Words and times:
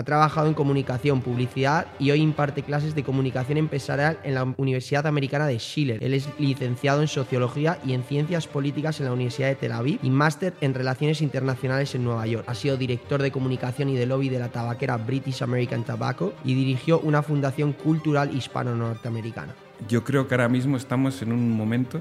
Ha 0.00 0.02
trabajado 0.02 0.48
en 0.48 0.54
comunicación, 0.54 1.20
publicidad 1.20 1.86
y 1.98 2.10
hoy 2.10 2.22
imparte 2.22 2.62
clases 2.62 2.94
de 2.94 3.02
comunicación 3.02 3.58
empresarial 3.58 4.18
en 4.24 4.34
la 4.34 4.44
Universidad 4.56 5.06
Americana 5.06 5.46
de 5.46 5.58
Schiller. 5.58 6.02
Él 6.02 6.14
es 6.14 6.26
licenciado 6.38 7.02
en 7.02 7.06
Sociología 7.06 7.78
y 7.84 7.92
en 7.92 8.02
Ciencias 8.02 8.46
Políticas 8.46 8.98
en 8.98 9.04
la 9.04 9.12
Universidad 9.12 9.48
de 9.48 9.56
Tel 9.56 9.72
Aviv 9.72 9.98
y 10.02 10.08
máster 10.08 10.54
en 10.62 10.72
Relaciones 10.72 11.20
Internacionales 11.20 11.94
en 11.94 12.04
Nueva 12.04 12.26
York. 12.26 12.46
Ha 12.48 12.54
sido 12.54 12.78
director 12.78 13.20
de 13.20 13.30
comunicación 13.30 13.90
y 13.90 13.96
de 13.98 14.06
lobby 14.06 14.30
de 14.30 14.38
la 14.38 14.48
tabaquera 14.48 14.96
British 14.96 15.42
American 15.42 15.84
Tobacco 15.84 16.32
y 16.46 16.54
dirigió 16.54 17.00
una 17.00 17.22
fundación 17.22 17.74
cultural 17.74 18.34
hispano-norteamericana. 18.34 19.54
Yo 19.86 20.02
creo 20.02 20.26
que 20.26 20.34
ahora 20.34 20.48
mismo 20.48 20.78
estamos 20.78 21.20
en 21.20 21.30
un 21.30 21.50
momento 21.54 22.00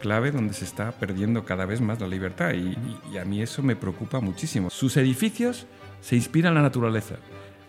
clave 0.00 0.30
donde 0.30 0.54
se 0.54 0.64
está 0.64 0.92
perdiendo 0.92 1.44
cada 1.44 1.66
vez 1.66 1.82
más 1.82 2.00
la 2.00 2.08
libertad 2.08 2.54
y, 2.54 2.74
y 3.12 3.18
a 3.18 3.26
mí 3.26 3.42
eso 3.42 3.62
me 3.62 3.76
preocupa 3.76 4.18
muchísimo. 4.20 4.70
Sus 4.70 4.96
edificios 4.96 5.66
se 6.02 6.16
inspira 6.16 6.50
en 6.50 6.56
la 6.56 6.62
naturaleza. 6.62 7.14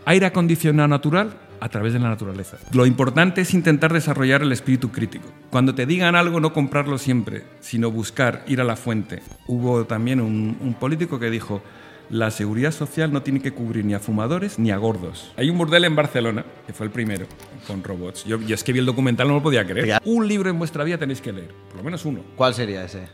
Aire 0.06 0.26
acondicionado 0.26 0.90
natural 0.90 1.38
a 1.62 1.70
través 1.70 1.94
de 1.94 2.00
la 2.00 2.10
naturaleza. 2.10 2.58
Lo 2.74 2.86
importante 2.86 3.40
es 3.40 3.54
intentar 3.54 3.94
desarrollar 3.94 4.42
el 4.42 4.52
espíritu 4.52 4.92
crítico. 4.92 5.30
Cuando 5.50 5.74
te 5.74 5.86
digan 5.86 6.16
algo, 6.16 6.42
no 6.42 6.52
comprarlo 6.52 6.98
siempre, 6.98 7.44
sino 7.62 7.90
buscar, 7.90 8.44
ir 8.48 8.60
a 8.60 8.66
la 8.66 8.76
fuente. 8.76 9.22
Hubo 9.48 9.86
también 9.86 10.20
un, 10.20 10.76
político 10.78 11.20
que 11.20 11.30
dijo, 11.30 11.64
la 12.10 12.32
seguridad 12.32 12.72
social 12.72 13.14
no 13.14 13.22
tiene 13.22 13.40
que 13.40 13.54
cubrir 13.54 13.86
ni 13.86 13.94
a 13.94 14.00
fumadores 14.00 14.60
ni 14.60 14.72
a 14.72 14.78
gordos. 14.78 15.32
Hay 15.38 15.50
un 15.50 15.58
burdel 15.58 15.86
en 15.86 15.96
Barcelona, 15.96 16.44
que 16.68 16.74
fue 16.74 16.88
el 16.88 16.92
primero, 16.92 17.28
con 17.66 17.82
robots. 17.82 18.26
Yo, 18.26 18.42
yo 18.42 18.56
es 18.56 18.64
que 18.64 18.74
vi 18.74 18.80
el 18.80 18.86
documental, 18.86 19.30
no 19.30 19.36
lo 19.36 19.44
podía 19.44 19.66
creer. 19.66 20.02
Un 20.04 20.28
libro 20.28 20.50
en 20.50 20.60
vuestra 20.60 20.84
vida 20.84 20.98
tenéis 20.98 21.22
que 21.22 21.32
leer, 21.32 21.54
por 21.70 21.78
lo 21.78 21.84
menos 21.84 22.04
uno. 22.04 22.22
¿Cuál 22.36 22.54
sería 22.54 22.84
ese? 22.84 23.08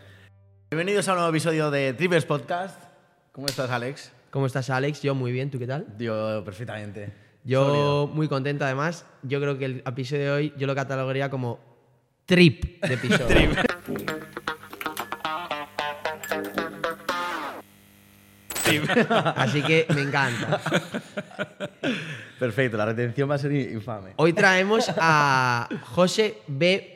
Bienvenidos 0.71 1.07
a 1.07 1.11
un 1.11 1.17
nuevo 1.17 1.29
episodio 1.29 1.69
de 1.69 1.93
Trivers 1.93 2.25
Podcast. 2.25 2.81
¿Cómo 3.31 3.45
estás, 3.45 3.69
Alex? 3.69 4.11
¿Cómo 4.31 4.45
estás, 4.45 4.69
Alex? 4.69 5.01
Yo 5.01 5.15
muy 5.15 5.31
bien, 5.31 5.49
¿tú 5.49 5.57
qué 5.57 5.65
tal? 5.65 5.87
Yo 5.97 6.43
perfectamente. 6.45 7.11
Yo 7.43 8.07
muy 8.13 8.27
contento, 8.27 8.63
además. 8.63 9.05
Yo 9.23 9.41
creo 9.41 9.57
que 9.57 9.65
el 9.65 9.81
episodio 9.85 10.23
de 10.23 10.31
hoy 10.31 10.53
yo 10.55 10.67
lo 10.67 10.75
catalogaría 10.75 11.31
como 11.31 11.59
trip 12.27 12.79
de 12.85 12.93
episodio. 12.93 13.49
trip. 18.63 18.87
Así 19.35 19.63
que 19.63 19.87
me 19.95 20.01
encanta. 20.01 20.61
Perfecto, 22.37 22.77
la 22.77 22.85
retención 22.85 23.27
va 23.29 23.35
a 23.35 23.39
ser 23.39 23.51
infame. 23.51 24.13
Hoy 24.17 24.33
traemos 24.33 24.91
a 24.95 25.67
José 25.81 26.43
B. 26.47 26.93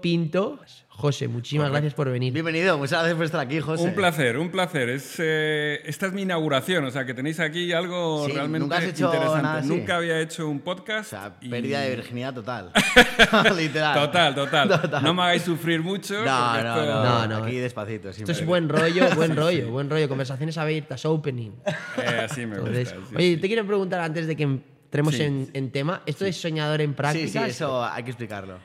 Pinto. 0.00 0.60
José, 1.00 1.28
muchísimas 1.28 1.70
gracias 1.70 1.94
por 1.94 2.10
venir. 2.10 2.30
Bienvenido, 2.30 2.76
muchas 2.76 2.98
gracias 2.98 3.14
por 3.14 3.24
estar 3.24 3.40
aquí, 3.40 3.58
José. 3.58 3.82
Un 3.82 3.94
placer, 3.94 4.36
un 4.36 4.50
placer. 4.50 4.90
Es, 4.90 5.14
eh, 5.16 5.80
esta 5.86 6.08
es 6.08 6.12
mi 6.12 6.22
inauguración, 6.22 6.84
o 6.84 6.90
sea, 6.90 7.06
que 7.06 7.14
tenéis 7.14 7.40
aquí 7.40 7.72
algo 7.72 8.28
realmente 8.28 8.58
¿nunca 8.58 8.76
has 8.76 8.84
hecho 8.84 9.06
interesante. 9.06 9.42
Nada 9.42 9.58
así? 9.60 9.68
Nunca 9.68 9.96
había 9.96 10.20
hecho 10.20 10.46
un 10.46 10.60
podcast. 10.60 11.14
O 11.14 11.16
sea, 11.16 11.40
pérdida 11.40 11.80
de 11.80 11.96
virginidad 11.96 12.34
total. 12.34 12.70
Literal. 13.56 13.94
Total, 13.94 14.34
total, 14.34 15.02
No 15.02 15.14
me 15.14 15.22
hagáis 15.22 15.40
sufrir 15.40 15.80
mucho. 15.80 16.22
No, 16.22 16.62
no, 16.62 16.84
no, 16.84 17.26
no, 17.28 17.36
Aquí 17.44 17.56
despacito. 17.56 18.10
Esto 18.10 18.32
es 18.32 18.44
buen 18.44 18.68
rollo, 18.68 19.08
buen 19.14 19.34
rollo, 19.36 19.70
buen 19.70 19.88
rollo. 19.88 20.06
Conversaciones 20.06 20.58
abiertas, 20.58 21.04
opening. 21.06 21.52
Eh, 21.96 22.26
así 22.30 22.46
me 22.46 22.58
gusta. 22.58 22.96
oye, 23.16 23.36
te 23.36 23.46
quiero 23.46 23.66
preguntar 23.66 24.00
antes 24.00 24.26
de 24.26 24.36
que 24.36 24.42
entremos 24.42 25.18
en, 25.18 25.70
tema, 25.70 26.02
¿esto 26.06 26.24
es 26.24 26.36
soñador 26.36 26.80
en 26.82 26.94
práctica? 26.94 27.26
Sí, 27.26 27.38
sí, 27.38 27.50
eso 27.50 27.84
hay 27.84 28.02
que 28.02 28.10
explicarlo. 28.10 28.58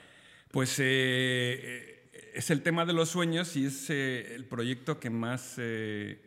Pues 0.52 0.75
eh, 0.80 1.94
es 2.36 2.50
el 2.50 2.61
tema 2.61 2.86
de 2.86 2.91
los 2.91 3.09
sueños 3.09 3.55
y 3.55 3.66
es 3.66 3.89
eh, 3.89 4.36
el 4.36 4.44
proyecto 4.44 5.00
que 5.00 5.09
más, 5.09 5.55
eh, 5.58 6.19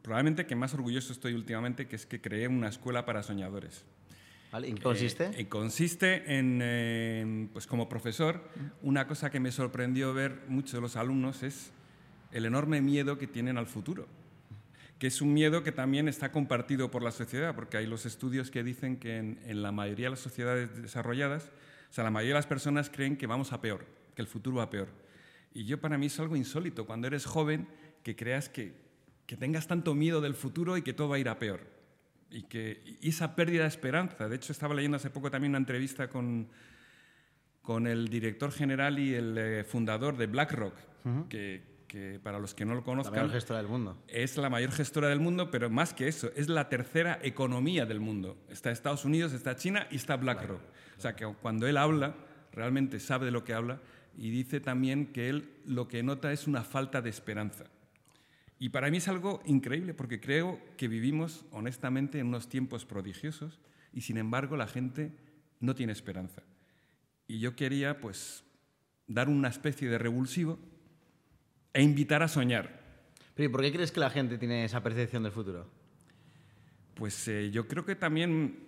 probablemente 0.00 0.46
que 0.46 0.54
más 0.54 0.72
orgulloso 0.72 1.12
estoy 1.12 1.34
últimamente, 1.34 1.88
que 1.88 1.96
es 1.96 2.06
que 2.06 2.20
creé 2.20 2.46
una 2.46 2.68
escuela 2.68 3.04
para 3.04 3.24
soñadores. 3.24 3.84
¿Vale? 4.52 4.68
¿En 4.68 4.76
qué 4.76 4.82
consiste? 4.82 5.30
Eh, 5.34 5.48
consiste 5.48 6.38
en, 6.38 7.50
pues 7.52 7.66
como 7.66 7.88
profesor, 7.88 8.48
una 8.82 9.08
cosa 9.08 9.30
que 9.30 9.40
me 9.40 9.50
sorprendió 9.50 10.14
ver 10.14 10.42
muchos 10.46 10.74
de 10.74 10.80
los 10.80 10.94
alumnos 10.94 11.42
es 11.42 11.72
el 12.30 12.44
enorme 12.44 12.80
miedo 12.80 13.18
que 13.18 13.26
tienen 13.26 13.58
al 13.58 13.66
futuro, 13.66 14.06
que 15.00 15.08
es 15.08 15.20
un 15.20 15.34
miedo 15.34 15.64
que 15.64 15.72
también 15.72 16.06
está 16.06 16.30
compartido 16.30 16.90
por 16.90 17.02
la 17.02 17.10
sociedad, 17.10 17.54
porque 17.56 17.78
hay 17.78 17.86
los 17.86 18.06
estudios 18.06 18.50
que 18.52 18.62
dicen 18.62 18.96
que 18.96 19.16
en, 19.16 19.40
en 19.44 19.62
la 19.62 19.72
mayoría 19.72 20.06
de 20.06 20.10
las 20.10 20.20
sociedades 20.20 20.80
desarrolladas, 20.80 21.50
o 21.90 21.92
sea, 21.92 22.04
la 22.04 22.10
mayoría 22.10 22.34
de 22.34 22.38
las 22.38 22.46
personas 22.46 22.90
creen 22.90 23.16
que 23.16 23.26
vamos 23.26 23.52
a 23.52 23.60
peor, 23.60 23.86
que 24.14 24.22
el 24.22 24.28
futuro 24.28 24.58
va 24.58 24.64
a 24.64 24.70
peor. 24.70 25.01
Y 25.54 25.64
yo 25.64 25.80
para 25.80 25.98
mí 25.98 26.06
es 26.06 26.18
algo 26.18 26.36
insólito 26.36 26.86
cuando 26.86 27.06
eres 27.06 27.26
joven 27.26 27.68
que 28.02 28.16
creas 28.16 28.48
que, 28.48 28.74
que 29.26 29.36
tengas 29.36 29.66
tanto 29.66 29.94
miedo 29.94 30.20
del 30.20 30.34
futuro 30.34 30.76
y 30.76 30.82
que 30.82 30.92
todo 30.92 31.08
va 31.08 31.16
a 31.16 31.18
ir 31.18 31.28
a 31.28 31.38
peor. 31.38 31.60
Y, 32.30 32.44
que, 32.44 32.98
esa 33.02 33.36
pérdida 33.36 33.62
de 33.62 33.68
esperanza. 33.68 34.28
De 34.28 34.36
hecho, 34.36 34.52
estaba 34.52 34.74
leyendo 34.74 34.96
hace 34.96 35.10
poco 35.10 35.30
también 35.30 35.50
una 35.50 35.58
entrevista 35.58 36.08
con, 36.08 36.48
con 37.60 37.86
el 37.86 38.08
director 38.08 38.50
general 38.52 38.98
y 38.98 39.14
el 39.14 39.36
eh, 39.38 39.64
fundador 39.64 40.16
de 40.16 40.26
BlackRock, 40.26 40.74
que, 41.28 41.62
que, 41.86 42.18
para 42.22 42.38
los 42.38 42.54
que 42.54 42.64
no 42.64 42.74
lo 42.74 42.82
conozcan... 42.82 43.14
La 43.14 43.22
mayor 43.22 43.34
gestora 43.34 43.58
del 43.58 43.68
mundo. 43.68 44.02
Es 44.08 44.36
la 44.38 44.48
mayor 44.48 44.72
gestora 44.72 45.08
del 45.08 45.20
mundo, 45.20 45.50
pero 45.50 45.68
más 45.68 45.92
que 45.92 46.08
eso, 46.08 46.30
es 46.34 46.48
la 46.48 46.68
tercera 46.70 47.18
economía 47.22 47.84
del 47.84 48.00
mundo. 48.00 48.38
Está 48.48 48.70
Estados 48.70 49.04
Unidos, 49.04 49.32
está 49.32 49.56
China 49.56 49.86
y 49.90 49.96
está 49.96 50.16
BlackRock. 50.16 50.62
O 50.96 51.00
sea, 51.00 51.14
que 51.14 51.26
cuando 51.42 51.66
él 51.66 51.76
habla, 51.76 52.14
realmente 52.52 52.98
sabe 52.98 53.26
de 53.26 53.32
lo 53.32 53.44
que 53.44 53.52
habla 53.52 53.80
y 54.16 54.30
dice 54.30 54.60
también 54.60 55.06
que 55.06 55.28
él 55.28 55.50
lo 55.66 55.88
que 55.88 56.02
nota 56.02 56.32
es 56.32 56.46
una 56.46 56.64
falta 56.64 57.02
de 57.02 57.10
esperanza. 57.10 57.64
Y 58.58 58.68
para 58.68 58.90
mí 58.90 58.98
es 58.98 59.08
algo 59.08 59.42
increíble 59.44 59.94
porque 59.94 60.20
creo 60.20 60.60
que 60.76 60.86
vivimos 60.86 61.44
honestamente 61.50 62.20
en 62.20 62.28
unos 62.28 62.48
tiempos 62.48 62.84
prodigiosos 62.84 63.58
y 63.92 64.02
sin 64.02 64.18
embargo 64.18 64.56
la 64.56 64.68
gente 64.68 65.12
no 65.60 65.74
tiene 65.74 65.92
esperanza. 65.92 66.42
Y 67.26 67.40
yo 67.40 67.56
quería 67.56 68.00
pues 68.00 68.44
dar 69.08 69.28
una 69.28 69.48
especie 69.48 69.88
de 69.88 69.98
revulsivo 69.98 70.58
e 71.72 71.82
invitar 71.82 72.22
a 72.22 72.28
soñar. 72.28 72.80
Pero 73.34 73.48
¿y 73.48 73.52
por 73.52 73.62
qué 73.62 73.72
crees 73.72 73.90
que 73.90 74.00
la 74.00 74.10
gente 74.10 74.38
tiene 74.38 74.64
esa 74.64 74.82
percepción 74.82 75.22
del 75.22 75.32
futuro? 75.32 75.68
Pues 76.94 77.26
eh, 77.28 77.50
yo 77.50 77.66
creo 77.66 77.84
que 77.84 77.96
también 77.96 78.58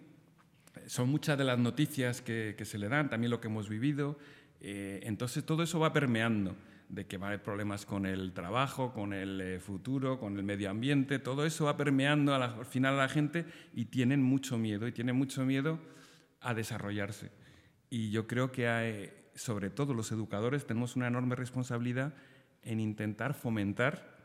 son 0.86 1.08
muchas 1.08 1.38
de 1.38 1.44
las 1.44 1.58
noticias 1.58 2.20
que, 2.20 2.54
que 2.56 2.64
se 2.64 2.78
le 2.78 2.88
dan, 2.88 3.10
también 3.10 3.30
lo 3.30 3.40
que 3.40 3.48
hemos 3.48 3.68
vivido, 3.68 4.18
eh, 4.66 5.00
entonces 5.02 5.44
todo 5.44 5.62
eso 5.62 5.78
va 5.78 5.92
permeando 5.92 6.56
de 6.88 7.06
que 7.06 7.18
va 7.18 7.26
a 7.26 7.28
haber 7.28 7.42
problemas 7.42 7.84
con 7.84 8.06
el 8.06 8.32
trabajo, 8.32 8.94
con 8.94 9.12
el 9.12 9.38
eh, 9.42 9.60
futuro, 9.60 10.18
con 10.18 10.38
el 10.38 10.42
medio 10.42 10.70
ambiente, 10.70 11.18
todo 11.18 11.44
eso 11.44 11.66
va 11.66 11.76
permeando 11.76 12.34
al 12.34 12.64
final 12.64 12.94
a 12.94 13.02
la 13.02 13.08
gente 13.10 13.44
y 13.74 13.84
tienen 13.84 14.22
mucho 14.22 14.56
miedo, 14.56 14.88
y 14.88 14.92
tienen 14.92 15.16
mucho 15.16 15.44
miedo 15.44 15.78
a 16.40 16.54
desarrollarse. 16.54 17.30
Y 17.90 18.10
yo 18.10 18.26
creo 18.26 18.52
que 18.52 19.30
sobre 19.34 19.68
todo 19.68 19.92
los 19.92 20.10
educadores 20.12 20.64
tenemos 20.64 20.96
una 20.96 21.08
enorme 21.08 21.36
responsabilidad 21.36 22.14
en 22.62 22.80
intentar 22.80 23.34
fomentar 23.34 24.16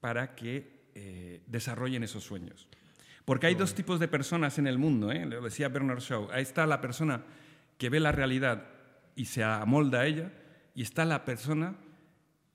para 0.00 0.34
que 0.34 0.90
eh, 0.94 1.42
desarrollen 1.46 2.02
esos 2.02 2.24
sueños. 2.24 2.68
Porque 3.24 3.46
hay 3.46 3.54
dos 3.54 3.74
tipos 3.74 4.00
de 4.00 4.08
personas 4.08 4.58
en 4.58 4.66
el 4.66 4.76
mundo, 4.76 5.10
lo 5.14 5.40
decía 5.40 5.70
Bernard 5.70 6.00
Shaw. 6.00 6.28
Ahí 6.30 6.42
está 6.42 6.66
la 6.66 6.82
persona 6.82 7.22
que 7.78 7.88
ve 7.88 8.00
la 8.00 8.12
realidad 8.12 8.77
y 9.18 9.24
se 9.24 9.42
amolda 9.42 10.02
a 10.02 10.06
ella, 10.06 10.32
y 10.76 10.82
está 10.82 11.04
la 11.04 11.24
persona 11.24 11.74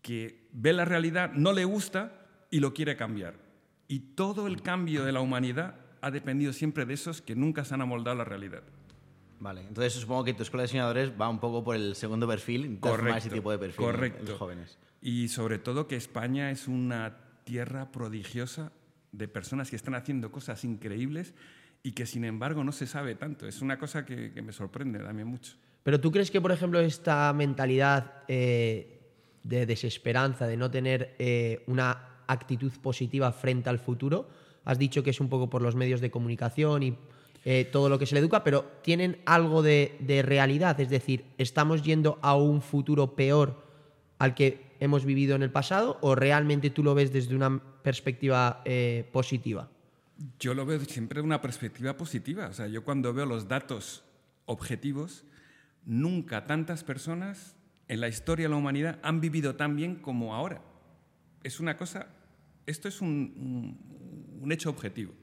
que 0.01 0.47
ve 0.53 0.71
la 0.71 0.85
realidad, 0.85 1.33
no 1.33 1.51
le 1.51 1.65
gusta 1.65 2.25
y 2.49 2.61
lo 2.61 2.73
quiere 2.73 2.95
cambiar. 2.95 3.35
Y 3.89 3.99
todo 4.15 4.47
el 4.47 4.61
cambio 4.61 5.03
de 5.03 5.11
la 5.11 5.19
humanidad 5.19 5.75
ha 5.99 6.09
dependido 6.09 6.53
siempre 6.53 6.85
de 6.85 6.93
esos 6.93 7.21
que 7.21 7.35
nunca 7.35 7.65
se 7.65 7.73
han 7.73 7.81
amoldado 7.81 8.15
a 8.15 8.17
la 8.19 8.23
realidad. 8.23 8.63
Vale, 9.41 9.59
entonces 9.67 9.91
supongo 9.91 10.23
que 10.23 10.33
tu 10.33 10.43
escuela 10.43 10.61
de 10.61 10.67
diseñadores 10.67 11.11
va 11.19 11.27
un 11.27 11.41
poco 11.41 11.65
por 11.65 11.75
el 11.75 11.95
segundo 11.95 12.25
perfil, 12.25 12.79
correcto, 12.79 13.17
ese 13.17 13.29
tipo 13.29 13.51
de 13.51 13.59
perfil 13.59 13.85
correcto. 13.85 14.21
En 14.21 14.29
los 14.29 14.37
jóvenes. 14.37 14.79
Y 15.01 15.27
sobre 15.27 15.59
todo 15.59 15.89
que 15.89 15.97
España 15.97 16.49
es 16.49 16.69
una 16.69 17.17
tierra 17.43 17.91
prodigiosa 17.91 18.71
de 19.11 19.27
personas 19.27 19.69
que 19.69 19.75
están 19.75 19.95
haciendo 19.95 20.31
cosas 20.31 20.63
increíbles 20.63 21.33
y 21.83 21.91
que 21.91 22.05
sin 22.05 22.23
embargo 22.23 22.63
no 22.63 22.71
se 22.71 22.87
sabe 22.87 23.15
tanto. 23.15 23.49
Es 23.49 23.61
una 23.61 23.77
cosa 23.77 24.05
que, 24.05 24.31
que 24.31 24.41
me 24.41 24.53
sorprende 24.53 24.99
también 24.99 25.27
mucho. 25.27 25.57
Pero 25.83 25.99
tú 25.99 26.11
crees 26.11 26.31
que, 26.31 26.41
por 26.41 26.51
ejemplo, 26.51 26.79
esta 26.79 27.31
mentalidad 27.33 28.23
eh, 28.27 29.01
de 29.43 29.65
desesperanza, 29.65 30.47
de 30.47 30.57
no 30.57 30.71
tener 30.71 31.15
eh, 31.19 31.63
una 31.67 32.23
actitud 32.27 32.71
positiva 32.81 33.31
frente 33.33 33.69
al 33.69 33.79
futuro, 33.79 34.29
has 34.63 34.79
dicho 34.79 35.03
que 35.03 35.09
es 35.09 35.19
un 35.19 35.27
poco 35.27 35.49
por 35.49 35.61
los 35.61 35.75
medios 35.75 35.99
de 35.99 36.09
comunicación 36.09 36.83
y 36.83 36.97
eh, 37.43 37.67
todo 37.69 37.89
lo 37.89 37.99
que 37.99 38.05
se 38.05 38.15
le 38.15 38.21
educa, 38.21 38.45
pero 38.45 38.63
¿tienen 38.81 39.21
algo 39.25 39.61
de, 39.61 40.23
realidad? 40.25 40.79
Es 40.79 40.89
decir, 40.89 41.25
¿estamos 41.37 41.83
yendo 41.83 42.17
a 42.21 42.37
un 42.37 42.61
futuro 42.61 43.15
peor 43.15 43.61
al 44.19 44.33
que 44.33 44.71
hemos 44.79 45.03
vivido 45.03 45.35
en 45.35 45.43
el 45.43 45.51
pasado 45.51 45.97
o 45.99 46.15
realmente 46.15 46.69
tú 46.69 46.81
lo 46.81 46.95
ves 46.95 47.11
desde 47.11 47.35
una 47.35 47.61
perspectiva 47.83 48.63
positiva? 49.11 49.67
Yo 50.39 50.53
lo 50.53 50.65
veo 50.65 50.79
siempre 50.85 51.19
una 51.19 51.41
perspectiva 51.41 51.97
positiva. 51.97 52.47
O 52.47 52.53
sea, 52.53 52.67
yo 52.67 52.85
cuando 52.85 53.13
veo 53.13 53.25
los 53.25 53.49
datos 53.49 54.05
objetivos, 54.45 55.25
Nunca 55.85 56.45
tantas 56.45 56.83
personas 56.83 57.55
en 57.87 58.01
la 58.01 58.07
historia 58.07 58.45
de 58.45 58.49
la 58.49 58.55
humanidad 58.55 58.99
han 59.03 59.21
vivido 59.21 59.55
tan 59.55 59.75
bien 59.75 59.95
como 59.95 60.33
ahora. 60.33 60.61
Es 61.43 61.59
una 61.59 61.77
cosa, 61.77 62.07
esto 62.65 62.87
es 62.87 63.01
un, 63.01 64.49
hecho 64.49 64.69
objetivo. 64.69 65.13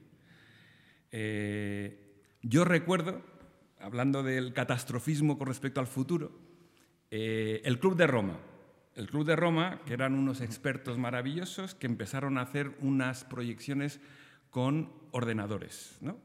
Eh, 1.12 2.24
yo 2.42 2.64
recuerdo, 2.64 3.22
hablando 3.78 4.22
del 4.22 4.52
catastrofismo 4.52 5.38
con 5.38 5.48
respecto 5.48 5.80
al 5.80 5.86
futuro, 5.86 6.32
eh, 7.10 7.62
el 7.64 7.78
Club 7.78 7.96
de 7.96 8.06
Roma. 8.06 8.38
El 8.94 9.08
Club 9.08 9.24
de 9.24 9.36
Roma, 9.36 9.80
que 9.86 9.94
eran 9.94 10.14
unos 10.14 10.40
expertos 10.40 10.98
maravillosos 10.98 11.74
que 11.74 11.86
empezaron 11.86 12.38
a 12.38 12.42
hacer 12.42 12.76
unas 12.80 13.24
proyecciones 13.24 14.00
con 14.50 14.92
ordenadores. 15.12 15.96
¿no? 16.00 16.18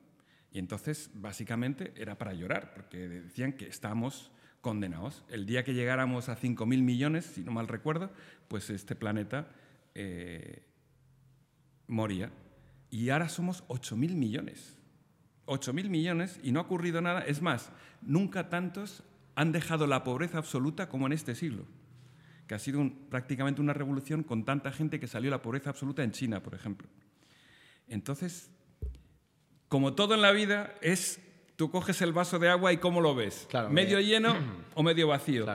Y 0.55 0.59
entonces, 0.59 1.11
básicamente, 1.13 1.91
era 1.97 2.17
para 2.17 2.31
llorar, 2.31 2.73
porque 2.73 3.09
decían 3.09 3.51
que 3.51 3.67
estábamos 3.67 4.31
condenados. 4.61 5.25
El 5.27 5.45
día 5.45 5.65
que 5.65 5.73
llegáramos 5.73 6.29
a 6.29 6.37
5.000 6.39 6.81
millones, 6.81 7.25
si 7.25 7.43
no 7.43 7.51
mal 7.51 7.67
recuerdo, 7.67 8.09
pues 8.47 8.69
este 8.69 8.95
planeta 8.95 9.49
eh, 9.95 10.63
moría. 11.87 12.31
Y 12.89 13.09
ahora 13.09 13.27
somos 13.27 13.67
8.000 13.67 14.15
millones. 14.15 14.77
8.000 15.45 15.89
millones 15.89 16.39
y 16.41 16.53
no 16.53 16.61
ha 16.61 16.63
ocurrido 16.63 17.01
nada. 17.01 17.19
Es 17.25 17.41
más, 17.41 17.73
nunca 18.01 18.47
tantos 18.47 19.03
han 19.35 19.51
dejado 19.51 19.87
la 19.87 20.05
pobreza 20.05 20.37
absoluta 20.37 20.87
como 20.87 21.05
en 21.05 21.11
este 21.11 21.35
siglo, 21.35 21.65
que 22.47 22.55
ha 22.55 22.59
sido 22.59 22.89
prácticamente 23.09 23.59
una 23.59 23.73
revolución 23.73 24.23
con 24.23 24.45
tanta 24.45 24.71
gente 24.71 25.01
que 25.01 25.07
salió 25.07 25.29
la 25.29 25.41
pobreza 25.41 25.71
absoluta 25.71 26.01
en 26.01 26.11
China, 26.11 26.41
por 26.41 26.55
ejemplo. 26.55 26.87
Entonces, 27.89 28.54
como 29.75 29.93
todo 29.93 30.13
en 30.13 30.21
la 30.21 30.31
vida, 30.31 30.73
es 30.79 31.19
tú 31.57 31.69
coges 31.69 32.01
el 32.01 32.13
vaso 32.13 32.39
de 32.39 32.47
agua 32.47 32.71
y 32.71 32.77
cómo 32.77 33.01
lo 33.01 33.13
ves, 33.13 33.45
medio 33.69 33.99
lleno 33.99 34.33
o 34.73 34.83
medio 34.83 35.09
vacío. 35.09 35.45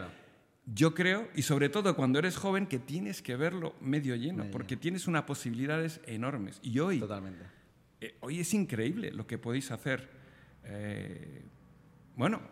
Yo 0.66 0.92
creo, 0.92 1.26
y 1.34 1.40
sobre 1.40 1.70
todo 1.70 1.96
cuando 1.96 2.18
eres 2.18 2.36
joven, 2.36 2.66
que 2.66 2.78
tienes 2.78 3.22
que 3.22 3.34
verlo 3.36 3.74
medio 3.80 4.14
lleno, 4.16 4.44
porque 4.52 4.76
tienes 4.76 5.06
unas 5.06 5.22
posibilidades 5.22 6.02
enormes. 6.04 6.58
Y 6.62 6.80
hoy, 6.80 7.00
Totalmente. 7.00 7.46
Eh, 7.98 8.14
hoy 8.20 8.40
es 8.40 8.52
increíble 8.52 9.10
lo 9.10 9.26
que 9.26 9.38
podéis 9.38 9.70
hacer. 9.70 10.10
Eh, 10.64 11.42
bueno, 12.14 12.42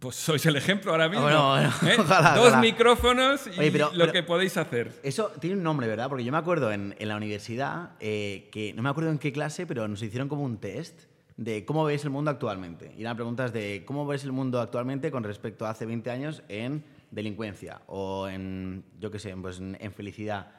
pues 0.00 0.16
sois 0.16 0.44
el 0.46 0.56
ejemplo 0.56 0.90
ahora 0.90 1.08
mismo. 1.08 1.28
¿eh? 1.28 1.68
Dos 2.34 2.56
micrófonos 2.58 3.46
y 3.46 3.70
lo 3.70 4.10
que 4.10 4.22
podéis 4.22 4.56
hacer. 4.56 4.98
Eso 5.02 5.30
tiene 5.40 5.56
un 5.56 5.62
nombre, 5.62 5.86
¿verdad? 5.86 6.08
Porque 6.08 6.24
yo 6.24 6.32
me 6.32 6.38
acuerdo 6.38 6.72
en, 6.72 6.96
en 6.98 7.08
la 7.08 7.16
universidad, 7.16 7.96
que 7.98 8.72
no 8.74 8.82
me 8.82 8.88
acuerdo 8.88 9.10
en 9.10 9.18
qué 9.18 9.32
clase, 9.32 9.66
pero 9.66 9.86
nos 9.86 10.02
hicieron 10.02 10.28
como 10.28 10.42
un 10.42 10.58
test 10.58 11.02
de 11.40 11.64
cómo 11.64 11.86
veis 11.86 12.04
el 12.04 12.10
mundo 12.10 12.30
actualmente. 12.30 12.92
Y 12.98 13.00
eran 13.00 13.16
preguntas 13.16 13.50
de 13.54 13.82
cómo 13.86 14.06
veis 14.06 14.24
el 14.24 14.32
mundo 14.32 14.60
actualmente 14.60 15.10
con 15.10 15.24
respecto 15.24 15.64
a 15.64 15.70
hace 15.70 15.86
20 15.86 16.10
años 16.10 16.42
en 16.48 16.84
delincuencia 17.10 17.80
o 17.86 18.28
en, 18.28 18.84
yo 18.98 19.10
qué 19.10 19.18
sé, 19.18 19.34
pues 19.36 19.58
en, 19.58 19.92
felicidad. 19.92 20.52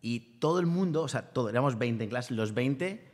Y 0.00 0.38
todo 0.38 0.60
el 0.60 0.66
mundo, 0.66 1.02
o 1.02 1.08
sea, 1.08 1.28
todo, 1.28 1.50
éramos 1.50 1.76
20 1.76 2.04
en 2.04 2.08
clase, 2.08 2.32
los 2.32 2.54
20, 2.54 3.04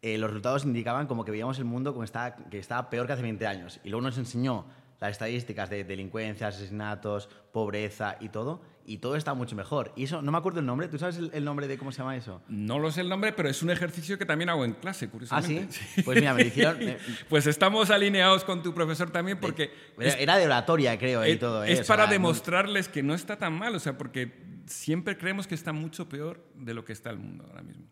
eh, 0.00 0.16
los 0.16 0.30
resultados 0.30 0.64
indicaban 0.64 1.06
como 1.06 1.26
que 1.26 1.32
veíamos 1.32 1.58
el 1.58 1.66
mundo 1.66 1.92
como 1.92 2.02
estaba, 2.02 2.34
que 2.34 2.58
estaba 2.58 2.88
peor 2.88 3.06
que 3.06 3.12
hace 3.12 3.22
20 3.22 3.46
años. 3.46 3.78
Y 3.84 3.90
luego 3.90 4.00
nos 4.00 4.16
enseñó 4.16 4.64
las 5.04 5.12
estadísticas 5.12 5.68
de 5.68 5.84
delincuencia, 5.84 6.48
asesinatos, 6.48 7.28
pobreza 7.52 8.16
y 8.20 8.30
todo, 8.30 8.62
y 8.86 8.98
todo 8.98 9.16
está 9.16 9.34
mucho 9.34 9.54
mejor. 9.54 9.92
Y 9.96 10.04
eso, 10.04 10.22
no 10.22 10.32
me 10.32 10.38
acuerdo 10.38 10.60
el 10.60 10.66
nombre, 10.66 10.88
¿tú 10.88 10.98
sabes 10.98 11.18
el, 11.18 11.44
nombre 11.44 11.68
de 11.68 11.76
cómo 11.76 11.92
se 11.92 11.98
llama 11.98 12.16
eso? 12.16 12.40
No 12.48 12.78
lo 12.78 12.90
sé 12.90 13.02
el 13.02 13.10
nombre, 13.10 13.34
pero 13.34 13.50
es 13.50 13.62
un 13.62 13.68
ejercicio 13.68 14.16
que 14.16 14.24
también 14.24 14.48
hago 14.48 14.64
en 14.64 14.72
clase, 14.72 15.10
curiosamente. 15.10 15.76
¿Ah, 15.78 15.84
sí? 15.94 16.02
Pues 16.02 16.18
mira, 16.18 16.32
me 16.32 16.44
hicieron... 16.44 16.78
pues 17.28 17.46
estamos 17.46 17.90
alineados 17.90 18.44
con 18.44 18.62
tu 18.62 18.72
profesor 18.72 19.10
también 19.10 19.38
porque... 19.38 19.70
Era 19.98 20.38
de 20.38 20.46
oratoria, 20.46 20.98
creo, 20.98 21.26
y 21.26 21.36
todo. 21.36 21.64
Es 21.64 21.86
para 21.86 22.06
demostrarles 22.06 22.88
que 22.88 23.02
no 23.02 23.12
está 23.12 23.36
tan 23.36 23.52
mal, 23.52 23.74
o 23.74 23.80
sea, 23.80 23.98
porque 23.98 24.32
siempre 24.64 25.18
creemos 25.18 25.46
que 25.46 25.54
está 25.54 25.74
mucho 25.74 26.08
peor 26.08 26.42
de 26.54 26.72
lo 26.72 26.82
que 26.86 26.94
está 26.94 27.10
el 27.10 27.18
mundo 27.18 27.44
ahora 27.46 27.62
mismo. 27.62 27.84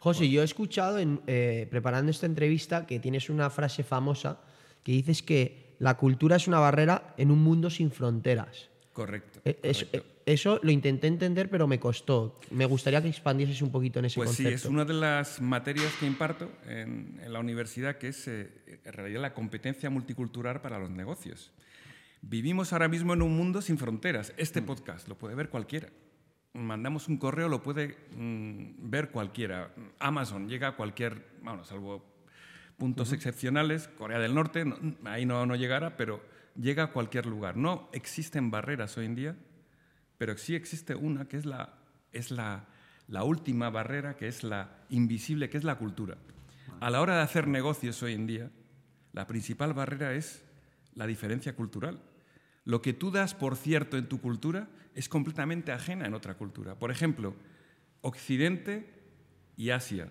José, 0.00 0.28
yo 0.28 0.42
he 0.42 0.44
escuchado, 0.44 0.98
en, 0.98 1.20
eh, 1.28 1.68
preparando 1.70 2.10
esta 2.10 2.26
entrevista, 2.26 2.86
que 2.86 2.98
tienes 2.98 3.30
una 3.30 3.50
frase 3.50 3.84
famosa 3.84 4.40
que 4.82 4.92
dices 4.92 5.22
que 5.22 5.69
la 5.80 5.96
cultura 5.96 6.36
es 6.36 6.46
una 6.46 6.60
barrera 6.60 7.14
en 7.16 7.30
un 7.30 7.42
mundo 7.42 7.70
sin 7.70 7.90
fronteras. 7.90 8.68
Correcto. 8.92 9.40
Eh, 9.46 9.58
eh, 9.62 10.02
eso, 10.26 10.60
lo 10.62 10.70
intenté 10.70 11.06
entender, 11.06 11.48
pero 11.48 11.66
me 11.66 11.80
costó. 11.80 12.38
Me 12.50 12.66
gustaría 12.66 13.00
que 13.00 13.08
expandieses 13.08 13.62
un 13.62 13.72
poquito 13.72 13.98
en 13.98 14.04
ese 14.04 14.20
concepto. 14.20 14.42
Pues 14.42 14.60
sí, 14.60 14.66
es 14.66 14.70
una 14.70 14.84
de 14.84 14.92
las 14.92 15.40
materias 15.40 15.90
que 15.98 16.06
imparto 16.06 16.50
en, 16.66 17.18
la 17.26 17.40
universidad, 17.40 17.96
que 17.96 18.08
es 18.08 18.28
eh, 18.28 18.80
en 18.84 18.92
realidad 18.92 19.22
la 19.22 19.32
competencia 19.32 19.88
multicultural 19.88 20.60
para 20.60 20.78
los 20.78 20.90
negocios. 20.90 21.50
Vivimos 22.20 22.74
ahora 22.74 22.88
mismo 22.88 23.14
en 23.14 23.22
un 23.22 23.34
mundo 23.34 23.62
sin 23.62 23.78
fronteras. 23.78 24.34
Este 24.36 24.60
mm. 24.60 24.66
podcast 24.66 25.08
lo 25.08 25.16
puede 25.16 25.34
ver 25.34 25.48
cualquiera. 25.48 25.88
Mandamos 26.52 27.08
un 27.08 27.16
correo, 27.16 27.48
lo 27.48 27.62
puede 27.62 27.96
mm, 28.14 28.90
ver 28.90 29.10
cualquiera. 29.10 29.72
Amazon 29.98 30.46
llega 30.46 30.68
a 30.68 30.76
cualquier, 30.76 31.26
bueno, 31.42 31.64
salvo 31.64 32.09
puntos 32.80 33.12
excepcionales, 33.12 33.88
Corea 33.98 34.18
del 34.18 34.34
Norte, 34.34 34.64
ahí 35.04 35.26
no, 35.26 35.44
no 35.44 35.54
llegará, 35.54 35.98
pero 35.98 36.22
llega 36.56 36.84
a 36.84 36.92
cualquier 36.92 37.26
lugar. 37.26 37.58
No 37.58 37.90
existen 37.92 38.50
barreras 38.50 38.96
hoy 38.96 39.04
en 39.04 39.14
día, 39.14 39.36
pero 40.16 40.36
sí 40.38 40.54
existe 40.54 40.94
una 40.94 41.28
que 41.28 41.36
es 41.36 41.44
la, 41.44 41.74
es 42.10 42.30
la, 42.30 42.64
la 43.06 43.22
última 43.22 43.68
barrera, 43.68 44.16
que 44.16 44.28
es 44.28 44.42
la 44.42 44.78
invisible, 44.88 45.50
que 45.50 45.58
es 45.58 45.64
la 45.64 45.76
cultura. 45.76 46.16
A 46.80 46.88
la 46.88 47.02
hora 47.02 47.16
de 47.16 47.22
hacer 47.22 47.46
negocios 47.46 48.02
hoy 48.02 48.14
en 48.14 48.26
día, 48.26 48.50
la 49.12 49.26
principal 49.26 49.74
barrera 49.74 50.14
es 50.14 50.42
la 50.94 51.06
diferencia 51.06 51.54
cultural. 51.54 52.00
Lo 52.64 52.80
que 52.80 52.94
tú 52.94 53.10
das 53.10 53.34
por 53.34 53.56
cierto 53.56 53.98
en 53.98 54.08
tu 54.08 54.22
cultura 54.22 54.68
es 54.94 55.10
completamente 55.10 55.70
ajena 55.70 56.06
en 56.06 56.14
otra 56.14 56.38
cultura. 56.38 56.78
Por 56.78 56.90
ejemplo, 56.90 57.34
Occidente 58.00 58.88
y 59.58 59.68
Asia 59.68 60.10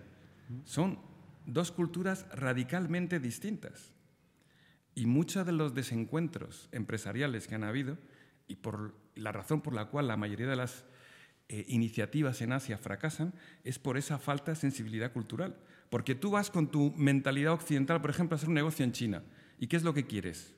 son 0.64 1.09
dos 1.46 1.72
culturas 1.72 2.26
radicalmente 2.34 3.20
distintas. 3.20 3.92
Y 4.94 5.06
muchos 5.06 5.46
de 5.46 5.52
los 5.52 5.74
desencuentros 5.74 6.68
empresariales 6.72 7.46
que 7.46 7.54
han 7.54 7.64
habido, 7.64 7.98
y 8.48 8.56
por 8.56 8.94
la 9.14 9.32
razón 9.32 9.60
por 9.60 9.74
la 9.74 9.86
cual 9.86 10.08
la 10.08 10.16
mayoría 10.16 10.48
de 10.48 10.56
las 10.56 10.84
eh, 11.48 11.64
iniciativas 11.68 12.42
en 12.42 12.52
Asia 12.52 12.78
fracasan, 12.78 13.32
es 13.64 13.78
por 13.78 13.96
esa 13.96 14.18
falta 14.18 14.52
de 14.52 14.56
sensibilidad 14.56 15.12
cultural. 15.12 15.56
Porque 15.90 16.14
tú 16.14 16.30
vas 16.30 16.50
con 16.50 16.70
tu 16.70 16.92
mentalidad 16.96 17.52
occidental, 17.52 18.00
por 18.00 18.10
ejemplo, 18.10 18.34
a 18.34 18.36
hacer 18.36 18.48
un 18.48 18.54
negocio 18.54 18.84
en 18.84 18.92
China, 18.92 19.22
¿y 19.58 19.66
qué 19.66 19.76
es 19.76 19.82
lo 19.82 19.94
que 19.94 20.06
quieres? 20.06 20.54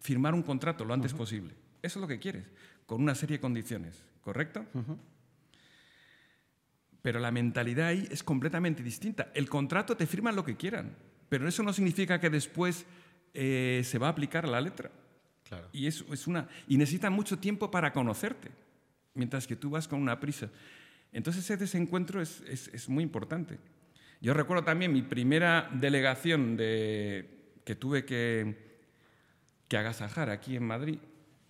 Firmar 0.00 0.34
un 0.34 0.42
contrato 0.42 0.84
lo 0.84 0.94
antes 0.94 1.14
posible. 1.14 1.54
Eso 1.82 1.98
es 1.98 2.00
lo 2.02 2.08
que 2.08 2.18
quieres, 2.18 2.50
con 2.86 3.02
una 3.02 3.14
serie 3.14 3.38
de 3.38 3.40
condiciones, 3.40 4.04
¿correcto? 4.20 4.66
Pero 7.02 7.18
la 7.18 7.32
mentalidad 7.32 7.88
ahí 7.88 8.08
es 8.10 8.22
completamente 8.22 8.82
distinta. 8.82 9.30
El 9.34 9.48
contrato 9.48 9.96
te 9.96 10.06
firman 10.06 10.36
lo 10.36 10.44
que 10.44 10.56
quieran, 10.56 10.94
pero 11.28 11.48
eso 11.48 11.62
no 11.62 11.72
significa 11.72 12.20
que 12.20 12.30
después 12.30 12.86
eh, 13.34 13.82
se 13.84 13.98
va 13.98 14.06
a 14.06 14.10
aplicar 14.10 14.48
la 14.48 14.60
letra. 14.60 14.90
Claro. 15.48 15.68
Y, 15.72 15.86
eso 15.86 16.04
es 16.14 16.26
una, 16.26 16.48
y 16.68 16.78
necesitan 16.78 17.12
mucho 17.12 17.38
tiempo 17.38 17.70
para 17.70 17.92
conocerte, 17.92 18.50
mientras 19.14 19.46
que 19.46 19.56
tú 19.56 19.70
vas 19.70 19.88
con 19.88 20.00
una 20.00 20.20
prisa. 20.20 20.48
Entonces 21.12 21.44
ese 21.44 21.56
desencuentro 21.56 22.22
es, 22.22 22.40
es, 22.46 22.88
muy 22.88 23.02
importante. 23.02 23.58
Yo 24.20 24.32
recuerdo 24.32 24.64
también 24.64 24.92
mi 24.92 25.02
primera 25.02 25.68
delegación 25.74 26.56
de, 26.56 27.58
que 27.64 27.74
tuve 27.74 28.04
que, 28.04 28.80
que 29.68 29.76
agasajar 29.76 30.30
aquí 30.30 30.56
en 30.56 30.64
Madrid, 30.64 30.98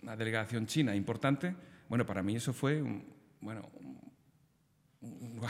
una 0.01 0.17
delegación 0.17 0.65
china 0.65 0.95
importante. 0.95 1.55
Bueno, 1.87 2.05
para 2.05 2.23
mí 2.23 2.35
eso 2.35 2.51
fue 2.51 2.81
un, 2.81 3.05
bueno, 3.39 3.69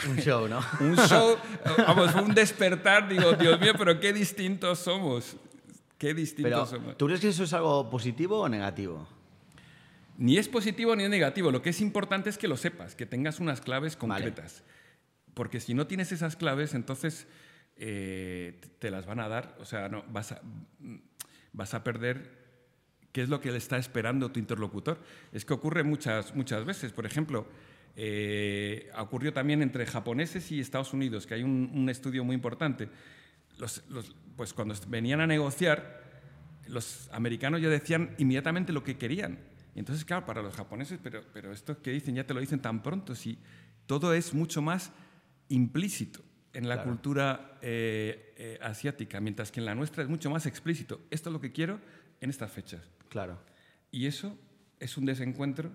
un 0.08 0.18
show, 0.18 0.48
¿no? 0.48 0.60
un 0.80 0.96
show, 0.96 1.38
vamos, 1.78 2.14
un 2.16 2.34
despertar, 2.34 3.08
digo, 3.08 3.34
Dios 3.34 3.60
mío, 3.60 3.74
pero 3.78 4.00
qué 4.00 4.14
distintos 4.14 4.80
somos. 4.80 5.36
Qué 5.98 6.14
distintos 6.14 6.70
somos. 6.70 6.98
¿Tú 6.98 7.06
crees 7.06 7.22
que 7.22 7.30
eso 7.30 7.44
es 7.44 7.54
algo 7.54 7.90
positivo 7.90 8.40
o 8.40 8.50
negativo? 8.50 9.08
Ni 10.18 10.38
es 10.38 10.48
positivo 10.48 10.96
ni 10.96 11.04
es 11.04 11.10
negativo. 11.10 11.52
Lo 11.52 11.62
que 11.62 11.70
es 11.70 11.82
importante 11.82 12.30
es 12.30 12.38
que 12.38 12.48
lo 12.48 12.58
sepas, 12.58 12.96
que 12.96 13.06
tengas 13.06 13.40
unas 13.40 13.62
claves 13.62 13.96
concretas. 13.96 14.64
Porque 15.34 15.60
si 15.60 15.74
no 15.74 15.88
tienes 15.88 16.12
esas 16.12 16.36
claves, 16.36 16.74
entonces 16.74 17.28
eh, 17.78 18.60
te 18.80 18.92
las 18.92 19.06
van 19.06 19.20
a 19.20 19.28
dar, 19.28 19.56
o 19.60 19.66
sea, 19.66 19.90
no, 19.90 20.04
vas, 20.10 20.34
a, 20.34 20.42
vas 21.54 21.74
a 21.74 21.84
perder 21.84 22.44
qué 23.12 23.22
es 23.22 23.30
lo 23.30 23.42
que 23.42 23.52
le 23.52 23.58
está 23.58 23.78
esperando 23.78 24.32
tu 24.32 24.40
interlocutor. 24.40 25.00
Es 25.32 25.46
que 25.46 25.54
ocurre 25.54 25.84
muchas, 25.84 26.36
muchas 26.36 26.66
veces. 26.66 26.92
Por 26.92 27.06
ejemplo, 27.06 27.48
eh, 27.96 28.92
ocurrió 28.98 29.34
también 29.34 29.62
entre 29.62 29.86
japoneses 29.86 30.52
y 30.52 30.60
Estados 30.60 30.94
Unidos, 30.94 31.28
que 31.28 31.36
hay 31.36 31.44
un, 31.44 31.88
estudio 31.90 32.24
muy 32.24 32.36
importante. 32.36 32.90
pues 34.36 34.54
cuando 34.54 34.76
venían 34.88 35.22
a 35.22 35.28
negociar, 35.28 36.04
los 36.68 37.10
americanos 37.12 37.62
ya 37.62 37.70
decían 37.70 38.16
inmediatamente 38.18 38.74
lo 38.74 38.84
que 38.84 38.98
querían. 38.98 39.40
Y 39.76 39.80
entonces, 39.80 40.06
claro, 40.06 40.26
para 40.26 40.42
los 40.42 40.56
japoneses, 40.56 41.00
pero, 41.02 41.24
pero 41.34 41.52
esto 41.52 41.82
que 41.82 41.92
dicen 41.92 42.16
ya 42.16 42.26
te 42.26 42.34
lo 42.34 42.40
dicen 42.40 42.62
tan 42.62 42.84
pronto, 42.84 43.16
si 43.16 43.40
todo 43.86 44.14
es 44.14 44.34
mucho 44.34 44.62
más 44.62 44.92
implícito 45.50 46.22
en 46.54 46.70
la 46.70 46.84
cultura 46.84 47.58
eh, 47.62 48.34
eh, 48.38 48.60
asiática, 48.62 49.20
mientras 49.20 49.52
que 49.52 49.60
en 49.60 49.66
la 49.66 49.76
nuestra 49.76 50.04
es 50.04 50.10
mucho 50.10 50.30
más 50.30 50.46
explícito. 50.46 51.02
Esto 51.10 51.30
es 51.30 51.34
lo 51.34 51.42
que 51.42 51.52
quiero 51.52 51.80
en 52.22 52.30
estas 52.30 52.52
fechas. 52.52 52.82
Claro. 53.10 53.40
Y 53.92 54.06
eso 54.06 54.38
es 54.80 54.98
un 54.98 55.06
desencuentro 55.06 55.72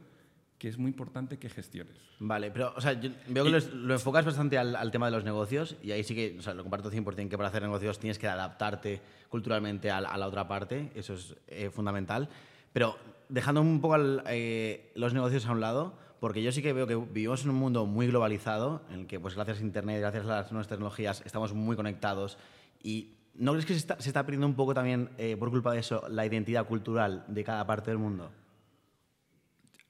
que 0.59 0.69
es 0.69 0.77
muy 0.77 0.91
importante 0.91 1.39
que 1.39 1.49
gestiones. 1.49 1.97
Vale, 2.19 2.51
pero 2.51 2.75
o 2.77 2.81
sea, 2.81 2.93
yo 2.95 3.11
veo 3.29 3.45
que 3.45 3.51
lo, 3.51 3.95
enfocas 3.95 4.25
bastante 4.25 4.59
al, 4.59 4.91
tema 4.91 5.07
de 5.07 5.13
los 5.13 5.25
negocios 5.25 5.77
y 5.83 5.93
ahí 5.93 6.03
sí 6.03 6.15
que 6.15 6.37
o 6.39 6.43
sea, 6.43 6.55
lo 6.55 6.63
comparto 6.63 6.91
100% 6.91 7.29
que 7.29 7.37
para 7.37 7.49
hacer 7.49 7.63
negocios 7.63 7.99
tienes 7.99 8.19
que 8.19 8.27
adaptarte 8.27 9.01
culturalmente 9.29 9.91
a, 9.91 10.01
la 10.01 10.27
otra 10.27 10.49
parte, 10.49 10.91
eso 10.95 11.15
es 11.15 11.37
eh, 11.47 11.71
fundamental. 11.71 12.29
Pero 12.73 12.97
dejando 13.29 13.61
un 13.61 13.81
poco 13.81 13.97
eh, 14.27 14.93
los 14.95 15.15
negocios 15.15 15.47
a 15.47 15.53
un 15.53 15.61
lado, 15.61 15.95
porque 16.21 16.43
yo 16.43 16.51
sí 16.51 16.63
que 16.63 16.73
veo 16.73 16.87
que 16.87 16.97
vivimos 16.97 17.45
en 17.45 17.51
un 17.51 17.57
mundo 17.57 17.87
muy 17.87 18.09
globalizado, 18.09 18.83
en 18.91 19.01
el 19.01 19.07
que 19.07 19.21
pues 19.21 19.35
gracias 19.35 19.61
a 19.61 19.63
Internet, 19.63 20.01
gracias 20.01 20.25
a 20.25 20.29
las 20.29 20.53
nuevas 20.53 20.67
tecnologías, 20.67 21.23
estamos 21.25 21.53
muy 21.53 21.77
conectados 21.77 22.39
y 22.83 23.15
¿no 23.35 23.53
crees 23.53 23.67
que 23.67 23.75
se 23.75 23.79
está, 23.79 24.01
se 24.01 24.09
está 24.09 24.25
perdiendo 24.25 24.47
un 24.47 24.55
poco 24.55 24.75
también, 24.75 25.11
eh, 25.19 25.37
por 25.39 25.51
culpa 25.51 25.73
de 25.73 25.81
eso, 25.81 26.05
la 26.09 26.27
identidad 26.27 26.67
cultural 26.67 27.25
de 27.29 27.45
cada 27.45 27.65
parte 27.67 27.91
del 27.91 27.99
mundo? 27.99 28.31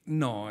No, 0.08 0.50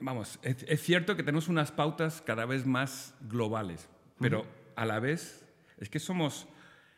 vamos, 0.00 0.40
es, 0.42 0.80
cierto 0.80 1.14
que 1.14 1.22
tenemos 1.22 1.48
unas 1.48 1.70
pautas 1.70 2.22
cada 2.22 2.46
vez 2.46 2.64
más 2.64 3.14
globales, 3.20 3.86
pero 4.18 4.46
a 4.76 4.86
la 4.86 4.98
vez 4.98 5.44
es 5.76 5.90
que 5.90 5.98
somos, 5.98 6.48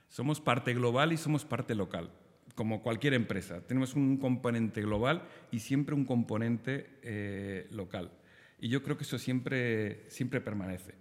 somos 0.09 0.41
parte 0.41 0.73
global 0.73 1.13
y 1.13 1.17
somos 1.17 1.45
parte 1.45 1.75
local, 1.75 2.13
como 2.55 2.81
cualquier 2.81 3.15
empresa. 3.15 3.67
Tenemos 3.67 3.95
un 3.95 4.19
componente 4.19 4.83
global 4.83 5.25
y 5.51 5.59
siempre 5.59 5.97
un 5.97 6.05
componente 6.05 7.01
eh, 7.03 7.67
local. 7.73 8.13
Y 8.61 8.69
yo 8.69 8.85
creo 8.85 8.97
que 8.97 9.03
eso 9.03 9.19
siempre, 9.19 10.09
siempre 10.09 10.41
permanece. 10.41 10.95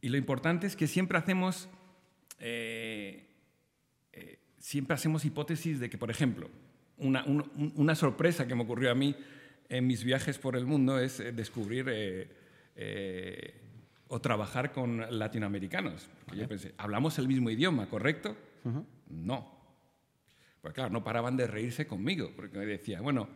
Y 0.00 0.08
lo 0.08 0.16
importante 0.16 0.66
es 0.66 0.74
que 0.74 0.86
siempre 0.86 1.18
hacemos, 1.18 1.68
eh, 2.38 3.28
eh, 4.14 4.38
siempre 4.56 4.94
hacemos 4.94 5.26
hipótesis 5.26 5.80
de 5.80 5.90
que, 5.90 5.98
por 5.98 6.10
ejemplo, 6.10 6.48
una, 6.96 7.26
una 7.26 7.94
sorpresa 7.94 8.48
que 8.48 8.54
me 8.54 8.62
ocurrió 8.62 8.90
a 8.90 8.94
mí 8.94 9.14
en 9.68 9.86
mis 9.86 10.04
viajes 10.04 10.38
por 10.38 10.56
el 10.56 10.66
mundo 10.66 10.98
es 10.98 11.20
eh, 11.20 11.32
descubrir 11.32 11.86
eh, 11.88 12.28
eh, 12.76 13.54
o 14.08 14.20
trabajar 14.20 14.72
con 14.72 15.04
latinoamericanos. 15.18 16.08
Yo 16.34 16.48
pensé, 16.48 16.74
¿hablamos 16.78 17.18
el 17.18 17.28
mismo 17.28 17.50
idioma, 17.50 17.88
correcto? 17.88 18.36
No. 19.08 19.58
Pues 20.62 20.74
claro, 20.74 20.90
no 20.90 21.04
paraban 21.04 21.36
de 21.36 21.46
reírse 21.46 21.86
conmigo, 21.86 22.32
porque 22.34 22.58
me 22.58 22.66
decía, 22.66 23.00
bueno, 23.00 23.28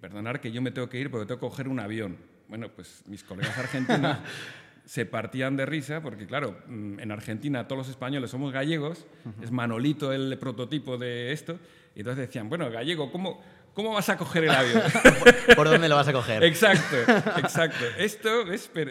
perdonar 0.00 0.40
que 0.40 0.50
yo 0.50 0.62
me 0.62 0.70
tengo 0.70 0.88
que 0.88 0.98
ir 0.98 1.10
porque 1.10 1.26
tengo 1.26 1.40
que 1.40 1.46
coger 1.46 1.68
un 1.68 1.80
avión. 1.80 2.16
Bueno, 2.48 2.70
pues 2.70 3.02
mis 3.06 3.22
colegas 3.22 3.56
argentinos 3.58 4.18
se 4.86 5.04
partían 5.04 5.56
de 5.56 5.66
risa 5.66 6.00
porque, 6.00 6.26
claro, 6.26 6.58
mm, 6.68 7.00
en 7.00 7.10
Argentina 7.10 7.66
todos 7.66 7.78
los 7.80 7.88
españoles 7.88 8.30
somos 8.30 8.52
gallegos, 8.52 9.06
es 9.42 9.50
Manolito 9.50 10.12
el 10.12 10.38
prototipo 10.38 10.96
de 10.96 11.32
esto, 11.32 11.58
y 11.94 12.00
entonces 12.00 12.28
decían, 12.28 12.48
bueno, 12.48 12.70
gallego, 12.70 13.10
¿cómo, 13.10 13.42
¿Cómo 13.76 13.92
vas 13.92 14.08
a 14.08 14.16
coger 14.16 14.44
el 14.44 14.50
avión? 14.52 14.82
¿Por 15.54 15.68
dónde 15.68 15.86
lo 15.90 15.96
vas 15.96 16.08
a 16.08 16.12
coger? 16.14 16.42
Exacto, 16.42 16.96
exacto. 17.36 17.84
Esto 17.98 18.50
es, 18.50 18.70
pero, 18.72 18.90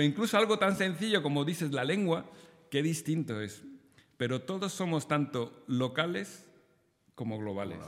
incluso 0.00 0.38
algo 0.38 0.56
tan 0.56 0.76
sencillo 0.76 1.20
como 1.20 1.44
dices 1.44 1.72
la 1.72 1.82
lengua, 1.82 2.30
qué 2.70 2.80
distinto 2.80 3.40
es. 3.40 3.64
Pero 4.16 4.42
todos 4.42 4.72
somos 4.72 5.08
tanto 5.08 5.64
locales 5.66 6.46
como 7.16 7.40
globales. 7.40 7.80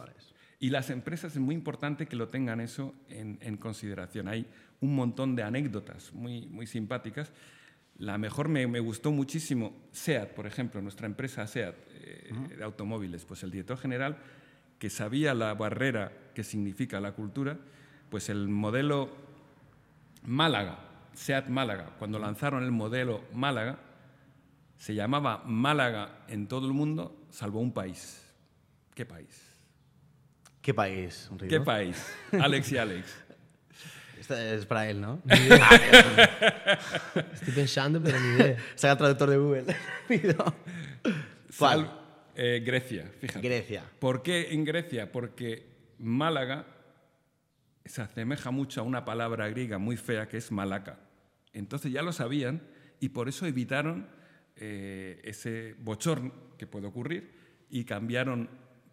Y 0.59 0.71
las 0.71 0.91
empresas 0.91 1.33
es 1.33 1.39
muy 1.39 1.55
importante 1.55 2.07
que 2.07 2.17
lo 2.17 2.29
tengan 2.29 2.61
eso 2.61 2.93
en, 3.09 3.57
consideración. 3.57 4.27
Hay 4.27 4.45
un 4.81 4.97
montón 4.97 5.37
de 5.37 5.45
anécdotas 5.45 6.13
muy, 6.13 6.47
muy 6.47 6.67
simpáticas. 6.67 7.31
La 7.99 8.19
mejor 8.19 8.49
me, 8.49 8.81
gustó 8.81 9.13
muchísimo 9.13 9.77
SEAT, 9.93 10.31
por 10.31 10.49
ejemplo, 10.49 10.83
nuestra 10.83 11.07
empresa 11.07 11.47
SEAT 11.47 11.77
eh, 11.93 12.33
de 12.59 12.65
automóviles. 12.65 13.25
Pues 13.25 13.45
el 13.45 13.53
director 13.53 13.79
general 13.79 14.19
que 14.83 14.91
sabía 14.91 15.33
la 15.33 15.55
barrera 15.55 16.11
que 16.35 16.43
significa 16.43 17.01
la 17.01 17.13
cultura, 17.13 17.57
pues 18.11 18.29
el 18.29 18.49
modelo 18.49 19.11
Málaga, 20.25 20.81
SEAT 21.15 21.47
Málaga, 21.47 21.91
cuando 22.01 22.19
lanzaron 22.19 22.65
el 22.65 22.73
modelo 22.73 23.23
Málaga, 23.33 23.79
se 24.77 24.97
llamaba 24.97 25.45
Málaga 25.47 26.25
en 26.27 26.49
todo 26.49 26.67
el 26.67 26.73
mundo, 26.73 27.17
salvo 27.31 27.61
un 27.61 27.73
país. 27.73 28.29
¿Qué 28.93 29.07
país? 29.07 29.41
¿Qué 30.61 30.75
país? 30.75 31.31
¿Qué 31.49 31.61
país? 31.61 32.05
Alex 32.33 32.73
y 32.73 32.79
Alex. 32.79 33.25
Esta 34.19 34.53
es 34.53 34.67
para 34.67 34.91
él, 34.91 35.01
¿no? 35.01 35.23
Estoy 37.35 37.55
pensando, 37.55 38.03
pero 38.03 38.19
ni 38.19 38.35
idea. 38.35 38.57
Saca 38.75 38.91
el 38.91 38.99
traductor 38.99 39.31
de 39.31 39.37
Google. 39.37 39.77
¿Cuál? 41.57 42.02
Eh, 42.35 42.63
Grecia, 42.65 43.11
fíjate. 43.21 43.47
Grecia. 43.47 43.85
¿Por 43.99 44.23
qué 44.23 44.53
en 44.53 44.65
Grecia? 44.65 45.11
Porque 45.13 45.67
Málaga 45.99 46.67
se 47.85 48.03
asemeja 48.03 48.51
mucho 48.51 48.81
a 48.81 48.85
una 48.85 49.05
palabra 49.05 49.49
griega 49.49 49.79
muy 49.79 49.97
fea 49.97 50.29
que 50.29 50.39
es 50.39 50.51
malaca. 50.51 50.99
Entonces 51.53 51.93
ya 51.93 52.03
lo 52.03 52.13
sabían 52.13 52.63
y 53.01 53.11
por 53.11 53.29
eso 53.29 53.47
evitaron 53.47 54.09
eh, 54.57 55.21
ese 55.25 55.75
bochorno 55.79 56.33
que 56.57 56.67
puede 56.67 56.87
ocurrir 56.87 57.31
y 57.69 57.85
cambiaron 57.85 58.49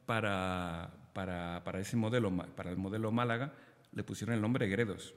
para, 0.05 0.91
para, 1.13 1.63
para, 1.63 1.79
ese 1.79 1.96
modelo, 1.96 2.36
para 2.55 2.72
el 2.72 2.77
modelo 2.77 3.12
Málaga, 3.12 3.53
le 3.91 4.03
pusieron 4.03 4.36
el 4.36 4.41
nombre 4.41 4.67
Gredos. 4.67 5.13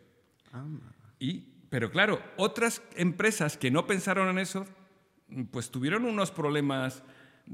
Y, 1.19 1.41
pero 1.71 1.91
claro, 1.91 2.23
otras 2.37 2.83
empresas 2.97 3.57
que 3.57 3.71
no 3.71 3.87
pensaron 3.87 4.29
en 4.29 4.39
eso, 4.39 4.67
pues 5.51 5.71
tuvieron 5.71 6.05
unos 6.05 6.31
problemas 6.31 7.03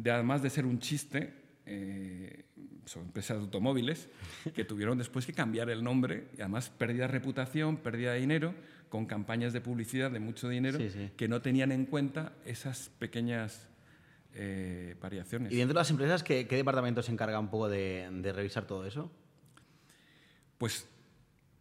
además 0.06 0.42
de 0.42 0.50
ser 0.50 0.66
un 0.66 0.78
chiste, 0.78 1.34
eh, 1.66 2.44
son 2.84 3.04
empresas 3.04 3.36
de 3.36 3.44
automóviles 3.44 4.08
que 4.54 4.64
tuvieron 4.64 4.98
después 4.98 5.26
que 5.26 5.32
cambiar 5.32 5.70
el 5.70 5.84
nombre 5.84 6.28
y 6.36 6.40
además 6.40 6.70
pérdida 6.70 7.02
de 7.02 7.08
reputación, 7.08 7.76
pérdida 7.76 8.12
de 8.12 8.20
dinero, 8.20 8.54
con 8.88 9.06
campañas 9.06 9.52
de 9.52 9.60
publicidad 9.60 10.10
de 10.10 10.20
mucho 10.20 10.48
dinero 10.48 10.78
que 11.16 11.28
no 11.28 11.42
tenían 11.42 11.72
en 11.72 11.84
cuenta 11.84 12.32
esas 12.46 12.88
pequeñas 12.98 13.68
eh, 14.34 14.96
variaciones. 15.00 15.52
¿Y 15.52 15.56
dentro 15.56 15.74
de 15.74 15.80
las 15.80 15.90
empresas 15.90 16.22
qué, 16.22 16.44
departamento 16.44 17.02
se 17.02 17.12
encarga 17.12 17.38
un 17.38 17.48
poco 17.48 17.68
de, 17.68 18.08
de 18.10 18.32
revisar 18.32 18.66
todo 18.66 18.86
eso? 18.86 19.10
Pues 20.56 20.88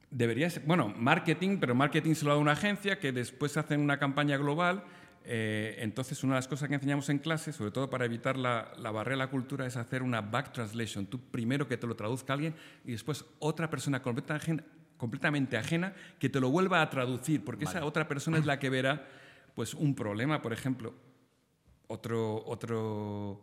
debería 0.09 0.49
ser, 0.49 0.63
bueno, 0.63 0.93
marketing, 0.95 1.57
pero 1.59 1.75
marketing 1.75 2.13
se 2.13 2.25
lo 2.25 2.31
da 2.31 2.37
una 2.37 2.53
agencia 2.53 2.99
que 2.99 3.11
después 3.11 3.57
hacen 3.57 3.81
una 3.81 3.99
campaña 3.99 4.37
global 4.37 4.85
eh, 5.29 5.75
entonces, 5.79 6.23
una 6.23 6.35
de 6.35 6.37
las 6.37 6.47
cosas 6.47 6.69
que 6.69 6.75
enseñamos 6.75 7.09
en 7.09 7.19
clase, 7.19 7.51
sobre 7.51 7.71
todo 7.71 7.89
para 7.89 8.05
evitar 8.05 8.37
la, 8.37 8.71
barrera 8.77 9.17
de 9.17 9.25
la 9.25 9.29
cultura, 9.29 9.65
es 9.65 9.75
hacer 9.75 10.01
una 10.01 10.21
back 10.21 10.53
translation. 10.53 11.05
Tú 11.05 11.19
primero 11.19 11.67
que 11.67 11.75
te 11.75 11.85
lo 11.85 11.97
traduzca 11.97 12.31
alguien 12.31 12.55
y 12.85 12.93
después 12.93 13.25
otra 13.39 13.69
persona 13.69 14.01
completamente 14.01 15.57
ajena 15.57 15.93
que 16.17 16.29
te 16.29 16.39
lo 16.39 16.49
vuelva 16.49 16.81
a 16.81 16.89
traducir, 16.89 17.43
porque 17.43 17.65
esa 17.65 17.83
otra 17.83 18.07
persona 18.07 18.37
es 18.37 18.45
la 18.45 18.57
que 18.57 18.69
verá 18.69 19.05
pues, 19.53 19.73
un 19.73 19.95
problema, 19.95 20.41
por 20.41 20.53
ejemplo, 20.53 20.93
otro, 21.87 22.45
otro 22.45 23.41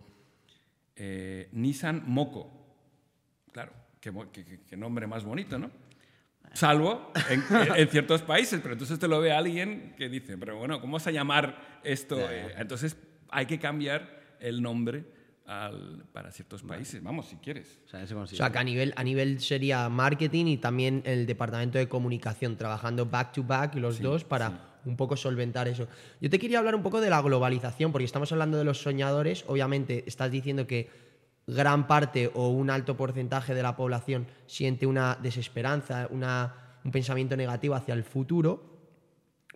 eh, 0.96 1.50
Nissan 1.52 2.02
Moco. 2.06 2.50
Claro, 3.52 3.72
qué 4.00 4.76
nombre 4.76 5.06
más 5.06 5.22
bonito, 5.22 5.58
¿no? 5.58 5.70
Salvo 6.54 7.12
en, 7.28 7.88
ciertos 7.88 8.22
países, 8.22 8.60
pero 8.62 8.74
entonces 8.74 8.98
te 8.98 9.08
lo 9.08 9.20
ve 9.20 9.32
alguien 9.32 9.94
que 9.96 10.08
dice, 10.08 10.38
pero 10.38 10.56
bueno, 10.56 10.80
¿cómo 10.80 10.94
vas 10.94 11.06
a 11.06 11.10
llamar 11.10 11.80
esto? 11.82 12.18
Entonces 12.56 12.96
hay 13.28 13.46
que 13.46 13.58
cambiar 13.58 14.22
el 14.40 14.62
nombre 14.62 15.04
para 16.12 16.30
ciertos 16.32 16.62
países, 16.62 17.02
vamos, 17.02 17.26
si 17.26 17.36
quieres. 17.36 17.78
O 17.86 18.26
sea, 18.26 18.50
que 18.50 18.58
a 18.58 18.64
nivel, 18.64 18.94
a 18.96 19.04
nivel 19.04 19.40
sería 19.40 19.88
marketing 19.88 20.46
y 20.46 20.56
también 20.56 21.02
el 21.04 21.26
departamento 21.26 21.78
de 21.78 21.88
comunicación, 21.88 22.56
trabajando 22.56 23.06
back 23.06 23.32
to 23.32 23.42
back 23.44 23.74
los 23.74 24.00
dos 24.00 24.24
para 24.24 24.74
un 24.86 24.96
poco 24.96 25.16
solventar 25.16 25.68
eso. 25.68 25.88
Yo 26.20 26.30
te 26.30 26.38
quería 26.38 26.58
hablar 26.58 26.74
un 26.74 26.82
poco 26.82 27.00
de 27.00 27.10
la 27.10 27.20
globalización, 27.20 27.92
porque 27.92 28.04
estamos 28.04 28.32
hablando 28.32 28.58
de 28.58 28.64
los 28.64 28.80
soñadores, 28.80 29.44
obviamente 29.46 30.04
estás 30.06 30.30
diciendo 30.30 30.66
que 30.66 30.88
gran 31.46 31.86
parte 31.86 32.30
o 32.34 32.48
un 32.48 32.70
alto 32.70 32.96
porcentaje 32.96 33.54
de 33.54 33.62
la 33.62 33.76
población 33.76 34.26
siente 34.46 34.86
una 34.86 35.18
desesperanza, 35.20 36.08
un 36.10 36.90
pensamiento 36.90 37.36
negativo 37.36 37.74
hacia 37.74 37.94
el 37.94 38.04
futuro, 38.04 38.62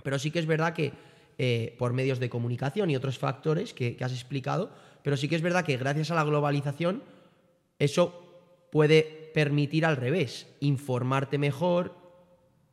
pero 0.02 0.18
sí 0.18 0.30
que 0.30 0.38
es 0.38 0.47
verdad 0.47 0.75
que 0.75 0.92
eh, 1.38 1.76
por 1.78 1.92
medios 1.92 2.18
de 2.18 2.28
comunicación 2.28 2.90
y 2.90 2.97
otros 2.97 3.18
factores 3.18 3.73
que, 3.73 3.97
has 4.00 4.12
explicado, 4.12 4.71
pero 5.02 5.16
sí 5.16 5.28
que 5.28 5.37
es 5.37 5.42
verdad 5.42 5.64
que 5.64 5.76
gracias 5.76 6.11
a 6.11 6.14
la 6.14 6.25
globalización 6.25 7.02
eso 7.78 8.68
puede 8.73 9.30
permitir 9.35 9.87
al 9.87 9.97
revés, 9.97 10.49
informarte 10.61 11.38
mejor, 11.38 11.95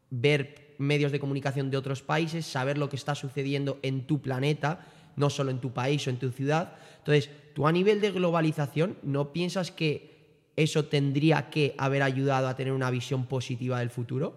ver 0.10 0.76
medios 0.78 1.12
de 1.12 1.20
comunicación 1.20 1.70
de 1.70 1.78
otros 1.78 2.02
países, 2.02 2.46
saber 2.46 2.78
lo 2.78 2.90
que 2.90 2.96
está 2.96 3.16
sucediendo 3.16 3.80
en 3.82 4.08
tu 4.08 4.22
planeta, 4.22 4.86
no 5.16 5.30
solo 5.30 5.52
en 5.52 5.60
tu 5.62 5.72
país 5.74 6.06
o 6.08 6.10
en 6.10 6.20
tu 6.20 6.32
ciudad. 6.32 6.76
Entonces, 7.00 7.30
¿Tú 7.56 7.66
a 7.68 7.72
nivel 7.72 8.02
de 8.02 8.12
globalización 8.12 8.98
no 9.02 9.32
piensas 9.32 9.72
que 9.72 10.50
eso 10.58 10.86
tendría 10.88 11.50
que 11.50 11.74
haber 11.78 12.04
ayudado 12.04 12.50
a 12.50 12.56
tener 12.58 12.74
una 12.74 12.92
visión 12.92 13.28
positiva 13.28 13.80
del 13.80 13.90
futuro? 13.90 14.36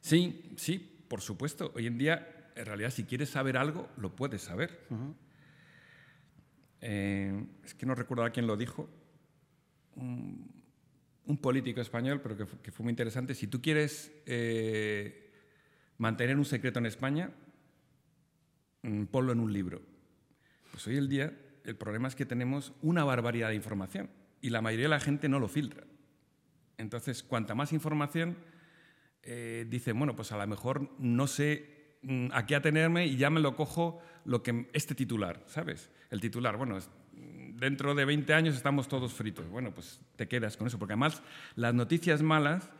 Sí, 0.00 0.52
sí, 0.56 0.78
por 1.08 1.20
supuesto. 1.20 1.72
Hoy 1.74 1.88
en 1.88 1.98
día, 1.98 2.50
en 2.54 2.66
realidad, 2.66 2.90
si 2.90 3.02
quieres 3.02 3.30
saber 3.30 3.56
algo, 3.56 3.88
lo 3.96 4.14
puedes 4.14 4.42
saber. 4.42 4.86
Eh, 6.80 7.44
es 7.64 7.74
que 7.74 7.86
no 7.86 7.94
recuerdo 7.96 8.24
a 8.24 8.30
quién 8.30 8.46
lo 8.46 8.56
dijo. 8.56 8.88
Un, 9.96 10.48
un 11.26 11.36
político 11.38 11.80
español, 11.80 12.20
pero 12.22 12.36
que, 12.36 12.46
fu- 12.46 12.60
que 12.62 12.70
fue 12.70 12.84
muy 12.84 12.92
interesante. 12.92 13.34
Si 13.34 13.48
tú 13.48 13.60
quieres 13.60 14.12
eh, 14.26 15.32
mantener 15.98 16.36
un 16.36 16.44
secreto 16.44 16.78
en 16.78 16.86
España, 16.86 17.30
ponlo 19.10 19.32
en 19.32 19.40
un 19.40 19.52
libro. 19.52 19.82
Pues 20.70 20.86
hoy 20.86 20.96
el 20.96 21.08
día 21.08 21.32
el 21.64 21.76
problema 21.76 22.08
es 22.08 22.14
que 22.14 22.24
tenemos 22.26 22.72
una 22.82 23.04
barbaridad 23.04 23.48
de 23.50 23.54
información 23.54 24.10
y 24.40 24.50
la 24.50 24.62
mayoría 24.62 24.86
de 24.86 24.90
la 24.90 25.00
gente 25.00 25.28
no 25.28 25.38
lo 25.40 25.48
filtra. 25.48 25.84
Entonces, 26.78 27.22
cuanta 27.22 27.54
más 27.54 27.72
información, 27.72 28.36
eh, 29.22 29.66
dicen, 29.68 29.98
bueno, 29.98 30.14
pues 30.14 30.30
a 30.32 30.38
lo 30.38 30.46
mejor 30.46 30.90
no 30.98 31.26
sé 31.26 31.96
mm, 32.02 32.28
a 32.32 32.46
qué 32.46 32.54
atenerme 32.54 33.06
y 33.06 33.16
ya 33.16 33.30
me 33.30 33.40
lo 33.40 33.56
cojo 33.56 34.00
lo 34.24 34.42
que 34.42 34.70
este 34.72 34.94
titular, 34.94 35.42
¿sabes? 35.46 35.90
El 36.10 36.20
titular, 36.20 36.56
bueno, 36.56 36.76
es- 36.78 36.88
dentro 37.54 37.94
de 37.96 38.04
20 38.04 38.32
años 38.32 38.54
estamos 38.54 38.86
todos 38.86 39.12
fritos. 39.12 39.48
Bueno, 39.48 39.74
pues 39.74 40.00
te 40.14 40.28
quedas 40.28 40.56
con 40.56 40.68
eso, 40.68 40.78
porque 40.78 40.92
además 40.92 41.22
las 41.56 41.74
noticias 41.74 42.22
malas 42.22 42.70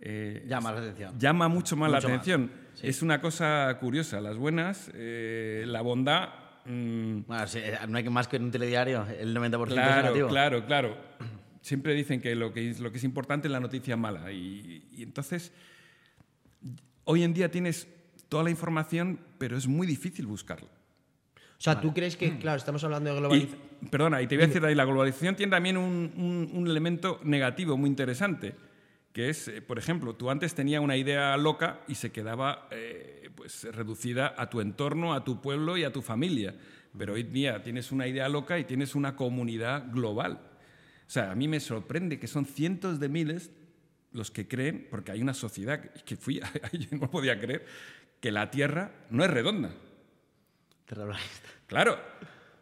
eh, 0.00 0.44
Llama 0.48 0.72
la 0.72 0.78
atención. 0.80 1.18
llama 1.18 1.48
mucho 1.48 1.76
más 1.76 1.90
la 1.90 1.96
Mucho 1.98 2.08
más, 2.08 2.18
atención. 2.18 2.50
sí. 2.74 2.86
Es 2.86 3.02
una 3.02 3.20
cosa 3.20 3.76
curiosa. 3.80 4.20
Las 4.20 4.36
buenas, 4.36 4.90
eh, 4.94 5.64
la 5.66 5.80
bondad. 5.82 6.28
mm, 6.66 7.20
Bueno, 7.26 7.46
sí, 7.46 7.58
eh, 7.62 7.78
no 7.88 7.98
hay 7.98 8.04
que 8.04 8.10
más 8.10 8.28
que 8.28 8.36
en 8.36 8.44
un 8.44 8.50
telediario, 8.50 9.06
el 9.18 9.34
90% 9.34 9.66
es 9.68 9.72
claro, 9.74 10.02
negativo. 10.02 10.28
claro, 10.28 10.66
claro. 10.66 10.96
Siempre 11.60 11.94
dicen 11.94 12.20
que 12.20 12.34
lo 12.34 12.52
que 12.52 12.70
es, 12.70 12.80
lo 12.80 12.90
que 12.92 12.98
es 12.98 13.04
importante 13.04 13.48
es 13.48 13.52
la 13.52 13.60
noticia 13.60 13.96
mala. 13.96 14.30
Y, 14.32 14.86
y 14.92 15.02
entonces, 15.02 15.52
hoy 17.04 17.22
en 17.24 17.34
día 17.34 17.50
tienes 17.50 17.88
toda 18.28 18.44
la 18.44 18.50
información, 18.50 19.18
pero 19.38 19.56
es 19.56 19.66
muy 19.66 19.86
difícil 19.86 20.26
buscarla. 20.26 20.68
O 21.36 21.60
sea, 21.60 21.80
¿tú 21.80 21.92
crees 21.92 22.16
que, 22.16 22.38
claro, 22.38 22.56
estamos 22.56 22.84
hablando 22.84 23.12
de 23.12 23.18
globalización? 23.18 23.58
perdona, 23.90 24.22
y 24.22 24.26
te 24.28 24.36
voy 24.36 24.44
a 24.44 24.46
decir 24.46 24.64
ahí, 24.64 24.74
la 24.76 24.84
globalización 24.84 25.34
tiene 25.34 25.50
también 25.50 25.76
un, 25.76 26.12
un- 26.16 26.50
un 26.52 26.66
elemento 26.68 27.20
negativo 27.24 27.76
muy 27.76 27.88
interesante, 27.90 28.54
que 29.18 29.30
es, 29.30 29.48
eh, 29.48 29.60
por 29.60 29.80
ejemplo, 29.80 30.14
tú 30.14 30.30
antes 30.30 30.54
tenías 30.54 30.80
una 30.80 30.96
idea 30.96 31.36
loca 31.36 31.80
y 31.88 31.96
se 31.96 32.12
quedaba 32.12 32.68
eh, 32.70 33.30
pues, 33.34 33.64
reducida 33.64 34.32
a 34.38 34.48
tu 34.48 34.60
entorno, 34.60 35.12
a 35.12 35.24
tu 35.24 35.42
pueblo 35.42 35.76
y 35.76 35.82
a 35.82 35.92
tu 35.92 36.02
familia. 36.02 36.54
Pero 36.96 37.14
hoy 37.14 37.24
día 37.24 37.60
tienes 37.64 37.90
una 37.90 38.06
idea 38.06 38.28
loca 38.28 38.60
y 38.60 38.64
tienes 38.64 38.94
una 38.94 39.16
comunidad 39.16 39.90
global. 39.90 40.34
O 41.04 41.10
sea, 41.10 41.32
a 41.32 41.34
mí 41.34 41.48
me 41.48 41.58
sorprende 41.58 42.20
que 42.20 42.28
son 42.28 42.46
cientos 42.46 43.00
de 43.00 43.08
miles 43.08 43.50
los 44.12 44.30
que 44.30 44.46
creen, 44.46 44.86
porque 44.88 45.10
hay 45.10 45.20
una 45.20 45.34
sociedad 45.34 45.80
que- 45.80 46.16
fui, 46.16 46.40
yo 46.72 46.96
no 46.96 47.10
podía 47.10 47.40
creer, 47.40 47.66
que 48.20 48.30
la 48.30 48.52
Tierra 48.52 48.92
no 49.10 49.24
es 49.24 49.30
redonda. 49.32 49.70
Terrorista. 50.86 51.48
Claro, 51.66 51.98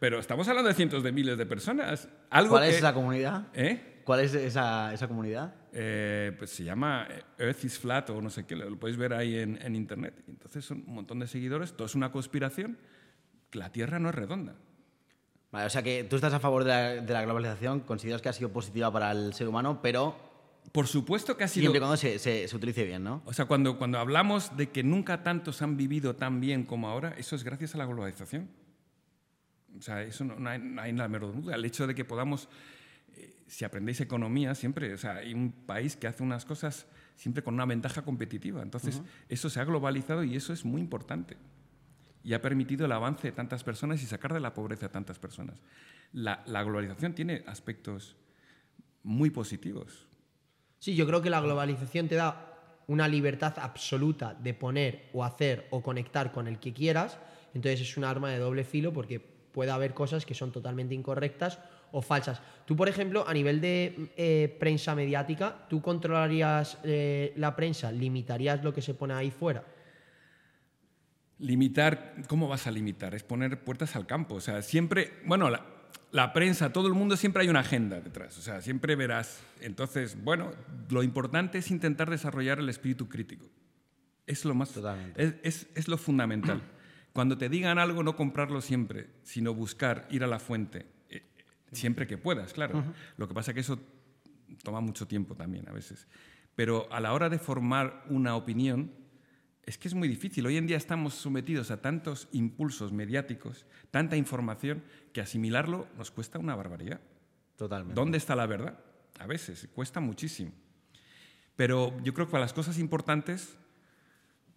pero 0.00 0.18
estamos 0.20 0.48
hablando 0.48 0.68
de 0.68 0.74
cientos 0.74 1.02
de 1.02 1.12
miles 1.12 1.36
de 1.36 1.44
personas. 1.44 2.08
Algo 2.30 2.52
¿Cuál 2.52 2.64
es 2.64 2.70
que- 2.70 2.78
esa 2.78 2.94
comunidad? 2.94 3.48
¿Eh? 3.52 3.92
¿Cuál 4.06 4.20
es 4.20 4.32
esa, 4.34 4.94
esa 4.94 5.08
comunidad? 5.08 5.52
Eh, 5.72 6.32
pues 6.38 6.50
se 6.50 6.62
llama 6.64 7.06
Earth 7.38 7.64
is 7.64 7.76
Flat 7.78 8.08
o 8.10 8.22
no 8.22 8.30
sé 8.30 8.46
qué, 8.46 8.54
lo 8.54 8.78
podéis 8.78 8.96
ver 8.96 9.12
ahí 9.12 9.36
en, 9.36 9.58
en 9.60 9.74
internet. 9.74 10.22
Entonces 10.28 10.64
son 10.64 10.84
un 10.86 10.94
montón 10.94 11.18
de 11.18 11.26
seguidores, 11.26 11.72
todo 11.72 11.86
es 11.86 11.94
una 11.96 12.12
conspiración, 12.12 12.78
que 13.50 13.58
la 13.58 13.70
Tierra 13.72 13.98
no 13.98 14.08
es 14.10 14.14
redonda. 14.14 14.54
Vale, 15.50 15.66
o 15.66 15.70
sea 15.70 15.82
que 15.82 16.04
tú 16.04 16.14
estás 16.16 16.32
a 16.32 16.38
favor 16.40 16.62
de 16.64 16.70
la, 16.70 16.78
de 17.02 17.12
la 17.12 17.22
globalización, 17.24 17.80
consideras 17.80 18.22
que 18.22 18.28
ha 18.28 18.32
sido 18.32 18.50
positiva 18.52 18.92
para 18.92 19.10
el 19.10 19.34
ser 19.34 19.48
humano, 19.48 19.80
pero 19.82 20.16
Por 20.72 20.86
supuesto 20.86 21.36
que 21.36 21.44
ha 21.44 21.48
sido... 21.48 21.62
siempre 21.62 21.80
cuando 21.80 21.96
se, 21.96 22.18
se- 22.20 22.46
se 22.46 22.56
utilice 22.56 22.84
bien, 22.84 23.02
¿no? 23.02 23.22
O 23.24 23.32
sea, 23.32 23.46
cuando, 23.46 23.76
cuando 23.76 23.98
hablamos 23.98 24.56
de 24.56 24.68
que 24.70 24.82
nunca 24.84 25.22
tantos 25.24 25.62
han 25.62 25.76
vivido 25.76 26.14
tan 26.14 26.40
bien 26.40 26.64
como 26.64 26.88
ahora, 26.88 27.14
eso 27.18 27.34
es 27.34 27.42
gracias 27.42 27.74
a 27.74 27.78
la 27.78 27.86
globalización. 27.86 28.48
O 29.78 29.82
sea, 29.82 30.02
eso 30.02 30.24
no, 30.24 30.36
no 30.38 30.48
hay, 30.48 30.58
no 30.60 30.80
hay 30.80 30.92
la 30.92 31.08
menor 31.08 31.34
duda. 31.34 31.54
El 31.56 31.64
hecho 31.64 31.86
de 31.86 31.94
que 31.94 32.04
podamos, 32.04 32.44
eh, 32.44 32.48
si 33.46 33.64
aprendéis 33.64 34.00
economía, 34.00 34.54
siempre, 34.54 34.92
o 34.92 34.98
sea, 34.98 35.16
hay 35.16 35.34
un 35.34 35.52
país 35.52 35.96
que 35.96 36.06
hace 36.06 36.22
unas 36.22 36.44
cosas 36.44 36.86
siempre 37.14 37.42
con 37.42 37.54
una 37.54 37.64
ventaja 37.64 38.02
competitiva. 38.02 38.62
Entonces, 38.62 39.00
eso 39.28 39.48
se 39.48 39.60
ha 39.60 39.64
globalizado 39.64 40.24
y 40.24 40.36
eso 40.36 40.52
es 40.52 40.64
muy 40.64 40.80
importante. 40.80 41.36
Y 42.22 42.34
ha 42.34 42.42
permitido 42.42 42.86
el 42.86 42.92
avance 42.92 43.28
de 43.28 43.32
tantas 43.32 43.62
personas 43.62 44.02
y 44.02 44.06
sacar 44.06 44.34
de 44.34 44.40
la 44.40 44.52
pobreza 44.52 44.86
a 44.86 44.88
tantas 44.90 45.18
personas. 45.18 45.60
La, 46.12 46.42
la 46.46 46.62
globalización 46.62 47.14
tiene 47.14 47.44
aspectos 47.46 48.16
muy 49.02 49.30
positivos. 49.30 50.06
Sí, 50.78 50.94
yo 50.94 51.06
creo 51.06 51.22
que 51.22 51.30
la 51.30 51.40
globalización 51.40 52.08
te 52.08 52.16
da 52.16 52.52
una 52.88 53.08
libertad 53.08 53.54
absoluta 53.58 54.34
de 54.34 54.54
poner 54.54 55.08
o 55.12 55.24
hacer 55.24 55.66
o 55.70 55.82
conectar 55.82 56.32
con 56.32 56.48
el 56.48 56.58
que 56.58 56.72
quieras. 56.72 57.18
Entonces 57.54 57.80
es 57.80 57.96
un 57.96 58.04
arma 58.04 58.30
de 58.30 58.38
doble 58.38 58.64
filo 58.64 58.92
porque 58.92 59.20
puede 59.20 59.70
haber 59.70 59.94
cosas 59.94 60.26
que 60.26 60.34
son 60.34 60.52
totalmente 60.52 60.94
incorrectas 60.94 61.58
o 61.92 62.02
falsas. 62.02 62.40
Tú, 62.66 62.74
por 62.76 62.88
ejemplo, 62.88 63.26
a 63.28 63.32
nivel 63.32 63.60
de 63.60 64.10
eh, 64.16 64.56
prensa 64.58 64.94
mediática, 64.94 65.66
¿tú 65.68 65.80
controlarías 65.80 66.78
eh, 66.84 67.32
la 67.36 67.54
prensa? 67.54 67.92
¿Limitarías 67.92 68.62
lo 68.64 68.72
que 68.74 68.82
se 68.82 68.94
pone 68.94 69.14
ahí 69.14 69.30
fuera? 69.30 69.64
Limitar, 71.38 72.14
¿cómo 72.28 72.48
vas 72.48 72.66
a 72.66 72.70
limitar? 72.70 73.14
Es 73.14 73.22
poner 73.22 73.62
puertas 73.62 73.94
al 73.94 74.06
campo. 74.06 74.36
O 74.36 74.40
sea, 74.40 74.62
siempre, 74.62 75.12
bueno, 75.26 75.50
la, 75.50 75.66
la 76.10 76.32
prensa, 76.32 76.72
todo 76.72 76.88
el 76.88 76.94
mundo 76.94 77.16
siempre 77.16 77.42
hay 77.42 77.48
una 77.50 77.60
agenda 77.60 78.00
detrás. 78.00 78.38
O 78.38 78.40
sea, 78.42 78.62
siempre 78.62 78.96
verás. 78.96 79.42
Entonces, 79.60 80.16
bueno, 80.24 80.52
lo 80.88 81.02
importante 81.02 81.58
es 81.58 81.70
intentar 81.70 82.08
desarrollar 82.08 82.58
el 82.58 82.68
espíritu 82.70 83.08
crítico. 83.08 83.46
Es 84.26 84.44
lo 84.46 84.54
más. 84.54 84.70
Totalmente. 84.72 85.22
Es, 85.22 85.34
es- 85.42 85.66
es 85.74 85.88
lo 85.88 85.98
fundamental. 85.98 86.62
Cuando 87.12 87.36
te 87.38 87.48
digan 87.48 87.78
algo, 87.78 88.02
no 88.02 88.16
comprarlo 88.16 88.60
siempre, 88.62 89.06
sino 89.22 89.54
buscar, 89.54 90.06
ir 90.10 90.24
a 90.24 90.26
la 90.26 90.38
fuente. 90.38 90.86
Siempre 91.72 92.06
que 92.06 92.18
puedas, 92.18 92.52
claro. 92.52 92.84
Lo 93.16 93.28
que 93.28 93.34
pasa 93.34 93.50
es 93.50 93.54
que 93.54 93.60
eso 93.60 93.78
toma 94.62 94.80
mucho 94.80 95.06
tiempo 95.06 95.34
también 95.34 95.68
a 95.68 95.72
veces. 95.72 96.06
Pero 96.54 96.90
a 96.92 97.00
la 97.00 97.12
hora 97.12 97.28
de 97.28 97.38
formar 97.38 98.04
una 98.08 98.36
opinión, 98.36 98.92
es 99.64 99.78
que 99.78 99.88
es 99.88 99.94
muy 99.94 100.08
difícil. 100.08 100.46
Hoy 100.46 100.56
en 100.56 100.66
día 100.66 100.76
estamos 100.76 101.14
sometidos 101.14 101.70
a 101.70 101.82
tantos 101.82 102.28
impulsos 102.32 102.92
mediáticos, 102.92 103.66
tanta 103.90 104.16
información, 104.16 104.84
que 105.12 105.20
asimilarlo 105.20 105.88
nos 105.98 106.10
cuesta 106.10 106.38
una 106.38 106.54
barbaridad. 106.54 107.00
Totalmente. 107.56 107.94
¿Dónde 108.00 108.18
está 108.18 108.36
la 108.36 108.46
verdad? 108.46 108.78
A 109.18 109.26
veces, 109.26 109.68
cuesta 109.74 109.98
muchísimo. 110.00 110.52
Pero 111.56 111.98
yo 112.02 112.14
creo 112.14 112.26
que 112.26 112.32
para 112.32 112.44
las 112.44 112.52
cosas 112.52 112.78
importantes, 112.78 113.58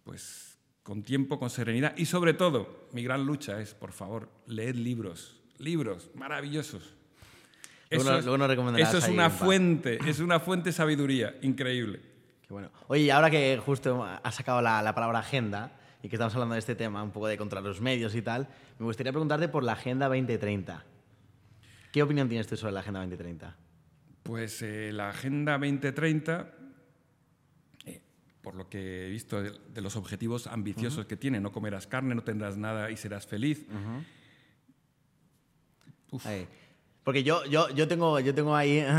pues 0.04 0.58
con 0.82 1.02
tiempo, 1.02 1.38
con 1.38 1.50
serenidad 1.50 1.96
y 1.96 2.06
sobre 2.06 2.34
todo, 2.34 2.88
mi 2.92 3.02
gran 3.02 3.26
lucha 3.26 3.60
es, 3.60 3.74
por 3.74 3.92
favor, 3.92 4.30
leed 4.46 4.76
libros, 4.76 5.42
libros 5.58 6.10
maravillosos. 6.14 6.94
Luego 7.90 8.02
Eso 8.04 8.10
nos- 8.10 8.18
es- 8.20 8.24
luego 8.24 8.38
nos 8.38 8.78
eso 8.80 8.98
es 8.98 9.08
una 9.08 9.30
fuente, 9.30 9.98
es 10.06 10.20
una 10.20 10.38
fuente 10.40 10.68
de 10.68 10.72
sabiduría 10.72 11.34
increíble. 11.42 12.00
Qué 12.42 12.52
bueno. 12.52 12.70
Oye, 12.88 13.02
y 13.02 13.10
ahora 13.10 13.30
que 13.30 13.60
justo 13.64 14.04
has 14.04 14.34
sacado 14.34 14.62
la, 14.62 14.80
la 14.82 14.94
palabra 14.94 15.18
agenda 15.18 15.72
y 16.02 16.08
que 16.08 16.16
estamos 16.16 16.32
hablando 16.34 16.54
de 16.54 16.60
este 16.60 16.74
tema, 16.76 17.02
un 17.02 17.10
poco 17.10 17.26
de 17.26 17.36
contra 17.36 17.60
los 17.60 17.80
medios 17.80 18.14
y 18.14 18.22
tal, 18.22 18.48
me 18.78 18.86
gustaría 18.86 19.12
preguntarte 19.12 19.48
por 19.48 19.64
la 19.64 19.72
Agenda 19.72 20.06
2030. 20.06 20.84
¿Qué 21.92 22.02
opinión 22.02 22.28
tienes 22.28 22.46
tú 22.46 22.56
sobre 22.56 22.72
la 22.72 22.80
Agenda 22.80 23.00
2030? 23.00 23.56
Pues 24.22 24.62
eh, 24.62 24.92
la 24.92 25.10
Agenda 25.10 25.52
2030, 25.58 26.54
eh, 27.86 28.00
por 28.40 28.54
lo 28.54 28.68
que 28.68 29.06
he 29.06 29.10
visto 29.10 29.42
de, 29.42 29.52
de 29.74 29.80
los 29.80 29.96
objetivos 29.96 30.46
ambiciosos 30.46 31.06
que 31.06 31.16
tiene, 31.16 31.40
no 31.40 31.50
comerás 31.50 31.86
carne, 31.88 32.14
no 32.14 32.22
tendrás 32.22 32.56
nada 32.56 32.90
y 32.90 32.96
serás 32.96 33.26
feliz. 33.26 33.66
Uf. 36.12 36.24
Porque 37.04 37.22
yo, 37.22 37.44
yo, 37.46 37.68
yo, 37.70 37.88
tengo, 37.88 38.20
yo 38.20 38.34
tengo 38.34 38.54
ahí... 38.54 38.84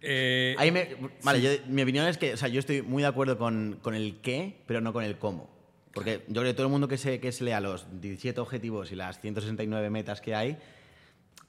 Eh, 0.00 0.54
ahí 0.58 0.70
me- 0.70 0.94
vale, 1.24 1.42
yo- 1.42 1.50
mi 1.66 1.82
opinión 1.82 2.06
es 2.06 2.18
que 2.18 2.34
o 2.34 2.36
sea, 2.36 2.46
yo 2.46 2.60
estoy 2.60 2.82
muy 2.82 3.02
de 3.02 3.08
acuerdo 3.08 3.36
con, 3.36 3.80
con 3.82 3.96
el 3.96 4.20
qué, 4.20 4.62
pero 4.66 4.80
no 4.80 4.92
con 4.92 5.02
el 5.02 5.18
cómo. 5.18 5.50
Porque 5.92 6.22
yo 6.28 6.40
creo 6.42 6.44
que 6.44 6.54
todo 6.54 6.66
el 6.66 6.70
mundo 6.70 6.86
que 6.86 6.96
se, 6.98 7.18
que 7.18 7.32
se 7.32 7.42
lea 7.42 7.58
los 7.60 7.84
17 8.00 8.38
objetivos 8.40 8.92
y 8.92 8.94
las 8.94 9.20
169 9.20 9.90
metas 9.90 10.20
que 10.20 10.36
hay, 10.36 10.56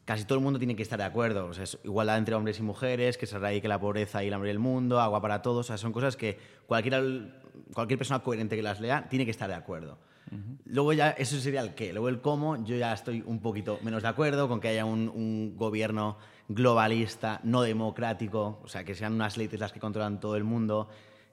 casi 0.04 0.25
todo 0.25 0.39
el 0.39 0.43
mundo 0.43 0.58
tiene 0.58 0.75
que 0.75 0.82
estar 0.82 0.97
de 0.97 1.06
acuerdo. 1.06 1.45
O 1.45 1.54
sea, 1.54 1.63
es 1.65 1.78
igualdad 1.84 2.17
entre 2.17 2.34
hombres 2.34 2.58
y 2.58 2.63
mujeres, 2.63 3.19
que 3.19 3.28
se 3.28 3.36
erradique 3.36 3.67
la 3.67 3.80
pobreza 3.80 4.23
y 4.23 4.30
el 4.30 4.34
hambre 4.34 4.47
del 4.49 4.58
mundo, 4.58 4.99
agua 4.99 5.21
para 5.21 5.43
todos. 5.43 5.60
O 5.60 5.67
sea, 5.67 5.78
son 5.78 5.91
cosas 5.93 6.15
que 6.17 6.39
cualquier, 6.65 7.32
cualquier 7.75 7.99
persona 7.99 8.21
coherente 8.23 8.56
que 8.56 8.63
las 8.63 8.80
lea 8.82 9.08
tiene 9.10 9.25
que 9.25 9.32
estar 9.32 9.47
de 9.47 9.56
acuerdo. 9.56 9.99
Luego 10.65 10.94
ya, 10.94 11.10
eso 11.12 11.39
sería 11.39 11.62
el 11.62 11.74
qué. 11.74 11.92
Luego 11.92 12.10
el 12.10 12.22
cómo, 12.22 12.63
yo 12.63 12.76
ya 12.76 12.94
estoy 12.94 13.24
un 13.26 13.39
poquito 13.39 13.80
menos 13.82 14.04
de 14.04 14.10
acuerdo 14.10 14.48
con 14.48 14.60
que 14.60 14.68
haya 14.68 14.86
un, 14.86 15.56
gobierno 15.58 16.18
globalista, 16.48 17.39
no 17.44 17.62
democrático, 17.62 18.60
o 18.63 18.68
sea, 18.68 18.84
que 18.84 18.96
sean 18.96 19.13
unas 19.13 19.38
leyes 19.38 19.60
las 19.60 19.72
que 19.72 19.80
controlan 19.80 20.20
todo 20.20 20.36
el 20.36 20.44
mundo, 20.44 20.88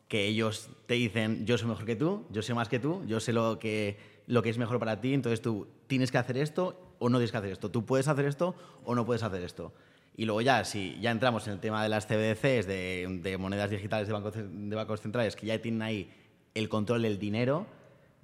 que 0.09 0.27
ellos 0.27 0.71
te 0.87 0.95
dicen, 0.95 1.47
yo 1.47 1.59
soy 1.59 1.69
mejor 1.69 1.85
que 1.85 1.97
tú, 1.97 2.27
yo 2.31 2.43
sé 2.43 2.55
más 2.55 2.69
que 2.69 2.79
tú, 2.79 3.03
yo 3.07 3.21
sé 3.21 3.33
lo 3.33 3.59
que, 3.59 3.99
lo 4.27 4.43
que 4.43 4.51
es 4.51 4.59
mejor 4.59 4.79
para 4.79 5.01
ti, 5.01 5.15
entonces 5.15 5.43
tú 5.43 5.69
tienes 5.87 6.11
que 6.11 6.19
hacer 6.19 6.37
esto 6.37 6.95
o 6.99 7.09
no 7.09 7.19
tienes 7.19 7.33
que 7.33 7.39
hacer 7.39 7.53
esto, 7.53 7.71
tú 7.71 7.85
puedes 7.85 8.09
hacer 8.09 8.25
esto 8.27 8.55
o 8.85 8.95
no 8.95 9.05
puedes 9.05 9.23
hacer 9.23 9.43
esto. 9.43 9.73
Y 10.17 10.25
luego 10.25 10.41
ya, 10.41 10.65
si 10.65 10.99
ya 11.01 11.11
entramos 11.11 11.47
en 11.47 11.55
el 11.55 11.61
tema 11.61 11.83
de 11.83 11.91
las 11.91 12.07
CBDCs, 12.07 12.67
de, 12.67 13.21
de 13.23 13.39
monedas 13.39 13.71
digitales 13.71 14.09
de 14.09 14.75
bancos 14.75 15.01
centrales, 15.01 15.37
que 15.37 15.47
ya 15.47 15.61
tienen 15.61 15.83
ahí 15.83 16.11
el 16.55 16.71
control 16.71 17.03
del 17.03 17.19
dinero, 17.19 17.67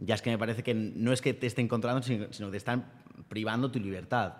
ya 0.05 0.15
es 0.15 0.23
que 0.23 0.31
me 0.31 0.38
parece 0.38 0.62
que 0.62 0.75
no 0.75 1.12
es 1.12 1.21
que 1.21 1.35
te 1.35 1.47
estén 1.47 1.69
controlando, 1.69 2.03
sino, 2.07 2.29
que 2.29 2.51
te 2.51 2.57
están 2.57 2.85
privando 3.29 3.71
tu 3.71 3.79
libertad. 3.79 4.35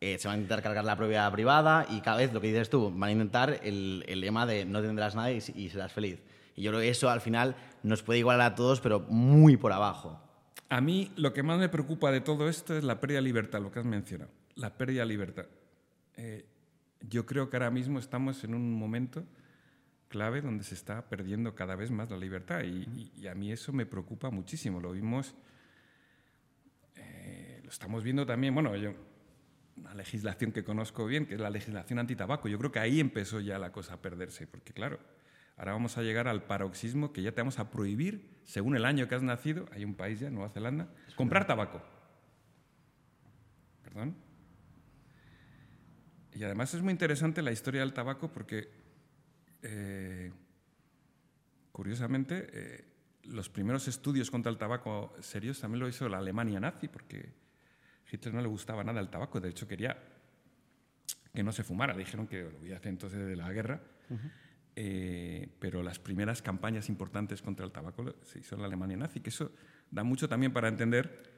eh, 0.00 0.16
se 0.18 0.28
van 0.28 0.36
a 0.36 0.38
intentar 0.38 0.62
cargar 0.62 0.84
la 0.84 0.96
propiedad 0.96 1.30
privada 1.30 1.86
y 1.90 2.00
cada 2.00 2.16
vez 2.16 2.32
lo 2.32 2.40
que 2.40 2.46
dices 2.48 2.70
tú, 2.70 2.90
van 2.90 3.08
a 3.08 3.12
intentar 3.12 3.60
el, 3.62 4.04
el 4.08 4.20
lema 4.20 4.46
de 4.46 4.64
no 4.64 4.80
tendrás 4.80 5.14
nada 5.14 5.30
y, 5.30 5.42
y 5.54 5.68
serás 5.68 5.92
feliz. 5.92 6.18
Y 6.56 6.62
yo 6.62 6.70
creo 6.70 6.80
que 6.80 6.88
eso 6.88 7.10
al 7.10 7.20
final 7.20 7.54
nos 7.82 8.02
puede 8.02 8.18
igualar 8.18 8.52
a 8.52 8.54
todos, 8.54 8.80
pero 8.80 9.00
muy 9.00 9.56
por 9.56 9.72
abajo. 9.72 10.18
A 10.70 10.80
mí 10.80 11.10
lo 11.16 11.32
que 11.32 11.42
más 11.42 11.58
me 11.58 11.68
preocupa 11.68 12.10
de 12.10 12.20
todo 12.20 12.48
esto 12.48 12.76
es 12.76 12.84
la 12.84 13.00
pérdida 13.00 13.18
de 13.18 13.22
libertad, 13.22 13.60
lo 13.60 13.70
que 13.70 13.80
has 13.80 13.84
mencionado. 13.84 14.30
La 14.54 14.70
pérdida 14.70 15.02
de 15.02 15.06
libertad. 15.06 15.46
Eh, 16.16 16.46
yo 17.08 17.26
creo 17.26 17.50
que 17.50 17.56
ahora 17.56 17.70
mismo 17.70 17.98
estamos 17.98 18.42
en 18.44 18.54
un 18.54 18.72
momento 18.72 19.24
clave 20.10 20.42
donde 20.42 20.64
se 20.64 20.74
está 20.74 21.08
perdiendo 21.08 21.54
cada 21.54 21.76
vez 21.76 21.90
más 21.90 22.10
la 22.10 22.18
libertad 22.18 22.64
y, 22.64 23.12
y 23.16 23.26
a 23.28 23.34
mí 23.34 23.52
eso 23.52 23.72
me 23.72 23.86
preocupa 23.86 24.28
muchísimo. 24.28 24.80
Lo 24.80 24.92
vimos, 24.92 25.34
eh, 26.96 27.60
lo 27.64 27.70
estamos 27.70 28.02
viendo 28.02 28.26
también, 28.26 28.52
bueno, 28.52 28.76
yo, 28.76 28.92
una 29.76 29.94
legislación 29.94 30.52
que 30.52 30.64
conozco 30.64 31.06
bien, 31.06 31.26
que 31.26 31.34
es 31.34 31.40
la 31.40 31.48
legislación 31.48 31.98
antitabaco. 31.98 32.48
Yo 32.48 32.58
creo 32.58 32.72
que 32.72 32.80
ahí 32.80 33.00
empezó 33.00 33.40
ya 33.40 33.58
la 33.58 33.72
cosa 33.72 33.94
a 33.94 34.02
perderse, 34.02 34.46
porque 34.46 34.72
claro, 34.72 34.98
ahora 35.56 35.72
vamos 35.72 35.96
a 35.96 36.02
llegar 36.02 36.28
al 36.28 36.42
paroxismo 36.42 37.12
que 37.12 37.22
ya 37.22 37.32
te 37.32 37.40
vamos 37.40 37.58
a 37.58 37.70
prohibir, 37.70 38.42
según 38.44 38.76
el 38.76 38.84
año 38.84 39.08
que 39.08 39.14
has 39.14 39.22
nacido, 39.22 39.66
hay 39.72 39.84
un 39.84 39.94
país 39.94 40.20
ya, 40.20 40.28
Nueva 40.28 40.50
Zelanda, 40.50 40.88
comprar 41.14 41.46
tabaco. 41.46 41.80
¿Perdón? 43.84 44.16
Y 46.34 46.44
además 46.44 46.74
es 46.74 46.82
muy 46.82 46.92
interesante 46.92 47.42
la 47.42 47.52
historia 47.52 47.80
del 47.80 47.92
tabaco 47.92 48.32
porque, 48.32 48.68
eh, 49.62 50.32
curiosamente, 51.72 52.46
eh, 52.52 52.84
los 53.24 53.48
primeros 53.48 53.88
estudios 53.88 54.30
contra 54.30 54.50
el 54.50 54.58
tabaco 54.58 55.14
serios 55.20 55.60
también 55.60 55.80
lo 55.80 55.88
hizo 55.88 56.08
la 56.08 56.18
Alemania 56.18 56.60
nazi, 56.60 56.88
porque 56.88 57.32
Hitler 58.10 58.34
no 58.34 58.40
le 58.40 58.48
gustaba 58.48 58.84
nada 58.84 59.00
el 59.00 59.08
tabaco, 59.08 59.40
de 59.40 59.50
hecho 59.50 59.68
quería 59.68 59.96
que 61.32 61.42
no 61.42 61.52
se 61.52 61.62
fumara, 61.62 61.92
le 61.92 62.00
dijeron 62.00 62.26
que 62.26 62.42
lo 62.42 62.58
voy 62.58 62.72
a 62.72 62.76
hacer 62.76 62.88
entonces 62.88 63.24
de 63.24 63.36
la 63.36 63.52
guerra, 63.52 63.80
eh, 64.76 65.48
pero 65.58 65.82
las 65.82 65.98
primeras 65.98 66.42
campañas 66.42 66.88
importantes 66.88 67.40
contra 67.42 67.64
el 67.64 67.72
tabaco 67.72 68.16
se 68.22 68.40
hizo 68.40 68.56
en 68.56 68.62
la 68.62 68.66
Alemania 68.66 68.96
nazi, 68.96 69.20
que 69.20 69.30
eso 69.30 69.52
da 69.90 70.02
mucho 70.02 70.28
también 70.28 70.52
para 70.52 70.68
entender, 70.68 71.30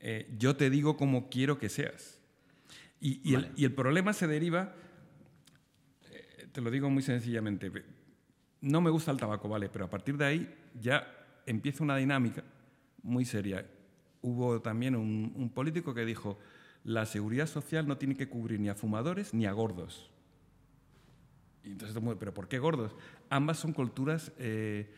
eh, 0.00 0.34
yo 0.38 0.56
te 0.56 0.70
digo 0.70 0.96
como 0.96 1.28
quiero 1.28 1.58
que 1.58 1.68
seas. 1.68 2.20
Y, 3.00 3.20
y, 3.22 3.34
Vale. 3.34 3.48
el, 3.48 3.52
y 3.56 3.64
el 3.64 3.74
problema 3.74 4.12
se 4.12 4.26
deriva, 4.26 4.74
te 6.54 6.60
lo 6.60 6.70
digo 6.70 6.88
muy 6.88 7.02
sencillamente, 7.02 7.70
no 8.60 8.80
me 8.80 8.88
gusta 8.88 9.10
el 9.10 9.18
tabaco, 9.18 9.48
vale, 9.48 9.68
pero 9.68 9.86
a 9.86 9.90
partir 9.90 10.16
de 10.16 10.24
ahí 10.24 10.54
ya 10.80 11.04
empieza 11.46 11.82
una 11.82 11.96
dinámica 11.96 12.44
muy 13.02 13.24
seria 13.24 13.66
hubo 14.22 14.62
también 14.62 14.94
un, 14.94 15.32
un, 15.36 15.50
político 15.50 15.92
que 15.92 16.04
dijo, 16.06 16.38
la 16.84 17.06
seguridad 17.06 17.46
social 17.46 17.86
no 17.88 17.98
tiene 17.98 18.16
que 18.16 18.28
cubrir 18.28 18.60
ni 18.60 18.68
a 18.68 18.74
fumadores 18.74 19.34
ni 19.34 19.46
a 19.46 19.52
gordos. 19.52 20.10
Y 21.64 21.72
entonces, 21.72 22.00
¿pero 22.18 22.32
por 22.32 22.48
qué 22.48 22.58
gordos? 22.58 22.94
Ambas 23.28 23.58
son 23.58 23.72
culturas, 23.72 24.32
eh, 24.38 24.90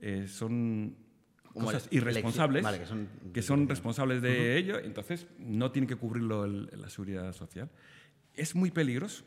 eh, 0.00 0.26
son 0.28 0.96
cosas 1.54 1.88
le- 1.90 1.98
irresponsables, 1.98 2.62
vale, 2.62 2.78
que 2.78 2.84
que 3.32 3.42
son- 3.42 3.60
son, 3.60 3.68
responsables 3.68 4.20
de 4.20 4.58
ello, 4.58 4.78
entonces 4.80 5.28
no 5.38 5.70
tiene 5.70 5.86
que 5.86 5.96
cubrirlo 5.96 6.44
el- 6.44 6.68
la 6.74 6.90
seguridad 6.90 7.32
social. 7.32 7.70
Es 8.34 8.54
muy 8.54 8.70
peligroso. 8.72 9.24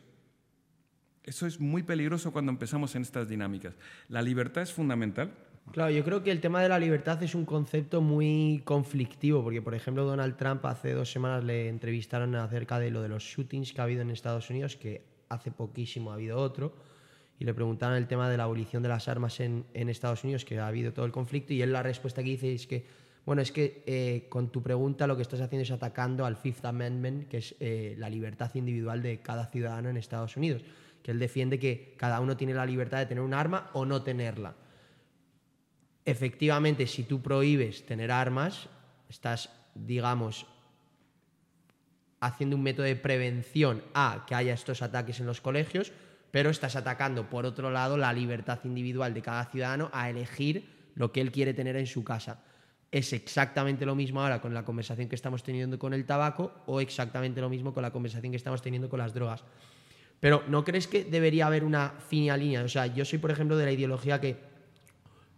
Eso 1.28 1.46
es 1.46 1.60
muy 1.60 1.82
peligroso 1.82 2.32
cuando 2.32 2.50
empezamos 2.50 2.96
en 2.96 3.02
estas 3.02 3.28
dinámicas. 3.28 3.74
La 4.08 4.22
libertad 4.22 4.62
es 4.62 4.72
fundamental, 4.72 5.30
Claro, 5.72 5.90
yo 5.90 6.02
creo 6.02 6.22
que 6.22 6.30
el 6.30 6.40
tema 6.40 6.62
de 6.62 6.68
la 6.70 6.78
libertad 6.78 7.22
es 7.22 7.34
un 7.34 7.44
concepto 7.44 8.00
muy 8.00 8.62
conflictivo, 8.64 9.42
porque 9.42 9.60
por 9.60 9.74
ejemplo 9.74 10.06
Donald 10.06 10.34
Trump 10.36 10.64
hace 10.64 10.94
dos 10.94 11.12
semanas 11.12 11.44
le 11.44 11.68
entrevistaron 11.68 12.34
acerca 12.36 12.78
de 12.78 12.90
lo 12.90 13.02
de 13.02 13.10
los 13.10 13.22
shootings 13.22 13.74
que 13.74 13.80
ha 13.82 13.84
habido 13.84 14.00
en 14.00 14.08
Estados 14.08 14.48
Unidos, 14.48 14.76
que 14.76 15.02
hace 15.28 15.50
poquísimo 15.50 16.10
ha 16.10 16.14
habido 16.14 16.38
otro, 16.38 16.74
y 17.38 17.44
le 17.44 17.52
preguntaron 17.52 17.98
el 17.98 18.06
tema 18.06 18.30
de 18.30 18.38
la 18.38 18.44
abolición 18.44 18.82
de 18.82 18.88
las 18.88 19.08
armas 19.08 19.40
en, 19.40 19.66
en 19.74 19.90
Estados 19.90 20.24
Unidos, 20.24 20.46
que 20.46 20.58
ha 20.58 20.66
habido 20.66 20.94
todo 20.94 21.04
el 21.04 21.12
conflicto, 21.12 21.52
y 21.52 21.60
él 21.60 21.70
la 21.70 21.82
respuesta 21.82 22.22
que 22.22 22.30
dice 22.30 22.54
es 22.54 22.66
que, 22.66 22.86
bueno, 23.26 23.42
es 23.42 23.52
que 23.52 23.82
eh, 23.86 24.26
con 24.30 24.48
tu 24.48 24.62
pregunta 24.62 25.06
lo 25.06 25.16
que 25.16 25.22
estás 25.22 25.42
haciendo 25.42 25.64
es 25.64 25.70
atacando 25.70 26.24
al 26.24 26.36
Fifth 26.36 26.64
Amendment, 26.64 27.28
que 27.28 27.38
es 27.38 27.54
eh, 27.60 27.94
la 27.98 28.08
libertad 28.08 28.50
individual 28.54 29.02
de 29.02 29.20
cada 29.20 29.44
ciudadano 29.46 29.90
en 29.90 29.98
Estados 29.98 30.34
Unidos, 30.38 30.62
que 31.08 31.12
él 31.12 31.18
defiende 31.18 31.58
que 31.58 31.94
cada 31.96 32.20
uno 32.20 32.36
tiene 32.36 32.52
la 32.52 32.66
libertad 32.66 32.98
de 32.98 33.06
tener 33.06 33.24
un 33.24 33.32
arma 33.32 33.70
o 33.72 33.86
no 33.86 34.02
tenerla 34.02 34.54
efectivamente, 36.08 36.86
si 36.86 37.02
tú 37.02 37.20
prohíbes 37.20 37.84
tener 37.84 38.10
armas, 38.10 38.70
estás, 39.10 39.50
digamos, 39.74 40.46
haciendo 42.18 42.56
un 42.56 42.62
método 42.62 42.86
de 42.86 42.96
prevención 42.96 43.82
a 43.92 44.24
que 44.26 44.34
haya 44.34 44.54
estos 44.54 44.80
ataques 44.80 45.20
en 45.20 45.26
los 45.26 45.42
colegios, 45.42 45.92
pero 46.30 46.48
estás 46.48 46.76
atacando, 46.76 47.28
por 47.28 47.44
otro 47.44 47.70
lado, 47.70 47.98
la 47.98 48.14
libertad 48.14 48.58
individual 48.64 49.12
de 49.12 49.20
cada 49.20 49.44
ciudadano 49.44 49.90
a 49.92 50.08
elegir 50.08 50.90
lo 50.94 51.12
que 51.12 51.20
él 51.20 51.30
quiere 51.30 51.52
tener 51.52 51.76
en 51.76 51.86
su 51.86 52.02
casa. 52.02 52.42
Es 52.90 53.12
exactamente 53.12 53.84
lo 53.84 53.94
mismo 53.94 54.22
ahora 54.22 54.40
con 54.40 54.54
la 54.54 54.64
conversación 54.64 55.10
que 55.10 55.14
estamos 55.14 55.42
teniendo 55.42 55.78
con 55.78 55.92
el 55.92 56.06
tabaco 56.06 56.62
o 56.64 56.80
exactamente 56.80 57.42
lo 57.42 57.50
mismo 57.50 57.74
con 57.74 57.82
la 57.82 57.90
conversación 57.90 58.32
que 58.32 58.38
estamos 58.38 58.62
teniendo 58.62 58.88
con 58.88 58.98
las 58.98 59.12
drogas. 59.12 59.44
Pero 60.20 60.42
¿no 60.48 60.64
crees 60.64 60.88
que 60.88 61.04
debería 61.04 61.46
haber 61.46 61.64
una 61.64 61.94
fina 62.08 62.36
línea? 62.36 62.62
O 62.62 62.68
sea, 62.68 62.86
yo 62.86 63.04
soy, 63.04 63.18
por 63.18 63.30
ejemplo, 63.30 63.56
de 63.56 63.64
la 63.64 63.72
ideología 63.72 64.20
que 64.20 64.36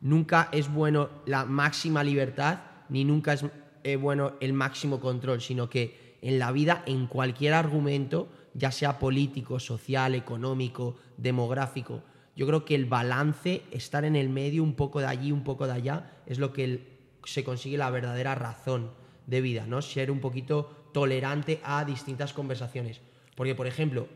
nunca 0.01 0.49
es 0.53 0.73
bueno 0.73 1.11
la 1.27 1.45
máxima 1.45 2.03
libertad, 2.03 2.61
ni 2.89 3.05
nunca 3.05 3.35
es 3.35 3.45
eh, 3.85 3.97
bueno 3.97 4.33
el 4.41 4.53
máximo 4.53 5.01
control, 5.01 5.41
sino 5.41 5.69
que 5.69 6.19
en 6.23 6.39
la 6.39 6.53
vida, 6.53 6.83
en 6.87 7.07
cualquier 7.07 7.55
argumento, 7.55 8.29
ya 8.55 8.73
sea 8.73 8.99
político, 8.99 9.59
social, 9.61 10.15
económico, 10.15 10.97
demográfico, 11.17 12.03
yo 12.37 12.47
creo 12.47 12.65
que 12.65 12.75
el 12.75 12.87
balance, 12.87 13.63
estar 13.71 14.05
en 14.05 14.17
el 14.17 14.29
medio, 14.31 14.63
un 14.63 14.75
poco 14.75 15.01
de 15.01 15.07
allí, 15.07 15.33
un 15.33 15.45
poco 15.45 15.67
de 15.67 15.75
allá, 15.75 16.11
es 16.27 16.39
lo 16.39 16.53
que 16.53 17.01
se 17.25 17.45
consigue 17.45 17.77
la 17.77 17.91
verdadera 17.91 18.35
razón 18.35 18.91
de 19.27 19.41
vida, 19.41 19.67
¿no? 19.67 19.83
Ser 19.83 20.11
un 20.11 20.21
poquito 20.21 20.89
tolerante 20.93 21.61
a 21.63 21.85
distintas 21.85 22.33
conversaciones. 22.33 23.01
Porque, 23.35 23.55
por 23.55 23.67
ejemplo, 23.67 24.09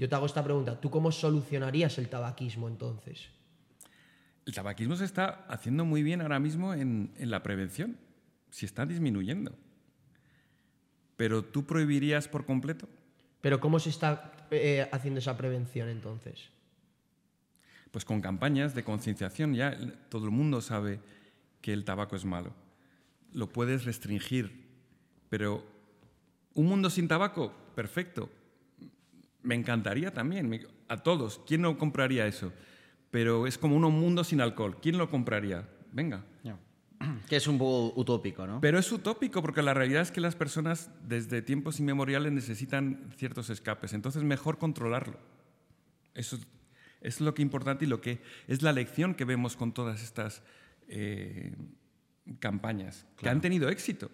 yo 0.00 0.08
te 0.08 0.14
hago 0.14 0.24
esta 0.24 0.42
pregunta, 0.42 0.80
¿tú 0.80 0.88
cómo 0.88 1.12
solucionarías 1.12 1.98
el 1.98 2.08
tabaquismo 2.08 2.68
entonces? 2.68 3.28
El 4.46 4.54
tabaquismo 4.54 4.96
se 4.96 5.04
está 5.04 5.44
haciendo 5.46 5.84
muy 5.84 6.02
bien 6.02 6.22
ahora 6.22 6.40
mismo 6.40 6.72
en, 6.72 7.12
en 7.18 7.30
la 7.30 7.42
prevención. 7.42 7.98
Se 8.48 8.64
está 8.64 8.86
disminuyendo. 8.86 9.52
Pero 11.18 11.44
tú 11.44 11.66
prohibirías 11.66 12.28
por 12.28 12.46
completo. 12.46 12.88
Pero 13.42 13.60
¿cómo 13.60 13.78
se 13.78 13.90
está 13.90 14.32
eh, 14.50 14.88
haciendo 14.90 15.18
esa 15.20 15.36
prevención 15.36 15.90
entonces? 15.90 16.48
Pues 17.90 18.06
con 18.06 18.22
campañas 18.22 18.74
de 18.74 18.84
concienciación 18.84 19.52
ya 19.52 19.76
todo 20.08 20.24
el 20.24 20.30
mundo 20.30 20.62
sabe 20.62 21.00
que 21.60 21.74
el 21.74 21.84
tabaco 21.84 22.16
es 22.16 22.24
malo. 22.24 22.54
Lo 23.34 23.52
puedes 23.52 23.84
restringir, 23.84 24.66
pero 25.28 25.62
un 26.54 26.68
mundo 26.68 26.88
sin 26.88 27.06
tabaco, 27.06 27.52
perfecto. 27.74 28.30
Me 29.42 29.54
encantaría 29.54 30.12
también, 30.12 30.66
a 30.88 30.96
todos. 30.98 31.40
¿Quién 31.46 31.62
no 31.62 31.76
compraría 31.78 32.26
eso? 32.26 32.52
Pero 33.10 33.46
es 33.46 33.58
como 33.58 33.76
un 33.76 33.82
mundo 33.94 34.22
sin 34.24 34.40
alcohol. 34.40 34.78
¿Quién 34.80 34.98
lo 34.98 35.08
compraría? 35.10 35.68
Venga. 35.92 36.24
Que 37.30 37.36
es 37.36 37.46
un 37.46 37.56
poco 37.56 37.98
utópico, 37.98 38.46
¿no? 38.46 38.60
Pero 38.60 38.78
es 38.78 38.92
utópico 38.92 39.40
porque 39.40 39.62
la 39.62 39.72
realidad 39.72 40.02
es 40.02 40.10
que 40.10 40.20
las 40.20 40.36
personas 40.36 40.90
desde 41.08 41.40
tiempos 41.40 41.80
inmemoriales 41.80 42.30
necesitan 42.30 43.08
ciertos 43.16 43.48
escapes. 43.48 43.94
Entonces 43.94 44.22
mejor 44.22 44.58
controlarlo. 44.58 45.18
Eso 46.12 46.36
es- 46.36 46.46
es 47.00 47.20
lo 47.22 47.32
que 47.32 47.40
es 47.40 47.46
importante 47.46 47.86
y 47.86 47.88
lo 47.88 48.02
que 48.02 48.20
es 48.48 48.60
la 48.60 48.72
lección 48.74 49.14
que 49.14 49.24
vemos 49.24 49.56
con 49.56 49.72
todas 49.72 50.02
estas 50.02 50.42
eh, 50.88 51.54
campañas 52.38 53.06
que 53.16 53.30
han 53.30 53.40
tenido 53.40 53.70
éxito. 53.70 54.10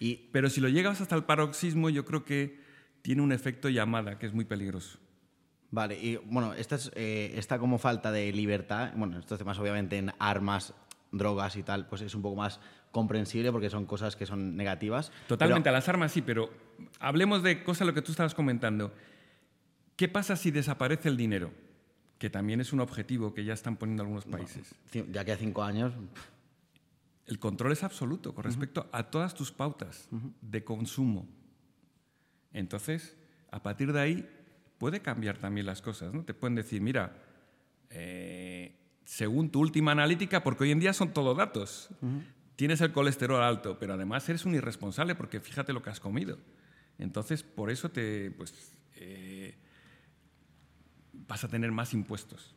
Y 0.00 0.28
Pero 0.32 0.50
si 0.50 0.60
lo 0.60 0.68
llegas 0.68 1.00
hasta 1.00 1.14
el 1.14 1.24
paroxismo, 1.24 1.90
yo 1.90 2.04
creo 2.04 2.24
que 2.24 2.58
tiene 3.02 3.22
un 3.22 3.32
efecto 3.32 3.68
llamada 3.68 4.18
que 4.18 4.26
es 4.26 4.32
muy 4.32 4.44
peligroso. 4.44 4.98
Vale, 5.70 5.98
y 6.00 6.16
bueno, 6.16 6.52
esta, 6.54 6.74
es, 6.76 6.90
eh, 6.96 7.32
esta 7.36 7.58
como 7.58 7.78
falta 7.78 8.10
de 8.10 8.32
libertad, 8.32 8.92
bueno, 8.96 9.18
estos 9.18 9.38
temas 9.38 9.58
obviamente 9.58 9.98
en 9.98 10.12
armas, 10.18 10.74
drogas 11.12 11.56
y 11.56 11.62
tal, 11.62 11.86
pues 11.88 12.02
es 12.02 12.14
un 12.14 12.22
poco 12.22 12.36
más 12.36 12.60
comprensible 12.90 13.52
porque 13.52 13.70
son 13.70 13.86
cosas 13.86 14.16
que 14.16 14.26
son 14.26 14.56
negativas. 14.56 15.12
Totalmente, 15.28 15.62
Pero- 15.64 15.76
a 15.76 15.78
las 15.78 15.88
armas 15.88 16.10
sí, 16.12 16.22
pero 16.22 16.50
hablemos 16.98 17.42
de 17.44 17.62
cosas 17.62 17.86
lo 17.86 17.94
que 17.94 18.02
tú 18.02 18.10
estabas 18.10 18.34
comentando. 18.34 18.92
¿Qué 19.94 20.08
pasa 20.08 20.34
si 20.34 20.50
desaparece 20.50 21.08
el 21.08 21.16
dinero? 21.16 21.52
Que 22.18 22.30
también 22.30 22.60
es 22.60 22.72
un 22.72 22.80
objetivo 22.80 23.32
que 23.32 23.44
ya 23.44 23.52
están 23.54 23.76
poniendo 23.76 24.02
algunos 24.02 24.24
países. 24.24 24.74
ya 25.12 25.24
que 25.24 25.32
a 25.32 25.36
cinco 25.36 25.62
años, 25.62 25.92
El 27.26 27.38
control 27.38 27.70
es 27.72 27.84
absoluto 27.84 28.34
con 28.34 28.42
respecto 28.42 28.88
a 28.92 29.04
todas 29.04 29.34
tus 29.34 29.52
pautas 29.52 30.08
de 30.42 30.64
consumo. 30.64 31.28
Entonces, 32.52 33.16
a 33.50 33.62
partir 33.62 33.92
de 33.92 34.00
ahí, 34.00 34.28
puede 34.78 35.00
cambiar 35.00 35.38
también 35.38 35.66
las 35.66 35.82
cosas. 35.82 36.12
¿no? 36.12 36.24
Te 36.24 36.34
pueden 36.34 36.54
decir, 36.54 36.80
mira, 36.80 37.16
eh, 37.90 38.74
según 39.04 39.50
tu 39.50 39.60
última 39.60 39.92
analítica, 39.92 40.42
porque 40.42 40.64
hoy 40.64 40.70
en 40.70 40.80
día 40.80 40.92
son 40.92 41.12
todo 41.12 41.34
datos, 41.34 41.90
tienes 42.56 42.80
el 42.80 42.92
colesterol 42.92 43.42
alto, 43.42 43.78
pero 43.78 43.94
además 43.94 44.28
eres 44.28 44.44
un 44.44 44.54
irresponsable 44.54 45.14
porque 45.14 45.40
fíjate 45.40 45.72
lo 45.72 45.82
que 45.82 45.90
has 45.90 46.00
comido. 46.00 46.38
Entonces, 46.98 47.42
por 47.42 47.70
eso 47.70 47.90
te, 47.90 48.30
pues, 48.30 48.72
eh, 48.96 49.54
vas 51.12 51.44
a 51.44 51.48
tener 51.48 51.72
más 51.72 51.92
impuestos. 51.94 52.54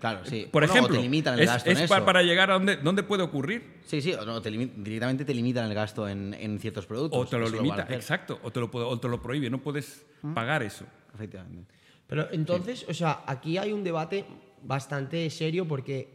Claro, 0.00 0.24
sí. 0.24 0.48
Por 0.50 0.62
Bueno, 0.62 0.72
ejemplo, 0.74 0.96
te 0.96 1.02
limitan 1.02 1.34
el 1.34 1.40
es, 1.40 1.46
gasto 1.46 1.70
en 1.70 1.76
es 1.78 1.88
pa- 1.88 1.96
eso. 1.98 2.04
para 2.04 2.22
llegar 2.22 2.50
a 2.50 2.54
donde, 2.54 2.76
dónde 2.76 3.02
puede 3.04 3.22
ocurrir. 3.22 3.78
Sí, 3.86 4.00
sí, 4.02 4.12
o 4.12 4.24
no, 4.24 4.42
te 4.42 4.50
limi- 4.50 4.72
directamente 4.74 5.24
te 5.24 5.32
limitan 5.34 5.66
el 5.68 5.74
gasto 5.74 6.08
en, 6.08 6.34
en 6.34 6.58
ciertos 6.58 6.86
productos. 6.86 7.18
O 7.20 7.26
te 7.26 7.38
lo 7.38 7.48
limita, 7.48 7.86
exacto, 7.90 8.40
o 8.42 8.50
te 8.50 8.58
lo, 8.60 8.70
puede- 8.70 8.86
o 8.86 8.98
te 8.98 9.08
lo 9.08 9.22
prohíbe, 9.22 9.48
no 9.50 9.58
puedes 9.58 10.04
pagar 10.34 10.62
eso. 10.62 10.84
Efectivamente. 11.14 11.72
Pero 12.06 12.28
entonces, 12.32 12.84
o 12.88 12.94
sea, 12.94 13.22
aquí 13.26 13.56
hay 13.58 13.72
un 13.72 13.84
debate 13.84 14.24
bastante 14.62 15.28
serio 15.30 15.66
porque 15.68 16.08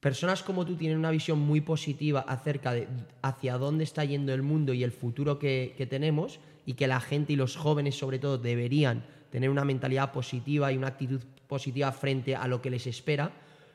personas 0.00 0.42
como 0.42 0.64
tú 0.64 0.76
tienen 0.76 0.96
una 0.98 1.10
visión 1.10 1.38
muy 1.38 1.60
positiva 1.60 2.20
acerca 2.20 2.72
de 2.72 2.88
hacia 3.22 3.58
dónde 3.58 3.84
está 3.84 4.04
yendo 4.04 4.32
el 4.32 4.42
mundo 4.42 4.72
y 4.72 4.82
el 4.82 4.92
futuro 4.92 5.38
que, 5.38 5.74
que 5.76 5.86
tenemos 5.86 6.40
y 6.64 6.74
que 6.74 6.86
la 6.86 7.00
gente 7.00 7.34
y 7.34 7.36
los 7.36 7.56
jóvenes 7.56 7.96
sobre 7.98 8.18
todo 8.18 8.38
deberían 8.38 9.04
tener 9.30 9.50
una 9.50 9.64
mentalidad 9.64 10.12
positiva 10.12 10.72
y 10.72 10.76
una 10.76 10.88
actitud 10.88 11.20
positiva 11.50 11.90
frente 11.90 12.36
a 12.36 12.46
lo 12.46 12.62
que 12.62 12.70
les 12.70 12.86
espera, 12.86 13.32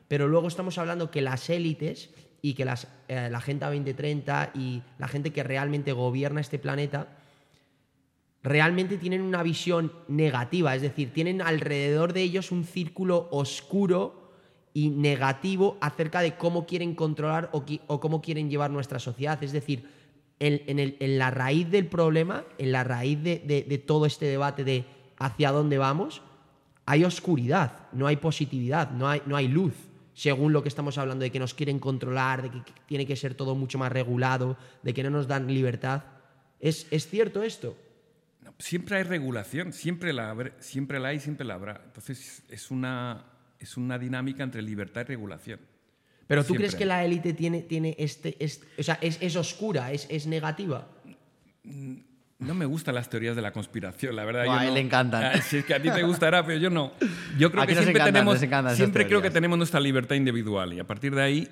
pero 0.08 0.26
luego 0.26 0.48
estamos 0.48 0.78
hablando 0.78 1.10
que 1.10 1.20
las 1.20 1.50
élites 1.50 2.10
y 2.40 2.54
que 2.54 2.64
las, 2.64 2.88
eh, 3.08 3.28
la 3.30 3.38
Agenda 3.38 3.68
2030 3.68 4.52
y 4.54 4.82
la 4.98 5.08
gente 5.08 5.32
que 5.32 5.42
realmente 5.42 5.92
gobierna 5.92 6.40
este 6.40 6.58
planeta 6.58 7.08
realmente 8.42 8.96
tienen 8.96 9.20
una 9.22 9.42
visión 9.42 9.92
negativa, 10.08 10.74
es 10.74 10.82
decir, 10.82 11.12
tienen 11.12 11.42
alrededor 11.42 12.12
de 12.12 12.22
ellos 12.22 12.50
un 12.50 12.64
círculo 12.64 13.28
oscuro 13.30 14.32
y 14.72 14.88
negativo 14.90 15.76
acerca 15.80 16.20
de 16.20 16.36
cómo 16.36 16.64
quieren 16.64 16.94
controlar 16.94 17.50
o, 17.52 17.64
o 17.88 18.00
cómo 18.00 18.22
quieren 18.22 18.48
llevar 18.48 18.70
nuestra 18.70 19.00
sociedad. 19.00 19.42
Es 19.42 19.52
decir, 19.52 19.88
en, 20.38 21.18
la 21.18 21.30
raíz 21.30 21.70
del 21.70 21.86
problema, 21.86 22.44
en 22.58 22.72
la 22.72 22.84
raíz 22.84 23.22
de 23.22 23.82
todo 23.84 24.06
este 24.06 24.26
debate 24.26 24.64
de 24.64 24.84
hacia 25.18 25.50
dónde 25.50 25.78
vamos, 25.78 26.22
hay 26.86 27.04
oscuridad, 27.04 27.88
no 27.92 28.06
hay 28.06 28.16
positividad, 28.16 28.90
no 28.92 29.08
hay, 29.08 29.20
no 29.26 29.36
hay 29.36 29.48
luz, 29.48 29.74
según 30.14 30.52
lo 30.52 30.62
que 30.62 30.68
estamos 30.68 30.96
hablando, 30.98 31.24
de 31.24 31.30
que 31.30 31.38
nos 31.38 31.52
quieren 31.52 31.78
controlar, 31.78 32.42
de 32.42 32.50
que 32.50 32.72
tiene 32.86 33.04
que 33.06 33.16
ser 33.16 33.34
todo 33.34 33.54
mucho 33.54 33.76
más 33.78 33.92
regulado, 33.92 34.56
de 34.82 34.94
que 34.94 35.02
no 35.02 35.10
nos 35.10 35.26
dan 35.28 35.46
libertad. 35.48 36.04
¿Es, 36.60 36.86
es 36.90 37.08
cierto 37.08 37.42
esto? 37.42 37.76
No, 38.42 38.54
Siempre 38.58 38.96
hay 38.96 39.02
regulación, 39.02 39.72
siempre 39.72 40.12
la, 40.12 40.34
siempre 40.60 40.98
la 41.00 41.08
hay, 41.08 41.20
siempre 41.20 41.44
la 41.44 41.54
habrá. 41.54 41.82
Entonces 41.84 42.42
es 42.48 42.70
una, 42.70 43.24
es 43.58 43.76
una 43.76 43.98
dinámica 43.98 44.42
entre 44.42 44.62
libertad 44.62 45.02
y 45.02 45.04
regulación. 45.04 45.60
Pero 46.28 46.42
tú 46.42 46.48
Siempre 46.48 46.64
crees 46.68 46.74
que 46.76 46.84
hay. 46.84 46.88
la 46.88 47.04
élite 47.04 47.34
tiene, 47.34 47.62
tiene 47.62 47.94
este, 47.98 48.36
este- 48.42 48.66
O 48.80 48.82
sea, 48.82 48.98
es, 49.00 49.18
es 49.20 49.36
oscura, 49.36 49.92
es, 49.92 50.06
es 50.10 50.26
negativa. 50.26 50.88
No 52.38 52.54
me 52.54 52.66
gustan 52.66 52.94
las 52.94 53.08
teorías 53.08 53.34
de 53.34 53.40
la 53.42 53.50
conspiración, 53.52 54.14
la 54.14 54.24
verdad. 54.24 54.44
Yo 54.44 54.52
a 54.52 54.62
él 54.62 54.68
no- 54.68 54.74
le 54.74 54.80
encantan. 54.80 55.24
Ah, 55.24 55.40
Si 55.40 55.56
es 55.58 55.64
que 55.64 55.74
a 55.74 55.80
ti 55.80 55.90
te 55.90 56.02
gustará, 56.02 56.44
pero 56.44 56.58
yo 56.58 56.68
no. 56.68 56.92
Yo 57.38 57.50
creo 57.50 57.62
Aquí 57.62 57.72
que 57.74 57.80
siempre 57.82 58.02
encantan, 58.02 58.12
tenemos, 58.40 58.76
siempre 58.76 59.06
creo 59.06 59.22
que 59.22 59.30
tenemos 59.30 59.56
nuestra 59.56 59.80
libertad 59.80 60.16
individual 60.16 60.74
y 60.74 60.80
a 60.80 60.86
partir 60.86 61.14
de 61.14 61.22
ahí 61.22 61.48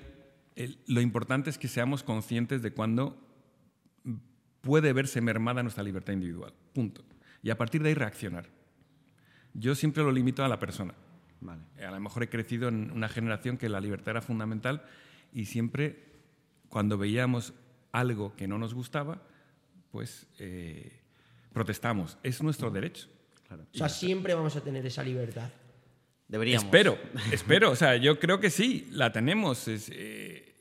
el- 0.55 0.77
lo 0.87 1.01
importante 1.01 1.49
es 1.49 1.57
que 1.57 1.67
seamos 1.67 2.03
conscientes 2.03 2.61
de 2.61 2.71
cuándo 2.71 3.17
puede 4.61 4.93
verse 4.93 5.21
mermada 5.21 5.63
nuestra 5.63 5.83
libertad 5.83 6.13
individual. 6.13 6.53
Punto. 6.73 7.03
Y 7.41 7.49
a 7.49 7.57
partir 7.57 7.81
de 7.83 7.89
ahí 7.89 7.95
reaccionar. 7.95 8.45
Yo 9.53 9.75
siempre 9.75 10.03
lo 10.03 10.11
limito 10.11 10.43
a 10.43 10.47
la 10.47 10.59
persona. 10.59 10.93
Vale. 11.41 11.61
A 11.85 11.91
lo 11.91 11.99
mejor 11.99 12.23
he 12.23 12.29
crecido 12.29 12.67
en 12.69 12.91
una 12.91 13.07
generación 13.09 13.57
que 13.57 13.69
la 13.69 13.79
libertad 13.79 14.09
era 14.11 14.21
fundamental 14.21 14.83
y 15.33 15.45
siempre 15.45 16.03
cuando 16.69 16.97
veíamos 16.97 17.53
algo 17.91 18.35
que 18.35 18.47
no 18.47 18.57
nos 18.57 18.73
gustaba, 18.73 19.21
pues 19.95 20.27
eh, 20.39 20.91
protestamos. 21.53 22.17
Es 22.21 22.43
nuestro 22.43 22.69
derecho. 22.69 23.07
O 23.49 23.77
sea, 23.77 23.87
siempre 23.87 24.33
vamos 24.33 24.53
a 24.57 24.61
tener 24.61 24.85
esa 24.85 25.01
libertad. 25.01 25.49
Deberíamos. 26.27 26.65
Espero, 26.65 26.99
espero. 27.31 27.71
O 27.71 27.77
sea, 27.77 27.95
yo 27.95 28.19
creo 28.19 28.41
que 28.41 28.49
sí, 28.49 28.89
la 28.91 29.13
tenemos. 29.13 29.69
Es, 29.69 29.89
eh, 29.93 30.53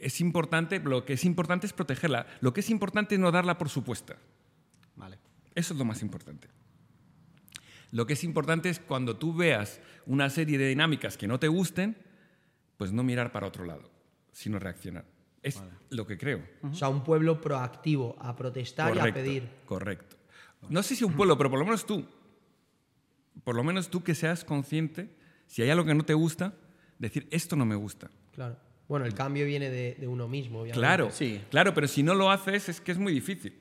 es 0.00 0.20
importante, 0.20 0.80
lo 0.80 1.04
que 1.04 1.12
es 1.12 1.24
importante 1.24 1.64
es 1.68 1.72
protegerla. 1.72 2.26
Lo 2.40 2.52
que 2.52 2.58
es 2.58 2.70
importante 2.70 3.14
es 3.14 3.20
no 3.20 3.30
darla 3.30 3.56
por 3.56 3.68
supuesta. 3.68 4.16
Vale. 4.96 5.16
Eso 5.54 5.74
es 5.74 5.78
lo 5.78 5.84
más 5.84 6.02
importante. 6.02 6.48
Lo 7.92 8.04
que 8.04 8.14
es 8.14 8.24
importante 8.24 8.68
es 8.68 8.80
cuando 8.80 9.16
tú 9.16 9.32
veas 9.32 9.80
una 10.06 10.28
serie 10.28 10.58
de 10.58 10.66
dinámicas 10.66 11.16
que 11.16 11.28
no 11.28 11.38
te 11.38 11.46
gusten, 11.46 11.96
pues 12.78 12.90
no 12.90 13.04
mirar 13.04 13.30
para 13.30 13.46
otro 13.46 13.64
lado, 13.64 13.88
sino 14.32 14.58
reaccionar. 14.58 15.04
Es 15.42 15.62
lo 15.90 16.06
que 16.06 16.16
creo. 16.16 16.42
O 16.62 16.74
sea, 16.74 16.88
un 16.88 17.02
pueblo 17.02 17.40
proactivo 17.40 18.16
a 18.20 18.36
protestar 18.36 18.94
y 18.94 18.98
a 18.98 19.12
pedir. 19.12 19.48
Correcto. 19.66 20.16
No 20.68 20.82
sé 20.82 20.94
si 20.94 21.04
un 21.04 21.14
pueblo, 21.14 21.36
pero 21.36 21.50
por 21.50 21.58
lo 21.58 21.64
menos 21.64 21.84
tú. 21.84 22.06
Por 23.44 23.56
lo 23.56 23.64
menos 23.64 23.88
tú 23.88 24.02
que 24.04 24.14
seas 24.14 24.44
consciente, 24.44 25.08
si 25.46 25.62
hay 25.62 25.70
algo 25.70 25.84
que 25.84 25.94
no 25.94 26.04
te 26.04 26.14
gusta, 26.14 26.54
decir, 26.98 27.26
esto 27.30 27.56
no 27.56 27.64
me 27.64 27.74
gusta. 27.74 28.10
Claro. 28.32 28.56
Bueno, 28.88 29.06
el 29.06 29.14
cambio 29.14 29.46
viene 29.46 29.70
de, 29.70 29.94
de 29.98 30.06
uno 30.06 30.28
mismo, 30.28 30.60
obviamente. 30.60 30.78
Claro, 30.78 31.10
Sí. 31.10 31.40
claro, 31.50 31.72
pero 31.74 31.88
si 31.88 32.02
no 32.02 32.14
lo 32.14 32.30
haces 32.30 32.68
es 32.68 32.80
que 32.80 32.92
es 32.92 32.98
muy 32.98 33.12
difícil. 33.12 33.58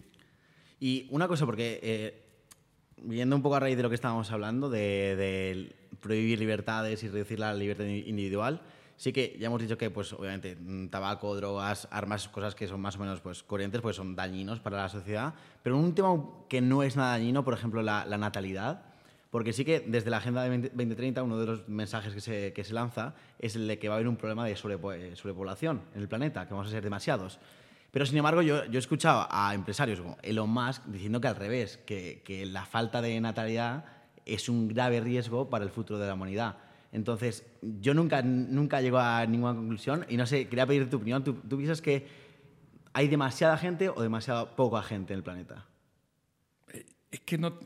Y 0.79 1.07
una 1.09 1.27
cosa, 1.27 1.45
porque 1.45 1.79
eh, 1.81 2.21
viendo 2.97 3.35
un 3.35 3.41
poco 3.41 3.55
a 3.55 3.59
raíz 3.61 3.77
de 3.77 3.83
lo 3.83 3.89
que 3.89 3.95
estábamos 3.95 4.29
hablando, 4.31 4.69
de, 4.69 5.15
de 5.15 5.75
prohibir 6.01 6.37
libertades 6.39 7.01
y 7.03 7.07
reducir 7.07 7.39
la 7.39 7.53
libertad 7.53 7.85
individual, 7.85 8.61
sí 9.01 9.11
que 9.11 9.35
ya 9.39 9.47
hemos 9.47 9.59
dicho 9.59 9.79
que, 9.79 9.89
pues, 9.89 10.13
obviamente, 10.13 10.55
mm, 10.55 10.89
tabaco, 10.89 11.35
drogas, 11.35 11.87
armas, 11.89 12.27
cosas 12.27 12.53
que 12.53 12.67
son 12.67 12.79
más 12.79 12.97
o 12.97 12.99
menos 12.99 13.19
pues, 13.19 13.41
corrientes, 13.41 13.81
pues 13.81 13.95
son 13.95 14.15
dañinos 14.15 14.59
para 14.59 14.77
la 14.77 14.89
sociedad. 14.89 15.33
Pero 15.63 15.75
un 15.75 15.95
tema 15.95 16.23
que 16.47 16.61
no 16.61 16.83
es 16.83 16.95
nada 16.95 17.13
dañino, 17.13 17.43
por 17.43 17.55
ejemplo, 17.55 17.81
la, 17.81 18.05
natalidad. 18.05 18.83
Porque 19.31 19.53
sí 19.53 19.65
que 19.65 19.79
desde 19.79 20.11
la 20.11 20.17
Agenda 20.17 20.43
de 20.43 20.55
20- 20.55 20.69
2030 20.73 21.23
uno 21.23 21.39
de 21.39 21.47
los 21.47 21.67
mensajes 21.67 22.13
que 22.13 22.21
se, 22.21 22.53
que 22.53 22.63
se 22.63 22.73
lanza 22.73 23.15
es 23.39 23.55
el 23.55 23.67
de 23.67 23.79
que 23.79 23.87
va 23.87 23.95
a 23.95 23.97
haber 23.97 24.07
un 24.07 24.17
problema 24.17 24.45
de 24.45 24.55
sobrepo- 24.55 25.15
sobrepoblación 25.15 25.81
en 25.95 26.01
el 26.01 26.07
planeta, 26.07 26.47
que 26.47 26.53
vamos 26.53 26.67
a 26.67 26.69
ser 26.69 26.83
demasiados. 26.83 27.39
Pero 27.89 28.05
sin 28.05 28.17
embargo, 28.17 28.43
yo, 28.43 28.65
yo 28.65 28.77
he 28.77 28.77
escuchado 28.77 29.27
a 29.31 29.55
empresarios 29.55 29.99
como 29.99 30.15
Elon 30.21 30.49
Musk 30.51 30.83
diciendo 30.85 31.19
que 31.19 31.27
al 31.27 31.37
revés, 31.37 31.79
que, 31.87 32.21
que 32.23 32.45
la 32.45 32.65
falta 32.65 33.01
de 33.01 33.19
natalidad 33.19 33.83
es 34.27 34.47
un 34.47 34.67
grave 34.67 34.99
riesgo 35.01 35.49
para 35.49 35.65
el 35.65 35.71
futuro 35.71 35.97
de 35.97 36.05
la 36.05 36.13
humanidad. 36.13 36.57
Entonces, 36.91 37.45
yo 37.61 37.93
nunca, 37.93 38.21
nunca 38.21 38.81
llego 38.81 38.99
a 38.99 39.25
ninguna 39.25 39.55
conclusión 39.55 40.05
y 40.09 40.17
no 40.17 40.25
sé, 40.25 40.47
quería 40.47 40.65
pedir 40.65 40.89
tu 40.89 40.97
opinión. 40.97 41.23
¿Tú, 41.23 41.33
tú 41.33 41.57
piensas 41.57 41.81
que 41.81 42.07
hay 42.93 43.07
demasiada 43.07 43.57
gente 43.57 43.89
o 43.89 44.01
demasiada 44.01 44.55
poca 44.55 44.81
gente 44.83 45.13
en 45.13 45.19
el 45.19 45.23
planeta? 45.23 45.67
Es 47.11 47.19
que 47.21 47.37
no, 47.37 47.57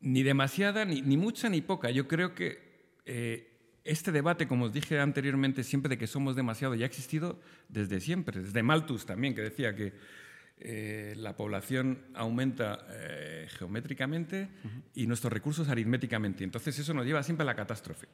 ni 0.00 0.22
demasiada, 0.22 0.84
ni, 0.84 1.02
ni 1.02 1.16
mucha, 1.16 1.48
ni 1.48 1.60
poca. 1.60 1.90
Yo 1.90 2.06
creo 2.06 2.34
que 2.34 2.92
eh, 3.04 3.80
este 3.84 4.12
debate, 4.12 4.46
como 4.46 4.66
os 4.66 4.72
dije 4.72 5.00
anteriormente, 5.00 5.62
siempre 5.64 5.90
de 5.90 5.98
que 5.98 6.06
somos 6.06 6.36
demasiado, 6.36 6.74
ya 6.74 6.84
ha 6.84 6.88
existido 6.88 7.40
desde 7.68 8.00
siempre. 8.00 8.40
Desde 8.40 8.62
Malthus 8.62 9.06
también, 9.06 9.34
que 9.34 9.42
decía 9.42 9.74
que 9.74 9.92
eh, 10.58 11.14
la 11.16 11.36
población 11.36 11.98
aumenta 12.14 12.86
eh, 12.90 13.48
geométricamente 13.50 14.48
y 14.94 15.06
nuestros 15.06 15.32
recursos 15.32 15.68
aritméticamente. 15.68 16.44
Entonces 16.44 16.78
eso 16.78 16.94
nos 16.94 17.04
lleva 17.04 17.22
siempre 17.22 17.42
a 17.42 17.46
la 17.46 17.56
catástrofe. 17.56 18.06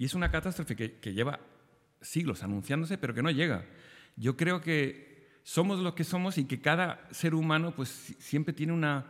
Y 0.00 0.06
es 0.06 0.14
una 0.14 0.30
catástrofe 0.30 0.74
que, 0.74 0.98
que 0.98 1.12
lleva 1.12 1.40
siglos 2.00 2.42
anunciándose, 2.42 2.96
pero 2.96 3.12
que 3.12 3.22
no 3.22 3.30
llega. 3.30 3.66
Yo 4.16 4.34
creo 4.34 4.62
que 4.62 5.28
somos 5.42 5.78
lo 5.80 5.94
que 5.94 6.04
somos 6.04 6.38
y 6.38 6.46
que 6.46 6.62
cada 6.62 7.06
ser 7.10 7.34
humano 7.34 7.74
pues, 7.76 7.90
si- 7.90 8.14
siempre 8.14 8.54
tiene 8.54 8.72
una 8.72 9.04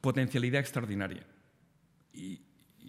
potencialidad 0.00 0.60
extraordinaria. 0.60 1.24
Y, 2.12 2.40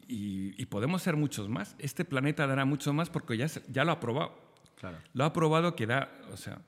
y- 0.08 0.56
y 0.58 0.66
podemos 0.66 1.04
ser 1.04 1.16
muchos 1.16 1.50
más. 1.50 1.76
Este 1.78 2.04
planeta 2.04 2.48
dará 2.48 2.66
mucho 2.66 2.94
más 2.94 3.12
porque 3.12 3.38
ya, 3.38 3.46
ya 3.70 3.86
lo 3.86 3.92
ha 3.92 4.00
probado. 4.00 4.36
Claro. 4.80 4.98
Lo 5.14 5.24
ha 5.24 5.34
probado 5.34 5.76
que 5.76 5.86
da, 5.86 6.12
o 6.32 6.38
sea, 6.38 6.62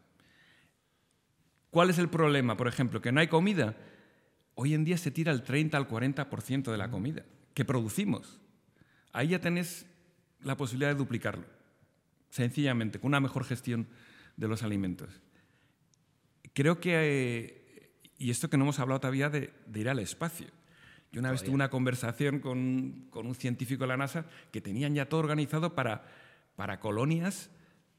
¿cuál 1.72 1.90
es 1.90 1.98
el 1.98 2.10
problema? 2.10 2.56
Por 2.56 2.68
ejemplo, 2.68 3.02
que 3.02 3.12
no 3.12 3.20
hay 3.20 3.28
comida. 3.28 3.76
Hoy 4.56 4.74
en 4.74 4.86
día 4.86 4.98
se 4.98 5.12
tira 5.12 5.32
el 5.32 5.42
30 5.44 5.76
al 5.78 5.88
40% 5.88 6.72
de 6.72 6.78
la 6.78 6.90
comida 6.92 7.26
que 7.54 7.66
producimos. 7.66 8.40
Ahí 9.18 9.30
ya 9.30 9.42
tenés 9.42 9.88
la 10.42 10.56
posibilidad 10.58 10.90
de 10.92 10.96
duplicarlo, 10.96 11.44
sencillamente, 12.30 13.00
con 13.00 13.08
una 13.08 13.20
mejor 13.20 13.46
gestión 13.46 13.88
de 14.36 14.48
los 14.48 14.62
alimentos. 14.62 15.10
Creo 16.54 16.80
que, 16.80 16.92
eh, 16.94 17.92
y 18.20 18.30
esto 18.30 18.48
que 18.48 18.58
no 18.58 18.64
hemos 18.66 18.80
hablado 18.80 19.00
todavía 19.00 19.30
de, 19.32 19.52
de 19.66 19.80
ir 19.80 19.90
al 19.90 19.98
espacio. 19.98 20.46
Yo 21.12 21.20
una 21.20 21.32
vez 21.32 21.42
tuve 21.44 21.56
una 21.56 21.72
conversación 21.72 22.40
con, 22.40 23.08
con 23.10 23.26
un 23.26 23.34
científico 23.34 23.86
de 23.86 23.88
la 23.88 23.98
NASA 23.98 24.26
que 24.52 24.62
tenían 24.62 24.94
ya 24.94 25.10
todo 25.10 25.20
organizado 25.22 25.74
para, 25.74 26.06
para 26.56 26.80
colonias 26.80 27.50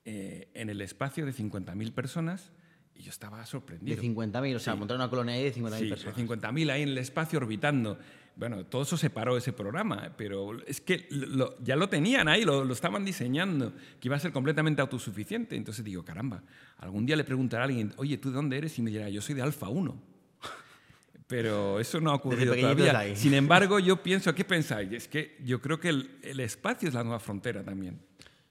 eh, 0.05 0.51
en 0.55 0.71
el 0.71 0.81
espacio 0.81 1.27
de 1.27 1.33
50.000 1.33 1.93
personas 1.93 2.53
y 2.95 3.03
yo 3.03 3.11
estaba 3.11 3.41
De 3.41 3.47
sorprendido. 3.47 4.01
50.000, 4.01 4.55
o 4.55 4.59
sea, 4.61 4.75
Sí. 4.75 4.79
montar 4.79 4.97
una 4.97 5.11
colonia 5.11 5.35
ahí 5.35 5.43
de 5.43 5.53
50.000 5.53 5.79
Sí, 5.81 5.89
personas. 5.89 6.17
de 6.17 6.23
50.000 6.23 6.71
ahí 6.71 6.83
en 6.83 6.89
el 6.91 6.99
espacio 6.99 7.39
orbitando. 7.41 7.99
Bueno, 8.39 8.65
todo 8.65 8.83
eso 8.83 8.97
se 8.97 9.11
paró 9.11 9.37
ese 9.37 9.53
programa, 9.53 10.13
pero 10.17 10.57
es 10.65 10.81
que 10.81 11.09
lo- 11.11 11.59
ya 11.61 11.75
lo 11.75 11.89
tenían 11.89 12.29
ahí, 12.29 12.45
lo, 12.45 12.65
lo 12.65 12.73
estaban 12.73 13.05
diseñando, 13.05 13.73
que 14.01 14.07
iba 14.07 14.15
a 14.15 14.21
ser 14.21 14.31
completamente 14.33 14.81
autosuficiente. 14.81 15.57
Entonces 15.57 15.85
digo, 15.85 16.05
caramba, 16.05 16.45
algún 16.79 17.05
día 17.05 17.17
le 17.17 17.25
preguntará 17.25 17.65
a 17.65 17.67
alguien, 17.67 17.93
oye, 17.97 18.17
¿tú 18.17 18.29
de 18.31 18.37
dónde 18.37 18.57
eres? 18.57 18.79
Y 18.79 18.83
me 18.83 18.91
dirá, 18.93 19.09
yo 19.09 19.21
soy 19.21 19.35
de 19.35 19.43
Alfa 19.43 19.69
1. 19.69 20.01
Pero 21.27 21.79
eso 21.81 22.01
no 22.01 22.11
ha 22.11 22.15
ocurrido 22.15 22.55
todavía. 22.55 23.15
Sin 23.17 23.35
embargo, 23.35 23.79
yo 23.81 24.03
pienso, 24.03 24.35
¿qué 24.35 24.45
pensáis? 24.45 24.93
Es 24.93 25.09
que 25.09 25.37
yo 25.45 25.61
creo 25.61 25.79
que 25.81 25.89
el, 25.89 26.19
el 26.23 26.41
espacio 26.41 26.89
es 26.89 26.95
la 26.95 27.03
nueva 27.03 27.19
frontera 27.19 27.63
también. 27.65 27.99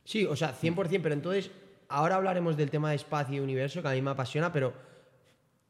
Sí, 0.04 0.26
o 0.26 0.36
sea, 0.36 0.54
100%, 0.54 1.00
pero 1.02 1.14
entonces, 1.14 1.50
ahora 1.90 2.16
hablaremos 2.16 2.56
del 2.58 2.70
tema 2.70 2.90
de 2.90 2.98
espacio 2.98 3.36
y 3.36 3.40
universo, 3.40 3.82
que 3.82 3.88
a 3.88 3.92
mí 3.92 4.02
me 4.02 4.12
apasiona, 4.12 4.52
pero 4.52 4.74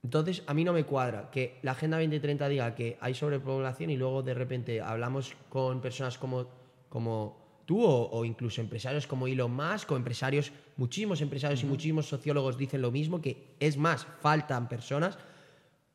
entonces 0.04 0.44
a 0.48 0.54
mí 0.54 0.64
no 0.64 0.74
me 0.74 0.84
cuadra 0.84 1.30
que 1.32 1.60
la 1.64 1.72
Agenda 1.72 1.98
2030 1.98 2.50
diga 2.50 2.76
que 2.76 2.98
hay 3.02 3.14
sobrepoblación 3.14 3.90
y 3.90 3.98
luego 3.98 4.24
de 4.24 4.34
repente 4.34 4.82
hablamos 4.82 5.36
con 5.50 5.82
personas 5.82 6.18
como, 6.18 6.48
como 6.90 7.62
tú 7.66 7.84
o, 7.84 8.10
o 8.12 8.24
incluso 8.24 8.62
empresarios 8.62 9.08
como 9.08 9.28
Elon 9.28 9.54
Musk 9.54 9.92
o 9.92 9.98
empresarios, 9.98 10.52
muchísimos 10.78 11.22
empresarios 11.22 11.64
y 11.64 11.66
muchísimos 11.66 12.08
sociólogos 12.08 12.58
dicen 12.58 12.82
lo 12.82 12.92
mismo, 12.92 13.22
que 13.22 13.56
es 13.60 13.78
más, 13.78 14.08
faltan 14.22 14.70
personas. 14.70 15.18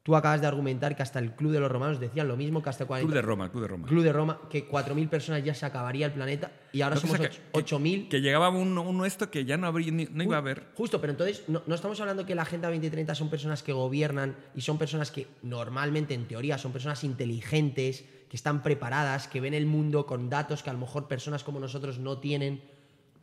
Tú 0.04 0.16
acabas 0.16 0.40
de 0.40 0.48
argumentar 0.48 0.96
que 0.96 1.02
hasta 1.04 1.20
el 1.20 1.32
Club 1.36 1.52
de 1.52 1.60
los 1.60 1.70
Romanos 1.70 2.00
decían 2.00 2.26
lo 2.26 2.36
mismo, 2.36 2.60
que 2.60 2.68
hasta 2.70 2.86
40... 2.86 3.06
Club 3.06 3.14
de 3.14 3.22
Roma, 3.22 3.50
Club 3.52 3.62
de 3.62 3.68
Roma. 3.68 3.86
Club 3.86 4.02
de 4.02 4.12
Roma, 4.12 4.40
que 4.50 4.68
4.000 4.68 5.08
personas 5.08 5.44
ya 5.44 5.54
se 5.54 5.64
acabaría 5.64 6.06
el 6.06 6.12
planeta 6.12 6.50
y 6.72 6.80
ahora 6.80 6.96
somos 6.96 7.18
pasa 7.18 7.30
que- 7.30 7.52
8.000. 7.52 8.08
Que 8.08 8.20
llegaba 8.20 8.48
un, 8.48 8.76
uno 8.76 9.04
esto 9.04 9.30
que 9.30 9.44
ya 9.44 9.56
no, 9.56 9.68
habría, 9.68 9.92
ni- 9.92 10.06
no 10.10 10.24
iba 10.24 10.34
a 10.34 10.38
haber. 10.40 10.66
Justo, 10.74 11.00
pero 11.00 11.12
entonces 11.12 11.44
no, 11.46 11.62
no 11.68 11.74
estamos 11.76 12.00
hablando 12.00 12.26
que 12.26 12.34
la 12.34 12.42
Agenda 12.42 12.68
2030 12.68 13.14
son 13.14 13.30
personas 13.30 13.62
que 13.62 13.72
gobiernan 13.72 14.34
y 14.56 14.62
son 14.62 14.76
personas 14.76 15.12
que 15.12 15.28
normalmente, 15.42 16.14
en 16.14 16.26
teoría, 16.26 16.58
son 16.58 16.72
personas 16.72 17.04
inteligentes, 17.04 18.04
que 18.28 18.36
están 18.36 18.64
preparadas, 18.64 19.28
que 19.28 19.40
ven 19.40 19.54
el 19.54 19.66
mundo 19.66 20.06
con 20.06 20.28
datos 20.28 20.64
que 20.64 20.70
a 20.70 20.72
lo 20.72 20.80
mejor 20.80 21.06
personas 21.06 21.44
como 21.44 21.60
nosotros 21.60 22.00
no 22.00 22.18
tienen 22.18 22.60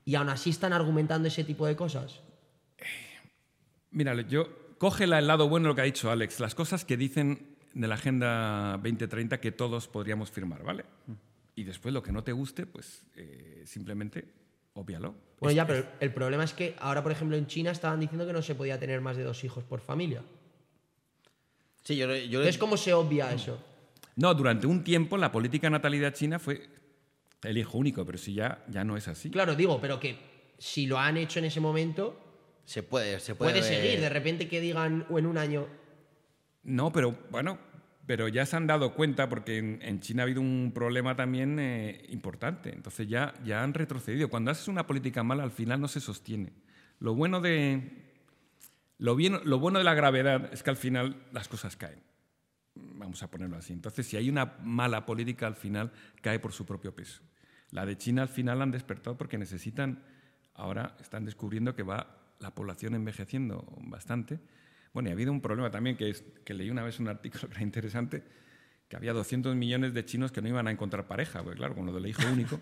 y 0.06 0.16
aún 0.16 0.30
así 0.30 0.50
están 0.52 0.72
argumentando 0.72 1.28
ese 1.28 1.44
tipo 1.44 1.66
de 1.68 1.76
cosas. 1.76 2.22
Mira, 3.92 4.14
yo 4.22 4.48
cógela 4.80 5.20
el 5.20 5.28
lado 5.28 5.48
bueno 5.48 5.68
lo 5.68 5.76
que 5.76 5.82
ha 5.82 5.86
dicho 5.86 6.10
Alex, 6.10 6.40
las 6.40 6.56
cosas 6.56 6.84
que 6.86 6.98
dicen 6.98 7.56
de 7.74 7.88
la 7.88 7.96
Agenda 7.96 8.72
2030 8.82 9.40
que 9.40 9.52
todos 9.52 9.88
podríamos 9.88 10.32
firmar, 10.32 10.64
¿vale? 10.64 10.86
Y 11.56 11.64
después 11.64 11.94
lo 11.94 12.02
que 12.02 12.12
no 12.12 12.24
te 12.24 12.32
guste, 12.32 12.66
pues 12.66 13.06
eh, 13.16 13.64
simplemente 13.66 14.26
obvialo. 14.74 15.14
Bueno, 15.40 15.56
ya, 15.56 15.68
pero 15.68 15.86
el 16.00 16.12
problema 16.14 16.44
es 16.44 16.54
que 16.54 16.76
ahora, 16.80 17.04
por 17.04 17.12
ejemplo, 17.12 17.38
en 17.38 17.46
China 17.48 17.72
estaban 17.72 18.00
diciendo 18.00 18.26
que 18.26 18.34
no 18.34 18.42
se 18.42 18.56
podía 18.56 18.80
tener 18.80 19.02
más 19.02 19.18
de 19.18 19.24
dos 19.24 19.44
hijos 19.44 19.64
por 19.64 19.82
familia. 19.82 20.24
Sí, 21.84 21.96
yo, 21.96 22.08
yo 22.08 22.40
Entonces, 22.40 22.58
¿cómo 22.58 22.78
se 22.78 22.94
obvia 22.94 23.32
eso? 23.32 23.62
No, 24.16 24.34
durante 24.34 24.68
un 24.68 24.84
tiempo 24.84 25.18
la 25.18 25.32
política 25.32 25.68
de 25.68 25.72
natalidad 25.72 26.14
china 26.14 26.40
fue 26.40 26.68
el 27.44 27.58
hijo 27.58 27.78
único, 27.78 28.06
pero 28.06 28.18
si 28.18 28.34
ya, 28.34 28.64
ya 28.68 28.84
no 28.84 28.98
es 28.98 29.08
así. 29.08 29.30
Claro, 29.30 29.56
digo, 29.56 29.80
pero 29.80 30.00
que 30.00 30.18
si 30.58 30.88
lo 30.88 31.00
han 31.00 31.18
hecho 31.18 31.40
en 31.40 31.46
ese 31.46 31.60
momento, 31.60 32.29
se 32.70 32.84
puede, 32.84 33.20
se 33.20 33.34
puede, 33.36 33.54
puede 33.54 33.68
ver- 33.68 33.82
seguir. 33.82 34.00
De 34.00 34.10
repente 34.10 34.48
que 34.48 34.62
digan 34.62 35.06
o 35.10 35.18
en 35.18 35.26
un 35.26 35.38
año, 35.40 35.68
No, 36.64 36.92
pero 36.92 37.18
bueno, 37.32 37.58
pero 38.06 38.28
ya 38.28 38.46
se 38.46 38.56
han 38.58 38.68
dado 38.68 38.94
cuenta 38.94 39.28
porque 39.28 39.58
en, 39.58 39.80
en 39.82 40.02
China 40.02 40.22
ha 40.22 40.26
habido 40.26 40.42
un 40.42 40.72
problema 40.74 41.16
también 41.16 41.58
eh, 41.60 42.06
importante. 42.10 42.70
Entonces 42.74 43.08
ya, 43.08 43.34
ya 43.44 43.64
han 43.64 43.74
retrocedido. 43.74 44.30
Cuando 44.30 44.52
haces 44.52 44.68
una 44.68 44.86
política 44.86 45.24
mala, 45.24 45.44
al 45.44 45.52
final 45.52 45.82
no 45.82 45.88
se 45.88 46.00
sostiene. 46.00 46.54
Lo 47.00 47.16
bueno 47.16 47.42
de, 47.42 47.92
lo, 49.00 49.16
bien, 49.16 49.40
lo 49.46 49.58
bueno 49.58 49.80
de 49.80 49.86
la 49.86 49.96
gravedad 49.96 50.50
es 50.54 50.62
que 50.62 50.70
al 50.70 50.78
final 50.78 51.16
las 51.32 51.48
cosas 51.48 51.76
caen. 51.76 52.04
Vamos 52.76 53.24
a 53.24 53.32
ponerlo 53.32 53.58
así. 53.58 53.74
Entonces, 53.74 54.06
si 54.06 54.16
hay 54.16 54.30
una 54.30 54.58
mala 54.64 55.06
política, 55.08 55.48
al 55.48 55.56
final 55.56 55.92
cae 56.22 56.38
por 56.40 56.52
su 56.52 56.66
propio 56.68 56.94
peso. 56.94 57.22
La 57.72 57.86
de 57.86 57.98
China 57.98 58.22
al 58.22 58.30
final 58.30 58.62
han 58.62 58.70
despertado 58.72 59.18
porque 59.18 59.38
necesitan, 59.40 60.04
ahora 60.54 60.96
están 61.00 61.26
descubriendo 61.26 61.74
que 61.76 61.84
va 61.84 62.16
la 62.40 62.54
población 62.54 62.96
envejeciendo 62.96 63.66
bastante. 63.82 64.40
Bueno, 64.94 65.10
y 65.10 65.12
ha 65.12 65.14
habido 65.14 65.32
un 65.32 65.42
problema 65.42 65.70
también 65.70 65.98
que, 65.98 66.10
es, 66.10 66.24
que 66.44 66.54
leí 66.54 66.70
una 66.70 66.84
vez 66.84 67.00
un 67.00 67.08
artículo 67.08 67.48
que 67.48 67.56
era 67.56 67.64
interesante, 67.64 68.24
que 68.88 68.96
había 68.96 69.14
200 69.14 69.56
millones 69.56 69.94
de 69.94 70.04
chinos 70.06 70.32
que 70.32 70.42
no 70.42 70.48
iban 70.48 70.68
a 70.68 70.72
encontrar 70.72 71.08
pareja, 71.08 71.44
porque 71.44 71.58
claro, 71.58 71.76
con 71.76 71.86
lo 71.86 71.94
del 71.94 72.08
hijo 72.08 72.22
único 72.32 72.60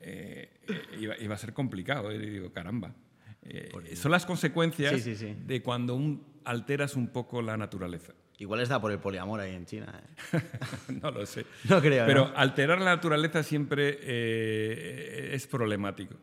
eh, 0.00 0.60
eh, 0.68 0.82
iba, 1.00 1.16
iba 1.18 1.34
a 1.34 1.38
ser 1.38 1.52
complicado. 1.52 2.12
Y 2.12 2.18
digo, 2.18 2.52
caramba. 2.52 2.94
Eh, 3.42 3.94
son 3.94 4.10
las 4.10 4.24
consecuencias 4.24 4.94
Sí, 4.94 5.00
sí, 5.00 5.16
sí. 5.16 5.36
de 5.46 5.62
cuando 5.62 5.94
un, 5.94 6.40
alteras 6.44 6.96
un 6.96 7.08
poco 7.08 7.42
la 7.42 7.56
naturaleza. 7.56 8.14
Igual 8.38 8.60
está 8.60 8.80
por 8.80 8.90
el 8.90 8.98
poliamor 8.98 9.40
ahí 9.40 9.54
en 9.54 9.64
China. 9.64 10.02
¿eh? 10.32 10.40
no 11.02 11.10
lo 11.10 11.24
sé. 11.24 11.46
No 11.68 11.80
creo, 11.80 12.04
Pero 12.06 12.28
¿no? 12.28 12.36
alterar 12.36 12.78
la 12.78 12.96
naturaleza 12.96 13.42
siempre 13.42 13.98
eh, 14.02 15.30
es 15.32 15.46
problemático. 15.46 16.16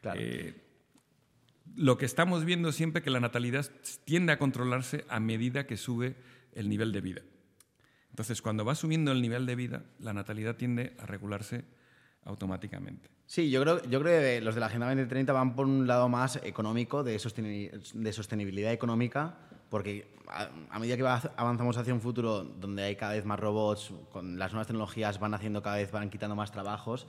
Claro. 0.00 0.20
Eh, 0.22 0.54
lo 1.76 1.98
que 1.98 2.06
estamos 2.06 2.44
viendo 2.44 2.72
siempre 2.72 3.02
que 3.02 3.10
la 3.10 3.20
natalidad 3.20 3.66
tiende 4.04 4.32
a 4.32 4.38
controlarse 4.38 5.04
a 5.08 5.20
medida 5.20 5.66
que 5.66 5.76
sube 5.76 6.16
el 6.54 6.68
nivel 6.68 6.90
de 6.92 7.00
vida. 7.00 7.22
Entonces, 8.10 8.40
cuando 8.40 8.64
va 8.64 8.74
subiendo 8.74 9.12
el 9.12 9.20
nivel 9.20 9.44
de 9.46 9.54
vida, 9.56 9.84
la 9.98 10.14
natalidad 10.14 10.56
tiende 10.56 10.94
a 10.98 11.04
regularse 11.06 11.64
automáticamente. 12.24 13.08
Sí, 13.26 13.50
yo 13.50 13.60
creo, 13.62 13.82
yo 13.84 14.00
creo 14.00 14.20
que 14.20 14.40
los 14.40 14.54
de 14.54 14.60
la 14.60 14.66
Agenda 14.66 14.86
2030 14.86 15.32
van 15.32 15.54
por 15.54 15.66
un 15.66 15.86
lado 15.86 16.08
más 16.08 16.36
económico, 16.44 17.02
de, 17.04 17.12
de 17.94 18.12
sostenibilidad 18.12 18.72
económica, 18.72 19.36
porque 19.68 20.14
a, 20.28 20.48
a 20.70 20.78
medida 20.78 20.96
que 20.96 21.02
va- 21.02 21.32
avanzamos 21.36 21.76
hacia 21.76 21.92
un 21.92 22.00
futuro 22.00 22.42
donde 22.44 22.84
hay 22.84 22.96
cada 22.96 23.12
vez 23.12 23.24
más 23.24 23.38
robots, 23.38 23.92
con 24.10 24.38
las 24.38 24.52
nuevas 24.52 24.66
tecnologías 24.68 25.18
van 25.18 25.34
haciendo 25.34 25.62
cada 25.62 25.76
vez, 25.76 25.90
van 25.90 26.08
quitando 26.08 26.36
más 26.36 26.52
trabajos, 26.52 27.06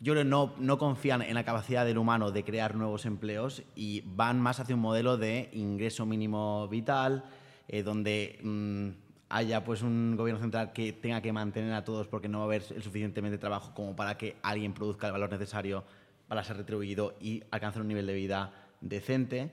yo 0.00 0.14
creo 0.14 0.24
que 0.24 0.64
no, 0.64 0.78
confían 0.78 1.20
en 1.20 1.34
la 1.34 1.44
capacidad 1.44 1.84
del 1.84 1.98
humano 1.98 2.30
de 2.30 2.42
crear 2.42 2.74
nuevos 2.74 3.04
empleos 3.04 3.62
y 3.76 4.02
van 4.06 4.40
más 4.40 4.58
hacia 4.58 4.74
un 4.74 4.80
modelo 4.80 5.18
de 5.18 5.50
ingreso 5.52 6.06
mínimo 6.06 6.68
vital, 6.68 7.24
eh, 7.68 7.82
donde 7.82 8.38
mm, 8.42 8.88
haya 9.28 9.62
pues 9.62 9.82
un 9.82 10.16
gobierno 10.16 10.40
central 10.40 10.72
que 10.72 10.94
tenga 10.94 11.20
que 11.20 11.32
mantener 11.32 11.74
a 11.74 11.84
todos 11.84 12.08
porque 12.08 12.28
no 12.28 12.38
va 12.38 12.44
a 12.44 12.46
haber 12.46 12.62
suficientemente 12.62 13.36
trabajo 13.36 13.74
como 13.74 13.94
para 13.94 14.16
que 14.16 14.36
alguien 14.42 14.72
produzca 14.72 15.06
el 15.08 15.12
valor 15.12 15.30
necesario 15.30 15.84
para 16.28 16.42
ser 16.44 16.56
retribuido 16.56 17.14
y 17.20 17.42
alcanzar 17.50 17.82
un 17.82 17.88
nivel 17.88 18.06
de 18.06 18.14
vida 18.14 18.52
decente. 18.80 19.50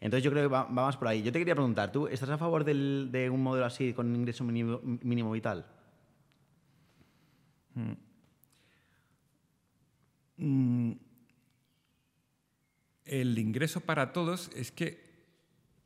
Entonces 0.00 0.22
yo 0.22 0.30
creo 0.30 0.42
que 0.42 0.52
va, 0.52 0.66
más 0.66 0.98
por 0.98 1.08
ahí. 1.08 1.22
Yo 1.22 1.32
te 1.32 1.38
quería 1.38 1.54
preguntar, 1.54 1.90
¿tú 1.90 2.06
estás 2.06 2.28
a 2.28 2.36
favor 2.36 2.64
de 2.64 3.30
un 3.30 3.42
modelo 3.42 3.64
así 3.64 3.94
con 3.94 4.14
ingreso 4.14 4.44
mínimo, 4.44 4.78
mínimo 4.82 5.30
vital? 5.32 5.64
Mm, 7.74 7.92
el 10.38 10.98
ingreso 13.38 13.80
para 13.80 14.12
todos 14.12 14.50
es 14.54 14.70
que 14.70 15.04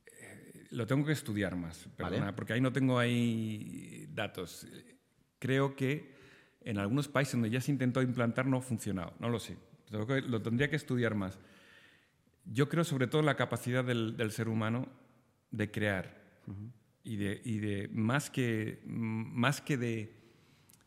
eh, 0.06 0.66
lo 0.70 0.86
tengo 0.86 1.06
que 1.06 1.12
estudiar 1.12 1.56
más, 1.56 1.88
perdona, 1.96 2.26
Vale. 2.26 2.32
porque 2.32 2.54
ahí 2.54 2.60
no 2.60 2.72
tengo 2.72 2.98
ahí 2.98 4.08
datos. 4.12 4.66
Creo 5.38 5.76
que 5.76 6.14
en 6.62 6.78
algunos 6.78 7.08
países 7.08 7.32
donde 7.34 7.50
ya 7.50 7.60
se 7.60 7.70
intentó 7.72 8.02
implantar 8.02 8.46
no 8.46 8.58
ha 8.58 8.62
funcionado, 8.62 9.14
no 9.18 9.28
lo 9.28 9.38
sé. 9.38 9.56
Lo 9.90 10.40
tendría 10.42 10.70
que 10.70 10.76
estudiar 10.76 11.14
más. 11.14 11.38
Yo 12.44 12.68
creo 12.68 12.84
sobre 12.84 13.06
todo 13.06 13.20
en 13.20 13.26
la 13.26 13.36
capacidad 13.36 13.84
del, 13.84 14.16
del 14.16 14.30
ser 14.30 14.48
humano 14.48 14.88
de 15.50 15.70
crear 15.70 16.20
y, 17.02 17.16
de, 17.16 17.40
y 17.44 17.58
de 17.58 17.88
más 17.92 18.30
que, 18.30 18.80
más 18.86 19.60
que 19.60 19.76
de, 19.76 20.14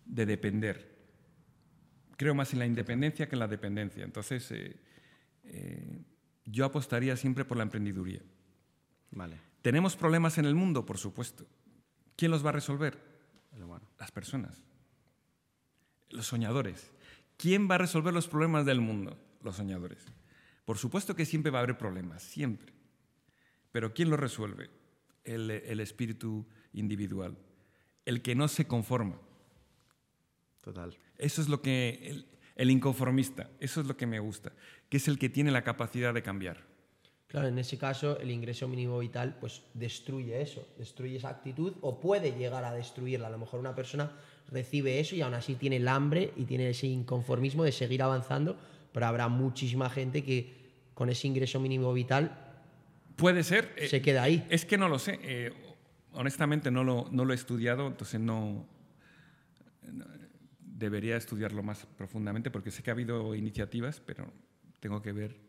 de 0.05 0.25
depender 0.25 0.92
creo 2.17 2.35
más 2.35 2.53
en 2.53 2.59
la 2.59 2.65
independencia 2.65 3.27
que 3.27 3.35
en 3.35 3.39
la 3.39 3.47
dependencia. 3.47 4.03
Entonces, 4.03 4.51
eh, 4.51 4.75
eh, 5.43 6.01
yo 6.45 6.65
apostaría 6.65 7.15
siempre 7.17 7.45
por 7.45 7.57
la 7.57 7.63
emprendiduría. 7.63 8.21
Vale. 9.11 9.37
¿Tenemos 9.61 9.95
problemas 9.95 10.37
en 10.37 10.45
el 10.45 10.55
mundo? 10.55 10.85
Por 10.85 10.97
supuesto. 10.97 11.45
¿Quién 12.15 12.31
los 12.31 12.45
va 12.45 12.49
a 12.49 12.53
resolver? 12.53 13.13
el 13.55 13.63
humano. 13.63 13.87
Las 13.99 14.11
personas. 14.11 14.63
Los 16.09 16.27
soñadores. 16.27 16.91
¿Quién 17.37 17.69
va 17.69 17.75
a 17.75 17.79
resolver 17.79 18.13
los 18.13 18.27
problemas 18.27 18.65
del 18.65 18.81
mundo? 18.81 19.17
Los 19.41 19.57
soñadores. 19.57 20.05
Por 20.65 20.77
supuesto 20.77 21.15
que 21.15 21.25
siempre 21.25 21.51
va 21.51 21.59
a 21.59 21.63
haber 21.63 21.77
problemas, 21.77 22.23
siempre. 22.23 22.73
Pero 23.71 23.93
¿quién 23.93 24.09
los 24.09 24.19
resuelve? 24.19 24.69
El, 25.23 25.49
el 25.51 25.79
espíritu 25.79 26.47
individual. 26.73 27.37
El 28.05 28.21
que 28.21 28.35
no 28.35 28.47
se 28.47 28.65
conforma. 28.65 29.19
Total. 30.63 30.95
Eso 31.17 31.41
es 31.41 31.49
lo 31.49 31.61
que 31.61 31.99
el, 32.03 32.25
el 32.55 32.71
inconformista, 32.71 33.49
eso 33.59 33.81
es 33.81 33.87
lo 33.87 33.97
que 33.97 34.05
me 34.07 34.19
gusta, 34.19 34.51
que 34.89 34.97
es 34.97 35.07
el 35.07 35.19
que 35.19 35.29
tiene 35.29 35.51
la 35.51 35.63
capacidad 35.63 36.13
de 36.13 36.23
cambiar. 36.23 36.57
Claro, 37.27 37.47
en 37.47 37.57
ese 37.57 37.77
caso 37.79 38.19
el 38.19 38.29
ingreso 38.29 38.67
mínimo 38.67 38.99
vital 38.99 39.37
pues 39.39 39.63
destruye 39.73 40.39
eso, 40.41 40.67
destruye 40.77 41.15
esa 41.17 41.29
actitud 41.29 41.73
o 41.81 41.99
puede 41.99 42.31
llegar 42.37 42.63
a 42.63 42.71
destruirla. 42.73 43.27
A 43.27 43.31
lo 43.31 43.39
mejor 43.39 43.59
una 43.59 43.73
persona 43.75 44.11
recibe 44.51 44.99
eso 44.99 45.15
y 45.15 45.21
aún 45.21 45.33
así 45.33 45.55
tiene 45.55 45.77
el 45.77 45.87
hambre 45.87 46.31
y 46.37 46.45
tiene 46.45 46.69
ese 46.69 46.85
inconformismo 46.87 47.63
de 47.63 47.71
seguir 47.71 48.03
avanzando, 48.03 48.55
pero 48.93 49.07
habrá 49.07 49.27
muchísima 49.29 49.89
gente 49.89 50.23
que 50.23 50.53
con 50.93 51.09
ese 51.09 51.27
ingreso 51.27 51.59
mínimo 51.59 51.91
vital 51.91 52.39
Puede 53.15 53.43
ser. 53.43 53.73
eh, 53.77 53.87
se 53.87 54.01
queda 54.01 54.23
ahí. 54.23 54.45
Es 54.49 54.63
que 54.63 54.77
no 54.77 54.87
lo 54.87 54.99
sé. 54.99 55.19
eh, 55.23 55.51
honestamente 56.13 56.69
no 56.69 56.83
lo, 56.83 57.07
no 57.11 57.25
lo 57.25 57.33
he 57.33 57.35
estudiado, 57.35 57.87
entonces 57.87 58.19
no, 58.19 58.67
no- 59.91 60.05
Debería 60.83 61.15
estudiarlo 61.15 61.63
más 61.63 61.85
profundamente 61.97 62.51
porque 62.51 62.69
sé 62.69 62.83
que 62.83 62.89
ha 62.89 62.93
habido 62.93 63.35
iniciativas, 63.35 64.01
pero 64.01 64.29
tengo 64.81 65.01
que 65.01 65.13
ver 65.13 65.39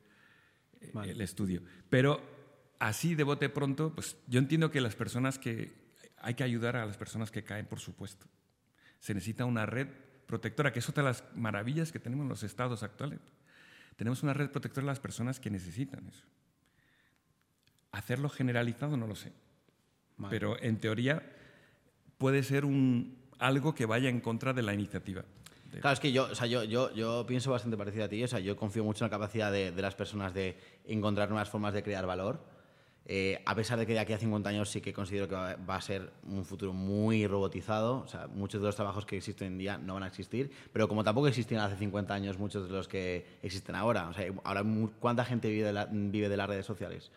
eh, 0.81 0.93
el 1.09 1.21
estudio. 1.21 1.61
Pero 1.91 2.21
así 2.79 3.17
de 3.17 3.25
bote 3.25 3.49
pronto, 3.49 3.93
pues 3.93 4.17
yo 4.29 4.39
entiendo 4.39 4.71
que 4.71 4.81
las 4.81 4.95
personas 4.95 5.41
que 5.41 5.73
hay 6.19 6.35
que 6.35 6.45
ayudar 6.45 6.77
a 6.77 6.87
las 6.87 6.97
personas 6.97 7.33
que 7.33 7.43
caen, 7.43 7.67
por 7.67 7.81
supuesto. 7.81 8.27
Se 9.01 9.13
necesita 9.13 9.45
una 9.45 9.67
red 9.67 9.89
protectora, 10.29 10.73
que 10.73 10.79
es 10.79 10.89
otra 10.89 11.03
de 11.03 11.09
las 11.11 11.25
maravillas 11.35 11.91
que 11.91 11.99
tenemos 11.99 12.23
en 12.23 12.29
los 12.29 12.45
estados 12.45 12.85
actuales. 12.85 13.19
Tenemos 13.97 14.23
una 14.23 14.35
red 14.35 14.51
protectora 14.51 14.85
de 14.85 14.93
las 14.93 15.01
personas 15.01 15.41
que 15.41 15.51
necesitan 15.51 16.07
eso. 16.07 16.25
Hacerlo 17.91 18.29
generalizado 18.29 18.97
no 18.97 19.09
lo 19.09 19.17
sé. 19.17 19.33
Pero 20.31 20.63
en 20.63 20.79
teoría 20.79 21.29
puede 22.19 22.45
ser 22.45 22.65
un, 22.65 23.24
algo 23.47 23.75
que 23.75 23.87
vaya 23.87 24.09
en 24.09 24.21
contra 24.21 24.53
de 24.53 24.63
la 24.63 24.75
iniciativa. 24.75 25.25
Claro, 25.81 25.93
es 25.93 26.01
que 26.01 26.13
yo, 26.13 26.29
o 26.31 26.35
sea, 26.35 26.47
yo, 26.47 26.63
yo, 26.63 26.93
yo 26.95 27.27
pienso 27.27 27.51
bastante 27.51 27.77
parecido 27.77 28.05
a 28.05 28.09
ti. 28.09 28.23
O 28.23 28.29
sea, 28.29 28.39
yo 28.39 28.57
confío 28.57 28.85
mucho 28.85 29.05
en 29.05 29.11
la 29.11 29.17
capacidad 29.17 29.51
de, 29.51 29.73
de 29.73 29.83
las 29.83 29.95
personas 29.95 30.33
de 30.33 30.57
encontrar 30.87 31.29
nuevas 31.29 31.49
formas 31.49 31.75
de 31.75 31.83
crear 31.83 32.07
valor. 32.07 32.41
Eh, 33.07 33.43
a 33.45 33.55
pesar 33.55 33.79
de 33.79 33.87
que 33.87 33.93
de 33.93 33.99
aquí 33.99 34.15
a 34.15 34.19
50 34.19 34.49
años 34.49 34.71
sí 34.71 34.81
que 34.81 34.95
considero 34.95 35.29
que 35.29 35.35
va, 35.35 35.77
a 35.77 35.81
ser 35.81 36.11
un 36.23 36.45
futuro 36.45 36.73
muy 36.73 37.27
robotizado. 37.27 37.99
O 37.99 38.09
sea, 38.09 38.29
muchos 38.29 38.61
de 38.61 38.67
los 38.67 38.77
trabajos 38.77 39.05
que 39.05 39.17
existen 39.17 39.49
hoy 39.49 39.53
en 39.53 39.59
día 39.59 39.79
no 39.79 39.95
van 39.95 40.05
a 40.05 40.07
existir. 40.07 40.51
Pero 40.73 40.89
como 40.89 41.05
tampoco 41.05 41.29
existían 41.29 41.61
hace 41.61 41.77
50 41.77 42.15
años 42.15 42.39
muchos 42.39 42.67
de 42.67 42.73
los 42.73 42.89
que 42.89 43.27
existen 43.43 43.75
ahora. 43.75 44.09
O 44.09 44.15
sea, 44.15 44.33
ahora, 44.45 44.65
¿cuánta 45.01 45.25
gente 45.25 45.51
vive 45.51 45.67
de, 45.67 45.73
la, 45.73 45.87
vive 45.91 46.29
de 46.29 46.37
las 46.37 46.49
redes 46.49 46.65
sociales? 46.65 47.11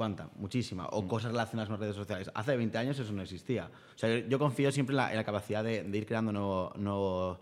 ¿Cuánta? 0.00 0.30
Muchísima. 0.36 0.86
O 0.92 1.06
cosas 1.06 1.30
relacionadas 1.30 1.68
con 1.68 1.74
las 1.74 1.80
redes 1.80 1.94
sociales. 1.94 2.30
Hace 2.32 2.56
20 2.56 2.78
años 2.78 2.98
eso 2.98 3.12
no 3.12 3.20
existía. 3.20 3.70
O 3.94 3.98
sea, 3.98 4.08
yo, 4.08 4.26
yo 4.28 4.38
confío 4.38 4.72
siempre 4.72 4.94
en 4.94 4.96
la, 4.96 5.10
en 5.10 5.16
la 5.18 5.24
capacidad 5.24 5.62
de, 5.62 5.82
de, 5.82 5.98
ir 5.98 6.06
creando 6.06 6.32
nuevo, 6.32 6.72
nuevo, 6.76 7.38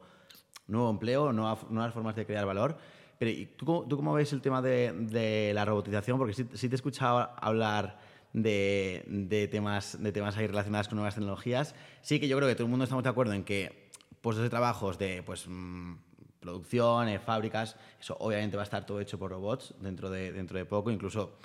nuevo 0.67 0.91
empleo, 0.91 1.33
nuevas, 1.33 1.71
nuevas 1.71 1.95
formas 1.95 2.17
de 2.17 2.27
crear 2.27 2.45
valor. 2.47 2.77
Pero 3.17 3.31
¿y 3.31 3.47
tú, 3.47 3.87
¿tú 3.89 3.97
cómo 3.97 4.13
ves 4.13 4.33
el 4.33 4.41
tema 4.41 4.61
de, 4.61 4.93
de 4.93 5.53
la 5.55 5.65
robotización? 5.65 6.19
Porque 6.19 6.35
sí, 6.35 6.49
sí, 6.55 6.69
te 6.69 6.75
he 6.75 6.81
escuchado 6.83 7.31
hablar 7.41 8.01
de, 8.33 9.05
de, 9.07 9.47
temas, 9.47 9.97
de 10.03 10.11
temas 10.11 10.37
ahí 10.37 10.49
relacionados 10.49 10.89
con 10.89 10.97
nuevas 10.97 11.15
tecnologías. 11.15 11.77
Sí 12.03 12.19
que 12.19 12.27
yo 12.27 12.37
creo 12.39 12.49
que 12.49 12.57
todo 12.57 12.65
el 12.65 12.71
mundo 12.71 12.83
estamos 12.83 13.05
de 13.05 13.11
acuerdo 13.11 13.35
en 13.35 13.45
que 13.45 13.89
puestos 14.21 14.43
de 14.43 14.51
trabajos 14.51 14.99
de 14.99 15.23
pues, 15.23 15.47
mmm, 15.47 15.95
producción, 16.41 17.09
fábricas, 17.21 17.77
eso 18.01 18.17
obviamente 18.19 18.57
va 18.57 18.65
a 18.65 18.69
estar 18.69 18.85
todo 18.85 18.99
hecho 18.99 19.17
por 19.17 19.31
robots 19.31 19.75
dentro 19.81 20.11
de, 20.11 20.33
dentro 20.33 20.59
de 20.59 20.65
poco, 20.65 20.91
incluso 20.91 21.39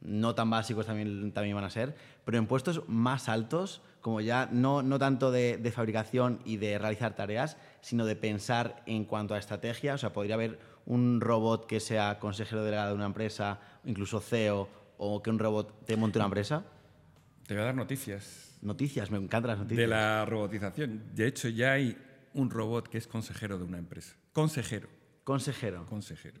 no 0.00 0.34
tan 0.34 0.50
básicos 0.50 0.86
también, 0.86 1.32
también 1.32 1.56
van 1.56 1.64
a 1.64 1.70
ser, 1.70 1.96
pero 2.24 2.38
en 2.38 2.46
puestos 2.46 2.82
más 2.88 3.28
altos, 3.28 3.82
como 4.00 4.20
ya 4.20 4.48
no, 4.52 4.82
no 4.82 4.98
tanto 4.98 5.30
de, 5.30 5.56
de, 5.56 5.72
fabricación 5.72 6.40
y 6.44 6.58
de 6.58 6.78
realizar 6.78 7.14
tareas, 7.14 7.56
sino 7.80 8.04
de 8.04 8.16
pensar 8.16 8.82
en 8.86 9.04
cuanto 9.04 9.34
a 9.34 9.38
estrategia. 9.38 9.94
O 9.94 9.98
sea, 9.98 10.12
podría 10.12 10.34
haber 10.34 10.58
un 10.86 11.20
robot 11.20 11.66
que 11.66 11.80
sea 11.80 12.18
consejero 12.18 12.64
delegado 12.64 12.90
de 12.90 12.94
una 12.94 13.06
empresa, 13.06 13.60
incluso 13.84 14.20
CEO, 14.20 14.68
o 14.98 15.22
que 15.22 15.30
un 15.30 15.38
robot 15.38 15.84
te 15.84 15.96
monte 15.96 16.18
una 16.18 16.26
empresa. 16.26 16.64
Te 17.46 17.54
voy 17.54 17.62
a 17.62 17.66
dar 17.66 17.74
noticias. 17.74 18.58
Noticias, 18.62 19.10
me 19.10 19.18
encantan 19.18 19.50
las 19.50 19.58
noticias. 19.58 19.78
De 19.78 19.86
la 19.86 20.24
robotización. 20.24 21.14
De 21.14 21.26
hecho, 21.26 21.48
ya 21.48 21.72
hay 21.72 21.96
un 22.34 22.50
robot 22.50 22.88
que 22.88 22.98
es 22.98 23.06
consejero 23.06 23.58
de 23.58 23.64
una 23.64 23.78
empresa. 23.78 24.16
Consejero. 24.32 24.88
Consejero. 25.24 25.86
Consejero. 25.86 26.40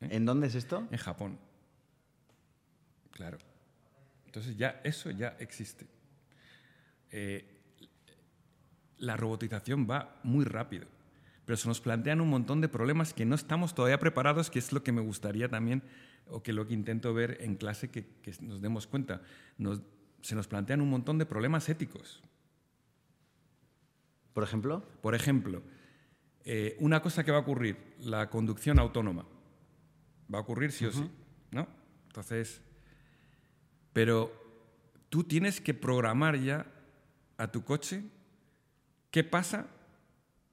¿Eh? 0.00 0.08
¿En 0.12 0.26
dónde 0.26 0.48
es 0.48 0.54
esto? 0.54 0.86
En 0.90 0.98
Japón. 0.98 1.38
Claro. 3.10 3.38
Entonces 4.26 4.56
ya 4.56 4.80
eso 4.84 5.10
ya 5.10 5.36
existe. 5.40 5.86
Eh, 7.10 7.44
la 8.98 9.16
robotización 9.16 9.88
va 9.90 10.20
muy 10.22 10.44
rápido, 10.44 10.86
pero 11.44 11.56
se 11.56 11.68
nos 11.68 11.80
plantean 11.80 12.20
un 12.20 12.28
montón 12.28 12.60
de 12.60 12.68
problemas 12.68 13.12
que 13.12 13.24
no 13.24 13.34
estamos 13.34 13.74
todavía 13.74 13.98
preparados, 13.98 14.50
que 14.50 14.58
es 14.58 14.72
lo 14.72 14.82
que 14.84 14.92
me 14.92 15.00
gustaría 15.00 15.48
también, 15.48 15.82
o 16.28 16.42
que 16.42 16.52
lo 16.52 16.66
que 16.66 16.74
intento 16.74 17.12
ver 17.12 17.38
en 17.40 17.56
clase, 17.56 17.90
que, 17.90 18.06
que 18.22 18.32
nos 18.40 18.60
demos 18.60 18.86
cuenta. 18.86 19.22
Nos, 19.58 19.80
se 20.22 20.34
nos 20.34 20.46
plantean 20.46 20.80
un 20.80 20.90
montón 20.90 21.18
de 21.18 21.26
problemas 21.26 21.68
éticos. 21.68 22.22
¿Por 24.32 24.44
ejemplo? 24.44 24.84
Por 25.02 25.14
ejemplo, 25.14 25.62
eh, 26.44 26.76
una 26.78 27.02
cosa 27.02 27.24
que 27.24 27.32
va 27.32 27.38
a 27.38 27.40
ocurrir, 27.40 27.76
la 28.00 28.30
conducción 28.30 28.78
autónoma. 28.78 29.26
Va 30.32 30.38
a 30.38 30.42
ocurrir 30.42 30.72
sí 30.72 30.86
uh 30.86 30.90
-huh. 30.90 30.92
o 30.92 31.02
sí, 31.02 31.10
¿no? 31.50 31.66
Entonces, 32.06 32.62
pero 34.00 34.32
tú 35.10 35.24
tienes 35.24 35.60
que 35.60 35.74
programar 35.74 36.40
ya 36.40 36.64
a 37.36 37.52
tu 37.52 37.64
coche 37.64 38.02
qué 39.10 39.24
pasa 39.24 39.66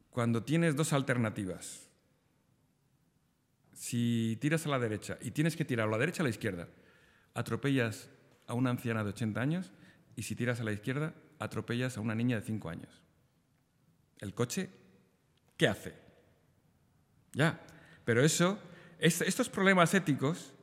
cuando 0.10 0.44
tienes 0.44 0.76
dos 0.76 0.92
alternativas. 0.92 1.88
Si 3.72 4.38
tiras 4.42 4.66
a 4.66 4.70
la 4.70 4.80
derecha 4.80 5.18
y 5.22 5.32
tienes 5.32 5.56
que 5.56 5.64
tirar 5.64 5.88
a 5.88 5.92
la 5.92 5.98
derecha 5.98 6.24
o 6.24 6.26
a 6.26 6.28
la 6.28 6.32
izquierda, 6.32 6.68
atropellas 7.36 8.10
a 8.48 8.54
una 8.54 8.70
anciana 8.70 9.06
de 9.06 9.12
80 9.12 9.40
años 9.40 9.72
y 10.18 10.24
si 10.24 10.36
tiras 10.36 10.60
a 10.60 10.66
la 10.66 10.74
izquierda, 10.74 11.14
atropellas 11.40 11.96
a 11.96 12.02
una 12.02 12.16
niña 12.16 12.42
de 12.42 12.46
5 12.46 12.70
años. 12.70 13.02
El 14.20 14.34
coche, 14.34 14.70
¿qué 15.56 15.70
hace? 15.70 15.94
Ya, 17.32 17.62
pero 18.04 18.26
eso, 18.26 18.60
es, 19.00 19.22
estos 19.22 19.48
problemas 19.48 19.94
éticos 19.94 20.54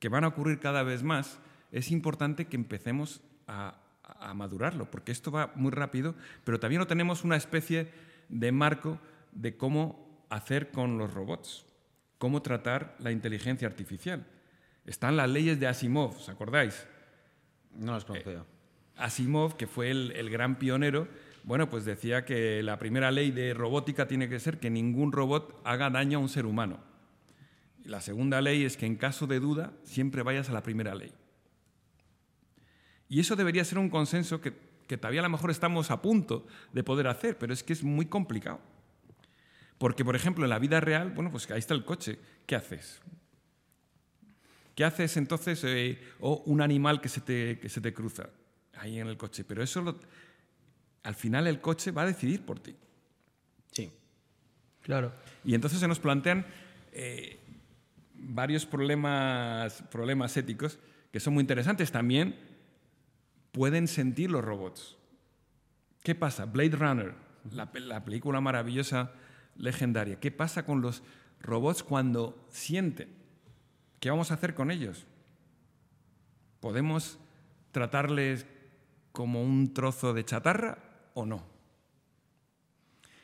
que 0.00 0.08
van 0.08 0.24
a 0.24 0.28
ocurrir 0.34 0.58
cada 0.58 0.82
vez 0.82 1.04
más, 1.04 1.38
es 1.72 1.90
importante 1.90 2.46
que 2.46 2.56
empecemos 2.56 3.22
a, 3.48 3.78
a, 4.02 4.34
madurarlo, 4.34 4.90
porque 4.90 5.10
esto 5.10 5.32
va 5.32 5.52
muy 5.56 5.70
rápido, 5.70 6.14
pero 6.44 6.60
también 6.60 6.80
no 6.80 6.86
tenemos 6.86 7.24
una 7.24 7.36
especie 7.36 7.90
de 8.28 8.52
marco 8.52 8.98
de 9.32 9.56
cómo 9.56 10.26
hacer 10.30 10.70
con 10.70 10.98
los 10.98 11.12
robots, 11.12 11.66
cómo 12.18 12.42
tratar 12.42 12.94
la 12.98 13.10
inteligencia 13.10 13.66
artificial. 13.66 14.26
Están 14.84 15.16
las 15.16 15.30
leyes 15.30 15.58
de 15.58 15.66
Asimov, 15.66 16.16
¿os 16.16 16.28
acordáis? 16.28 16.86
No 17.74 17.92
las 17.92 18.04
conozco 18.04 18.30
yo. 18.30 18.40
Eh, 18.40 18.44
Asimov, 18.96 19.56
que 19.56 19.66
fue 19.66 19.90
el, 19.90 20.12
el 20.12 20.28
gran 20.30 20.58
pionero, 20.58 21.08
bueno, 21.44 21.68
pues 21.68 21.84
decía 21.84 22.24
que 22.24 22.62
la 22.62 22.78
primera 22.78 23.10
ley 23.10 23.30
de 23.30 23.54
robótica 23.54 24.06
tiene 24.06 24.28
que 24.28 24.38
ser 24.38 24.60
que 24.60 24.70
ningún 24.70 25.10
robot 25.10 25.60
haga 25.64 25.90
daño 25.90 26.18
a 26.18 26.20
un 26.20 26.28
ser 26.28 26.46
humano. 26.46 26.78
La 27.84 28.00
segunda 28.00 28.40
ley 28.40 28.64
es 28.64 28.76
que 28.76 28.86
en 28.86 28.96
caso 28.96 29.26
de 29.26 29.40
duda 29.40 29.72
siempre 29.82 30.22
vayas 30.22 30.50
a 30.50 30.52
la 30.52 30.62
primera 30.62 30.94
ley. 30.94 31.12
Y 33.12 33.20
eso 33.20 33.36
debería 33.36 33.62
ser 33.62 33.76
un 33.76 33.90
consenso 33.90 34.40
que, 34.40 34.54
que, 34.86 34.96
todavía 34.96 35.20
a 35.20 35.24
lo 35.24 35.28
mejor 35.28 35.50
estamos 35.50 35.90
a 35.90 36.00
punto 36.00 36.46
de 36.72 36.82
poder 36.82 37.06
hacer, 37.08 37.36
pero 37.36 37.52
es 37.52 37.62
que 37.62 37.74
es 37.74 37.84
muy 37.84 38.06
complicado. 38.06 38.58
Porque, 39.76 40.02
por 40.02 40.16
ejemplo, 40.16 40.44
en 40.44 40.48
la 40.48 40.58
vida 40.58 40.80
real, 40.80 41.10
bueno, 41.10 41.30
pues 41.30 41.50
ahí 41.50 41.58
está 41.58 41.74
el 41.74 41.84
coche. 41.84 42.18
¿Qué 42.46 42.56
haces? 42.56 43.02
¿Qué 44.74 44.82
haces 44.82 45.18
entonces? 45.18 45.62
Eh, 45.64 46.00
o 46.20 46.42
un 46.46 46.62
animal 46.62 47.02
que 47.02 47.10
se, 47.10 47.20
te, 47.20 47.58
que 47.58 47.68
se 47.68 47.82
te 47.82 47.92
cruza 47.92 48.30
ahí 48.78 48.98
en 48.98 49.06
el 49.06 49.18
coche. 49.18 49.44
Pero 49.44 49.62
eso 49.62 49.82
lo, 49.82 50.00
al 51.02 51.14
final 51.14 51.46
el 51.46 51.60
coche 51.60 51.90
va 51.90 52.04
a 52.04 52.06
decidir 52.06 52.46
por 52.46 52.60
ti. 52.60 52.74
Sí. 53.72 53.92
Claro. 54.80 55.12
Y 55.44 55.54
entonces 55.54 55.80
se 55.80 55.86
nos 55.86 56.00
plantean 56.00 56.46
eh, 56.92 57.38
varios 58.14 58.64
problemas, 58.64 59.82
problemas 59.90 60.34
éticos 60.38 60.78
que 61.12 61.20
son 61.20 61.34
muy 61.34 61.42
interesantes. 61.42 61.92
También 61.92 62.51
pueden 63.52 63.86
sentir 63.86 64.30
los 64.30 64.44
robots. 64.44 64.96
¿Qué 66.02 66.14
pasa? 66.14 66.46
Blade 66.46 66.76
Runner, 66.76 67.14
la, 67.52 67.70
la 67.74 68.04
película 68.04 68.40
maravillosa, 68.40 69.12
legendaria. 69.56 70.18
¿Qué 70.18 70.30
pasa 70.30 70.64
con 70.64 70.80
los 70.80 71.02
robots 71.40 71.82
cuando 71.82 72.44
sienten? 72.50 73.08
¿Qué 74.00 74.10
vamos 74.10 74.30
a 74.30 74.34
hacer 74.34 74.54
con 74.54 74.70
ellos? 74.70 75.06
¿Podemos 76.60 77.18
tratarles 77.70 78.46
como 79.12 79.42
un 79.42 79.74
trozo 79.74 80.12
de 80.12 80.24
chatarra 80.24 80.78
o 81.14 81.26
no? 81.26 81.46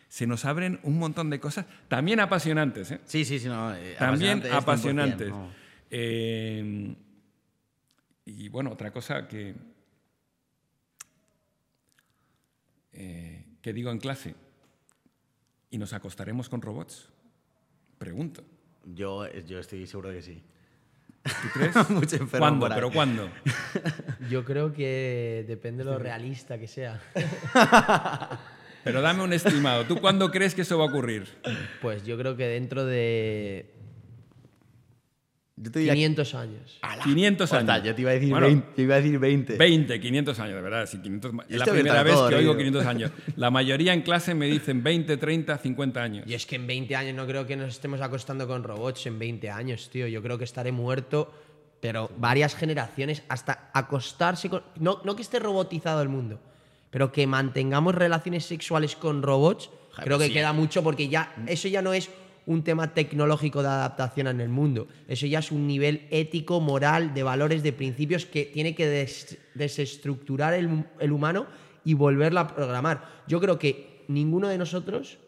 Se 0.09 0.26
nos 0.26 0.45
abren 0.45 0.81
un 0.85 0.99
montón 0.99 1.31
de 1.31 1.41
cosas, 1.41 1.66
también 1.89 2.20
apasionantes. 2.20 2.93
¿eh? 2.93 3.01
Sí, 3.05 3.24
sí, 3.24 3.39
sí. 3.39 3.49
No, 3.49 3.74
eh, 3.74 3.97
también 3.99 4.43
apasionantes. 4.53 5.29
No. 5.31 5.51
Eh, 5.91 6.97
y 8.24 8.49
bueno, 8.49 8.70
otra 8.70 8.91
cosa 8.91 9.26
que, 9.26 9.55
eh, 12.99 13.44
que 13.62 13.72
digo 13.72 13.92
en 13.92 13.99
clase, 13.99 14.34
¿y 15.70 15.78
nos 15.78 15.92
acostaremos 15.92 16.49
con 16.49 16.61
robots? 16.61 17.09
Pregunto. 17.96 18.44
Yo, 18.84 19.30
yo 19.42 19.61
estoy 19.61 19.86
seguro 19.86 20.09
de 20.09 20.16
que 20.16 20.22
sí. 20.22 20.42
¿Tú 21.22 21.49
crees? 21.55 21.74
Mucho 21.90 22.16
enfermo 22.16 22.38
¿Cuándo? 22.46 22.68
¿Pero 22.68 22.90
cuándo? 22.90 23.30
Yo 24.30 24.44
creo 24.44 24.72
que 24.72 25.44
depende 25.46 25.84
de 25.84 25.90
lo 25.90 25.99
realista 25.99 26.59
que 26.59 26.66
sea. 26.66 27.01
Pero 28.82 29.01
dame 29.01 29.22
un 29.22 29.32
estimado. 29.32 29.84
¿Tú 29.84 30.01
cuándo 30.01 30.30
crees 30.30 30.55
que 30.55 30.62
eso 30.62 30.78
va 30.78 30.84
a 30.84 30.88
ocurrir? 30.88 31.28
Pues 31.80 32.05
yo 32.05 32.16
creo 32.16 32.36
que 32.36 32.46
dentro 32.46 32.86
de 32.86 33.78
Yo 35.61 35.70
te 35.70 35.78
diría 35.80 35.94
500 35.94 36.34
años. 36.34 36.78
¡Hala! 36.82 37.04
500 37.04 37.52
años. 37.52 37.82
Yo 37.84 37.94
te 37.94 38.00
iba 38.00 38.11
a 38.11 38.14
decir, 38.14 38.30
Bueno, 38.30 38.46
20, 38.46 38.68
te 38.74 38.82
iba 38.82 38.94
a 38.94 39.00
decir 39.00 39.18
20. 39.18 39.56
20, 39.56 40.00
500 40.00 40.38
años, 40.40 40.54
de 40.54 40.62
verdad. 40.62 40.86
Sí, 40.86 40.98
500, 40.98 41.32
es 41.48 41.59
la 41.59 41.64
primera 41.66 42.02
vez 42.02 42.14
todo 42.14 42.28
que 42.28 42.34
oigo 42.36 42.54
reído. 42.54 42.80
500 42.80 42.86
años. 42.86 43.11
La 43.36 43.50
mayoría 43.50 43.92
en 43.92 44.02
clase 44.02 44.34
me 44.34 44.46
dicen 44.46 44.82
20, 44.82 45.16
30, 45.16 45.59
50 45.59 46.02
años. 46.02 46.24
Y 46.26 46.34
es 46.34 46.46
que 46.46 46.56
en 46.56 46.66
20 46.66 46.96
años 46.96 47.14
no 47.14 47.26
creo 47.26 47.46
que 47.46 47.56
nos 47.56 47.70
estemos 47.70 48.00
acostando 48.00 48.46
con 48.46 48.62
robots 48.62 49.06
en 49.06 49.18
20 49.18 49.50
años, 49.50 49.90
tío. 49.90 50.06
Yo 50.06 50.22
creo 50.22 50.38
que 50.38 50.44
estaré 50.44 50.72
muerto 50.72 51.32
pero 51.80 52.11
varias 52.16 52.54
generaciones 52.54 53.22
hasta 53.28 53.70
acostarse 53.72 54.50
con... 54.50 54.62
No, 54.76 55.00
no 55.04 55.16
que 55.16 55.22
esté 55.22 55.38
robotizado 55.38 56.02
el 56.02 56.09
mundo, 56.09 56.40
pero 56.90 57.12
que 57.12 57.26
mantengamos 57.26 57.94
relaciones 57.94 58.44
sexuales 58.44 58.96
con 58.96 59.22
robots, 59.22 59.70
Joder, 59.92 60.04
creo 60.04 60.18
que 60.18 60.26
sí. 60.26 60.32
queda 60.32 60.52
mucho 60.52 60.82
porque 60.82 61.09
ya 61.09 61.34
eso 61.46 61.68
ya 61.68 61.82
no 61.82 61.92
es 61.92 62.11
un 62.49 62.64
tema 62.64 62.94
tecnológico 62.94 63.61
de 63.62 63.68
adaptación 63.68 64.26
en 64.26 64.40
el 64.40 64.49
mundo. 64.49 64.88
Eso 65.07 65.26
ya 65.26 65.40
es 65.40 65.53
un 65.53 65.66
nivel 65.66 66.07
ético, 66.11 66.61
moral, 66.61 67.12
de 67.12 67.22
valores, 67.22 67.62
de 67.62 67.72
principios 67.74 68.24
que 68.24 68.44
tiene 68.46 68.74
que 68.74 68.86
des- 68.86 69.36
desestructurar 69.55 70.55
el, 70.55 70.84
el 70.99 71.12
humano 71.12 71.46
y 71.84 71.92
volverlo 71.94 72.40
a 72.40 72.49
programar. 72.49 73.05
Yo 73.28 73.38
creo 73.40 73.59
que 73.59 74.05
ninguno 74.09 74.49
de 74.49 74.57
nosotros 74.57 75.18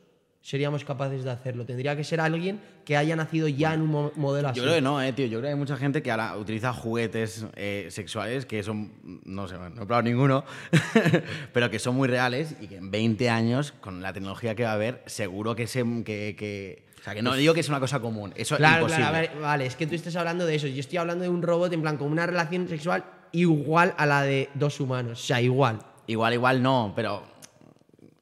seríamos 0.43 0.87
capaces 0.87 1.23
de 1.23 1.31
hacerlo. 1.31 1.67
Tendría 1.67 1.95
que 1.95 2.05
ser 2.05 2.19
alguien 2.21 2.59
que 2.87 2.97
haya 2.97 3.15
nacido 3.15 3.47
ya 3.49 3.75
en 3.75 3.83
un 3.83 3.89
mo- 3.91 4.13
modelo 4.17 4.49
así. 4.49 4.57
Yo 4.57 4.63
creo 4.65 4.77
que 4.77 4.81
no, 4.81 5.03
eh, 5.03 5.13
tío. 5.13 5.27
Yo 5.27 5.41
creo 5.41 5.43
que 5.43 5.53
hay 5.53 5.59
mucha 5.59 5.77
gente 5.77 6.03
que 6.03 6.11
ahora 6.11 6.35
utiliza 6.39 6.73
juguetes 6.73 7.45
eh, 7.57 7.89
sexuales 7.91 8.47
que 8.47 8.63
son, 8.63 8.93
no 9.27 9.47
sé, 9.47 9.57
no 9.59 9.67
he 9.67 9.71
probado 9.87 10.03
ninguno, 10.03 10.45
pero 11.53 11.71
que 11.71 11.79
son 11.79 11.95
muy 11.97 12.09
reales 12.09 12.57
y 12.61 12.67
que 12.69 12.77
en 12.77 12.91
20 12.91 13.29
años, 13.29 13.73
con 13.73 14.01
la 14.01 14.15
tecnología 14.15 14.55
que 14.55 14.63
va 14.65 14.71
a 14.71 14.75
haber, 14.75 15.03
seguro 15.05 15.55
que 15.55 15.67
se... 15.67 15.85
Que, 16.03 16.35
que- 16.39 16.89
o 17.01 17.03
sea, 17.03 17.15
que 17.15 17.23
no 17.23 17.35
digo 17.35 17.55
que 17.55 17.61
es 17.61 17.69
una 17.69 17.81
cosa 17.81 17.99
común. 18.01 18.33
Eso 18.37 18.57
Claro, 18.57 18.87
es 18.87 18.93
claro, 18.95 19.03
imposible. 19.05 19.29
a 19.29 19.33
ver, 19.35 19.41
vale, 19.43 19.67
es 19.67 19.77
que 19.77 19.87
tú 19.87 19.95
estás 19.95 20.15
hablando 20.17 20.45
de 20.47 20.55
eso. 20.55 20.67
Yo 20.67 20.81
estoy 20.81 20.99
hablando 20.99 21.23
de 21.23 21.31
un 21.31 21.43
robot 21.43 21.73
en 21.73 21.81
plan 21.83 21.97
con 21.97 22.11
una 22.13 22.27
relación 22.27 22.69
sexual 22.69 23.05
igual 23.33 23.95
a 23.97 24.07
la 24.07 24.23
de 24.23 24.49
dos 24.55 24.81
humanos. 24.81 25.21
O 25.23 25.25
sea, 25.27 25.41
igual. 25.41 25.79
Igual, 26.07 26.35
igual 26.35 26.63
no, 26.63 26.93
pero... 26.95 27.23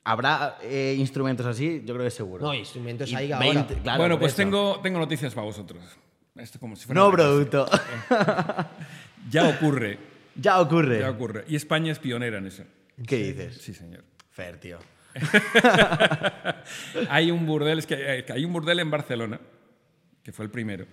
¿Habrá 0.05 0.57
eh, 0.63 0.95
instrumentos 0.99 1.45
así? 1.45 1.83
Yo 1.85 1.93
creo 1.93 2.07
que 2.07 2.11
seguro. 2.11 2.43
No, 2.47 2.55
instrumentos 2.55 3.13
hay 3.13 3.29
20, 3.29 3.35
ahora. 3.59 3.67
claro, 3.83 3.99
bueno, 3.99 4.19
pues 4.19 4.35
tengo, 4.35 4.81
tengo 4.83 4.99
noticias 4.99 5.35
para 5.35 5.45
vosotros. 5.47 5.83
Esto 6.37 6.59
como 6.59 6.77
si 6.77 6.87
fuera 6.87 7.01
No, 7.01 7.11
producto. 7.13 7.67
Ya 9.31 9.49
ocurre, 9.49 9.99
ya 10.35 10.61
ocurre. 10.61 11.01
ya 11.01 11.11
ocurre. 11.11 11.45
Y 11.49 11.57
España 11.57 11.93
es 11.93 11.99
pionera 11.99 12.39
en 12.39 12.47
eso. 12.47 12.63
¿Qué 13.07 13.17
dices? 13.19 13.59
Sí, 13.61 13.75
señor. 13.75 14.03
Fer, 14.31 14.59
tío. 14.59 14.79
Hay 17.09 17.31
un 17.31 17.47
burdel, 17.47 17.79
es 17.79 17.87
eh, 17.91 18.25
que 18.27 18.33
hay 18.33 18.45
un 18.45 18.53
burdel 18.53 18.81
en 18.81 18.91
Barcelona, 18.91 19.41
que 20.23 20.33
fue 20.33 20.45
el 20.45 20.51
primero 20.51 20.87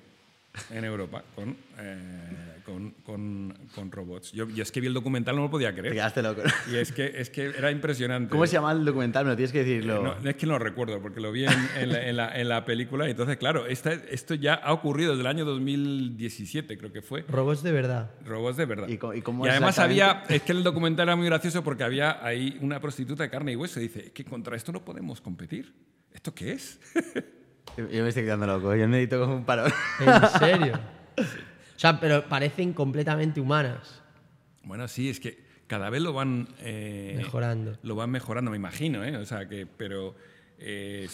en 0.72 0.86
Europa, 0.86 1.24
con, 1.36 1.56
eh, 1.78 2.55
con, 2.66 2.92
con- 3.04 3.54
con 3.76 3.92
robots. 3.92 4.32
Yo, 4.32 4.50
yo 4.50 4.64
es 4.64 4.72
que 4.72 4.82
vi 4.82 4.88
el 4.88 4.94
documental, 4.94 5.36
no 5.36 5.44
lo 5.44 5.50
podía 5.50 5.74
Te 5.74 5.80
creer. 5.82 5.94
quedaste 5.94 6.22
loco. 6.24 6.42
Y 6.72 6.76
es 6.76 6.92
que, 6.92 7.14
es 7.16 7.30
que 7.30 7.46
era 7.58 7.70
impresionante. 7.72 8.30
¿Cómo 8.32 8.46
se 8.48 8.54
llama 8.54 8.72
el 8.72 8.84
documental? 8.84 9.24
Me 9.26 9.32
lo 9.32 9.36
tienes 9.38 9.52
que 9.52 9.60
decirlo. 9.64 10.02
No, 10.04 10.30
es 10.30 10.36
que 10.36 10.46
no 10.46 10.54
lo 10.54 10.60
recuerdo, 10.60 11.00
porque 11.02 11.20
lo 11.22 11.32
vi 11.32 11.46
en, 11.46 11.54
en 11.78 11.92
la, 11.92 12.08
en 12.10 12.18
la- 12.18 12.40
en 12.40 12.50
la 12.50 12.66
película. 12.66 13.08
Y 13.08 13.12
entonces, 13.12 13.38
claro, 13.38 13.66
esta- 13.68 13.94
esto 13.94 14.34
ya 14.34 14.56
ha 14.56 14.74
ocurrido 14.74 15.12
desde 15.12 15.22
el 15.22 15.28
año 15.28 15.46
2017, 15.46 16.78
creo 16.78 16.92
que 16.92 17.02
fue. 17.02 17.24
Robots 17.28 17.64
de 17.64 17.72
verdad. 17.72 18.12
Robots 18.26 18.58
de 18.58 18.66
verdad. 18.66 18.88
¿Y 18.90 18.94
y 19.18 19.22
cómo 19.22 19.46
además 19.46 19.78
había, 19.80 20.24
es 20.30 20.42
que 20.42 20.52
el 20.52 20.64
documental 20.64 21.08
era 21.08 21.16
muy 21.16 21.28
gracioso 21.28 21.64
porque 21.64 21.84
había 21.84 22.26
ahí 22.26 22.58
una 22.62 22.80
prostituta 22.80 23.24
de 23.24 23.30
carne 23.30 23.52
y 23.52 23.56
hueso. 23.56 23.80
Y 23.80 23.84
dice, 23.84 24.06
es 24.08 24.12
que 24.12 24.26
contra 24.26 24.56
esto 24.56 24.72
no 24.72 24.84
podemos 24.84 25.22
competir. 25.22 25.74
¿Esto 26.14 26.34
qué 26.34 26.54
es? 26.54 26.80
Yo 27.78 27.84
me 28.04 28.08
estoy 28.10 28.24
quedando 28.24 28.48
loco. 28.48 28.74
Yo 28.76 28.88
necesito 28.88 29.20
como 29.20 29.36
un 29.36 29.46
parón. 29.46 29.72
¿En 30.00 30.40
serio? 30.40 30.80
O 31.76 31.80
sea, 31.80 32.00
pero 32.00 32.28
parecen 32.30 32.74
completamente 32.74 33.40
humanas. 33.42 34.02
bueno, 34.64 34.88
sí, 34.88 35.10
es 35.10 35.20
que 35.20 35.44
cada 35.68 35.90
vez 35.90 36.02
lo 36.02 36.14
van... 36.14 36.48
eh, 36.60 37.14
Mejorando. 37.18 37.78
Lo 37.84 37.96
van 37.96 38.10
mejorando, 38.12 38.52
me 38.52 38.58
imagino, 38.58 39.04
¿eh? 39.04 39.18
O 39.18 39.26
sea, 39.26 39.48
que, 39.50 39.66
pero... 39.68 40.16
eh, 40.60 41.08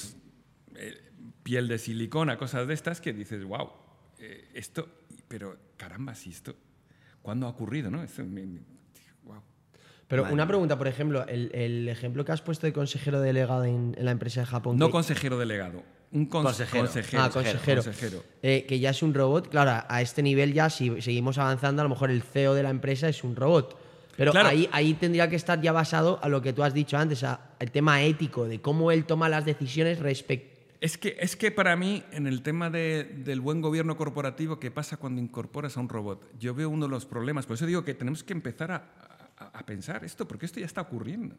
eh, 0.75 1.01
piel 1.43 1.67
de 1.67 1.77
silicona, 1.77 2.37
cosas 2.37 2.67
de 2.67 2.73
estas 2.73 3.01
que 3.01 3.13
dices, 3.13 3.43
wow, 3.43 3.69
esto... 4.53 4.87
Pero, 5.27 5.57
caramba, 5.77 6.13
si 6.15 6.29
esto... 6.29 6.55
¿Cuándo 7.21 7.45
ha 7.45 7.49
ocurrido, 7.49 7.89
no? 7.91 8.01
Esto 8.03 8.23
me- 8.25 8.45
me- 8.45 8.61
wow. 9.23 9.41
Pero 10.07 10.25
una 10.31 10.47
pregunta, 10.47 10.77
por 10.77 10.87
ejemplo, 10.87 11.25
el, 11.27 11.51
el 11.53 11.87
ejemplo 11.87 12.25
que 12.25 12.31
has 12.31 12.41
puesto 12.41 12.65
de 12.67 12.73
consejero 12.73 13.21
delegado 13.21 13.63
en, 13.63 13.93
en 13.97 14.05
la 14.05 14.11
empresa 14.11 14.41
de 14.41 14.47
Japón. 14.47 14.77
No 14.77 14.87
que- 14.87 14.91
consejero 14.91 15.37
delegado, 15.37 15.83
un 16.13 16.29
cons- 16.29 16.43
Consejero. 16.43 16.83
consejero. 16.85 17.23
Ah, 17.23 17.29
consejero. 17.29 17.83
consejero. 17.83 18.23
Eh, 18.43 18.65
que 18.67 18.79
ya 18.79 18.89
es 18.89 19.01
un 19.03 19.13
robot. 19.13 19.49
Claro, 19.49 19.83
a- 19.87 20.01
este 20.01 20.21
nivel 20.21 20.53
ya, 20.53 20.69
si 20.69 21.01
seguimos 21.01 21.37
avanzando, 21.37 21.81
a 21.81 21.83
lo 21.85 21.89
mejor 21.89 22.11
el 22.11 22.21
CEO 22.21 22.53
de 22.53 22.63
la 22.63 22.69
empresa 22.69 23.07
es 23.07 23.23
un 23.23 23.35
robot. 23.35 23.77
Pero 24.17 24.31
Claro. 24.33 24.49
ahí, 24.49 24.67
ahí 24.73 24.93
tendría 24.93 25.29
que 25.29 25.37
estar 25.37 25.61
ya 25.61 25.71
basado 25.71 26.19
a 26.21 26.27
lo 26.29 26.41
que 26.41 26.51
tú 26.53 26.63
has 26.63 26.73
dicho 26.73 26.97
antes, 26.97 27.23
a- 27.23 27.51
el 27.59 27.71
tema 27.71 28.01
ético, 28.03 28.45
de 28.45 28.59
cómo 28.61 28.91
él 28.91 29.05
toma 29.05 29.29
las 29.29 29.45
decisiones 29.45 29.99
respecto. 29.99 30.51
Es 30.81 30.97
que, 30.97 31.15
es 31.19 31.35
que 31.35 31.51
para 31.51 31.75
mí, 31.75 32.03
en 32.11 32.27
el 32.27 32.41
tema 32.41 32.69
de- 32.69 33.03
del 33.03 33.39
buen 33.39 33.61
gobierno 33.61 33.95
corporativo, 33.95 34.59
¿qué 34.59 34.69
pasa 34.71 34.97
cuando 34.97 35.21
incorporas 35.21 35.77
a 35.77 35.79
un 35.79 35.87
robot? 35.89 36.27
Yo 36.39 36.53
veo 36.55 36.69
uno 36.69 36.85
de 36.87 36.89
los 36.91 37.05
problemas. 37.05 37.45
Por 37.45 37.53
eso 37.53 37.65
digo 37.67 37.85
que 37.85 37.93
tenemos 37.93 38.23
que 38.23 38.33
empezar 38.33 38.71
a, 38.71 38.83
a- 39.37 39.59
a 39.59 39.65
pensar 39.65 40.03
esto, 40.03 40.27
porque 40.27 40.45
esto 40.45 40.59
ya 40.59 40.65
está 40.65 40.81
ocurriendo. 40.81 41.35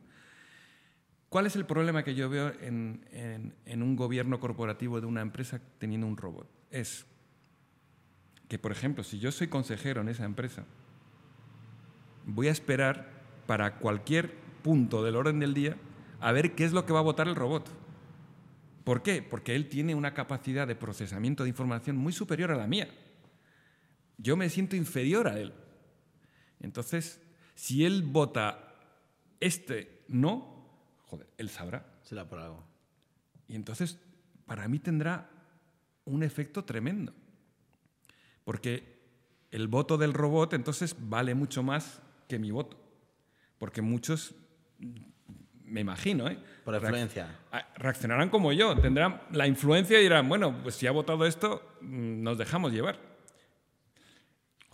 ¿Cuál 1.33 1.47
es 1.47 1.57
el 1.57 1.65
problema 1.65 2.05
que 2.05 2.15
yo 2.15 2.29
veo 2.29 2.53
en, 2.61 3.55
un 3.67 3.97
gobierno 3.97 4.39
corporativo 4.39 5.01
de 5.01 5.07
una 5.07 5.23
empresa 5.23 5.63
teniendo 5.79 6.07
un 6.07 6.19
robot? 6.19 6.47
Es 6.71 7.07
que, 8.49 8.59
por 8.59 8.71
ejemplo, 8.71 9.03
si 9.03 9.19
yo 9.19 9.33
soy 9.33 9.49
consejero 9.49 10.03
en 10.03 10.11
esa 10.11 10.27
empresa, 10.27 10.67
voy 12.27 12.49
a 12.49 12.51
esperar 12.51 13.09
para 13.47 13.79
cualquier 13.79 14.31
punto 14.63 15.03
del 15.03 15.17
orden 15.17 15.39
del 15.39 15.55
día 15.55 15.79
a 16.21 16.33
ver 16.33 16.55
qué 16.55 16.67
es 16.67 16.73
lo 16.73 16.85
que 16.85 16.93
va 16.93 16.99
a 16.99 17.03
votar 17.03 17.27
el 17.27 17.35
robot. 17.35 17.67
¿Por 18.85 19.03
qué? 19.03 19.23
Porque 19.23 19.55
él 19.55 19.71
tiene 19.71 19.95
una 19.95 20.13
capacidad 20.13 20.67
de 20.67 20.77
procesamiento 20.77 21.45
de 21.45 21.49
información 21.49 21.97
muy 21.97 22.13
superior 22.13 22.51
a 22.51 22.57
la 22.57 22.67
mía. 22.67 22.89
Yo 24.19 24.37
me 24.37 24.51
siento 24.51 24.77
inferior 24.77 25.29
a 25.29 25.39
él. 25.39 25.55
Entonces, 26.61 27.23
si 27.55 27.87
él 27.87 28.03
vota 28.03 28.75
este 29.41 30.05
no, 30.09 30.52
joder, 31.13 31.27
él 31.37 31.51
sabrá. 31.51 31.85
Será 32.05 32.27
por 32.27 32.39
algo. 32.39 32.65
Y 33.47 33.55
entonces, 33.55 33.99
para 34.47 34.67
mí 34.67 34.79
tendrá 34.79 35.29
un 36.07 36.23
efecto 36.23 36.65
tremendo. 36.65 37.13
Porque 38.45 38.99
el 39.51 39.69
voto 39.69 39.99
del 39.99 40.15
robot 40.15 40.55
entonces 40.55 40.97
vale 40.99 41.35
mucho 41.35 41.63
más 41.63 42.01
que 42.29 42.39
mi 42.39 42.51
voto. 42.51 42.79
Porque 43.59 43.83
muchos, 43.83 44.35
me 45.65 45.83
imagino, 45.83 46.29
¿eh? 46.29 46.39
Por 46.65 46.77
influencia. 46.77 47.39
reaccionarán 47.77 48.31
como 48.31 48.51
yo, 48.55 48.75
tendrán 48.81 49.21
la 49.33 49.47
influencia 49.47 50.01
y 50.01 50.05
dirán, 50.05 50.31
bueno, 50.31 50.63
pues 50.63 50.77
si 50.77 50.87
ha 50.87 50.93
votado 50.93 51.27
esto, 51.27 51.77
mm, 51.83 52.23
nos 52.23 52.39
dejamos 52.39 52.73
llevar. 52.73 53.12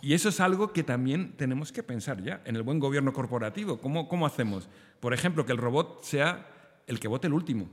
Y 0.01 0.13
eso 0.13 0.29
es 0.29 0.39
algo 0.39 0.71
que 0.71 0.83
también 0.83 1.33
tenemos 1.35 1.71
que 1.71 1.83
pensar 1.83 2.23
ya 2.23 2.41
en 2.45 2.55
el 2.55 2.63
buen 2.63 2.79
gobierno 2.79 3.11
corporativo. 3.13 3.79
¿Cómo, 3.79 4.07
cómo 4.07 4.25
hacemos? 4.25 4.69
Por 4.99 5.13
ejemplo, 5.13 5.45
que 5.45 5.51
el 5.51 5.57
robot 5.57 6.03
sea 6.03 6.47
el 6.87 6.99
que 6.99 7.07
vote 7.07 7.27
el 7.27 7.33
último. 7.33 7.69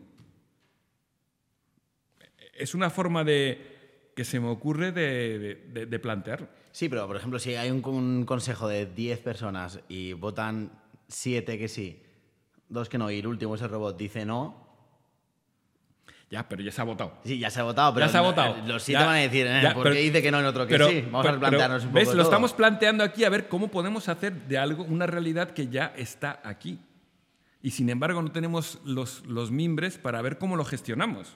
Es 2.53 2.75
una 2.75 2.91
forma 2.91 3.23
de 3.23 4.11
que 4.17 4.25
se 4.25 4.41
me 4.41 4.49
ocurre 4.49 4.93
de, 4.93 5.87
de- 5.87 5.99
plantearlo. 5.99 6.49
Sí, 6.73 6.89
pero 6.89 7.07
por 7.07 7.17
ejemplo, 7.17 7.39
si 7.39 7.55
hay 7.55 7.71
un, 7.71 8.25
consejo 8.25 8.67
de 8.67 8.87
10 8.87 9.19
personas 9.21 9.81
y 9.89 10.15
votan 10.15 10.73
7 11.09 11.59
que 11.59 11.69
sí, 11.69 12.03
dos 12.69 12.89
que 12.89 12.99
no, 12.99 13.11
y 13.11 13.19
el 13.19 13.27
último 13.27 13.55
es 13.55 13.63
el 13.63 13.69
robot, 13.69 13.97
dice 13.97 14.25
no. 14.25 14.66
Ya, 16.29 16.49
pero 16.49 16.61
ya 16.63 16.73
se 16.73 16.81
ha 16.81 16.85
votado. 16.85 17.13
Sí, 17.25 17.39
ya 17.39 17.51
se 17.51 17.61
ha 17.61 17.63
votado, 17.63 17.95
pero 17.95 18.07
ya 18.07 18.13
se 18.13 18.19
ha 18.19 18.21
votado. 18.21 18.57
los 18.67 18.83
7 18.83 19.01
Ya- 19.01 19.07
van 19.07 19.15
a 19.17 19.19
decir, 19.21 19.47
eh, 19.47 19.61
ya, 19.63 19.75
¿por 19.75 19.85
pero- 19.85 19.95
qué 19.95 20.01
dice 20.03 20.21
que 20.23 20.31
no 20.33 20.41
en 20.41 20.47
otro 20.47 20.67
que 20.67 20.73
pero- 20.75 20.89
sí? 20.89 21.03
Vamos 21.03 21.25
pero- 21.25 21.37
a 21.37 21.39
plantearnos 21.41 21.85
un 21.85 21.93
¿Ves? 21.93 22.05
poco 22.07 22.17
Lo 22.17 22.23
todo. 22.25 22.31
estamos 22.33 22.53
planteando 22.53 23.05
aquí 23.05 23.23
a 23.25 23.29
ver 23.31 23.47
cómo 23.49 23.69
podemos 23.69 24.09
hacer 24.09 24.33
de 24.33 24.59
algo 24.59 24.83
una 24.85 25.07
realidad 25.07 25.51
que 25.53 25.69
ya 25.69 25.93
está 25.97 26.41
aquí. 26.43 26.81
Y 27.63 27.71
sin 27.71 27.89
embargo 27.91 28.21
no 28.23 28.33
tenemos 28.33 28.81
los, 28.85 29.25
los 29.27 29.51
mimbres 29.53 29.99
para 29.99 30.21
ver 30.21 30.37
cómo 30.39 30.57
lo 30.57 30.65
gestionamos. 30.65 31.35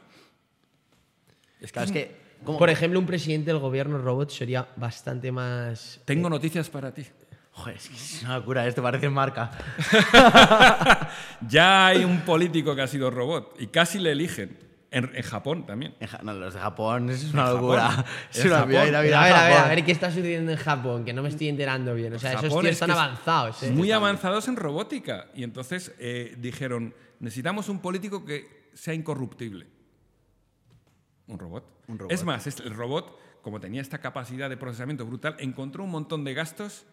Es 1.61 1.70
Claro, 1.70 1.86
es 1.86 1.93
que, 1.93 2.16
¿cómo- 2.45 2.59
Por 2.59 2.68
ejemplo, 2.70 2.99
un 2.99 3.07
presidente 3.07 3.53
del 3.53 3.61
gobierno 3.61 3.97
robot 3.99 4.30
sería 4.30 4.68
bastante 4.76 5.30
más. 5.30 6.01
Tengo 6.05 6.28
noticias 6.28 6.68
para 6.68 6.93
ti. 6.93 7.05
Joder, 7.53 7.76
es 7.76 7.88
que 7.88 7.95
es 7.95 8.22
una 8.24 8.38
locura, 8.38 8.66
esto 8.66 8.82
parece 8.82 9.09
marca. 9.09 9.51
Ya 11.49 11.86
hay 11.86 12.05
un 12.05 12.20
político 12.22 12.74
que 12.74 12.82
ha 12.82 12.86
sido 12.86 13.11
robot 13.11 13.55
y 13.61 13.68
casi 13.68 13.99
le 13.99 14.12
eligen. 14.12 14.57
En, 14.93 15.09
en 15.14 15.22
Japón 15.22 15.66
también. 15.66 15.95
En 16.01 16.09
Ja- 16.09 16.20
no, 16.22 16.32
los 16.34 16.53
de 16.55 16.59
Japón 16.61 17.11
es 17.11 17.32
una 17.32 17.51
locura. 17.53 18.05
Es 18.32 18.41
En 18.41 18.47
una 18.49 18.57
Japón. 18.57 18.70
vida 18.70 18.86
ir 18.88 18.95
a 18.97 18.99
Pero 18.99 19.03
vida 19.09 19.20
a 19.20 19.24
ver, 19.24 19.32
a 19.34 19.45
ver, 19.49 19.59
a 19.59 19.68
ver 19.68 19.84
qué 19.84 19.93
está 19.93 20.09
sucediendo 20.11 20.51
en 20.51 20.59
Japón, 20.59 21.05
que 21.05 21.12
no 21.12 21.22
me 21.22 21.28
estoy 21.28 21.49
enterando 21.49 21.95
bien. 21.95 22.12
O 22.12 22.18
sea, 22.18 22.32
esos 22.32 22.49
tíos 22.51 22.64
es 22.64 22.70
están 22.72 22.91
avanzados. 22.91 23.62
¿eh? 23.62 23.70
Muy 23.70 23.93
avanzados 23.93 24.49
en 24.49 24.57
robótica. 24.57 25.26
Y 25.34 25.45
entonces 25.45 25.95
eh, 26.01 26.34
dijeron, 26.38 26.93
necesitamos 27.20 27.68
un 27.68 27.78
político 27.80 28.24
que 28.24 28.70
sea 28.74 28.93
incorruptible. 28.95 29.66
Un 31.28 31.38
robot. 31.38 31.64
Un 31.88 31.99
robot. 31.99 32.12
Es 32.12 32.24
más, 32.24 32.47
es- 32.47 32.61
el 32.61 32.74
robot, 32.74 33.16
como 33.43 33.61
tenía 33.61 33.80
esta 33.82 33.99
capacidad 33.99 34.51
de 34.51 34.57
procesamiento 34.57 35.07
brutal, 35.07 35.36
encontró 35.38 35.84
un 35.84 35.91
montón 35.91 36.24
de 36.24 36.34
gastos 36.34 36.84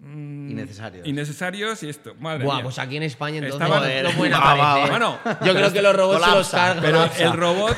mm, 0.00 0.50
Innecesarios. 0.50 1.06
Innecesarios 1.06 1.82
y 1.82 1.88
esto. 1.88 2.14
Madre 2.20 2.44
Buah, 2.44 2.54
mía. 2.56 2.64
pues 2.64 2.78
aquí 2.78 2.96
en 2.96 3.02
España 3.02 3.38
entonces 3.38 3.60
Estaba- 3.60 3.86
no, 3.86 4.02
no 4.10 4.16
pueden 4.16 4.32
Va, 4.34 4.38
va, 4.38 4.52
aparecer. 4.72 4.90
Bueno, 4.90 5.18
yo 5.46 5.54
creo 5.54 5.72
que 5.72 5.82
los 5.82 5.96
robots 5.96 6.20
se 6.22 6.26
los 6.26 6.50
colapsa. 6.50 6.56
cargan. 6.58 6.82
Pero 6.82 6.98
colapsa. 6.98 7.24
el 7.24 7.32
robot. 7.32 7.76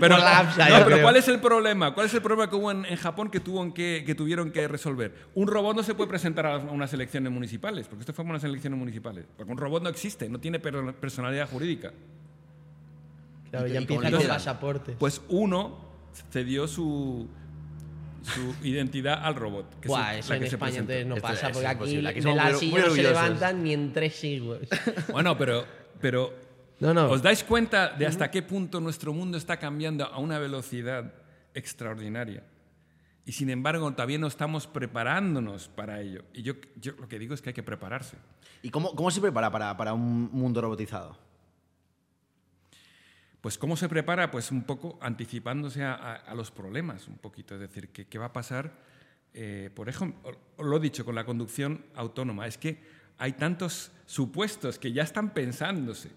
pero, 0.00 0.16
colapsa, 0.16 0.64
no, 0.64 0.68
yo 0.70 0.74
pero 0.76 0.86
creo. 0.86 1.02
¿cuál 1.02 1.16
es 1.16 1.28
el 1.28 1.40
problema? 1.40 1.94
¿Cuál 1.94 2.06
es 2.06 2.14
el 2.14 2.22
problema 2.22 2.50
que 2.50 2.56
hubo 2.56 2.70
en, 2.70 2.84
en 2.84 2.96
Japón 2.96 3.30
que, 3.30 3.40
tuvo 3.40 3.72
que, 3.74 4.02
que 4.06 4.14
tuvieron 4.14 4.50
que 4.50 4.68
resolver? 4.68 5.14
Un 5.34 5.48
robot 5.48 5.76
no 5.76 5.82
se 5.82 5.94
puede 5.94 6.08
presentar 6.10 6.46
a 6.46 6.56
unas 6.58 6.92
elecciones 6.92 7.32
municipales, 7.32 7.86
porque 7.88 8.02
esto 8.02 8.12
fue 8.12 8.24
unas 8.24 8.44
elecciones 8.44 8.78
municipales. 8.78 9.24
Porque 9.36 9.50
un 9.52 9.58
robot 9.58 9.82
no 9.82 9.88
existe, 9.88 10.28
no 10.28 10.38
tiene 10.38 10.58
per- 10.60 10.94
personalidad 10.94 11.48
jurídica. 11.48 11.92
Claro, 13.50 13.66
¿Y 13.66 13.72
ya 13.72 13.80
lo 13.80 13.86
los 13.86 14.04
hicieron? 14.04 14.28
pasaportes. 14.28 14.96
Pues 14.98 15.22
uno 15.28 15.78
cedió 16.30 16.68
su, 16.68 17.26
su 18.34 18.54
identidad 18.62 19.20
al 19.24 19.34
robot. 19.34 19.80
que 19.80 19.88
Buah, 19.88 20.14
es 20.18 20.24
eso 20.24 20.30
la 20.30 20.36
en 20.36 20.42
que 20.42 20.48
se 20.50 20.56
España 20.56 20.78
entonces 20.78 21.06
no 21.06 21.16
Esto 21.16 21.28
pasa, 21.28 21.50
porque 21.50 21.66
aquí. 21.66 22.06
Aquí 22.06 22.20
de 22.20 22.34
la 22.34 22.54
silla 22.54 22.86
no 22.86 22.90
se 22.94 23.02
levantan 23.02 23.62
ni 23.62 23.72
en 23.72 23.92
tres 23.92 24.14
siglos. 24.14 24.60
Bueno, 25.12 25.36
pero, 25.36 25.64
pero 26.00 26.34
No, 26.80 26.94
no. 26.94 27.10
¿os 27.10 27.22
dais 27.22 27.42
cuenta 27.42 27.88
de 27.90 28.06
hasta 28.06 28.30
qué 28.30 28.42
punto 28.42 28.80
nuestro 28.80 29.12
mundo 29.12 29.38
está 29.38 29.56
cambiando 29.58 30.04
a 30.04 30.18
una 30.18 30.38
velocidad 30.38 31.12
extraordinaria? 31.54 32.44
Y 33.24 33.32
sin 33.32 33.50
embargo, 33.50 33.90
todavía 33.92 34.18
no 34.18 34.26
estamos 34.26 34.66
preparándonos 34.66 35.68
para 35.68 36.00
ello. 36.00 36.24
Y 36.32 36.42
yo, 36.42 36.54
yo 36.76 36.92
lo 36.98 37.08
que 37.08 37.18
digo 37.18 37.34
es 37.34 37.42
que 37.42 37.50
hay 37.50 37.54
que 37.54 37.62
prepararse. 37.62 38.16
¿Y 38.62 38.70
cómo, 38.70 38.94
cómo 38.94 39.10
se 39.10 39.20
prepara 39.20 39.50
para, 39.50 39.76
para 39.76 39.92
un 39.92 40.30
mundo 40.32 40.62
robotizado? 40.62 41.27
Pues 43.40 43.56
¿cómo 43.56 43.76
se 43.76 43.88
prepara? 43.88 44.30
Pues 44.30 44.50
un 44.50 44.64
poco 44.64 44.98
anticipándose 45.00 45.84
a, 45.84 46.32
los 46.34 46.50
problemas, 46.50 47.06
un 47.08 47.18
poquito. 47.18 47.54
Es 47.54 47.60
decir, 47.60 47.90
¿qué, 47.90 48.06
qué 48.06 48.18
va 48.18 48.26
a 48.26 48.32
pasar? 48.32 48.72
eh, 49.34 49.70
por 49.74 49.88
ejemplo, 49.88 50.36
lo 50.58 50.76
he 50.78 50.80
dicho, 50.80 51.04
con 51.04 51.14
la 51.14 51.24
conducción 51.24 51.84
autónoma. 51.94 52.46
Es 52.46 52.58
que 52.58 52.78
hay 53.18 53.32
tantos 53.34 53.92
supuestos 54.06 54.78
que 54.78 54.92
ya 54.92 55.02
están 55.02 55.32
pensándose. 55.34 56.10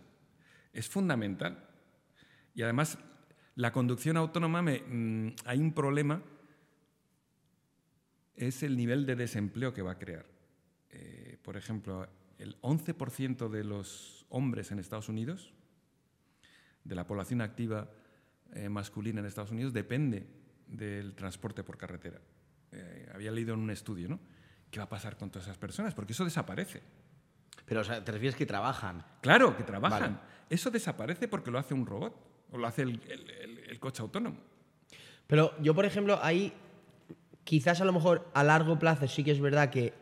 Es 0.74 0.88
fundamental. 0.88 1.67
Y 2.55 2.63
además, 2.63 2.97
la 3.55 3.72
conducción 3.74 4.17
autónoma, 4.17 4.61
me- 4.61 4.80
mm, 4.82 5.36
hay 5.45 5.59
un 5.59 5.74
problema, 5.74 6.24
es 8.36 8.63
el 8.63 8.76
nivel 8.78 9.05
de 9.05 9.15
desempleo 9.15 9.74
que 9.74 9.82
va 9.82 9.91
a 9.91 9.99
crear. 9.99 10.26
Eh, 10.89 11.38
por 11.43 11.57
ejemplo, 11.57 12.07
el 12.39 12.57
11% 12.61 13.49
de 13.49 13.63
los 13.63 14.26
hombres 14.30 14.72
en 14.72 14.80
Estados 14.80 15.09
Unidos 15.09 15.53
de 16.84 16.95
la 16.95 17.05
población 17.05 17.41
activa 17.41 17.88
eh, 18.53 18.69
masculina 18.69 19.19
en 19.19 19.25
Estados 19.25 19.51
Unidos 19.51 19.71
depende 19.73 20.27
del 20.67 21.13
transporte 21.15 21.63
por 21.63 21.77
carretera. 21.77 22.19
Eh, 22.71 23.09
había 23.13 23.32
leído 23.32 23.53
en 23.53 23.59
un 23.59 23.69
estudio, 23.71 24.07
¿no? 24.09 24.19
¿Qué 24.69 24.79
va 24.79 24.86
a 24.86 24.89
pasar 24.89 25.17
con 25.17 25.29
todas 25.29 25.45
esas 25.47 25.57
personas? 25.57 25.93
Porque 25.93 26.13
eso 26.13 26.23
desaparece. 26.25 26.82
Pero 27.65 27.82
o 27.82 27.84
sea, 27.84 28.03
te 28.03 28.11
refieres 28.11 28.36
que 28.36 28.45
trabajan. 28.45 29.03
Claro, 29.21 29.55
que 29.55 29.63
trabajan. 29.63 30.01
Vale. 30.15 30.15
Eso 30.49 30.71
desaparece 30.71 31.27
porque 31.27 31.51
lo 31.51 31.59
hace 31.59 31.73
un 31.73 31.86
robot 31.86 32.15
o 32.51 32.57
lo 32.57 32.67
hace 32.67 32.82
el, 32.84 33.01
el- 33.09 33.29
el- 33.29 33.59
el 33.69 33.79
coche 33.79 34.01
autónomo. 34.01 34.38
Pero 35.27 35.53
yo, 35.61 35.73
por 35.75 35.86
ejemplo, 35.86 36.19
ahí 36.21 36.53
quizás 37.43 37.82
a 37.82 37.86
lo 37.86 37.93
mejor 37.93 38.27
a 38.34 38.43
largo 38.43 38.77
plazo 38.79 39.07
sí 39.07 39.23
que 39.23 39.32
es 39.32 39.39
verdad 39.41 39.69
que 39.69 39.93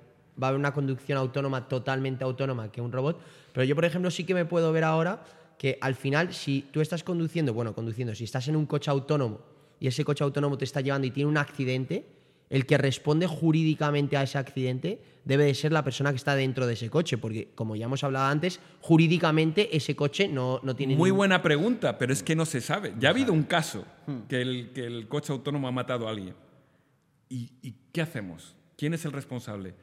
va 0.42 0.48
a 0.48 0.50
haber 0.50 0.60
una 0.60 0.74
conducción 0.74 1.18
autónoma 1.18 1.68
totalmente 1.68 2.24
autónoma 2.24 2.72
que 2.72 2.82
un 2.82 2.92
robot, 2.92 3.22
pero 3.54 3.64
yo, 3.66 3.76
por 3.76 3.86
ejemplo, 3.86 4.10
sí 4.12 4.24
que 4.24 4.34
me 4.34 4.46
puedo 4.46 4.72
ver 4.72 4.84
ahora 4.84 5.24
que 5.60 5.78
al 5.82 5.94
final, 5.94 6.34
si 6.34 6.62
tú 6.72 6.82
estás 6.82 7.04
conduciendo, 7.04 7.54
bueno, 7.54 7.76
conduciendo, 7.76 8.16
si 8.16 8.24
estás 8.24 8.48
en 8.48 8.56
un 8.56 8.66
coche 8.66 8.90
autónomo 8.90 9.42
y 9.80 9.88
ese 9.88 10.04
coche 10.06 10.24
autónomo 10.24 10.58
te 10.58 10.64
está 10.66 10.80
llevando 10.82 11.06
y 11.06 11.12
tiene 11.12 11.30
un 11.30 11.38
accidente, 11.38 12.06
el 12.50 12.66
que 12.66 12.78
responde 12.80 13.28
jurídicamente 13.28 14.18
a 14.18 14.24
ese 14.24 14.38
accidente 14.40 15.00
debe 15.26 15.44
de 15.44 15.54
ser 15.54 15.72
la 15.72 15.84
persona 15.84 16.10
que 16.12 16.16
está 16.16 16.34
dentro 16.36 16.66
de 16.66 16.74
ese 16.74 16.90
coche, 16.90 17.18
porque 17.20 17.50
como 17.56 17.76
ya 17.76 17.86
hemos 17.86 18.04
hablado 18.04 18.26
antes, 18.28 18.60
jurídicamente 18.82 19.76
ese 19.76 19.96
coche 19.96 20.28
no, 20.30 20.60
no 20.64 20.76
tiene 20.76 20.96
Muy 20.96 21.10
ningún- 21.10 21.18
buena 21.18 21.42
pregunta, 21.44 21.98
pero 22.00 22.14
es 22.14 22.24
que 22.24 22.36
no 22.36 22.46
se 22.46 22.62
sabe. 22.62 22.94
Ya 22.98 23.10
ha 23.10 23.12
habido 23.12 23.34
un 23.34 23.44
caso 23.44 23.86
que 24.30 24.42
el, 24.42 24.72
que 24.74 24.86
el 24.88 25.08
coche 25.08 25.32
autónomo 25.34 25.68
ha 25.68 25.72
matado 25.72 26.08
a 26.08 26.12
alguien. 26.12 26.34
¿Y, 27.28 27.52
y 27.62 27.76
qué 27.92 28.02
hacemos? 28.02 28.56
¿Quién 28.78 28.94
es 28.94 29.06
el 29.06 29.12
responsable? 29.12 29.76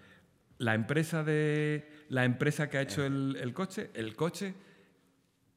¿La 0.58 0.74
empresa, 0.74 1.22
de, 1.22 1.86
la 2.08 2.24
empresa 2.24 2.68
que 2.70 2.78
ha 2.78 2.82
hecho 2.82 3.04
el, 3.04 3.36
el 3.40 3.52
coche? 3.52 3.90
¿El 3.94 4.16
coche? 4.16 4.54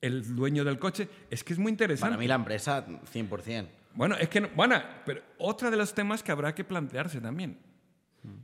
¿El 0.02 0.36
dueño 0.36 0.64
del 0.64 0.80
coche? 0.80 1.10
Es 1.30 1.44
que 1.44 1.54
es 1.54 1.60
muy 1.60 1.72
interesante. 1.72 2.12
Para 2.12 2.20
mí 2.20 2.28
la 2.28 2.36
empresa, 2.36 2.86
100%. 3.14 3.68
Bueno, 3.96 4.16
es 4.16 4.30
que, 4.30 4.40
no- 4.42 4.50
bueno, 4.56 4.82
pero 5.06 5.22
otro 5.40 5.70
de 5.70 5.76
los 5.78 5.94
temas 5.94 6.24
que 6.24 6.32
habrá 6.32 6.56
que 6.56 6.64
plantearse 6.64 7.20
también. 7.20 7.58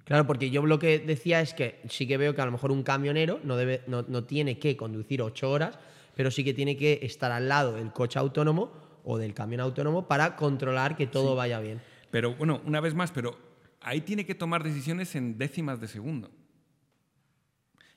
Claro, 0.06 0.26
porque 0.26 0.50
yo 0.50 0.66
lo 0.66 0.80
que 0.80 1.00
decía 1.00 1.42
es 1.42 1.54
que 1.54 1.82
sí 1.90 2.08
que 2.08 2.18
veo 2.18 2.34
que 2.34 2.42
a 2.42 2.46
lo 2.46 2.52
mejor 2.52 2.72
un 2.72 2.84
camionero 2.84 3.40
no, 3.44 3.56
debe, 3.58 3.84
no, 3.88 4.04
no 4.08 4.24
tiene 4.24 4.58
que 4.58 4.76
conducir 4.78 5.22
ocho 5.22 5.50
horas, 5.52 5.78
pero 6.16 6.32
sí 6.32 6.44
que 6.44 6.54
tiene 6.54 6.78
que 6.78 7.00
estar 7.04 7.32
al 7.32 7.48
lado 7.50 7.74
del 7.74 7.92
coche 7.92 8.18
autónomo 8.20 8.72
o 9.04 9.18
del 9.18 9.34
camión 9.34 9.62
autónomo 9.62 10.08
para 10.08 10.36
controlar 10.36 10.96
que 10.96 11.08
todo 11.08 11.36
vaya 11.36 11.60
bien. 11.60 11.82
Pero 12.10 12.36
bueno, 12.36 12.62
una 12.66 12.80
vez 12.82 12.94
más, 12.96 13.12
pero 13.12 13.38
ahí 13.82 14.02
tiene 14.02 14.26
que 14.26 14.34
tomar 14.36 14.64
decisiones 14.64 15.14
en 15.16 15.38
décimas 15.38 15.80
de 15.82 15.88
segundo. 15.88 16.32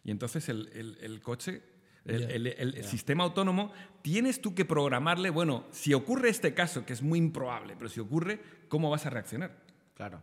Y 0.05 0.11
entonces 0.11 0.49
el, 0.49 0.69
el- 0.75 0.99
el 1.01 1.21
coche, 1.23 1.63
el, 2.05 2.46
el- 2.46 2.74
el 2.76 2.84
sistema 2.84 3.24
autónomo, 3.24 3.72
tienes 4.03 4.40
tú 4.40 4.55
que 4.55 4.64
programarle, 4.64 5.30
bueno, 5.30 5.64
si 5.70 5.92
ocurre 5.94 6.28
este 6.30 6.55
caso, 6.55 6.84
que 6.86 6.92
es 6.94 7.03
muy 7.03 7.18
improbable, 7.18 7.74
pero 7.76 7.88
si 7.88 8.01
ocurre, 8.01 8.40
¿cómo 8.68 8.88
vas 8.90 9.05
a 9.07 9.11
reaccionar? 9.11 9.57
Claro. 9.94 10.22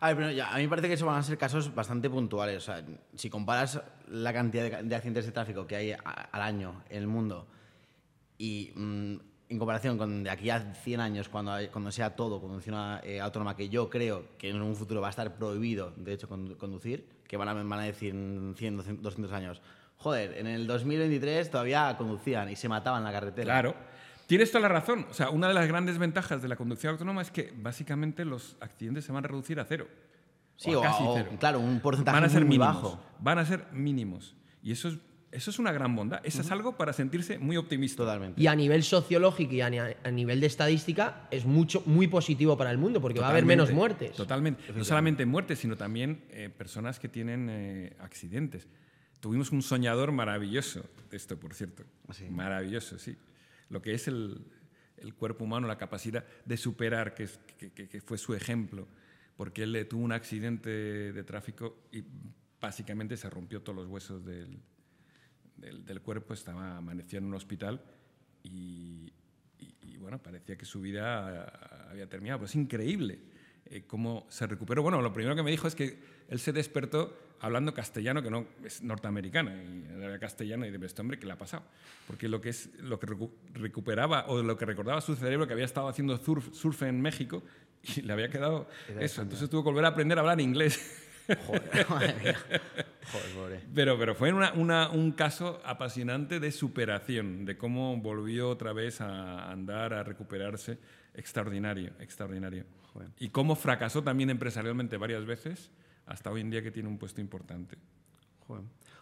A 0.00 0.08
ver, 0.08 0.16
pero 0.16 0.30
ya, 0.30 0.52
a 0.54 0.56
mí 0.58 0.62
me 0.62 0.68
parece 0.68 0.86
que 0.88 0.94
eso 0.94 1.06
van 1.06 1.16
a 1.18 1.22
ser 1.24 1.36
casos 1.36 1.74
bastante 1.74 2.08
puntuales. 2.08 2.58
O 2.58 2.60
sea, 2.60 2.84
si 3.16 3.28
comparas 3.28 3.82
la 4.08 4.32
cantidad 4.32 4.70
de, 4.70 4.82
de 4.84 4.94
accidentes 4.94 5.26
de 5.26 5.32
tráfico 5.32 5.66
que 5.66 5.74
hay 5.74 5.90
a- 5.92 5.98
al 5.98 6.40
año 6.42 6.84
en 6.88 6.98
el 6.98 7.08
mundo 7.08 7.48
y 8.38 8.70
mm, 8.76 9.16
en 9.50 9.58
comparación 9.58 9.98
con 9.98 10.22
de 10.22 10.30
aquí 10.30 10.50
a 10.50 10.72
100 10.74 11.00
años, 11.00 11.28
cuando, 11.28 11.52
hay- 11.52 11.68
cuando 11.68 11.90
sea 11.90 12.14
todo 12.14 12.40
conducción 12.40 12.76
eh, 13.02 13.20
autónoma, 13.20 13.56
que 13.56 13.68
yo 13.68 13.90
creo 13.90 14.24
que 14.38 14.50
en 14.50 14.60
un 14.62 14.76
futuro 14.76 15.00
va 15.00 15.08
a 15.08 15.10
estar 15.10 15.34
prohibido, 15.36 15.92
de 15.96 16.12
hecho, 16.12 16.28
condu- 16.28 16.56
conducir, 16.56 17.08
que 17.26 17.36
van 17.36 17.48
a, 17.48 17.54
van 17.54 17.72
a 17.72 17.82
decir 17.82 18.14
en 18.14 18.54
100, 18.56 18.76
200 19.02 19.32
años, 19.32 19.60
joder, 19.98 20.36
en 20.38 20.46
el 20.46 20.66
2023 20.66 21.50
todavía 21.50 21.94
conducían 21.98 22.48
y 22.50 22.56
se 22.56 22.68
mataban 22.68 23.00
en 23.00 23.04
la 23.04 23.12
carretera. 23.12 23.44
Claro. 23.54 23.74
Tienes 24.26 24.50
toda 24.50 24.62
la 24.62 24.68
razón. 24.68 25.06
O 25.10 25.14
sea, 25.14 25.30
una 25.30 25.48
de 25.48 25.54
las 25.54 25.66
grandes 25.68 25.96
ventajas 25.98 26.42
de 26.42 26.48
la 26.48 26.56
conducción 26.56 26.92
autónoma 26.92 27.22
es 27.22 27.30
que 27.30 27.52
básicamente 27.56 28.24
los 28.24 28.56
accidentes 28.60 29.04
se 29.04 29.12
van 29.12 29.24
a 29.24 29.28
reducir 29.28 29.58
a 29.60 29.64
cero. 29.64 29.86
Sí, 30.56 30.74
o 30.74 30.80
a 30.80 30.82
casi 30.82 31.02
o, 31.06 31.14
cero. 31.14 31.30
claro, 31.38 31.60
un 31.60 31.80
porcentaje 31.80 32.14
van 32.16 32.24
a 32.24 32.28
ser 32.28 32.40
muy, 32.44 32.58
mínimos. 32.58 32.82
bajo. 32.82 33.00
Van 33.20 33.38
a 33.38 33.44
ser 33.46 33.64
mínimos. 33.72 34.34
Y 34.62 34.72
eso 34.72 34.88
es, 34.88 34.98
eso 35.30 35.50
es 35.50 35.58
una 35.58 35.72
gran 35.72 35.94
bondad. 35.96 36.20
Eso 36.24 36.42
es 36.42 36.50
algo 36.50 36.76
para 36.76 36.92
sentirse 36.92 37.38
muy 37.38 37.56
optimista. 37.56 38.02
Totalmente. 38.02 38.40
Y 38.42 38.48
a 38.48 38.54
nivel 38.56 38.82
sociológico 38.82 39.54
y 39.54 39.60
a, 39.62 39.70
ni- 39.70 39.78
a 39.78 40.10
nivel 40.10 40.40
de 40.40 40.46
estadística 40.46 41.26
es 41.30 41.46
mucho, 41.46 41.82
muy 41.86 42.06
positivo 42.08 42.56
para 42.58 42.70
el 42.70 42.76
mundo 42.78 43.00
porque 43.00 43.20
va 43.20 43.28
a 43.28 43.30
haber 43.30 43.46
menos 43.46 43.70
muertes. 43.72 44.12
Totalmente. 44.12 44.62
No 44.74 44.84
solamente 44.84 45.24
muertes, 45.26 45.58
sino 45.60 45.76
también 45.76 46.24
eh, 46.30 46.50
personas 46.50 46.98
que 46.98 47.08
tienen 47.08 47.48
eh, 47.50 47.96
accidentes. 48.00 48.66
Tuvimos 49.20 49.50
un 49.50 49.62
soñador 49.62 50.12
maravilloso, 50.12 50.84
esto 51.10 51.38
por 51.38 51.54
cierto. 51.54 51.84
Sí. 52.12 52.26
Maravilloso, 52.30 52.98
sí. 52.98 53.16
Lo 53.68 53.82
que 53.82 53.92
es 53.94 54.06
el, 54.08 54.40
el 54.96 55.14
cuerpo 55.14 55.44
humano, 55.44 55.66
la 55.66 55.76
capacidad 55.78 56.24
de 56.44 56.56
superar, 56.56 57.14
que, 57.14 57.24
es- 57.24 57.38
que- 57.58 57.70
que- 57.72 57.88
que 57.88 58.00
fue 58.00 58.16
su 58.18 58.34
ejemplo, 58.34 58.86
porque 59.36 59.64
él 59.64 59.86
tuvo 59.88 60.02
un 60.02 60.12
accidente 60.12 60.70
de 61.12 61.24
tráfico 61.24 61.84
y 61.92 62.04
básicamente 62.60 63.16
se 63.16 63.28
rompió 63.30 63.60
todos 63.62 63.76
los 63.76 63.86
huesos 63.88 64.24
del, 64.24 64.58
del, 65.56 65.84
del 65.84 66.00
cuerpo, 66.00 66.34
estaba, 66.34 66.76
amaneció 66.76 67.18
en 67.18 67.24
un 67.26 67.34
hospital 67.34 67.82
y, 68.44 69.12
y- 69.58 69.74
y, 69.82 69.96
bueno, 69.98 70.18
parecía 70.22 70.56
que 70.56 70.64
su 70.64 70.80
vida 70.80 71.44
ah, 71.44 71.88
había 71.90 72.08
terminado. 72.08 72.40
Pues 72.40 72.52
es 72.52 72.56
increíble 72.56 73.18
eh, 73.66 73.82
cómo 73.86 74.26
se 74.30 74.46
recuperó. 74.46 74.82
Bueno, 74.82 75.02
lo 75.02 75.12
primero 75.12 75.34
que 75.34 75.42
me 75.42 75.50
dijo 75.50 75.66
es 75.66 75.74
que 75.74 75.98
él 76.28 76.38
se 76.38 76.52
despertó 76.52 77.16
hablando 77.40 77.72
castellano, 77.72 78.22
que 78.22 78.30
no 78.30 78.46
es 78.64 78.82
norteamericano, 78.82 79.50
y 79.54 80.02
era 80.02 80.18
castellano, 80.18 80.66
y 80.66 80.70
de 80.70 80.86
este 80.86 81.00
hombre, 81.02 81.18
¿qué 81.18 81.26
le 81.26 81.32
ha 81.32 81.38
pasado? 81.38 81.62
Porque 82.06 82.28
lo 82.28 82.40
que, 82.40 82.48
es, 82.50 82.68
lo 82.80 82.98
que 82.98 83.06
recu- 83.06 83.30
recuperaba 83.54 84.26
o 84.26 84.42
lo 84.42 84.56
que 84.56 84.64
recordaba 84.66 85.00
su 85.00 85.14
cerebro, 85.14 85.46
que 85.46 85.52
había 85.52 85.64
estado 85.64 85.88
haciendo 85.88 86.16
surf, 86.18 86.52
surf 86.52 86.82
en 86.82 87.00
México, 87.00 87.42
y 87.96 88.02
le 88.02 88.12
había 88.12 88.28
quedado 88.28 88.68
eso. 88.98 89.22
Entonces 89.22 89.48
tuvo 89.48 89.62
que 89.62 89.70
volver 89.70 89.84
a 89.84 89.88
aprender 89.88 90.18
a 90.18 90.22
hablar 90.22 90.40
inglés. 90.40 91.04
Joder, 91.46 91.86
madre 91.90 92.14
mía. 92.22 92.36
Joder, 93.12 93.30
pobre. 93.34 93.60
Pero, 93.74 93.96
pero 93.98 94.14
fue 94.16 94.32
una- 94.32 94.52
una- 94.54 94.88
un 94.90 95.12
caso 95.12 95.60
apasionante 95.64 96.40
de 96.40 96.50
superación, 96.50 97.44
de 97.44 97.56
cómo 97.56 97.96
volvió 97.98 98.48
otra 98.48 98.72
vez 98.72 99.00
a 99.00 99.48
andar, 99.50 99.94
a 99.94 100.02
recuperarse. 100.02 100.78
Extraordinario, 101.14 101.92
extraordinario. 102.00 102.64
Y 103.18 103.28
cómo 103.28 103.54
fracasó 103.54 104.02
también 104.02 104.30
empresarialmente 104.30 104.96
varias 104.96 105.24
veces, 105.24 105.70
hasta 106.08 106.30
hoy 106.30 106.40
en 106.40 106.50
día 106.50 106.62
que 106.62 106.70
tiene 106.70 106.88
un 106.88 106.98
puesto 106.98 107.20
importante. 107.20 107.76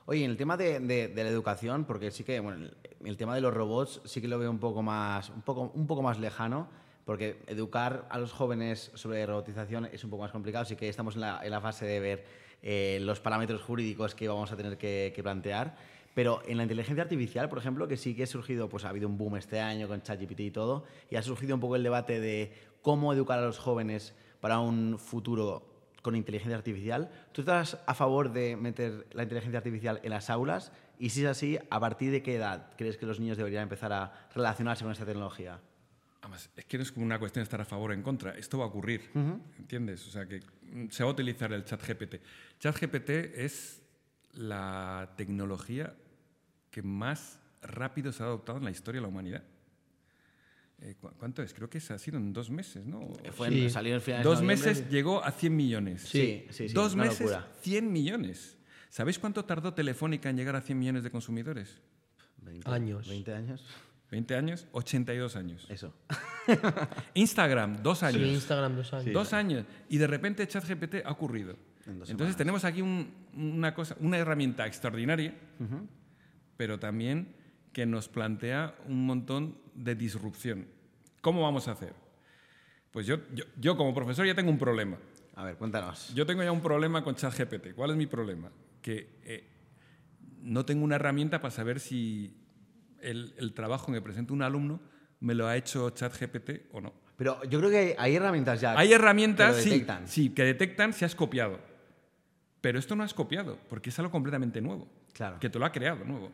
Oye, 0.07 0.25
en 0.25 0.31
el 0.31 0.37
tema 0.37 0.57
de, 0.57 1.13
la 1.15 1.29
educación, 1.29 1.85
porque 1.85 2.11
sí 2.11 2.25
que, 2.25 2.41
bueno, 2.41 2.69
el, 3.05 3.17
tema 3.17 3.35
de 3.35 3.41
los 3.41 3.55
robots 3.55 4.01
sí 4.05 4.21
que 4.21 4.29
lo 4.29 4.39
veo 4.39 4.51
un 4.51 4.59
poco 4.59 4.83
más, 4.83 5.31
un 5.31 5.43
poco, 5.43 5.73
un 5.75 5.87
poco 5.87 6.03
más 6.03 6.19
lejano, 6.19 6.69
Porque 7.05 7.43
educar 7.47 8.07
a 8.11 8.19
los 8.19 8.33
jóvenes 8.33 8.91
sobre 8.95 9.25
robotización 9.25 9.87
es 9.87 10.03
un 10.03 10.11
poco 10.11 10.25
más 10.25 10.33
complicado, 10.33 10.63
así 10.63 10.75
que 10.75 10.89
estamos 10.89 11.15
en 11.15 11.21
la, 11.21 11.41
en 11.45 11.51
la 11.51 11.61
fase 11.61 11.87
de 11.87 12.01
ver 12.01 12.25
eh, 12.63 12.99
los 13.01 13.21
parámetros 13.21 13.63
jurídicos 13.63 14.15
que 14.17 14.27
vamos 14.27 14.51
a 14.51 14.57
tener 14.57 14.77
que, 14.77 15.13
que 15.15 15.23
plantear. 15.23 15.77
Pero 16.15 16.43
en 16.47 16.57
la 16.57 16.65
inteligencia 16.65 17.03
artificial, 17.05 17.49
por 17.49 17.59
ejemplo, 17.59 17.87
que 17.87 17.97
sí 17.97 18.17
que 18.17 18.25
ha 18.25 18.27
surgido, 18.27 18.69
pues 18.69 18.85
ha 18.85 18.89
habido 18.89 19.07
un 19.07 19.19
boom 19.19 19.37
este 19.37 19.61
año 19.61 19.87
con 19.87 20.03
ChatGPT 20.03 20.41
y 20.41 20.51
todo, 20.51 20.85
y 21.11 21.17
ha 21.17 21.23
surgido 21.23 21.55
un 21.55 21.61
poco 21.61 21.77
el 21.77 21.83
debate 21.83 22.19
de 22.19 22.53
cómo 22.83 23.13
educar 23.13 23.39
a 23.39 23.43
los 23.43 23.59
jóvenes 23.59 24.15
para 24.41 24.59
un 24.59 24.99
futuro 24.99 25.76
con 26.07 26.15
inteligencia 26.15 26.57
artificial. 26.57 27.11
¿Tú 27.33 27.41
estás 27.41 27.79
a 27.85 27.93
favor 27.93 28.33
de 28.33 28.55
meter 28.55 29.09
la 29.11 29.25
inteligencia 29.25 29.59
artificial 29.59 29.99
en 30.05 30.11
las 30.11 30.31
aulas? 30.31 30.71
Y 31.01 31.11
si 31.11 31.23
es 31.23 31.27
así, 31.27 31.59
¿a 31.69 31.81
partir 31.81 32.13
de 32.13 32.23
qué 32.23 32.37
edad 32.37 32.71
crees 32.79 32.97
que 32.97 33.07
los 33.07 33.19
niños 33.19 33.37
deberían 33.37 33.65
empezar 33.65 33.93
a 33.93 34.29
relacionarse 34.33 34.85
con 34.85 34.93
esta 34.93 35.05
tecnología? 35.05 35.59
Además, 36.21 36.49
es 36.55 36.65
que 36.65 36.77
no 36.77 36.85
es 36.85 36.93
como 36.93 37.05
una 37.05 37.19
cuestión 37.19 37.41
de 37.41 37.47
estar 37.47 37.61
a 37.61 37.65
favor 37.65 37.91
o 37.91 37.95
en 37.95 38.05
contra. 38.05 38.39
Esto 38.39 38.59
va 38.59 38.67
a 38.67 38.69
ocurrir, 38.69 39.11
¿entiendes? 39.59 40.07
O 40.07 40.11
sea, 40.13 40.27
que 40.27 40.43
mm, 40.63 40.91
se 40.91 41.03
va 41.03 41.11
a 41.11 41.13
utilizar 41.13 41.53
el 41.53 41.65
chat 41.65 41.85
GPT. 41.85 42.21
Chat 42.61 42.81
GPT 42.81 43.11
es 43.35 43.83
la 44.35 45.13
tecnología 45.17 45.93
que 46.71 46.83
más 46.83 47.41
rápido 47.63 48.13
se 48.13 48.23
ha 48.23 48.27
adoptado 48.27 48.59
en 48.59 48.65
la 48.65 48.71
historia 48.71 49.01
de 49.01 49.03
la 49.03 49.09
humanidad. 49.09 49.43
Eh, 50.81 50.95
¿cu- 51.01 51.11
¿Cuánto 51.19 51.43
es? 51.43 51.55
Creo 51.55 51.71
que 51.71 51.79
ha 51.79 51.99
sido 51.99 52.19
en 52.19 52.33
dos 52.33 52.51
meses, 52.51 52.85
¿no? 52.85 53.01
Fue 53.33 53.49
Sí. 53.49 53.65
en, 53.65 53.71
salió 53.71 53.95
en 53.95 54.01
finales 54.01 54.25
de 54.25 54.31
Dos 54.31 54.43
meses 54.43 54.89
llegó 54.91 55.25
a 55.25 55.31
100 55.33 55.57
millones. 55.57 56.03
Sí, 56.03 56.47
sí, 56.51 56.69
sí, 56.69 56.75
Dos 56.75 56.95
una 56.95 57.05
meses, 57.05 57.21
locura. 57.21 57.49
100 57.63 57.91
millones. 57.93 58.59
¿Sabéis 58.91 59.19
cuánto 59.19 59.45
tardó 59.45 59.73
Telefónica 59.75 60.29
en 60.31 60.37
llegar 60.37 60.55
a 60.57 60.61
100 60.61 60.79
millones 60.79 61.03
de 61.03 61.11
consumidores? 61.11 61.81
20 62.43 62.71
Años. 62.71 63.09
20 63.09 63.35
años. 63.35 63.65
20 64.11 64.37
años, 64.37 64.69
82 64.73 65.35
años. 65.35 65.67
Eso. 65.69 65.93
Instagram, 67.15 67.83
dos 67.83 68.03
años. 68.03 68.23
Sí, 68.23 68.35
Instagram 68.35 68.77
dos 68.77 68.93
años. 68.93 69.13
Dos 69.13 69.33
años. 69.33 69.65
Y 69.89 69.99
de 69.99 70.07
repente 70.07 70.47
ChatGPT 70.47 70.97
ha 71.05 71.11
ocurrido. 71.11 71.53
En 71.87 71.93
Entonces 71.93 72.09
semanas. 72.17 72.37
tenemos 72.37 72.65
aquí 72.65 72.83
un- 72.83 73.11
una, 73.35 73.75
cosa, 73.75 73.97
una 74.01 74.17
herramienta 74.19 74.67
extraordinaria, 74.67 75.35
pero 76.57 76.79
también 76.79 77.35
que 77.77 77.85
nos 77.85 78.09
plantea 78.09 78.75
un 78.87 79.05
montón 79.05 79.59
de 79.75 79.95
disrupción. 79.95 80.67
¿Cómo 81.21 81.43
vamos 81.43 81.69
a 81.69 81.73
hacer? 81.73 81.93
Pues 82.91 83.05
yo, 83.05 83.19
yo, 83.35 83.45
yo 83.61 83.77
como 83.77 83.93
profesor 83.93 84.25
ya 84.25 84.35
tengo 84.35 84.51
un 84.51 84.57
problema. 84.57 84.97
A 85.35 85.45
ver, 85.45 85.57
cuéntanos. 85.57 86.15
Yo 86.15 86.25
tengo 86.25 86.43
ya 86.43 86.53
un 86.53 86.63
problema 86.63 87.05
con 87.05 87.17
ChatGPT. 87.17 87.75
¿Cuál 87.75 87.91
es 87.91 87.97
mi 87.99 88.07
problema? 88.07 88.51
Que 88.81 89.19
eh, 89.25 89.51
no 90.41 90.65
tengo 90.65 90.85
una 90.85 90.95
herramienta 90.95 91.43
para 91.43 91.51
saber 91.51 91.79
si 91.79 92.35
el, 93.03 93.35
el 93.37 93.53
trabajo 93.53 93.85
que 93.85 93.93
me 93.93 94.01
presenta 94.01 94.33
un 94.33 94.41
alumno 94.41 94.81
me 95.21 95.35
lo 95.35 95.47
ha 95.47 95.55
hecho 95.55 95.91
ChatGPT 95.91 96.73
o 96.73 96.81
no. 96.81 96.95
Pero 97.19 97.45
yo 97.45 97.59
creo 97.59 97.69
que 97.69 97.77
hay, 97.77 97.95
hay 97.99 98.17
herramientas 98.17 98.59
ya. 98.59 98.73
Hay 98.79 98.91
herramientas 98.91 99.63
que 99.63 99.69
lo 99.69 99.77
sí, 99.77 99.87
sí, 100.07 100.31
que 100.31 100.45
detectan 100.45 100.95
si 100.95 101.05
has 101.05 101.15
copiado. 101.15 101.61
Pero 102.63 102.79
esto 102.79 102.97
no 102.97 103.03
has 103.03 103.13
copiado, 103.13 103.59
porque 103.69 103.91
es 103.91 103.99
algo 103.99 104.11
completamente 104.11 104.63
nuevo. 104.63 104.89
Claro. 105.13 105.39
Que 105.41 105.51
te 105.51 105.59
lo 105.59 105.67
ha 105.67 105.73
creado 105.73 106.07
nuevo. 106.07 106.33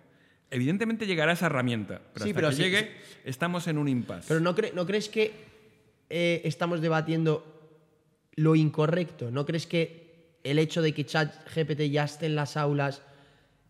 Evidentemente 0.53 1.07
llegará 1.07 1.33
esa 1.33 1.47
herramienta, 1.47 2.01
pero 2.13 2.25
Sí, 2.25 2.31
hasta 2.31 2.35
pero 2.39 2.49
que 2.51 2.55
sí- 2.57 2.63
llegue 2.63 2.93
estamos 3.25 3.67
en 3.69 3.79
un 3.79 3.89
impasse. 3.89 4.29
Pero 4.29 4.41
¿no, 4.41 4.55
cre- 4.55 4.73
¿no 4.75 4.85
crees 4.87 5.09
que 5.09 5.33
eh, 6.11 6.43
estamos 6.45 6.81
debatiendo 6.83 7.43
lo 8.37 8.55
incorrecto? 8.55 9.31
¿No 9.31 9.47
crees 9.47 9.67
que 9.67 10.37
el 10.45 10.59
hecho 10.59 10.83
de 10.83 10.93
que 10.93 11.07
ChatGPT 11.07 11.81
ya 11.91 12.05
esté 12.05 12.27
en 12.27 12.35
las 12.37 12.57
aulas 12.59 13.01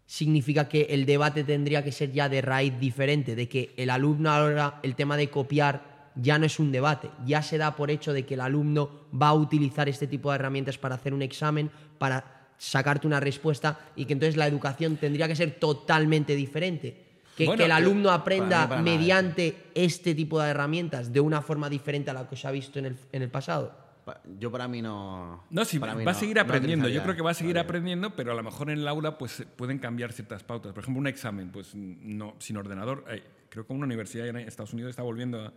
significa 0.07 0.68
que 0.68 0.83
el 0.91 1.07
debate 1.07 1.45
tendría 1.45 1.85
que 1.85 1.93
ser 1.93 2.11
ya 2.12 2.28
de 2.28 2.43
raíz 2.43 2.78
diferente? 2.80 3.37
De 3.37 3.49
que 3.49 3.72
el 3.76 3.89
alumno 3.89 4.30
ahora, 4.30 4.80
el 4.83 4.97
tema 4.97 5.16
de 5.16 5.30
copiar 5.30 6.11
ya 6.16 6.39
no 6.39 6.45
es 6.47 6.59
un 6.59 6.72
debate, 6.72 7.11
ya 7.24 7.43
se 7.43 7.57
da 7.59 7.74
por 7.76 7.91
hecho 7.91 8.12
de 8.12 8.26
que 8.26 8.35
el 8.35 8.41
alumno 8.41 9.07
va 9.14 9.28
a 9.28 9.35
utilizar 9.35 9.89
este 9.89 10.07
tipo 10.07 10.30
de 10.30 10.35
herramientas 10.35 10.76
para 10.78 10.97
hacer 10.97 11.14
un 11.14 11.22
examen, 11.22 11.70
para 11.99 12.41
sacarte 12.62 13.08
una 13.08 13.18
respuesta 13.18 13.80
y 13.96 14.04
que 14.04 14.12
entonces 14.12 14.36
la 14.36 14.46
educación 14.46 14.96
tendría 14.96 15.26
que 15.26 15.34
ser 15.34 15.58
totalmente 15.58 16.36
diferente. 16.36 17.10
Que, 17.36 17.46
Bueno, 17.46 17.58
que 17.58 17.64
el 17.64 17.72
alumno 17.72 18.08
para 18.10 18.14
aprenda 18.22 18.62
mí 18.62 18.68
para 18.68 18.82
nada, 18.82 18.96
mediante 18.98 19.56
este 19.74 20.14
tipo 20.14 20.40
de 20.40 20.50
herramientas 20.50 21.12
de 21.12 21.18
una 21.20 21.42
forma 21.42 21.68
diferente 21.68 22.10
a 22.10 22.14
la 22.14 22.28
que 22.28 22.36
se 22.36 22.46
ha 22.46 22.50
visto 22.52 22.78
en 22.78 22.86
el, 22.86 22.96
en 23.10 23.22
el 23.22 23.30
pasado. 23.30 23.74
Pa- 24.04 24.20
Yo 24.38 24.50
para 24.52 24.68
mí 24.68 24.80
no. 24.80 25.42
No, 25.50 25.64
sí, 25.64 25.78
para 25.80 25.94
va 25.94 25.98
mí 26.00 26.08
a 26.08 26.14
seguir 26.14 26.36
no 26.36 26.42
aprendiendo. 26.42 26.88
Yo 26.88 27.02
creo 27.02 27.16
que 27.16 27.22
va 27.22 27.30
a 27.30 27.34
seguir 27.34 27.58
aprendiendo, 27.58 28.14
pero 28.14 28.30
a 28.30 28.34
lo 28.36 28.42
mejor 28.44 28.70
en 28.70 28.78
el 28.78 28.86
aula 28.86 29.18
pues, 29.18 29.44
pueden 29.56 29.78
cambiar 29.78 30.12
ciertas 30.12 30.44
pautas. 30.44 30.72
Por 30.72 30.84
ejemplo, 30.84 31.00
un 31.00 31.06
examen, 31.08 31.50
pues 31.50 31.74
no, 31.74 32.36
sin 32.38 32.56
ordenador. 32.58 33.04
eh, 33.08 33.24
creo 33.48 33.66
que 33.66 33.72
una 33.72 33.86
universidad 33.86 34.28
en 34.28 34.36
Estados 34.36 34.72
Unidos 34.72 34.90
está 34.90 35.02
volviendo 35.02 35.40
a 35.46 35.52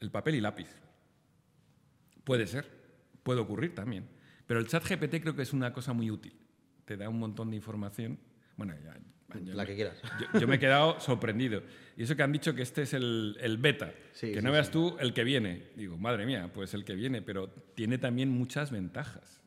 el 0.00 0.10
papel 0.12 0.36
y 0.36 0.40
lápiz. 0.40 0.68
Puede 2.24 2.46
ser, 2.46 2.66
puede 3.22 3.40
ocurrir 3.40 3.74
también. 3.74 4.06
Pero 4.50 4.58
el 4.58 4.66
chat 4.66 4.82
GPT 4.84 5.20
creo 5.22 5.36
que 5.36 5.42
es 5.42 5.52
una 5.52 5.72
cosa 5.72 5.92
muy 5.92 6.10
útil. 6.10 6.34
Te 6.84 6.96
da 6.96 7.08
un 7.08 7.20
montón 7.20 7.50
de 7.50 7.56
información. 7.56 8.18
Bueno, 8.56 8.74
ya, 8.82 8.98
ya 9.40 9.54
La 9.54 9.62
me- 9.62 9.66
que 9.68 9.76
quieras. 9.76 10.02
Yo, 10.34 10.40
yo 10.40 10.48
me 10.48 10.56
he 10.56 10.58
quedado 10.58 10.98
sorprendido. 10.98 11.62
Y 11.96 12.02
eso 12.02 12.16
que 12.16 12.24
han 12.24 12.32
dicho 12.32 12.52
que 12.52 12.62
este 12.62 12.82
es 12.82 12.92
el, 12.94 13.36
el 13.40 13.58
beta. 13.58 13.94
Sí, 14.12 14.32
que 14.32 14.40
sí, 14.40 14.44
no 14.44 14.50
veas 14.50 14.66
sí. 14.66 14.72
tú 14.72 14.96
el 14.98 15.14
que 15.14 15.22
viene. 15.22 15.68
Digo, 15.76 15.96
madre 15.98 16.26
mía, 16.26 16.50
pues 16.52 16.74
el 16.74 16.84
que 16.84 16.96
viene, 16.96 17.22
pero 17.22 17.48
tiene 17.76 17.96
también 17.98 18.28
muchas 18.28 18.72
ventajas. 18.72 19.40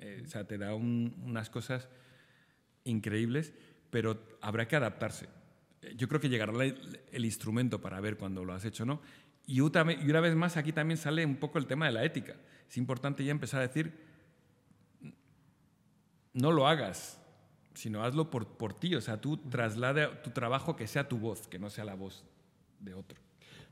Eh, 0.00 0.22
o 0.24 0.28
sea, 0.28 0.42
te 0.48 0.58
da 0.58 0.74
un- 0.74 1.14
unas 1.24 1.50
cosas 1.50 1.88
increíbles, 2.82 3.54
pero 3.90 4.20
habrá 4.40 4.66
que 4.66 4.74
adaptarse. 4.74 5.28
Eh, 5.82 5.94
Yo 5.96 6.08
creo 6.08 6.20
que 6.20 6.28
llegará 6.28 6.52
el, 6.64 6.98
el 7.12 7.24
instrumento 7.24 7.80
para 7.80 8.00
ver 8.00 8.16
cuando 8.16 8.44
lo 8.44 8.52
has 8.54 8.64
hecho 8.64 8.82
o 8.82 8.86
no. 8.86 9.02
Y 9.46 9.60
una, 9.60 9.84
vez- 9.84 9.98
y 10.04 10.10
una 10.10 10.20
vez 10.20 10.34
más, 10.34 10.56
aquí 10.56 10.72
también 10.72 10.98
sale 10.98 11.24
un 11.24 11.36
poco 11.36 11.58
el 11.58 11.66
tema 11.66 11.86
de 11.86 11.92
la 11.92 12.04
ética. 12.04 12.34
Es 12.68 12.76
importante 12.76 13.24
ya 13.24 13.30
empezar 13.30 13.60
a 13.60 13.68
decir, 13.68 14.07
no 16.38 16.52
lo 16.52 16.68
hagas, 16.68 17.20
sino 17.74 18.02
hazlo 18.04 18.30
por, 18.30 18.46
por 18.46 18.74
ti. 18.74 18.94
O 18.94 19.00
sea, 19.00 19.20
tú 19.20 19.36
traslada 19.36 20.22
tu 20.22 20.30
trabajo 20.30 20.76
que 20.76 20.86
sea 20.86 21.08
tu 21.08 21.18
voz, 21.18 21.48
que 21.48 21.58
no 21.58 21.70
sea 21.70 21.84
la 21.84 21.94
voz 21.94 22.24
de 22.80 22.94
otro. 22.94 23.18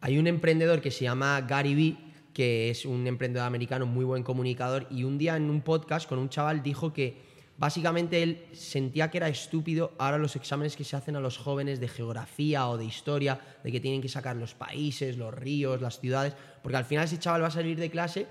Hay 0.01 0.19
un 0.19 0.27
emprendedor 0.27 0.81
que 0.81 0.91
se 0.91 1.05
llama 1.05 1.41
Gary 1.41 1.75
Vee, 1.75 1.97
que 2.33 2.71
es 2.71 2.85
un 2.85 3.07
emprendedor 3.07 3.47
americano 3.47 3.87
muy 3.87 4.05
buen 4.05 4.23
comunicador, 4.23 4.87
y 4.91 5.05
un 5.05 5.17
día 5.17 5.37
en 5.37 5.49
un 5.49 5.63
podcast 5.63 6.09
con 6.09 6.19
un 6.19 6.29
chaval 6.29 6.63
dijo 6.63 6.93
que 6.93 7.25
básicamente 7.57 8.23
él 8.23 8.45
sentía 8.53 9.11
que 9.11 9.17
era 9.17 9.29
estúpido 9.29 9.95
ahora 9.97 10.19
los 10.19 10.37
exámenes 10.37 10.77
que 10.77 10.85
se 10.85 10.97
hacen 10.97 11.17
a 11.17 11.21
los 11.21 11.39
jóvenes 11.39 11.81
de 11.81 11.89
geografía 11.89 12.69
o 12.69 12.77
de 12.77 12.85
historia, 12.85 13.41
de 13.65 13.73
que 13.73 13.81
tienen 13.81 14.03
que 14.03 14.11
sacar 14.11 14.37
los 14.37 14.55
países, 14.55 15.17
los 15.17 15.33
ríos, 15.33 15.81
las 15.81 15.99
ciudades, 15.99 16.35
porque 16.63 16.77
al 16.77 16.85
final 16.85 17.07
ese 17.07 17.19
chaval 17.19 17.43
va 17.43 17.47
a 17.47 17.51
salir 17.53 17.79
de 17.79 17.91
clase, 17.91 18.27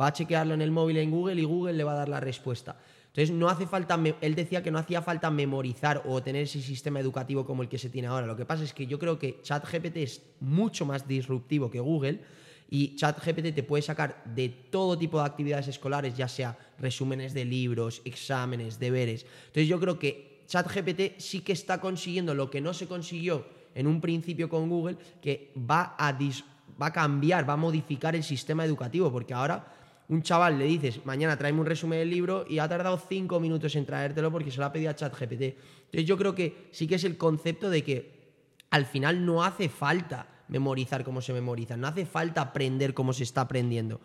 va 0.00 0.08
a 0.08 0.12
chequearlo 0.12 0.54
en 0.54 0.62
el 0.62 0.70
móvil 0.70 0.98
en 0.98 1.10
Google 1.10 1.40
y 1.40 1.44
Google 1.44 1.72
le 1.72 1.84
va 1.84 1.92
a 1.92 1.96
dar 1.96 2.08
la 2.08 2.20
respuesta. 2.20 2.76
Entonces, 3.18 3.34
no 3.34 3.48
hace 3.48 3.66
falta, 3.66 4.00
él 4.20 4.36
decía 4.36 4.62
que 4.62 4.70
no 4.70 4.78
hacía 4.78 5.02
falta 5.02 5.28
memorizar 5.28 6.04
o 6.06 6.22
tener 6.22 6.44
ese 6.44 6.62
sistema 6.62 7.00
educativo 7.00 7.44
como 7.44 7.64
el 7.64 7.68
que 7.68 7.76
se 7.76 7.90
tiene 7.90 8.06
ahora. 8.06 8.28
Lo 8.28 8.36
que 8.36 8.44
pasa 8.44 8.62
es 8.62 8.72
que 8.72 8.86
yo 8.86 8.96
creo 9.00 9.18
que 9.18 9.40
ChatGPT 9.42 9.96
es 9.96 10.22
mucho 10.38 10.86
más 10.86 11.08
disruptivo 11.08 11.68
que 11.68 11.80
Google 11.80 12.20
y 12.70 12.94
ChatGPT 12.94 13.52
te 13.56 13.64
puede 13.64 13.82
sacar 13.82 14.22
de 14.24 14.48
todo 14.48 14.96
tipo 14.96 15.18
de 15.18 15.26
actividades 15.26 15.66
escolares, 15.66 16.16
ya 16.16 16.28
sea 16.28 16.56
resúmenes 16.78 17.34
de 17.34 17.44
libros, 17.44 18.02
exámenes, 18.04 18.78
deberes. 18.78 19.26
Entonces, 19.48 19.66
yo 19.66 19.80
creo 19.80 19.98
que 19.98 20.44
ChatGPT 20.46 21.18
sí 21.18 21.40
que 21.40 21.54
está 21.54 21.80
consiguiendo 21.80 22.36
lo 22.36 22.48
que 22.50 22.60
no 22.60 22.72
se 22.72 22.86
consiguió 22.86 23.46
en 23.74 23.88
un 23.88 24.00
principio 24.00 24.48
con 24.48 24.68
Google, 24.68 24.96
que 25.20 25.50
va 25.68 25.96
a, 25.98 26.16
dis- 26.16 26.44
va 26.80 26.86
a 26.86 26.92
cambiar, 26.92 27.48
va 27.48 27.54
a 27.54 27.56
modificar 27.56 28.14
el 28.14 28.22
sistema 28.22 28.64
educativo, 28.64 29.10
porque 29.10 29.34
ahora 29.34 29.74
un 30.08 30.22
chaval 30.22 30.58
le 30.58 30.64
dices, 30.64 31.04
mañana 31.04 31.36
tráeme 31.36 31.60
un 31.60 31.66
resumen 31.66 31.98
del 31.98 32.10
libro 32.10 32.44
y 32.48 32.58
ha 32.58 32.68
tardado 32.68 32.98
cinco 33.08 33.40
minutos 33.40 33.76
en 33.76 33.84
traértelo 33.84 34.32
porque 34.32 34.50
se 34.50 34.58
lo 34.58 34.64
ha 34.66 34.72
pedido 34.72 34.90
a 34.90 34.94
ChatGPT. 34.94 35.42
Entonces 35.42 36.06
yo 36.06 36.16
creo 36.16 36.34
que 36.34 36.68
sí 36.72 36.86
que 36.86 36.94
es 36.94 37.04
el 37.04 37.18
concepto 37.18 37.68
de 37.68 37.84
que 37.84 38.18
al 38.70 38.86
final 38.86 39.24
no 39.24 39.44
hace 39.44 39.68
falta 39.68 40.26
memorizar 40.48 41.04
como 41.04 41.20
se 41.20 41.32
memoriza, 41.34 41.76
no 41.76 41.86
hace 41.88 42.06
falta 42.06 42.40
aprender 42.40 42.94
como 42.94 43.12
se 43.12 43.22
está 43.24 43.42
aprendiendo. 43.42 44.00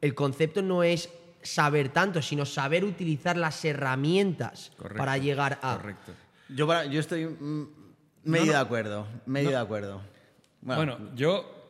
El 0.00 0.14
concepto 0.14 0.62
no 0.62 0.82
es 0.82 1.10
saber 1.42 1.90
tanto, 1.90 2.22
sino 2.22 2.46
saber 2.46 2.84
utilizar 2.84 3.36
las 3.36 3.62
herramientas 3.64 4.72
Correcto, 4.76 4.98
para 4.98 5.18
llegar 5.18 5.58
a... 5.62 5.76
Correcto. 5.76 6.12
Yo, 6.48 6.66
para- 6.66 6.86
yo 6.86 7.00
estoy 7.00 7.26
mm, 7.26 7.66
medio 8.24 8.52
de 8.52 8.58
acuerdo. 8.58 9.06
Medio 9.26 9.50
de 9.50 9.56
acuerdo. 9.56 10.00
Bueno, 10.62 10.98
yo, 11.14 11.61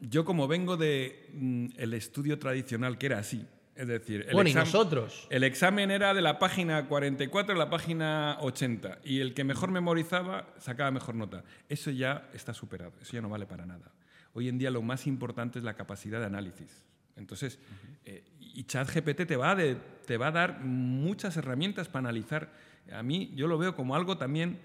yo 0.00 0.24
como 0.24 0.48
vengo 0.48 0.76
de 0.76 1.28
mm, 1.34 1.66
el 1.76 1.94
estudio 1.94 2.38
tradicional, 2.38 2.98
que 2.98 3.06
era 3.06 3.18
así, 3.18 3.46
es 3.76 3.86
decir, 3.88 4.24
el, 4.28 4.32
Bueno, 4.34 4.48
y 4.50 4.52
exam- 4.52 4.60
nosotros. 4.66 5.26
el 5.30 5.44
examen 5.44 5.90
era 5.90 6.12
de 6.14 6.20
la 6.22 6.38
página 6.38 6.86
44 6.86 7.54
a 7.54 7.58
la 7.58 7.70
página 7.70 8.36
80 8.40 8.98
y 9.04 9.20
el 9.20 9.32
que 9.34 9.44
mejor 9.44 9.70
memorizaba 9.70 10.52
sacaba 10.58 10.90
mejor 10.90 11.14
nota. 11.14 11.44
Eso 11.68 11.90
ya 11.90 12.28
está 12.34 12.52
superado, 12.54 12.92
eso 13.00 13.12
ya 13.12 13.22
no 13.22 13.28
vale 13.28 13.46
para 13.46 13.64
nada. 13.66 13.90
Hoy 14.34 14.48
en 14.48 14.58
día 14.58 14.70
lo 14.70 14.82
más 14.82 15.06
importante 15.06 15.58
es 15.58 15.64
la 15.64 15.74
capacidad 15.74 16.20
de 16.20 16.26
análisis. 16.26 16.84
Entonces, 17.16 17.58
eh, 18.04 18.22
y 18.38 18.64
ChatGPT 18.64 19.26
te 19.26 19.36
va, 19.36 19.54
de- 19.54 19.76
te 20.06 20.16
va 20.16 20.28
a 20.28 20.32
dar 20.32 20.60
muchas 20.60 21.36
herramientas 21.36 21.88
para 21.88 22.00
analizar. 22.08 22.52
A 22.92 23.02
mí 23.02 23.32
yo 23.34 23.46
lo 23.46 23.58
veo 23.58 23.74
como 23.74 23.94
algo 23.96 24.16
también 24.18 24.58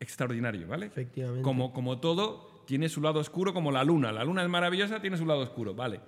extraordinario, 0.00 0.66
¿vale? 0.68 0.86
Efectivamente. 0.86 1.42
Como, 1.42 1.72
como 1.72 1.98
todo, 2.00 2.55
tiene 2.66 2.88
su 2.88 3.00
lado 3.00 3.20
oscuro 3.20 3.54
como 3.54 3.72
la 3.72 3.84
luna. 3.84 4.12
La 4.12 4.24
luna 4.24 4.42
es 4.42 4.48
maravillosa, 4.48 5.00
tiene 5.00 5.16
su 5.16 5.24
lado 5.24 5.40
oscuro, 5.40 5.74
vale. 5.74 6.00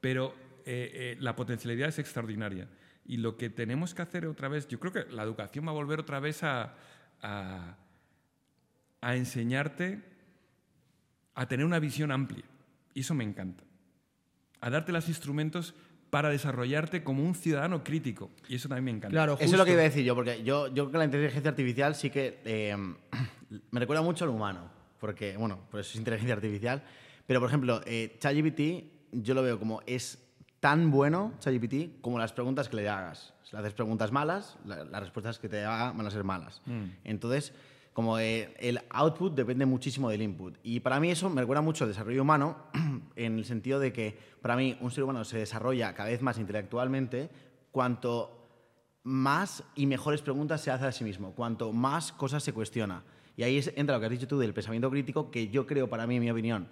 Pero 0.00 0.34
eh, 0.64 0.90
eh, 0.94 1.16
la 1.20 1.36
potencialidad 1.36 1.88
es 1.88 1.98
extraordinaria. 1.98 2.68
Y 3.04 3.18
lo 3.18 3.36
que 3.36 3.50
tenemos 3.50 3.94
que 3.94 4.02
hacer 4.02 4.26
otra 4.26 4.48
vez, 4.48 4.68
yo 4.68 4.78
creo 4.78 4.92
que 4.92 5.04
la 5.12 5.22
educación 5.22 5.66
va 5.66 5.70
a 5.70 5.74
volver 5.74 6.00
otra 6.00 6.20
vez 6.20 6.42
a, 6.42 6.74
a, 7.22 7.76
a 9.00 9.16
enseñarte 9.16 10.02
a 11.34 11.46
tener 11.46 11.64
una 11.66 11.78
visión 11.78 12.10
amplia. 12.10 12.44
Y 12.94 13.00
eso 13.00 13.14
me 13.14 13.24
encanta. 13.24 13.64
A 14.60 14.70
darte 14.70 14.92
los 14.92 15.08
instrumentos 15.08 15.74
para 16.10 16.30
desarrollarte 16.30 17.02
como 17.02 17.24
un 17.24 17.34
ciudadano 17.34 17.84
crítico. 17.84 18.30
Y 18.48 18.56
eso 18.56 18.68
también 18.68 18.84
me 18.86 18.90
encanta. 18.92 19.10
Claro, 19.10 19.34
Eso 19.34 19.52
es 19.52 19.58
lo 19.58 19.64
que 19.64 19.72
iba 19.72 19.80
a 19.80 19.84
decir 19.84 20.04
yo, 20.04 20.14
porque 20.14 20.42
yo, 20.42 20.68
yo 20.68 20.84
creo 20.84 20.92
que 20.92 20.98
la 20.98 21.04
inteligencia 21.04 21.50
artificial 21.50 21.94
sí 21.94 22.10
que 22.10 22.40
eh, 22.44 22.76
me 23.70 23.80
recuerda 23.80 24.02
mucho 24.02 24.24
al 24.24 24.30
humano, 24.30 24.70
porque, 24.98 25.36
bueno, 25.36 25.58
por 25.70 25.80
eso 25.80 25.90
es 25.90 25.96
inteligencia 25.96 26.34
artificial. 26.34 26.82
Pero, 27.26 27.40
por 27.40 27.48
ejemplo, 27.48 27.80
eh, 27.86 28.16
ChatGPT 28.18 29.12
yo 29.12 29.34
lo 29.34 29.42
veo 29.42 29.58
como 29.58 29.80
es 29.86 30.18
tan 30.60 30.90
bueno, 30.90 31.32
ChatGPT, 31.38 32.00
como 32.00 32.18
las 32.18 32.32
preguntas 32.32 32.68
que 32.68 32.76
le 32.76 32.88
hagas. 32.88 33.34
Si 33.44 33.54
le 33.54 33.60
haces 33.60 33.72
preguntas 33.74 34.10
malas, 34.12 34.58
la- 34.64 34.84
las 34.84 35.00
respuestas 35.02 35.38
que 35.38 35.48
te 35.48 35.64
haga 35.64 35.92
van 35.92 36.06
a 36.06 36.10
ser 36.10 36.24
malas. 36.24 36.60
Entonces, 37.04 37.52
como 37.92 38.18
eh, 38.18 38.54
el 38.58 38.80
output 38.90 39.34
depende 39.34 39.66
muchísimo 39.66 40.08
del 40.10 40.22
input. 40.22 40.56
Y 40.62 40.80
para 40.80 41.00
mí 41.00 41.10
eso 41.10 41.28
me 41.30 41.40
recuerda 41.40 41.62
mucho 41.62 41.84
al 41.84 41.90
desarrollo 41.90 42.22
humano, 42.22 42.56
en 43.16 43.38
el 43.38 43.44
sentido 43.44 43.78
de 43.80 43.92
que 43.92 44.18
para 44.42 44.56
mí 44.56 44.76
un 44.80 44.90
ser 44.90 45.04
humano 45.04 45.24
se 45.24 45.38
desarrolla 45.38 45.94
cada 45.94 46.08
vez 46.10 46.22
más 46.22 46.38
intelectualmente 46.38 47.28
cuanto 47.72 48.34
más 49.04 49.62
y 49.74 49.86
mejores 49.86 50.22
preguntas 50.22 50.60
se 50.60 50.70
hace 50.70 50.86
a 50.86 50.92
sí 50.92 51.04
mismo, 51.04 51.32
cuanto 51.32 51.72
más 51.72 52.12
cosas 52.12 52.42
se 52.42 52.52
cuestiona. 52.52 53.02
Y 53.38 53.44
ahí 53.44 53.64
entra 53.76 53.94
lo 53.94 54.00
que 54.00 54.06
has 54.06 54.10
dicho 54.10 54.26
tú 54.26 54.36
del 54.40 54.52
pensamiento 54.52 54.90
crítico, 54.90 55.30
que 55.30 55.46
yo 55.46 55.64
creo, 55.64 55.88
para 55.88 56.08
mí, 56.08 56.16
en 56.16 56.22
mi 56.22 56.30
opinión, 56.30 56.66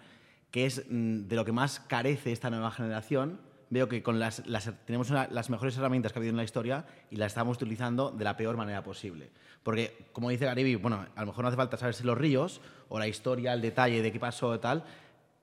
que 0.51 0.67
es 0.67 0.85
mm, 0.91 1.29
de 1.29 1.37
lo 1.37 1.45
que 1.45 1.53
más 1.53 1.79
carece 1.79 2.33
esta 2.33 2.51
nueva 2.51 2.73
generación. 2.73 3.41
Veo 3.71 3.89
que 3.89 4.03
con 4.03 4.19
las, 4.19 4.43
tenemos 4.85 5.11
las 5.11 5.49
mejores 5.49 5.77
herramientas 5.77 6.13
que 6.13 6.19
ha 6.19 6.21
habido 6.21 6.33
en 6.33 6.37
la 6.37 6.43
historia 6.43 6.85
y 7.09 7.17
las 7.17 7.29
estamos 7.29 7.57
utilizando 7.57 8.11
de 8.11 8.25
la 8.25 8.37
peor 8.37 8.57
manera 8.57 8.83
posible. 8.83 9.31
Porque, 9.63 10.09
como 10.13 10.29
dice 10.29 10.45
Gariby, 10.45 10.75
bueno, 10.75 11.07
a 11.15 11.21
lo 11.21 11.27
mejor 11.29 11.45
no 11.45 11.49
hace 11.49 11.57
falta 11.57 11.77
saberse 11.77 12.03
los 12.03 12.19
ríos 12.19 12.61
o 12.89 12.99
la 12.99 13.07
historia, 13.07 13.53
el 13.53 13.61
detalle 13.61 14.03
de 14.03 14.11
qué 14.11 14.19
pasó 14.19 14.53
y 14.53 14.59
tal. 14.59 14.83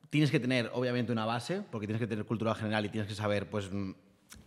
Tienes 0.09 0.30
que 0.30 0.41
tener, 0.41 0.71
obviamente, 0.74 1.13
una 1.13 1.26
base, 1.26 1.61
porque 1.71 1.88
tienes 1.88 2.01
que 2.01 2.07
tener 2.07 2.26
cultura 2.26 2.53
general 2.53 2.86
y 2.86 2.89
tienes 2.89 3.07
que 3.07 3.15
saber, 3.15 3.49
pues, 3.49 3.71
mm, 3.71 3.91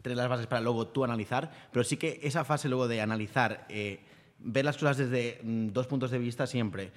tener 0.02 0.18
las 0.18 0.28
bases 0.28 0.46
para 0.46 0.60
luego 0.60 0.88
tú 0.88 1.04
analizar, 1.04 1.50
pero 1.72 1.84
sí 1.84 1.96
que 1.96 2.20
esa 2.22 2.44
fase 2.44 2.68
luego 2.68 2.86
de 2.86 3.00
analizar, 3.00 3.64
eh, 3.70 4.00
ver 4.46 4.64
las 4.64 4.76
cosas 4.76 4.96
desde 4.96 5.40
mm, 5.42 5.68
dos 5.68 5.86
puntos 5.86 6.10
de 6.10 6.18
vista 6.18 6.46
siempre. 6.46 6.92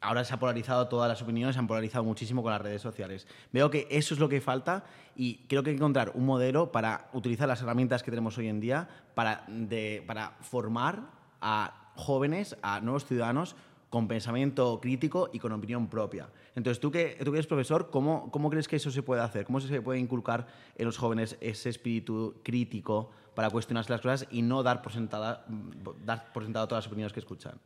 Ahora 0.00 0.24
se 0.24 0.34
ha 0.34 0.38
polarizado 0.38 0.88
todas 0.88 1.08
las 1.08 1.22
opiniones, 1.22 1.54
se 1.54 1.60
han 1.60 1.66
polarizado 1.66 2.04
muchísimo 2.04 2.42
con 2.42 2.52
las 2.52 2.60
redes 2.60 2.82
sociales. 2.82 3.26
Veo 3.52 3.70
que 3.70 3.86
eso 3.90 4.14
es 4.14 4.20
lo 4.20 4.28
que 4.28 4.40
falta 4.40 4.84
y 5.14 5.38
creo 5.48 5.62
que 5.62 5.70
hay 5.70 5.76
que 5.76 5.80
encontrar 5.80 6.12
un 6.14 6.26
modelo 6.26 6.72
para 6.72 7.08
utilizar 7.12 7.48
las 7.48 7.62
herramientas 7.62 8.02
que 8.02 8.10
tenemos 8.10 8.36
hoy 8.36 8.48
en 8.48 8.60
día 8.60 8.88
para, 9.14 9.46
para 10.06 10.32
formar 10.40 11.02
a 11.40 11.92
jóvenes, 11.94 12.56
a 12.62 12.80
nuevos 12.80 13.06
ciudadanos 13.06 13.56
con 13.88 14.08
pensamiento 14.08 14.80
crítico 14.80 15.30
y 15.32 15.38
con 15.38 15.52
opinión 15.52 15.88
propia. 15.88 16.28
Entonces, 16.56 16.80
tú 16.80 16.90
que, 16.90 17.16
tú 17.24 17.30
que 17.30 17.38
eres 17.38 17.46
profesor, 17.46 17.90
¿cómo, 17.90 18.30
¿cómo 18.32 18.50
crees 18.50 18.66
que 18.66 18.76
eso 18.76 18.90
se 18.90 19.02
puede 19.02 19.22
hacer? 19.22 19.44
¿Cómo 19.46 19.60
se 19.60 19.80
puede 19.80 20.00
inculcar 20.00 20.48
en 20.76 20.84
los 20.84 20.98
jóvenes 20.98 21.38
ese 21.40 21.70
espíritu 21.70 22.34
crítico 22.42 23.10
para 23.36 23.50
cuestionarse 23.50 23.92
las 23.92 24.00
cosas 24.00 24.26
y 24.30 24.40
no 24.40 24.62
dar 24.62 24.80
por, 24.80 24.92
sentada, 24.92 25.46
dar 26.04 26.32
por 26.32 26.42
sentado 26.42 26.66
todas 26.66 26.84
las 26.84 26.88
opiniones 26.88 27.12
que 27.12 27.20
escuchan? 27.20 27.60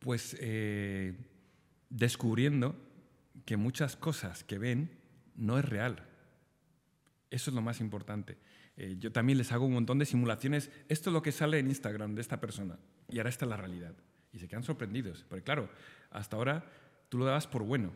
Pues 0.00 0.36
eh, 0.40 1.16
descubriendo 1.88 2.74
que 3.46 3.56
muchas 3.56 3.94
cosas 3.94 4.42
que 4.42 4.58
ven 4.58 4.98
no 5.36 5.58
es 5.58 5.64
real. 5.64 6.04
Eso 7.30 7.50
es 7.50 7.54
lo 7.54 7.62
más 7.62 7.80
importante. 7.80 8.36
Eh, 8.76 8.96
yo 8.98 9.12
también 9.12 9.38
les 9.38 9.52
hago 9.52 9.64
un 9.64 9.74
montón 9.74 10.00
de 10.00 10.06
simulaciones. 10.06 10.72
Esto 10.88 11.10
es 11.10 11.14
lo 11.14 11.22
que 11.22 11.30
sale 11.30 11.60
en 11.60 11.68
Instagram 11.68 12.16
de 12.16 12.20
esta 12.20 12.40
persona. 12.40 12.78
Y 13.08 13.18
ahora 13.18 13.30
esta 13.30 13.44
es 13.44 13.50
la 13.50 13.56
realidad. 13.56 13.94
Y 14.32 14.40
se 14.40 14.48
quedan 14.48 14.64
sorprendidos. 14.64 15.24
Porque 15.28 15.44
claro, 15.44 15.70
hasta 16.10 16.36
ahora 16.36 16.66
tú 17.08 17.18
lo 17.18 17.26
dabas 17.26 17.46
por 17.46 17.62
bueno. 17.62 17.92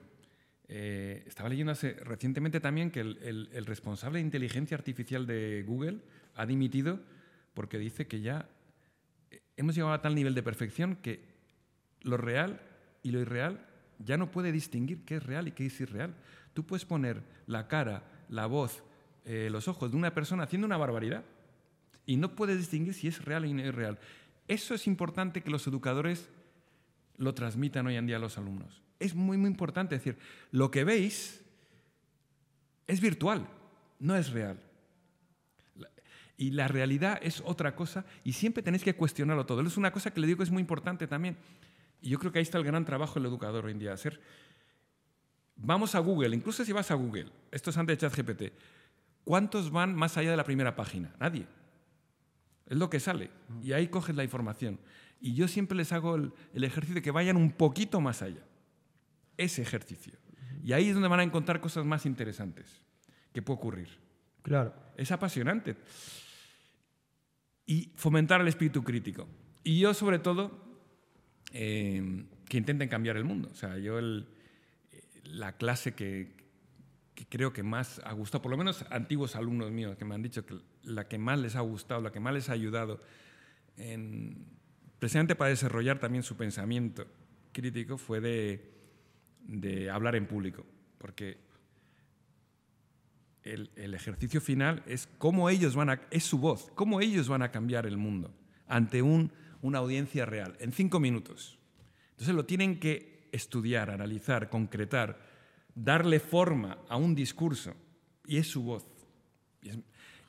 Eh, 0.74 1.24
estaba 1.26 1.50
leyendo 1.50 1.72
hace- 1.72 1.92
recientemente 1.92 2.58
también 2.58 2.90
que 2.90 3.00
el, 3.00 3.66
responsable 3.66 4.20
de 4.20 4.24
inteligencia 4.24 4.74
artificial 4.74 5.26
de 5.26 5.64
Google 5.66 5.98
ha 6.34 6.46
dimitido 6.46 6.98
porque 7.52 7.76
dice 7.78 8.06
que 8.06 8.22
ya 8.22 8.48
eh, 9.30 9.42
hemos 9.58 9.74
llegado 9.74 9.92
a 9.92 10.00
tal 10.00 10.14
nivel 10.14 10.34
de 10.34 10.42
perfección 10.42 10.96
que 10.96 11.20
lo 12.00 12.16
real 12.16 12.58
y 13.02 13.10
lo 13.10 13.20
irreal 13.20 13.66
ya 13.98 14.16
no 14.16 14.30
puede 14.30 14.50
distinguir 14.50 15.04
qué 15.04 15.16
es 15.16 15.22
real 15.22 15.46
y 15.46 15.52
qué 15.52 15.66
es 15.66 15.78
irreal. 15.78 16.14
Tú 16.54 16.64
puedes 16.64 16.86
poner 16.86 17.22
la 17.46 17.68
cara, 17.68 18.04
la 18.30 18.46
voz, 18.46 18.82
eh, 19.26 19.48
los 19.52 19.68
ojos 19.68 19.90
de 19.90 19.98
una 19.98 20.14
persona 20.14 20.44
haciendo 20.44 20.64
una 20.66 20.78
barbaridad 20.78 21.22
y 22.06 22.16
no 22.16 22.34
puedes 22.34 22.56
distinguir 22.56 22.94
si 22.94 23.08
es 23.08 23.22
real 23.22 23.44
y 23.44 23.52
no 23.52 23.62
es 23.62 23.74
real. 23.74 23.98
Eso 24.48 24.72
es 24.74 24.86
importante 24.86 25.42
que 25.42 25.50
los 25.50 25.66
educadores 25.66 26.30
lo 27.18 27.34
transmitan 27.34 27.86
hoy 27.86 27.96
en 27.96 28.06
día 28.06 28.16
a 28.16 28.20
los 28.20 28.38
alumnos. 28.38 28.80
Es 29.02 29.14
muy, 29.14 29.36
muy 29.36 29.48
importante 29.48 29.94
decir, 29.96 30.16
lo 30.50 30.70
que 30.70 30.84
veis 30.84 31.42
es 32.86 33.00
virtual, 33.00 33.48
no 33.98 34.16
es 34.16 34.30
real. 34.30 34.60
Y 36.36 36.50
la 36.50 36.66
realidad 36.66 37.20
es 37.22 37.42
otra 37.44 37.76
cosa 37.76 38.04
y 38.24 38.32
siempre 38.32 38.62
tenéis 38.62 38.82
que 38.82 38.94
cuestionarlo 38.94 39.46
todo. 39.46 39.60
Es 39.62 39.76
una 39.76 39.92
cosa 39.92 40.12
que 40.12 40.20
le 40.20 40.26
digo 40.26 40.38
que 40.38 40.44
es 40.44 40.50
muy 40.50 40.60
importante 40.60 41.06
también. 41.06 41.36
Y 42.00 42.10
yo 42.10 42.18
creo 42.18 42.32
que 42.32 42.38
ahí 42.38 42.42
está 42.42 42.58
el 42.58 42.64
gran 42.64 42.84
trabajo 42.84 43.14
del 43.14 43.26
educador 43.26 43.64
hoy 43.64 43.72
en 43.72 43.78
día. 43.78 43.92
Hacer, 43.92 44.20
vamos 45.56 45.94
a 45.94 46.00
Google, 46.00 46.34
incluso 46.34 46.64
si 46.64 46.72
vas 46.72 46.90
a 46.90 46.94
Google, 46.94 47.26
esto 47.50 47.70
es 47.70 47.76
antes 47.76 47.98
de 47.98 48.08
ChatGPT, 48.08 48.42
¿cuántos 49.24 49.70
van 49.70 49.94
más 49.94 50.16
allá 50.16 50.32
de 50.32 50.36
la 50.36 50.44
primera 50.44 50.74
página? 50.74 51.14
Nadie. 51.20 51.46
Es 52.66 52.76
lo 52.76 52.90
que 52.90 52.98
sale. 52.98 53.30
Y 53.62 53.72
ahí 53.72 53.88
coges 53.88 54.16
la 54.16 54.24
información. 54.24 54.80
Y 55.20 55.34
yo 55.34 55.46
siempre 55.46 55.76
les 55.76 55.92
hago 55.92 56.16
el, 56.16 56.32
el 56.54 56.64
ejercicio 56.64 56.96
de 56.96 57.02
que 57.02 57.10
vayan 57.10 57.36
un 57.36 57.52
poquito 57.52 58.00
más 58.00 58.22
allá. 58.22 58.42
Ese 59.42 59.62
ejercicio. 59.62 60.14
Y 60.64 60.72
ahí 60.72 60.88
es 60.88 60.94
donde 60.94 61.08
van 61.08 61.20
a 61.20 61.24
encontrar 61.24 61.60
cosas 61.60 61.84
más 61.84 62.06
interesantes 62.06 62.80
que 63.32 63.42
puede 63.42 63.56
ocurrir. 63.58 63.88
Claro. 64.42 64.74
Es 64.96 65.10
apasionante. 65.10 65.76
Y 67.66 67.90
fomentar 67.96 68.40
el 68.40 68.48
espíritu 68.48 68.82
crítico. 68.82 69.26
Y 69.64 69.78
yo, 69.80 69.94
sobre 69.94 70.18
todo, 70.18 70.60
eh, 71.52 72.24
que 72.48 72.56
intenten 72.58 72.88
cambiar 72.88 73.16
el 73.16 73.24
mundo. 73.24 73.48
O 73.50 73.54
sea, 73.54 73.78
yo 73.78 73.98
el- 73.98 74.28
la 75.24 75.56
clase 75.56 75.94
que, 75.94 76.34
que 77.14 77.26
creo 77.26 77.52
que 77.52 77.62
más 77.62 78.00
ha 78.04 78.12
gustado, 78.12 78.42
por 78.42 78.50
lo 78.50 78.56
menos 78.56 78.84
antiguos 78.90 79.36
alumnos 79.36 79.70
míos 79.70 79.96
que 79.96 80.04
me 80.04 80.14
han 80.14 80.22
dicho 80.22 80.44
que 80.44 80.56
la 80.82 81.06
que 81.08 81.18
más 81.18 81.38
les 81.38 81.56
ha 81.56 81.60
gustado, 81.60 82.00
la 82.00 82.10
que 82.12 82.20
más 82.20 82.34
les 82.34 82.48
ha 82.48 82.52
ayudado, 82.52 83.00
en- 83.76 84.46
precisamente 84.98 85.34
para 85.36 85.50
desarrollar 85.50 85.98
también 85.98 86.22
su 86.22 86.36
pensamiento 86.36 87.06
crítico, 87.52 87.96
fue 87.98 88.20
de, 88.20 88.72
de 89.42 89.90
hablar 89.90 90.16
en 90.16 90.26
público. 90.26 90.64
Porque 90.98 91.38
el, 93.42 93.70
el 93.76 93.94
ejercicio 93.94 94.40
final 94.40 94.82
es 94.86 95.08
cómo 95.18 95.50
ellos 95.50 95.74
van 95.74 95.90
a, 95.90 96.00
es 96.10 96.24
su 96.24 96.38
voz, 96.38 96.70
cómo 96.74 97.00
ellos 97.00 97.28
van 97.28 97.42
a 97.42 97.50
cambiar 97.50 97.86
el 97.86 97.96
mundo 97.96 98.32
ante 98.66 99.02
un, 99.02 99.32
una 99.60 99.78
audiencia 99.78 100.26
real, 100.26 100.56
en 100.60 100.72
cinco 100.72 101.00
minutos. 101.00 101.58
Entonces 102.12 102.34
lo 102.34 102.44
tienen 102.44 102.78
que 102.78 103.28
estudiar, 103.32 103.90
analizar, 103.90 104.48
concretar, 104.48 105.18
darle 105.74 106.20
forma 106.20 106.78
a 106.88 106.96
un 106.96 107.14
discurso, 107.14 107.74
y 108.26 108.38
es 108.38 108.46
su 108.46 108.62
voz. 108.62 108.86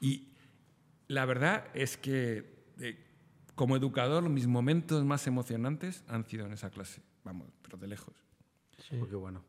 Y, 0.02 0.30
la 1.08 1.26
verdad 1.26 1.68
es 1.74 1.98
que 1.98 2.66
eh, 2.80 2.98
como 3.56 3.76
educador 3.76 4.28
mis 4.30 4.48
momentos 4.48 5.04
más 5.04 5.28
emocionantes 5.28 6.04
han 6.08 6.26
sido 6.26 6.46
en 6.46 6.54
esa 6.54 6.70
clase, 6.70 7.02
vamos, 7.24 7.50
pero 7.62 7.78
de 7.78 7.88
lejos. 7.88 8.23
Oh, 8.92 9.08
qué 9.08 9.16
bueno. 9.16 9.42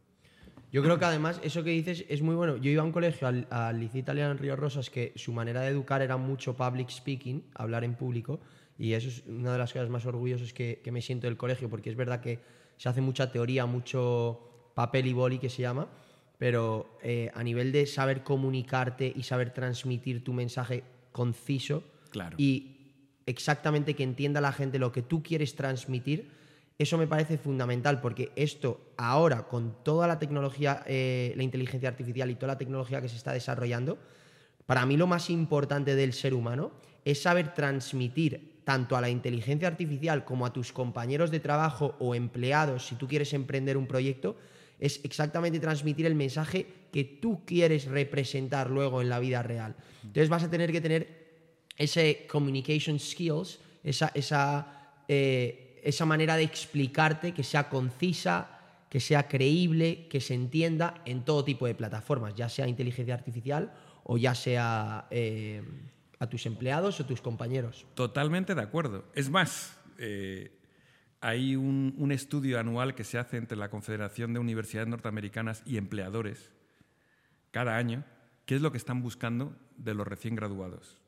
Yo 0.72 0.82
creo 0.82 0.98
que 0.98 1.04
además 1.04 1.40
eso 1.44 1.62
que 1.62 1.70
dices 1.70 2.04
es 2.08 2.20
muy 2.22 2.34
bueno. 2.34 2.56
Yo 2.56 2.70
iba 2.70 2.82
a 2.82 2.84
un 2.84 2.92
colegio, 2.92 3.28
al, 3.28 3.46
al 3.50 3.78
Liceo 3.78 4.00
Italiano 4.00 4.32
en 4.32 4.38
Río 4.38 4.56
Rosas, 4.56 4.90
que 4.90 5.12
su 5.14 5.32
manera 5.32 5.60
de 5.60 5.68
educar 5.68 6.02
era 6.02 6.16
mucho 6.16 6.56
public 6.56 6.90
speaking, 6.90 7.44
hablar 7.54 7.84
en 7.84 7.94
público, 7.94 8.40
y 8.76 8.92
eso 8.94 9.08
es 9.08 9.22
una 9.28 9.52
de 9.52 9.58
las 9.58 9.72
cosas 9.72 9.88
más 9.88 10.04
orgullosas 10.04 10.52
que, 10.52 10.80
que 10.82 10.90
me 10.90 11.00
siento 11.00 11.28
del 11.28 11.36
colegio, 11.36 11.70
porque 11.70 11.90
es 11.90 11.96
verdad 11.96 12.20
que 12.20 12.40
se 12.76 12.88
hace 12.88 13.00
mucha 13.00 13.30
teoría, 13.30 13.66
mucho 13.66 14.72
papel 14.74 15.06
y 15.06 15.12
boli 15.12 15.38
que 15.38 15.48
se 15.48 15.62
llama, 15.62 15.86
pero 16.38 16.98
eh, 17.02 17.30
a 17.34 17.44
nivel 17.44 17.70
de 17.70 17.86
saber 17.86 18.24
comunicarte 18.24 19.12
y 19.14 19.22
saber 19.22 19.52
transmitir 19.52 20.24
tu 20.24 20.32
mensaje 20.32 20.82
conciso 21.12 21.84
Claro. 22.10 22.36
y 22.38 22.70
exactamente 23.26 23.94
que 23.94 24.02
entienda 24.02 24.40
la 24.40 24.52
gente 24.52 24.78
lo 24.80 24.90
que 24.90 25.02
tú 25.02 25.22
quieres 25.22 25.54
transmitir, 25.54 26.28
eso 26.78 26.98
me 26.98 27.06
parece 27.06 27.38
fundamental 27.38 28.00
porque 28.00 28.32
esto 28.36 28.92
ahora 28.96 29.46
con 29.46 29.84
toda 29.84 30.08
la 30.08 30.18
tecnología, 30.18 30.82
eh, 30.86 31.32
la 31.36 31.42
inteligencia 31.42 31.88
artificial 31.88 32.30
y 32.30 32.34
toda 32.34 32.54
la 32.54 32.58
tecnología 32.58 33.00
que 33.00 33.08
se 33.08 33.16
está 33.16 33.32
desarrollando, 33.32 33.98
para 34.66 34.84
mí 34.86 34.96
lo 34.96 35.06
más 35.06 35.30
importante 35.30 35.94
del 35.94 36.12
ser 36.12 36.34
humano 36.34 36.72
es 37.04 37.22
saber 37.22 37.54
transmitir 37.54 38.62
tanto 38.64 38.96
a 38.96 39.00
la 39.00 39.10
inteligencia 39.10 39.68
artificial 39.68 40.24
como 40.24 40.46
a 40.46 40.52
tus 40.52 40.72
compañeros 40.72 41.30
de 41.30 41.38
trabajo 41.38 41.94
o 41.98 42.14
empleados, 42.14 42.86
si 42.86 42.94
tú 42.96 43.06
quieres 43.06 43.32
emprender 43.34 43.76
un 43.76 43.86
proyecto, 43.86 44.36
Es 44.80 45.00
exactamente 45.04 45.60
transmitir 45.60 46.04
el 46.04 46.16
mensaje 46.16 46.66
que 46.90 47.04
tú 47.04 47.44
quieres 47.46 47.86
representar 47.86 48.68
luego 48.68 49.00
en 49.00 49.08
la 49.08 49.20
vida 49.20 49.40
real. 49.42 49.76
Entonces 50.02 50.28
vas 50.28 50.42
a 50.42 50.50
tener 50.50 50.72
que 50.72 50.80
tener 50.80 51.06
ese 51.78 52.26
communication 52.28 52.98
skills, 52.98 53.60
esa, 53.84 54.10
esa, 54.14 54.66
eh, 55.08 55.63
esa 55.84 56.06
manera 56.06 56.36
de 56.36 56.42
explicarte 56.42 57.32
que 57.32 57.44
sea 57.44 57.68
concisa, 57.68 58.58
que 58.88 59.00
sea 59.00 59.28
creíble, 59.28 60.08
que 60.08 60.20
se 60.20 60.34
entienda 60.34 61.02
en 61.04 61.24
todo 61.24 61.44
tipo 61.44 61.66
de 61.66 61.74
plataformas, 61.74 62.34
ya 62.34 62.48
sea 62.48 62.66
inteligencia 62.66 63.14
artificial 63.14 63.72
o 64.02 64.16
ya 64.16 64.34
sea 64.34 65.06
eh, 65.10 65.62
a 66.18 66.28
tus 66.28 66.46
empleados 66.46 66.98
o 67.00 67.06
tus 67.06 67.20
compañeros. 67.20 67.86
Totalmente 67.94 68.54
de 68.54 68.62
acuerdo. 68.62 69.04
Es 69.14 69.30
más, 69.30 69.78
eh, 69.98 70.58
hay 71.20 71.54
un, 71.54 71.94
un, 71.98 72.12
estudio 72.12 72.58
anual 72.58 72.94
que 72.94 73.04
se 73.04 73.18
hace 73.18 73.36
entre 73.36 73.56
la 73.56 73.70
Confederación 73.70 74.32
de 74.32 74.40
Universidades 74.40 74.88
Norteamericanas 74.88 75.62
y 75.66 75.76
empleadores 75.76 76.50
cada 77.50 77.76
año, 77.76 78.04
qué 78.46 78.56
es 78.56 78.62
lo 78.62 78.72
que 78.72 78.78
están 78.78 79.02
buscando 79.02 79.56
de 79.76 79.94
los 79.94 80.06
recién 80.06 80.34
graduados. 80.34 80.98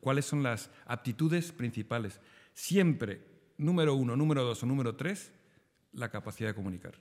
¿Cuáles 0.00 0.24
son 0.24 0.42
las 0.42 0.70
aptitudes 0.86 1.52
principales? 1.52 2.20
Siempre, 2.54 3.31
número 3.58 3.94
uno, 3.94 4.16
número 4.16 4.44
dos 4.44 4.62
o 4.62 4.66
número 4.66 4.96
tres, 4.96 5.32
la 5.92 6.10
capacidad 6.10 6.50
de 6.50 6.54
comunicar. 6.54 6.94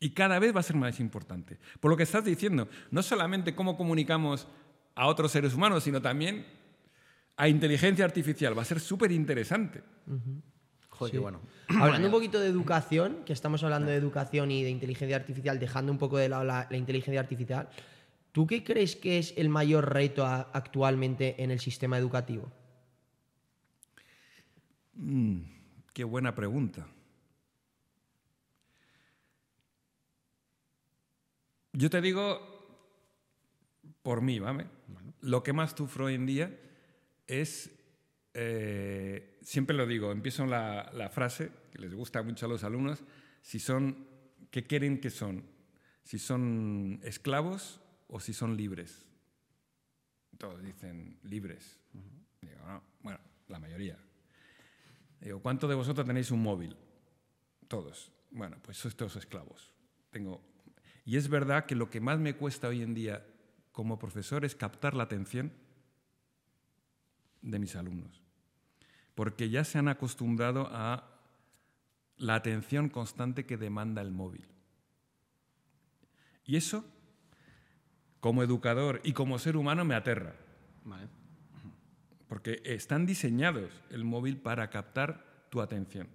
Y 0.00 0.10
cada 0.10 0.38
vez 0.38 0.54
va 0.54 0.60
a 0.60 0.62
ser 0.62 0.76
más 0.76 1.00
importante. 1.00 1.58
Por 1.80 1.90
lo 1.90 1.96
que 1.96 2.02
estás 2.02 2.24
diciendo, 2.24 2.68
no 2.90 3.02
solamente 3.02 3.54
cómo 3.54 3.76
comunicamos 3.76 4.46
a 4.94 5.06
otros 5.06 5.32
seres 5.32 5.54
humanos, 5.54 5.84
sino 5.84 6.02
también 6.02 6.46
a 7.36 7.48
inteligencia 7.48 8.04
artificial. 8.04 8.56
Va 8.56 8.62
a 8.62 8.66
ser 8.66 8.80
súper 8.80 9.12
interesante. 9.12 9.82
Joder, 10.90 11.20
bueno. 11.20 11.40
Hablando 11.68 12.08
un 12.08 12.12
poquito 12.12 12.38
de 12.38 12.48
educación, 12.48 13.24
que 13.24 13.32
estamos 13.32 13.62
hablando 13.64 13.90
de 13.90 13.96
educación 13.96 14.50
y 14.50 14.62
de 14.62 14.70
inteligencia 14.70 15.16
artificial, 15.16 15.58
dejando 15.58 15.90
un 15.90 15.98
poco 15.98 16.18
de 16.18 16.28
lado 16.28 16.44
la, 16.44 16.68
la 16.70 16.76
inteligencia 16.76 17.20
artificial, 17.20 17.68
¿tú 18.32 18.46
qué 18.46 18.62
crees 18.62 18.96
que 18.96 19.18
es 19.18 19.34
el 19.36 19.48
mayor 19.48 19.92
reto 19.92 20.26
a, 20.26 20.50
actualmente 20.52 21.42
en 21.42 21.50
el 21.50 21.60
sistema 21.60 21.98
educativo? 21.98 22.52
Mm, 24.94 25.53
qué 25.94 26.04
buena 26.04 26.34
pregunta. 26.34 26.86
Yo 31.72 31.88
te 31.88 32.00
digo, 32.00 32.54
por 34.02 34.20
mí, 34.20 34.38
¿vale? 34.38 34.66
Lo 35.22 35.42
que 35.42 35.52
más 35.52 35.72
sufro 35.72 36.06
hoy 36.06 36.14
en 36.14 36.26
día 36.26 36.60
es, 37.26 37.70
eh, 38.34 39.38
siempre 39.40 39.74
lo 39.74 39.86
digo, 39.86 40.12
empiezo 40.12 40.44
la, 40.46 40.90
la, 40.92 41.08
frase 41.08 41.50
que 41.72 41.78
les 41.78 41.94
gusta 41.94 42.22
mucho 42.22 42.46
a 42.46 42.48
los 42.48 42.64
alumnos, 42.64 43.02
si 43.40 43.58
son, 43.58 44.06
¿qué 44.50 44.64
quieren 44.64 45.00
que 45.00 45.10
son? 45.10 45.44
Si 46.02 46.18
son 46.18 47.00
esclavos 47.02 47.80
o 48.08 48.20
si 48.20 48.34
son 48.34 48.56
libres. 48.56 49.06
Todos 50.38 50.62
dicen 50.62 51.18
libres. 51.22 51.80
Digo, 52.40 52.60
no, 52.66 52.82
bueno, 53.00 53.18
la 53.48 53.58
mayoría. 53.58 53.98
Digo, 55.24 55.40
¿cuántos 55.40 55.68
de 55.68 55.74
vosotros 55.74 56.06
tenéis 56.06 56.30
un 56.30 56.42
móvil? 56.42 56.76
Todos. 57.66 58.12
Bueno, 58.30 58.58
pues 58.62 58.76
sois 58.76 58.94
todos 58.94 59.16
esclavos. 59.16 59.72
Tengo 60.10 60.40
y 61.04 61.16
es 61.16 61.28
verdad 61.28 61.66
que 61.66 61.74
lo 61.74 61.90
que 61.90 62.00
más 62.00 62.18
me 62.18 62.34
cuesta 62.34 62.68
hoy 62.68 62.82
en 62.82 62.94
día 62.94 63.26
como 63.72 63.98
profesor 63.98 64.44
es 64.44 64.54
captar 64.54 64.94
la 64.94 65.04
atención 65.04 65.52
de 67.42 67.58
mis 67.58 67.76
alumnos, 67.76 68.22
porque 69.14 69.50
ya 69.50 69.64
se 69.64 69.78
han 69.78 69.88
acostumbrado 69.88 70.68
a 70.70 71.10
la 72.16 72.36
atención 72.36 72.88
constante 72.88 73.44
que 73.44 73.58
demanda 73.58 74.00
el 74.00 74.12
móvil. 74.12 74.46
Y 76.46 76.56
eso, 76.56 76.84
como 78.20 78.42
educador 78.42 79.00
y 79.04 79.12
como 79.12 79.38
ser 79.38 79.56
humano, 79.56 79.84
me 79.84 79.94
aterra. 79.94 80.36
Porque 82.28 82.62
están 82.64 83.06
diseñados 83.06 83.70
el 83.90 84.04
móvil 84.04 84.38
para 84.38 84.70
captar 84.70 85.46
tu 85.50 85.60
atención. 85.60 86.08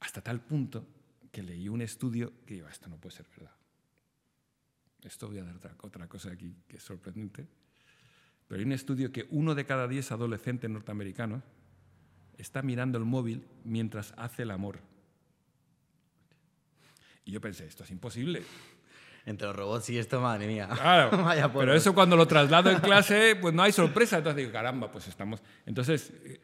Hasta 0.00 0.20
tal 0.20 0.40
punto 0.40 0.86
que 1.32 1.42
leí 1.42 1.68
un 1.68 1.80
estudio 1.80 2.32
que 2.46 2.54
digo, 2.54 2.68
esto 2.68 2.88
no 2.88 2.96
puede 2.96 3.16
ser 3.16 3.26
verdad. 3.36 3.54
Esto 5.02 5.28
voy 5.28 5.38
a 5.38 5.44
dar 5.44 5.56
otra, 5.82 6.08
cosa 6.08 6.30
aquí 6.30 6.54
que 6.68 6.76
es 6.76 6.82
sorprendente. 6.82 7.46
Pero 8.46 8.58
hay 8.58 8.64
un 8.64 8.72
estudio 8.72 9.10
que 9.12 9.26
uno 9.30 9.54
de 9.54 9.66
cada 9.66 9.88
diez 9.88 10.12
adolescentes 10.12 10.70
norteamericanos 10.70 11.42
está 12.38 12.62
mirando 12.62 12.98
el 12.98 13.04
móvil 13.04 13.46
mientras 13.64 14.14
hace 14.16 14.42
el 14.42 14.50
amor. 14.50 14.80
Y 17.24 17.32
yo 17.32 17.40
pensé, 17.40 17.66
esto 17.66 17.84
es 17.84 17.90
imposible. 17.90 18.42
Entre 19.26 19.46
los 19.46 19.56
robots 19.56 19.88
y 19.90 19.98
esto, 19.98 20.20
madre 20.20 20.46
mía. 20.46 20.68
Claro, 20.68 21.10
pero 21.58 21.74
eso 21.74 21.94
cuando 21.94 22.14
lo 22.16 22.26
traslado 22.26 22.70
en 22.70 22.78
clase, 22.80 23.36
pues 23.40 23.54
no 23.54 23.62
hay 23.62 23.72
sorpresa. 23.72 24.18
Entonces 24.18 24.36
digo, 24.36 24.52
caramba, 24.52 24.90
pues 24.92 25.08
estamos... 25.08 25.42
Entonces, 25.64 26.12
eh, 26.24 26.40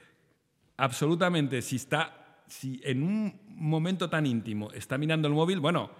absolutamente, 0.76 1.60
si 1.60 1.76
está 1.76 2.20
si 2.50 2.80
en 2.84 3.02
un 3.02 3.40
momento 3.46 4.10
tan 4.10 4.26
íntimo 4.26 4.70
está 4.72 4.98
mirando 4.98 5.28
el 5.28 5.34
móvil, 5.34 5.60
bueno, 5.60 5.90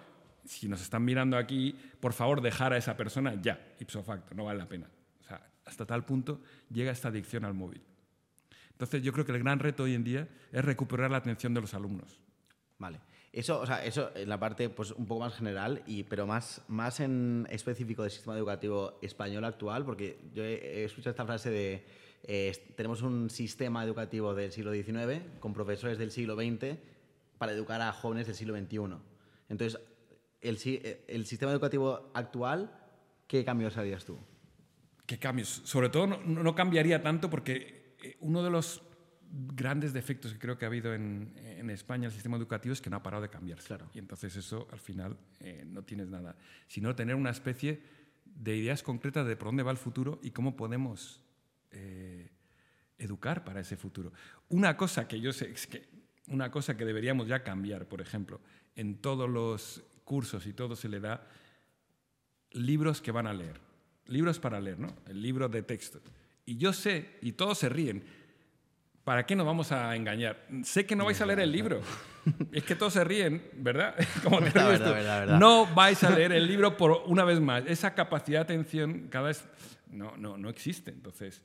si 0.45 0.68
nos 0.68 0.83
están 0.83 1.05
mirando 1.05 1.37
aquí, 1.37 1.76
por 2.01 2.12
favor, 2.12 2.41
dejar 2.41 2.72
a 2.72 2.76
esa 2.76 2.97
persona 2.97 3.35
ya, 3.41 3.74
ipso 3.78 4.03
facto, 4.03 4.35
no 4.35 4.45
vale 4.45 4.59
la 4.59 4.68
pena. 4.68 4.91
O 5.20 5.24
sea, 5.24 5.41
hasta 5.64 5.87
tal 5.87 6.05
punto 6.05 6.41
llega 6.70 6.91
esta 6.91 7.09
adicción 7.09 7.45
al 7.45 7.55
móvil. 7.55 7.83
Entonces, 8.72 9.03
yo 9.03 9.12
creo 9.12 9.24
que 9.24 9.33
el 9.33 9.39
gran 9.39 9.59
reto 9.59 9.85
hoy 9.85 9.95
en 9.95 10.05
día 10.05 10.28
es 10.51 10.64
recuperar 10.64 11.11
la 11.11 11.18
atención 11.18 11.55
de 11.55 11.61
los 11.61 11.74
alumnos. 11.74 12.18
Vale. 12.78 12.99
Eso, 13.33 13.61
o 13.61 13.66
sea, 13.66 13.85
eso 13.85 14.11
en 14.16 14.28
la 14.28 14.41
parte 14.41 14.68
pues, 14.68 14.91
un 14.91 15.07
poco 15.07 15.20
más 15.20 15.35
general, 15.35 15.83
y, 15.87 16.03
pero 16.03 16.26
más, 16.26 16.62
más 16.66 16.99
en 17.01 17.47
específico 17.51 18.03
del 18.03 18.11
sistema 18.11 18.37
educativo 18.37 18.99
español 19.03 19.45
actual, 19.45 19.85
porque 19.85 20.18
yo 20.35 20.43
he, 20.45 20.81
he 20.81 20.85
escuchado 20.85 21.11
esta 21.11 21.26
frase 21.26 21.51
de 21.51 21.85
eh, 22.24 22.53
tenemos 22.76 23.03
un 23.03 23.31
sistema 23.31 23.83
educativo 23.85 24.35
del 24.35 24.53
siglo 24.53 24.72
XIX 24.72 25.22
con 25.39 25.55
profesores 25.55 25.99
del 25.99 26.11
siglo 26.11 26.37
XX 26.37 26.76
para 27.39 27.53
educar 27.53 27.81
a 27.81 27.93
jóvenes 27.93 28.26
del 28.26 28.37
siglo 28.37 28.57
XXI. 28.57 28.97
Entonces, 29.49 29.81
el, 30.41 31.05
el 31.09 31.26
sistema 31.26 31.53
educativo 31.53 32.11
actual, 32.14 32.70
¿qué 33.26 33.45
cambios 33.45 33.76
harías 33.76 34.05
tú? 34.05 34.18
¿Qué 35.07 35.18
cambios? 35.18 35.62
Sobre 35.64 35.89
todo 35.89 36.07
no, 36.07 36.18
no 36.18 36.55
cambiaría 36.55 37.03
tanto 37.03 37.31
porque 37.31 37.97
eh, 38.03 38.16
uno 38.20 38.43
de 38.43 38.51
los 38.51 38.83
grandes 39.31 39.93
defectos 39.93 40.33
que 40.33 40.39
creo 40.39 40.59
que 40.59 40.64
ha 40.64 40.68
habido 40.68 40.95
en, 40.95 41.33
en, 41.37 41.70
España 41.70 42.07
el 42.07 42.12
sistema 42.12 42.37
educativo 42.37 42.72
es 42.72 42.81
que 42.81 42.91
no 42.91 42.97
ha 42.97 43.03
parado 43.03 43.22
de 43.22 43.28
cambiarse. 43.28 43.68
Claro. 43.68 43.89
Y 43.95 43.99
entonces 43.99 44.35
eso 44.37 44.66
al 44.72 44.81
final 44.81 45.16
eh, 45.41 45.64
no 45.66 45.83
tienes 45.83 46.09
nada. 46.09 46.37
Sino 46.66 46.95
tener 46.95 47.14
una 47.14 47.31
especie 47.31 47.81
de 48.24 48.57
ideas 48.57 48.83
concretas 48.83 49.26
de 49.26 49.37
por 49.37 49.49
dónde 49.49 49.62
va 49.62 49.70
el 49.70 49.76
futuro 49.76 50.18
y 50.22 50.31
cómo 50.31 50.57
podemos 50.57 51.20
eh, 51.70 52.31
educar 52.99 53.45
para 53.45 53.61
ese 53.61 53.76
futuro. 53.76 54.12
Una 54.49 54.76
cosa 54.76 55.07
que 55.07 55.20
yo 55.20 55.33
sé, 55.33 55.51
es 55.51 55.66
que 55.66 55.89
una 56.28 56.51
cosa 56.51 56.76
que 56.76 56.85
deberíamos 56.85 57.28
ya 57.28 57.43
cambiar, 57.43 57.87
por 57.87 58.01
ejemplo, 58.01 58.41
en 58.76 58.97
todos 58.97 59.28
los 59.28 59.83
cursos 60.05 60.47
y 60.47 60.53
todo 60.53 60.76
se 60.76 60.89
le 60.89 61.01
da 61.01 61.26
libros 62.53 63.01
que 63.01 63.12
van 63.12 63.26
a 63.26 63.35
leer, 63.35 63.61
libros 64.07 64.39
para 64.39 64.61
leer, 64.61 64.78
¿no? 64.78 64.95
El 65.07 65.22
libro 65.22 65.49
de 65.49 65.62
texto. 65.62 66.01
Y 66.47 66.57
yo 66.57 66.72
sé, 66.72 67.18
y 67.22 67.33
todos 67.33 67.59
se 67.59 67.68
ríen, 67.68 68.03
¿para 69.05 69.27
qué 69.27 69.37
nos 69.37 69.47
vamos 69.47 69.73
a 69.73 69.95
engañar? 69.97 70.47
Sé 70.65 70.87
que 70.87 70.97
no 70.97 71.05
vais 71.05 71.21
a 71.21 71.27
leer 71.27 71.41
el 71.41 71.53
libro. 71.53 71.81
Es 72.53 72.65
que 72.65 72.75
todos 72.75 72.93
se 72.93 73.03
ríen, 73.03 73.43
¿verdad? 73.55 73.95
Como 74.23 74.39
te 74.41 74.45
verdad, 74.51 74.69
verdad, 74.69 75.21
verdad. 75.21 75.39
No 75.39 75.67
vais 75.75 76.05
a 76.05 76.11
leer 76.11 76.33
el 76.33 76.47
libro 76.47 76.77
por 76.77 77.05
una 77.07 77.25
vez 77.25 77.41
más. 77.41 77.65
Esa 77.67 77.95
capacidad 77.95 78.41
de 78.41 78.55
atención 78.55 79.09
cada 79.09 79.29
vez 79.29 79.43
no, 79.91 80.17
no, 80.19 80.37
no 80.37 80.51
existe. 80.51 80.91
Entonces, 80.91 81.43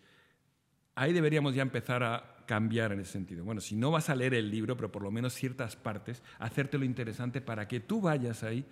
ahí 0.96 1.14
deberíamos 1.14 1.56
ya 1.56 1.62
empezar 1.62 2.04
a 2.04 2.36
cambiar 2.46 2.92
en 2.92 3.00
ese 3.00 3.14
sentido. 3.14 3.44
Bueno, 3.44 3.62
si 3.62 3.76
no 3.76 3.92
vas 3.92 4.10
a 4.10 4.16
leer 4.16 4.34
el 4.34 4.50
libro, 4.50 4.76
pero 4.76 4.92
por 4.92 5.02
lo 5.02 5.12
menos 5.12 5.34
ciertas 5.34 5.76
partes, 5.76 6.22
hacértelo 6.40 6.86
interesante 6.86 7.42
para 7.42 7.68
que 7.68 7.80
tú 7.80 8.02
vayas 8.02 8.44
ahí 8.44 8.66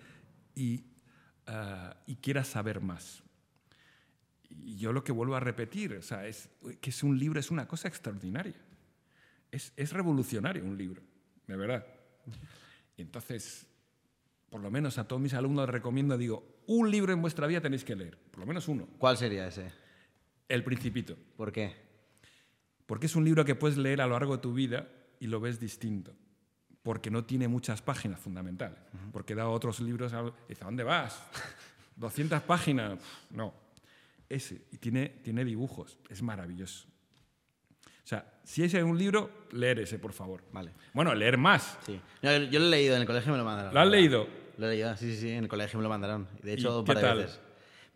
y, 0.54 0.84
uh, 1.48 1.94
y 2.06 2.16
quieras 2.16 2.48
saber 2.48 2.80
más. 2.80 3.22
Y 4.48 4.76
yo 4.76 4.92
lo 4.92 5.02
que 5.02 5.12
vuelvo 5.12 5.34
a 5.34 5.40
repetir, 5.40 5.94
o 5.94 6.02
sea, 6.02 6.26
es 6.26 6.48
que 6.80 6.90
es 6.90 7.02
un 7.02 7.18
libro, 7.18 7.40
es 7.40 7.50
una 7.50 7.66
cosa 7.66 7.88
extraordinaria. 7.88 8.54
Es, 9.54 9.72
es 9.76 9.92
revolucionario 9.92 10.64
un 10.64 10.76
libro, 10.76 11.00
de 11.46 11.56
verdad. 11.56 11.86
Y 12.96 13.02
entonces, 13.02 13.68
por 14.50 14.60
lo 14.60 14.68
menos 14.68 14.98
a 14.98 15.06
todos 15.06 15.22
mis 15.22 15.32
alumnos 15.32 15.66
les 15.66 15.72
recomiendo, 15.72 16.18
digo, 16.18 16.62
un 16.66 16.90
libro 16.90 17.12
en 17.12 17.22
vuestra 17.22 17.46
vida 17.46 17.60
tenéis 17.60 17.84
que 17.84 17.94
leer, 17.94 18.18
por 18.18 18.40
lo 18.40 18.46
menos 18.46 18.66
uno. 18.66 18.88
¿Cuál 18.98 19.16
sería 19.16 19.46
ese? 19.46 19.70
El 20.48 20.64
Principito. 20.64 21.16
¿Por 21.36 21.52
qué? 21.52 21.72
Porque 22.86 23.06
es 23.06 23.14
un 23.14 23.24
libro 23.24 23.44
que 23.44 23.54
puedes 23.54 23.76
leer 23.76 24.00
a 24.00 24.06
lo 24.08 24.14
largo 24.14 24.36
de 24.36 24.42
tu 24.42 24.52
vida 24.52 24.88
y 25.20 25.28
lo 25.28 25.38
ves 25.38 25.60
distinto. 25.60 26.16
Porque 26.82 27.10
no 27.10 27.24
tiene 27.24 27.46
muchas 27.46 27.80
páginas 27.80 28.18
fundamentales. 28.18 28.78
Uh 28.92 28.96
-huh. 28.96 29.12
Porque 29.12 29.36
da 29.36 29.48
otros 29.48 29.78
libros. 29.80 30.12
A... 30.12 30.32
Dice, 30.48 30.62
¿a 30.62 30.66
dónde 30.66 30.82
vas? 30.82 31.22
200 31.96 32.42
páginas. 32.42 32.98
No. 33.30 33.54
Ese. 34.28 34.66
Y 34.72 34.78
tiene, 34.78 35.08
tiene 35.22 35.44
dibujos. 35.44 35.96
Es 36.10 36.22
maravilloso. 36.22 36.88
O 38.04 38.06
sea, 38.06 38.24
si 38.42 38.62
ese 38.62 38.78
es 38.78 38.84
un 38.84 38.98
libro, 38.98 39.30
leer 39.52 39.80
ese, 39.80 39.98
por 39.98 40.12
favor. 40.12 40.42
Vale. 40.52 40.72
Bueno, 40.92 41.14
leer 41.14 41.38
más. 41.38 41.78
Sí. 41.86 41.98
No, 42.22 42.36
yo, 42.36 42.58
lo 42.60 42.66
he 42.66 42.70
leído 42.70 42.94
en 42.96 43.00
el 43.00 43.06
colegio, 43.06 43.32
me 43.32 43.38
lo 43.38 43.44
mandaron. 43.44 43.72
¿Lo 43.72 43.80
has 43.80 43.88
leído? 43.88 44.26
Lo 44.58 44.66
he 44.66 44.70
leído, 44.70 44.96
sí, 44.96 45.12
sí, 45.14 45.20
sí, 45.22 45.30
en 45.30 45.44
el 45.44 45.48
colegio 45.48 45.78
me 45.78 45.82
lo 45.84 45.88
mandaron. 45.88 46.28
De 46.42 46.52
hecho, 46.52 46.76
¿Y 46.76 46.78
un 46.80 46.84
par 46.84 46.96
qué 46.96 47.02
de 47.02 47.08
tal? 47.08 47.18
veces. 47.18 47.40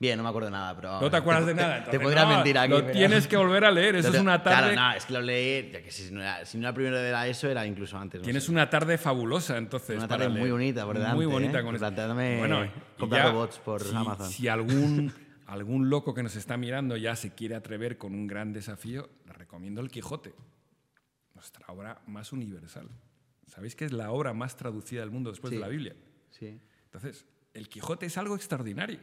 Bien, 0.00 0.16
no 0.16 0.22
me 0.22 0.28
acuerdo 0.28 0.46
de 0.46 0.52
nada, 0.52 0.76
pero... 0.76 1.00
¿No 1.00 1.10
te 1.10 1.16
acuerdas 1.16 1.44
de 1.44 1.54
te- 1.54 1.60
nada? 1.60 1.72
Te, 1.74 1.78
Entonces, 1.78 2.00
podría 2.02 2.22
no, 2.24 2.28
mentir 2.36 2.56
aquí. 2.56 2.70
Lo 2.70 2.80
pero- 2.82 2.92
tienes 2.92 3.26
que 3.26 3.36
volver 3.36 3.64
a 3.64 3.70
leer. 3.72 3.96
Eso 3.96 4.08
es 4.14 4.20
una 4.20 4.40
tarde. 4.42 4.72
Claro, 4.74 4.90
no, 4.90 4.96
es 4.96 5.04
que 5.04 5.12
lo 5.12 5.20
leí, 5.20 5.70
ya 5.72 5.82
que 5.82 5.90
si 5.90 6.12
no 6.12 6.22
era, 6.22 6.44
si 6.46 6.56
no 6.56 6.62
era 6.68 6.72
primero 6.72 6.96
de 6.98 7.10
la 7.12 7.26
ESO, 7.26 7.48
era 7.50 7.66
incluso 7.66 7.98
antes. 7.98 8.20
no 8.20 8.24
Tienes 8.24 8.44
sé. 8.44 8.52
una 8.52 8.70
tarde 8.70 8.96
fabulosa, 8.96 9.56
entonces. 9.58 9.96
Una 9.98 10.06
para 10.06 10.20
tarde 10.24 10.30
muy 10.30 10.42
leer. 10.42 10.52
bonita 10.52 10.86
por 10.86 10.96
delante, 10.96 11.16
Muy 11.16 11.26
bonita 11.26 11.58
¿eh? 11.58 11.62
con 11.64 11.74
eso. 11.74 11.80
Planteándome 11.80 12.38
Bueno, 12.38 12.64
y 12.64 12.70
comprar 12.98 13.24
ya, 13.26 13.30
robots 13.32 13.58
por 13.58 13.82
si, 13.82 13.94
Amazon. 13.96 14.30
Si 14.30 14.46
algún, 14.48 15.12
algún 15.48 15.88
loco 15.90 16.14
que 16.14 16.22
nos 16.22 16.36
está 16.36 16.56
mirando 16.56 16.96
ya 16.96 17.16
se 17.16 17.34
quiere 17.34 17.54
atrever 17.54 17.96
con 17.98 18.14
un 18.14 18.26
gran 18.26 18.52
desafío, 18.52 19.08
le 19.26 19.32
recomiendo 19.32 19.80
El 19.80 19.90
Quijote, 19.90 20.34
nuestra 21.34 21.66
obra 21.68 22.02
más 22.06 22.32
universal. 22.32 22.88
¿Sabéis 23.46 23.74
que 23.74 23.86
es 23.86 23.92
la 23.92 24.10
obra 24.12 24.34
más 24.34 24.56
traducida 24.56 25.00
del 25.00 25.10
mundo 25.10 25.30
después 25.30 25.50
Sí. 25.50 25.56
de 25.56 25.60
la 25.60 25.68
Biblia? 25.68 25.96
Sí. 26.30 26.60
Entonces, 26.84 27.24
El 27.54 27.68
Quijote 27.68 28.06
es 28.06 28.18
algo 28.18 28.36
extraordinario. 28.36 29.00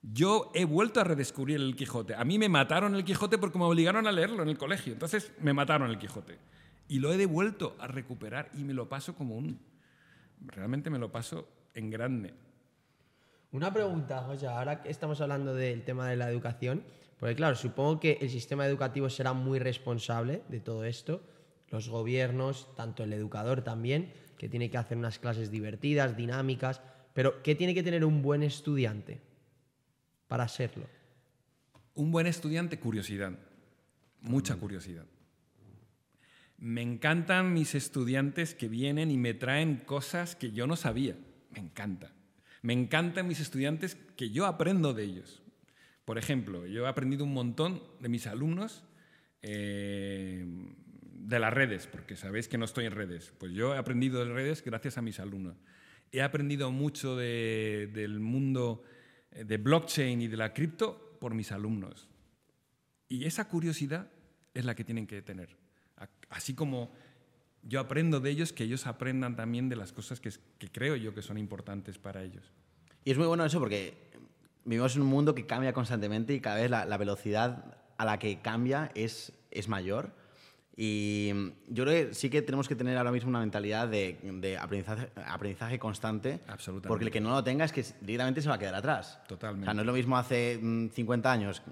Yo 0.00 0.52
he 0.54 0.64
vuelto 0.64 1.00
a 1.00 1.04
redescubrir 1.04 1.56
el 1.56 1.74
Quijote. 1.74 2.14
A 2.14 2.24
mí 2.24 2.38
me 2.38 2.48
mataron 2.48 2.94
el 2.94 3.04
Quijote 3.04 3.36
porque 3.36 3.58
me 3.58 3.64
obligaron 3.64 4.06
a 4.06 4.12
leerlo 4.12 4.44
en 4.44 4.48
el 4.48 4.56
colegio. 4.56 4.92
Entonces 4.92 5.32
me 5.40 5.52
mataron 5.52 5.90
el 5.90 5.98
Quijote. 5.98 6.38
Y 6.86 7.00
lo 7.00 7.12
he 7.12 7.16
devuelto 7.16 7.76
a 7.80 7.88
recuperar 7.88 8.48
y 8.54 8.62
me 8.62 8.74
lo 8.74 8.88
paso 8.88 9.16
como 9.16 9.36
un... 9.36 9.58
Realmente 10.46 10.88
me 10.88 11.00
lo 11.00 11.10
paso 11.10 11.48
en 11.74 11.90
grande. 11.90 12.32
Una 13.50 13.72
pregunta, 13.72 14.22
José, 14.24 14.46
ahora 14.46 14.82
que 14.82 14.90
estamos 14.90 15.20
hablando 15.22 15.54
del 15.54 15.82
tema 15.82 16.10
de 16.10 16.16
la 16.16 16.30
educación, 16.30 16.82
porque 17.18 17.34
claro, 17.34 17.56
supongo 17.56 17.98
que 17.98 18.18
el 18.20 18.28
sistema 18.28 18.66
educativo 18.66 19.08
será 19.08 19.32
muy 19.32 19.58
responsable 19.58 20.42
de 20.48 20.60
todo 20.60 20.84
esto, 20.84 21.22
los 21.70 21.88
gobiernos, 21.88 22.74
tanto 22.76 23.04
el 23.04 23.12
educador 23.14 23.62
también, 23.62 24.12
que 24.36 24.50
tiene 24.50 24.70
que 24.70 24.76
hacer 24.76 24.98
unas 24.98 25.18
clases 25.18 25.50
divertidas, 25.50 26.14
dinámicas, 26.14 26.82
pero 27.14 27.42
¿qué 27.42 27.54
tiene 27.54 27.74
que 27.74 27.82
tener 27.82 28.04
un 28.04 28.20
buen 28.20 28.42
estudiante 28.42 29.20
para 30.28 30.46
serlo? 30.46 30.86
Un 31.94 32.12
buen 32.12 32.26
estudiante, 32.26 32.78
curiosidad. 32.78 33.32
Mucha 34.20 34.56
curiosidad. 34.56 35.06
Me 36.58 36.82
encantan 36.82 37.54
mis 37.54 37.74
estudiantes 37.74 38.54
que 38.54 38.68
vienen 38.68 39.10
y 39.10 39.16
me 39.16 39.32
traen 39.32 39.78
cosas 39.78 40.36
que 40.36 40.52
yo 40.52 40.66
no 40.66 40.76
sabía. 40.76 41.16
Me 41.50 41.60
encanta. 41.60 42.12
Me 42.62 42.72
encantan 42.72 43.28
mis 43.28 43.40
estudiantes 43.40 43.96
que 44.16 44.30
yo 44.30 44.46
aprendo 44.46 44.94
de 44.94 45.04
ellos. 45.04 45.42
Por 46.04 46.18
ejemplo, 46.18 46.66
yo 46.66 46.84
he 46.86 46.88
aprendido 46.88 47.24
un 47.24 47.34
montón 47.34 47.82
de 48.00 48.08
mis 48.08 48.26
alumnos 48.26 48.84
eh, 49.42 50.44
de 51.12 51.38
las 51.38 51.52
redes, 51.52 51.86
porque 51.86 52.16
sabéis 52.16 52.48
que 52.48 52.58
no 52.58 52.64
estoy 52.64 52.86
en 52.86 52.92
redes. 52.92 53.32
Pues 53.38 53.52
yo 53.52 53.74
he 53.74 53.78
aprendido 53.78 54.24
de 54.24 54.32
redes 54.32 54.64
gracias 54.64 54.98
a 54.98 55.02
mis 55.02 55.20
alumnos. 55.20 55.56
He 56.10 56.22
aprendido 56.22 56.70
mucho 56.70 57.16
de- 57.16 57.90
del 57.92 58.18
mundo 58.20 58.82
eh, 59.30 59.44
de 59.44 59.58
blockchain 59.58 60.22
y 60.22 60.28
de 60.28 60.36
la 60.36 60.54
cripto 60.54 61.16
por 61.20 61.34
mis 61.34 61.52
alumnos. 61.52 62.08
Y 63.08 63.24
esa 63.26 63.46
curiosidad 63.48 64.10
es 64.54 64.64
la 64.64 64.74
que 64.74 64.84
tienen 64.84 65.06
que 65.06 65.20
tener. 65.22 65.56
Así 66.30 66.54
como 66.54 66.92
yo 67.68 67.80
aprendo 67.80 68.18
de 68.20 68.30
ellos, 68.30 68.52
que 68.52 68.64
ellos 68.64 68.86
aprendan 68.86 69.36
también 69.36 69.68
de 69.68 69.76
las 69.76 69.92
cosas 69.92 70.20
que, 70.20 70.30
creo 70.72 70.96
yo 70.96 71.14
que 71.14 71.22
son 71.22 71.36
importantes 71.36 71.98
para 71.98 72.22
ellos. 72.22 72.50
Y 73.04 73.10
es 73.10 73.18
muy 73.18 73.26
bueno 73.26 73.44
eso 73.44 73.60
porque 73.60 73.94
vivimos 74.64 74.96
en 74.96 75.02
un 75.02 75.08
mundo 75.08 75.34
que 75.34 75.46
cambia 75.46 75.72
constantemente 75.72 76.32
y 76.32 76.40
cada 76.40 76.56
vez 76.56 76.70
la, 76.70 76.86
la 76.86 76.96
velocidad 76.96 77.76
a 77.98 78.04
la 78.04 78.18
que 78.18 78.40
cambia 78.40 78.90
es, 78.94 79.32
es 79.50 79.68
mayor. 79.68 80.12
Y 80.80 81.32
yo 81.68 81.84
creo 81.84 82.08
que 82.08 82.14
sí 82.14 82.30
que 82.30 82.40
tenemos 82.40 82.68
que 82.68 82.76
tener 82.76 82.96
ahora 82.96 83.10
mismo 83.10 83.28
una 83.28 83.40
mentalidad 83.40 83.88
de, 83.88 84.16
de 84.22 84.56
aprendizaje, 84.56 85.10
aprendizaje 85.26 85.78
constante. 85.78 86.40
Absolutamente. 86.46 86.88
Porque 86.88 87.04
el 87.06 87.10
que 87.10 87.20
no 87.20 87.30
lo 87.30 87.42
tenga 87.42 87.64
es 87.64 87.72
que 87.72 87.84
directamente 88.00 88.40
se 88.40 88.48
va 88.48 88.54
a 88.54 88.58
quedar 88.58 88.76
atrás. 88.76 89.20
Totalmente. 89.26 89.64
O 89.64 89.66
sea, 89.66 89.74
no 89.74 89.80
es 89.80 89.86
lo 89.86 89.92
mismo 89.92 90.16
hace 90.16 90.58
mm, 90.62 90.90
50 90.90 91.32
años 91.32 91.62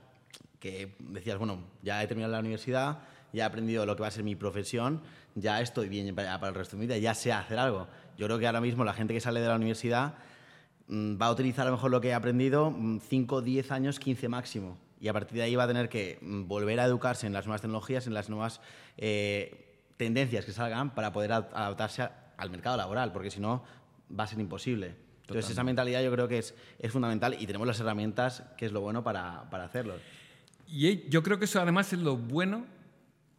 que 0.59 0.97
decías, 0.99 1.39
bueno, 1.39 1.63
ya 1.83 2.03
he 2.03 2.09
terminado 2.09 2.33
la 2.33 2.41
universidad, 2.41 2.99
ya 3.33 3.45
he 3.45 3.47
aprendido 3.47 3.85
lo 3.87 3.97
que 3.97 4.03
va 4.03 4.09
a 4.09 4.11
ser 4.11 4.25
mi 4.25 4.35
profesión, 4.37 5.01
ya 5.35 5.61
estoy 5.61 5.89
bien 5.89 6.15
para, 6.15 6.39
para 6.41 6.49
el 6.51 6.55
resto 6.55 6.77
de 6.77 6.81
mi 6.81 6.87
vida, 6.87 6.99
ya 6.99 7.15
sé 7.15 7.33
hacer 7.33 7.59
algo. 7.59 7.87
Yo 8.17 8.27
creo 8.27 8.39
que 8.39 8.47
ahora 8.47 8.61
mismo 8.61 8.85
la 8.85 8.93
gente 8.95 9.13
que 9.15 9.21
sale 9.21 9.41
de 9.41 9.49
la 9.49 9.57
universidad 9.57 10.15
mm, 10.89 11.21
va 11.21 11.27
a 11.27 11.31
utilizar 11.33 11.67
a 11.67 11.71
lo 11.71 11.77
mejor 11.77 11.91
lo 11.91 12.01
que 12.01 12.13
ha 12.15 12.17
aprendido 12.17 12.75
5, 13.09 13.43
10 13.43 13.71
años, 13.73 13.99
15 13.99 14.29
máximo. 14.29 14.79
Y 15.01 15.09
a 15.09 15.13
partir 15.13 15.37
de 15.37 15.43
ahí 15.43 15.55
va 15.55 15.65
a 15.65 15.69
tener 15.69 15.89
que 15.91 16.19
mm, 16.23 16.49
volver 16.49 16.81
a 16.81 16.85
educarse 16.85 17.27
en 17.27 17.33
las 17.35 17.47
nuevas 17.47 17.61
tecnologías, 17.61 18.07
en 18.07 18.15
las 18.15 18.31
nuevas 18.31 18.61
eh, 18.97 19.83
tendencias 19.99 20.45
que 20.45 20.53
salgan 20.53 20.95
para 20.95 21.13
poder 21.13 21.33
ad- 21.33 21.49
adaptarse 21.53 22.03
a- 22.03 22.33
al 22.39 22.51
mercado 22.51 22.77
laboral, 22.77 23.13
porque 23.13 23.31
si 23.31 23.41
no 23.41 23.63
va 24.19 24.25
a 24.25 24.27
ser 24.27 24.39
imposible. 24.41 24.95
Entonces 25.23 25.47
esa 25.51 25.65
mentalidad 25.65 26.03
yo 26.03 26.13
creo 26.13 26.29
que 26.29 26.39
es, 26.39 26.55
es 26.79 26.93
fundamental 26.93 27.35
y 27.39 27.47
tenemos 27.47 27.67
las 27.67 27.81
herramientas, 27.81 28.45
que 28.57 28.65
es 28.67 28.73
lo 28.73 28.81
bueno 28.81 29.03
para, 29.03 29.51
para 29.51 29.65
hacerlo. 29.65 29.95
Y 30.69 31.09
yo 31.09 31.23
creo 31.23 31.39
que 31.39 31.45
eso 31.47 31.61
además 31.61 31.93
es 31.93 31.99
lo 31.99 32.17
bueno 32.17 32.65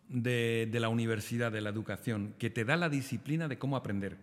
de, 0.09 0.67
de 0.71 0.79
la 0.79 0.89
universidad, 0.89 1.51
de 1.51 1.61
la 1.61 1.69
educación, 1.69 2.33
que 2.39 2.49
te 2.49 2.65
da 2.65 2.75
la 2.77 2.89
disciplina 2.89 3.47
de 3.47 3.57
cómo 3.57 3.75
aprender. 3.77 4.17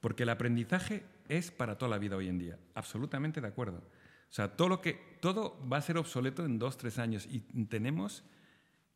Porque 0.00 0.22
el 0.24 0.28
aprendizaje 0.30 1.02
es 1.28 1.50
para 1.50 1.76
toda 1.76 1.90
la 1.90 1.98
vida 1.98 2.16
hoy 2.16 2.28
en 2.28 2.38
día. 2.38 2.58
Absolutamente 2.74 3.40
de 3.40 3.48
acuerdo. 3.48 3.78
O 3.78 4.32
sea, 4.32 4.56
todo, 4.56 4.68
lo 4.68 4.80
que, 4.80 4.98
todo 5.20 5.58
va 5.70 5.78
a 5.78 5.82
ser 5.82 5.96
obsoleto 5.98 6.44
en 6.44 6.58
dos, 6.58 6.76
tres 6.76 6.98
años 6.98 7.26
y 7.30 7.40
tenemos 7.64 8.22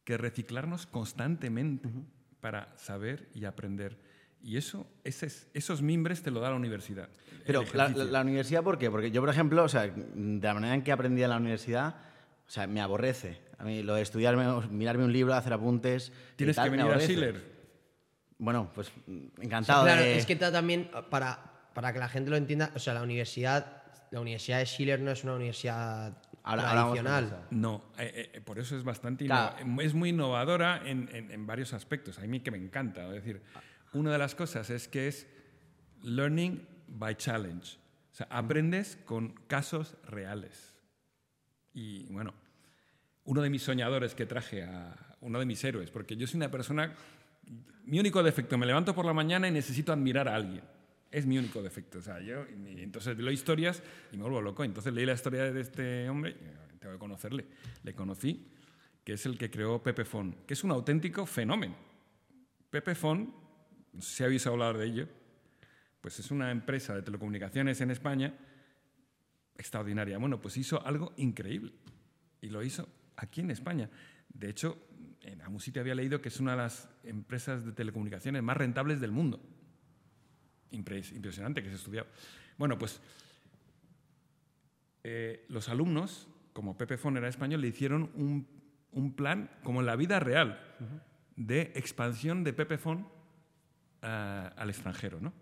que 0.05 0.16
reciclarnos 0.18 0.86
constantemente 0.86 1.88
para 2.40 2.76
saber 2.76 3.28
y 3.34 3.45
aprender. 3.45 3.97
Y 4.43 4.57
eso, 4.57 4.86
ese 5.05 5.26
es- 5.26 5.49
esos 5.55 5.82
mimbres 5.82 6.22
te 6.22 6.30
lo 6.32 6.40
da 6.40 6.51
la 6.51 6.57
universidad. 6.57 7.09
Pero 7.47 7.62
la- 7.74 7.88
la 8.11 8.20
universidad, 8.22 8.62
¿por 8.62 8.78
qué? 8.78 8.90
Porque 8.90 9.11
yo, 9.12 9.20
por 9.20 9.30
ejemplo, 9.30 9.62
o 9.64 9.68
sea, 9.68 9.82
de 9.86 10.40
la 10.43 10.55
manera 10.55 10.74
en 10.74 10.82
que 10.82 10.90
aprendí 10.93 11.22
en 11.22 11.30
la 11.30 11.36
universidad, 11.36 11.95
o 12.47 12.51
sea, 12.51 12.66
me 12.66 12.80
aborrece. 12.80 13.40
A 13.62 13.64
mí 13.64 13.82
lo 13.82 13.94
de 13.94 14.02
estudiarme, 14.02 14.44
mirarme 14.70 15.04
un 15.04 15.12
libro, 15.12 15.32
hacer 15.34 15.52
apuntes... 15.52 16.12
Tienes 16.36 16.56
tal, 16.56 16.64
que 16.70 16.76
venir 16.76 16.92
a. 16.92 16.98
Schiller. 17.00 17.52
Bueno, 18.38 18.70
pues 18.74 18.90
mm, 19.06 19.40
encantado 19.40 19.84
claro, 19.84 20.02
de... 20.02 20.18
es 20.18 20.26
que 20.26 20.34
ta- 20.34 20.50
también, 20.50 20.90
para, 21.10 21.68
para 21.72 21.92
que 21.92 22.00
la 22.00 22.08
gente 22.08 22.28
lo 22.30 22.36
entienda, 22.36 22.72
o 22.74 22.80
sea, 22.80 22.92
la 22.94 23.02
universidad, 23.02 23.84
la 24.10 24.20
universidad 24.20 24.58
de 24.58 24.66
Schiller 24.66 25.00
no 25.00 25.12
es 25.12 25.22
una 25.22 25.36
universidad 25.36 26.18
Ahora- 26.42 26.72
tradicional. 26.72 27.46
No, 27.50 27.84
eh, 27.98 28.32
eh, 28.34 28.40
por 28.40 28.58
eso 28.58 28.76
es 28.76 28.82
bastante 28.82 29.26
Claro. 29.26 29.54
es 29.80 29.94
muy 29.94 30.08
innovadora 30.08 30.82
en, 30.84 31.08
en- 31.12 31.30
en 31.30 31.46
varios 31.46 31.72
aspectos. 31.72 32.18
A 32.18 32.22
mí 32.22 32.40
que 32.40 32.50
me 32.50 32.58
encanta. 32.58 33.06
Es 33.06 33.12
decir, 33.22 33.42
una 33.92 34.10
de 34.10 34.18
las 34.18 34.34
cosas 34.34 34.70
es 34.70 34.88
que 34.88 35.06
es 35.06 35.28
learning 36.02 36.66
by 36.88 37.14
challenge. 37.16 37.76
O 38.10 38.14
sea, 38.16 38.26
aprendes 38.28 38.98
con 39.04 39.34
casos 39.46 39.96
reales. 40.08 40.74
Y 41.72 42.12
bueno, 42.12 42.34
uno 43.25 43.43
de 43.43 43.51
mis 43.51 43.62
soñadores 43.62 44.14
que 44.14 44.27
traje 44.27 44.64
a 44.64 45.16
uno 45.20 45.39
de 45.39 45.47
mis 45.47 45.62
héroes, 45.64 45.91
porque 45.91 46.16
yo 46.16 46.27
soy 46.27 46.39
una 46.39 46.51
persona, 46.51 46.95
mi 47.85 47.99
único 48.01 48.23
defecto, 48.23 48.59
me 48.59 48.66
levanto 48.66 48.95
por 48.95 49.05
la 49.05 49.12
mañana 49.12 49.49
y 49.49 49.53
necesito 49.53 49.93
admirar 49.93 50.29
a 50.29 50.35
alguien. 50.35 50.62
Es 51.11 51.27
mi 51.27 51.39
único 51.39 51.62
defecto. 51.62 51.99
O 51.99 52.03
sea, 52.03 52.20
yo, 52.20 52.45
entonces 52.49 53.16
leo 53.18 53.31
historias 53.31 53.83
y 54.12 54.16
me 54.16 54.23
vuelvo 54.23 54.41
loco. 54.41 54.64
Entonces 54.64 54.93
leí 54.95 55.05
la 55.05 55.12
historia 55.12 55.53
de 55.53 55.61
este 55.61 56.09
hombre, 56.09 56.31
eh, 56.31 56.57
tengo 56.81 56.95
que 56.95 56.99
conocerle. 56.99 57.47
Le 57.83 57.95
conocí, 57.95 58.49
que 59.05 59.12
es 59.12 59.27
el 59.27 59.37
que 59.37 59.51
creó 59.51 59.83
Pepe 59.83 60.05
Fon, 60.05 60.35
que 60.47 60.55
es 60.55 60.64
un 60.64 60.70
auténtico 60.70 61.27
fenómeno. 61.27 61.77
Pepe 62.70 62.95
Fon, 62.95 63.33
no 63.93 64.01
sé 64.01 64.16
si 64.16 64.25
habéis 64.25 64.47
hablado 64.47 64.79
de 64.79 64.87
ello, 64.87 65.09
pues 66.01 66.18
es 66.18 66.31
una 66.31 66.51
empresa 66.51 66.95
de 66.95 67.03
telecomunicaciones 67.03 67.81
en 67.83 67.91
España 67.91 68.35
extraordinaria. 69.57 70.19
Bueno, 70.19 70.40
pues 70.40 70.57
hizo 70.57 70.85
algo 70.85 71.12
increíble 71.19 71.73
y 72.40 72.49
lo 72.49 72.62
hizo 72.62 72.89
aquí 73.16 73.40
en 73.40 73.51
España. 73.51 73.89
De 74.28 74.48
hecho, 74.48 74.78
en 75.22 75.40
algún 75.43 75.60
sitio 75.60 75.82
había 75.82 75.94
leído 75.94 76.20
que 76.20 76.28
es 76.28 76.40
una 76.40 76.52
de 76.52 76.59
las 76.59 76.89
empresas 77.05 77.64
de 77.64 77.72
telecomunicaciones 77.72 78.43
más 78.43 78.56
rentables 78.56 79.01
del 79.01 79.12
mundo. 79.12 79.40
Impres- 80.72 81.14
impresionante 81.14 81.62
que 81.62 81.68
se 81.68 81.74
ha 81.74 81.78
estudiado. 81.78 82.09
Bueno, 82.59 82.78
pues 82.78 83.01
eh, 85.05 85.44
los 85.48 85.68
alumnos, 85.68 86.28
como 86.52 86.76
Pepe 86.76 86.97
Fon 86.97 87.16
era 87.16 87.28
español, 87.28 87.60
le 87.60 87.68
hicieron 87.68 88.10
un, 88.14 88.47
un 88.93 89.14
plan, 89.14 89.51
como 89.62 89.80
en 89.80 89.86
la 89.86 89.97
vida 89.97 90.20
real, 90.20 90.60
de 91.36 91.72
expansión 91.74 92.44
de 92.44 92.52
Pepe 92.52 92.78
Fon 92.78 93.09
ah, 94.02 94.52
al 94.56 94.70
extranjero, 94.70 95.20
¿no? 95.20 95.32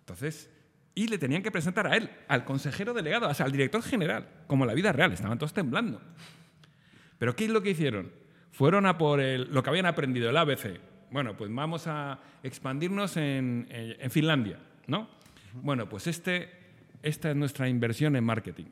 Entonces, 0.00 0.50
y 0.94 1.06
le 1.06 1.16
tenían 1.16 1.42
que 1.42 1.50
presentar 1.50 1.86
a 1.86 1.96
él, 1.96 2.10
al 2.28 2.44
consejero 2.44 2.92
delegado, 2.92 3.28
o 3.28 3.34
sea, 3.34 3.46
al 3.46 3.52
director 3.52 3.82
general, 3.82 4.28
como 4.46 4.64
en 4.64 4.68
la 4.68 4.74
vida 4.74 4.92
real, 4.92 5.12
estaban 5.12 5.38
todos 5.38 5.54
temblando. 5.54 6.02
Pero 7.22 7.36
¿qué 7.36 7.44
es 7.44 7.50
lo 7.50 7.62
que 7.62 7.70
hicieron? 7.70 8.10
Fueron 8.50 8.84
a 8.84 8.98
por 8.98 9.20
el- 9.20 9.44
lo 9.54 9.62
que 9.62 9.70
habían 9.70 9.86
aprendido, 9.86 10.28
el 10.28 10.36
ABC. 10.36 10.80
Bueno, 11.12 11.36
pues 11.36 11.54
vamos 11.54 11.86
a 11.86 12.20
expandirnos 12.42 13.16
en, 13.16 13.68
en- 13.70 13.96
en 14.00 14.10
Finlandia, 14.10 14.58
¿no? 14.88 15.08
Bueno, 15.52 15.88
pues 15.88 16.08
este, 16.08 16.50
esta 17.00 17.30
es 17.30 17.36
nuestra 17.36 17.68
inversión 17.68 18.16
en 18.16 18.24
marketing 18.24 18.64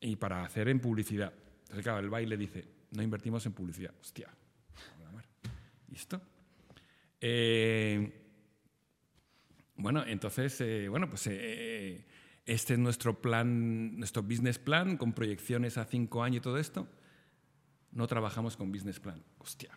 y 0.00 0.16
para 0.16 0.42
hacer 0.42 0.68
en 0.68 0.80
publicidad. 0.80 1.32
Entonces, 1.60 1.84
claro, 1.84 2.00
el 2.00 2.10
baile 2.10 2.36
dice, 2.36 2.64
no 2.90 3.04
invertimos 3.04 3.46
en 3.46 3.52
publicidad. 3.52 3.94
Hostia, 4.00 4.26
¿Listo? 5.92 6.20
Eh, 7.20 8.20
bueno, 9.76 10.02
entonces, 10.04 10.60
eh, 10.60 10.88
bueno, 10.88 11.08
pues 11.08 11.28
eh, 11.30 12.04
este 12.46 12.72
es 12.72 12.78
nuestro 12.80 13.20
plan, 13.22 13.96
nuestro 13.96 14.24
business 14.24 14.58
plan 14.58 14.96
con 14.96 15.12
proyecciones 15.12 15.78
a 15.78 15.84
cinco 15.84 16.24
años 16.24 16.38
y 16.38 16.40
todo 16.40 16.58
esto. 16.58 16.88
No 17.94 18.06
trabajamos 18.06 18.56
con 18.56 18.70
business 18.70 19.00
plan. 19.00 19.22
Hostia. 19.38 19.70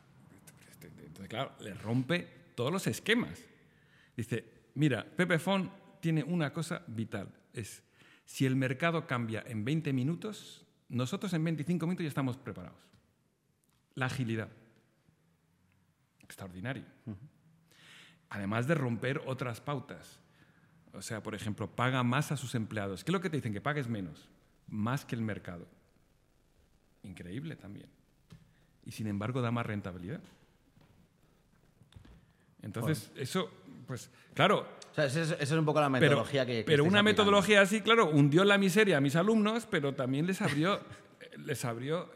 Entonces, 0.81 1.29
claro, 1.29 1.53
le 1.59 1.73
rompe 1.73 2.27
todos 2.55 2.71
los 2.71 2.85
esquemas. 2.87 3.39
Dice, 4.15 4.43
mira, 4.75 5.05
Pepefon 5.05 5.71
tiene 5.99 6.23
una 6.23 6.51
cosa 6.51 6.83
vital. 6.87 7.29
Es, 7.53 7.83
si 8.25 8.45
el 8.45 8.55
mercado 8.55 9.07
cambia 9.07 9.43
en 9.47 9.63
20 9.63 9.93
minutos, 9.93 10.65
nosotros 10.89 11.33
en 11.33 11.43
25 11.43 11.85
minutos 11.85 12.03
ya 12.03 12.09
estamos 12.09 12.37
preparados. 12.37 12.81
La 13.93 14.07
agilidad. 14.07 14.49
Extraordinario. 16.23 16.85
Además 18.29 18.67
de 18.67 18.75
romper 18.75 19.21
otras 19.25 19.61
pautas. 19.61 20.19
O 20.93 21.01
sea, 21.01 21.21
por 21.21 21.35
ejemplo, 21.35 21.69
paga 21.69 22.03
más 22.03 22.31
a 22.31 22.37
sus 22.37 22.55
empleados. 22.55 23.03
¿Qué 23.03 23.11
es 23.11 23.13
lo 23.13 23.21
que 23.21 23.29
te 23.29 23.37
dicen? 23.37 23.53
Que 23.53 23.61
pagues 23.61 23.87
menos. 23.87 24.27
Más 24.67 25.05
que 25.05 25.15
el 25.15 25.21
mercado. 25.21 25.67
Increíble 27.03 27.55
también. 27.55 27.96
Y 28.87 28.91
sin 28.91 29.07
embargo 29.07 29.41
da 29.41 29.51
más 29.51 29.65
rentabilidad. 29.65 30.21
Entonces, 32.63 33.11
eso, 33.15 33.51
pues, 33.85 34.09
claro. 34.33 34.65
O 34.91 34.95
sea, 34.95 35.05
esa 35.05 35.35
es, 35.35 35.51
un 35.51 35.65
poco 35.65 35.81
la 35.81 35.89
metodología 35.89 36.45
que, 36.45 36.59
que. 36.59 36.63
Pero 36.63 36.85
una 36.85 37.03
metodología 37.03 37.61
así, 37.61 37.81
claro, 37.81 38.09
hundió 38.09 38.43
la 38.45 38.57
miseria 38.57 38.97
a 38.97 39.01
mis 39.01 39.15
alumnos, 39.15 39.67
pero 39.69 39.93
también 39.93 40.25
les 40.25 40.41
abrió, 40.41 40.79
les 41.45 41.63
abrió 41.65 42.09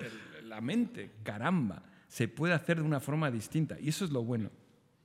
la 0.44 0.62
mente. 0.62 1.12
Caramba, 1.24 1.84
se 2.08 2.28
puede 2.28 2.54
hacer 2.54 2.78
de 2.78 2.84
una 2.84 3.00
forma 3.00 3.30
distinta. 3.30 3.78
Y 3.80 3.90
eso 3.90 4.06
es 4.06 4.12
lo 4.12 4.24
bueno. 4.24 4.50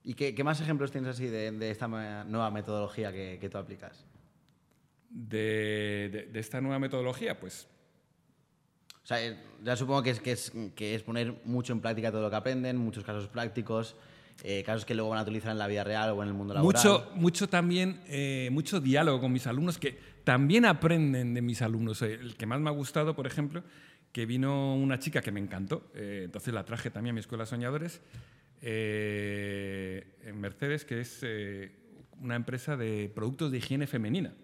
¿Y 0.05 0.15
qué, 0.15 0.45
más 0.45 0.61
ejemplos 0.61 0.93
tienes 0.93 1.11
así 1.11 1.27
de, 1.27 1.69
esta 1.69 1.89
nueva 1.89 2.51
metodología 2.53 3.13
que, 3.13 3.49
tú 3.51 3.59
aplicas? 3.59 4.07
De, 5.11 6.31
esta 6.35 6.61
nueva 6.61 6.79
metodología, 6.79 7.41
pues... 7.41 7.69
O 9.07 9.09
sea, 9.09 9.25
eh, 9.25 9.37
ya 9.63 9.77
supongo 9.77 10.03
que 10.03 10.11
es, 10.11 10.51
que 10.75 10.95
es, 10.97 11.03
poner 11.05 11.33
mucho 11.45 11.73
en 11.73 11.81
práctica 11.81 12.11
todo 12.11 12.23
lo 12.23 12.29
que 12.29 12.35
aprenden, 12.35 12.77
muchos 12.77 13.05
casos 13.05 13.29
prácticos, 13.29 13.95
eh, 14.43 14.65
casos 14.67 14.85
que 14.85 14.97
luego 14.97 15.11
van 15.11 15.21
a 15.21 15.23
utilizar 15.23 15.53
en 15.53 15.59
la 15.59 15.69
vida 15.69 15.85
real 15.85 16.11
o 16.11 16.25
en 16.25 16.29
el 16.29 16.35
mundo 16.35 16.55
laboral. 16.55 16.83
Mucho, 16.83 17.13
mucho 17.15 17.49
también, 17.49 18.01
eh, 18.09 18.49
mucho 18.51 18.81
diálogo 18.81 19.21
con 19.21 19.33
mis 19.33 19.47
alumnos 19.47 19.79
que 19.79 19.97
también 20.25 20.65
aprenden 20.65 21.35
de 21.35 21.41
mis 21.41 21.63
alumnos. 21.63 22.03
El 22.03 22.37
que 22.37 22.47
más 22.47 22.59
me 22.59 22.69
ha 22.69 22.73
gustado, 22.73 23.15
por 23.15 23.29
ejemplo, 23.29 23.63
que 24.11 24.27
vino 24.27 24.75
una 24.75 24.99
chica 24.99 25.23
que 25.23 25.31
me 25.31 25.39
encantó, 25.39 25.89
entonces 25.95 26.53
la 26.53 26.65
traje 26.65 26.91
también 26.91 27.13
a 27.13 27.15
mi 27.15 27.21
escuela 27.21 27.47
Soñadores, 27.47 28.01
eh, 28.61 30.17
en 30.25 30.41
Mercedes, 30.41 30.85
que 30.85 31.03
es 31.03 31.21
eh, 31.23 31.71
una 32.21 32.35
empresa 32.35 32.77
de 32.77 33.09
productos 33.15 33.53
de 33.53 33.59
higiene 33.59 33.87
femenina. 33.87 34.35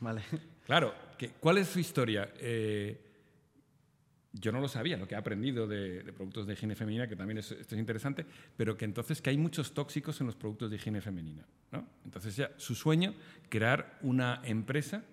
Vale. 0.00 0.22
Claro, 0.66 0.94
¿cuál 1.40 1.58
es 1.58 1.68
su 1.68 1.78
historia? 1.78 2.32
Eh, 4.34 4.38
yo 4.40 4.52
no 4.52 4.60
lo 4.60 4.68
sabía, 4.68 4.96
lo 4.96 5.06
que 5.06 5.14
he 5.14 5.18
aprendido 5.18 5.66
de, 5.66 6.12
productos 6.12 6.46
de 6.46 6.54
higiene 6.54 6.74
femenina, 6.74 7.08
que 7.08 7.16
también 7.16 7.38
esto 7.38 7.54
es 7.54 7.72
interesante, 7.72 8.24
pero 8.56 8.76
que 8.76 8.84
entonces 8.84 9.20
que 9.20 9.30
hay 9.30 9.38
muchos 9.38 9.72
tóxicos 9.74 10.20
en 10.20 10.26
los 10.26 10.36
productos 10.36 10.70
de 10.70 10.76
higiene 10.76 11.00
femenina. 11.00 11.44
¿no? 11.70 11.86
Entonces 12.04 12.36
ya 12.36 12.50
su 12.56 12.74
sueño, 12.74 13.14
crear 13.48 13.98
una 14.02 14.40
empresa 14.44 15.04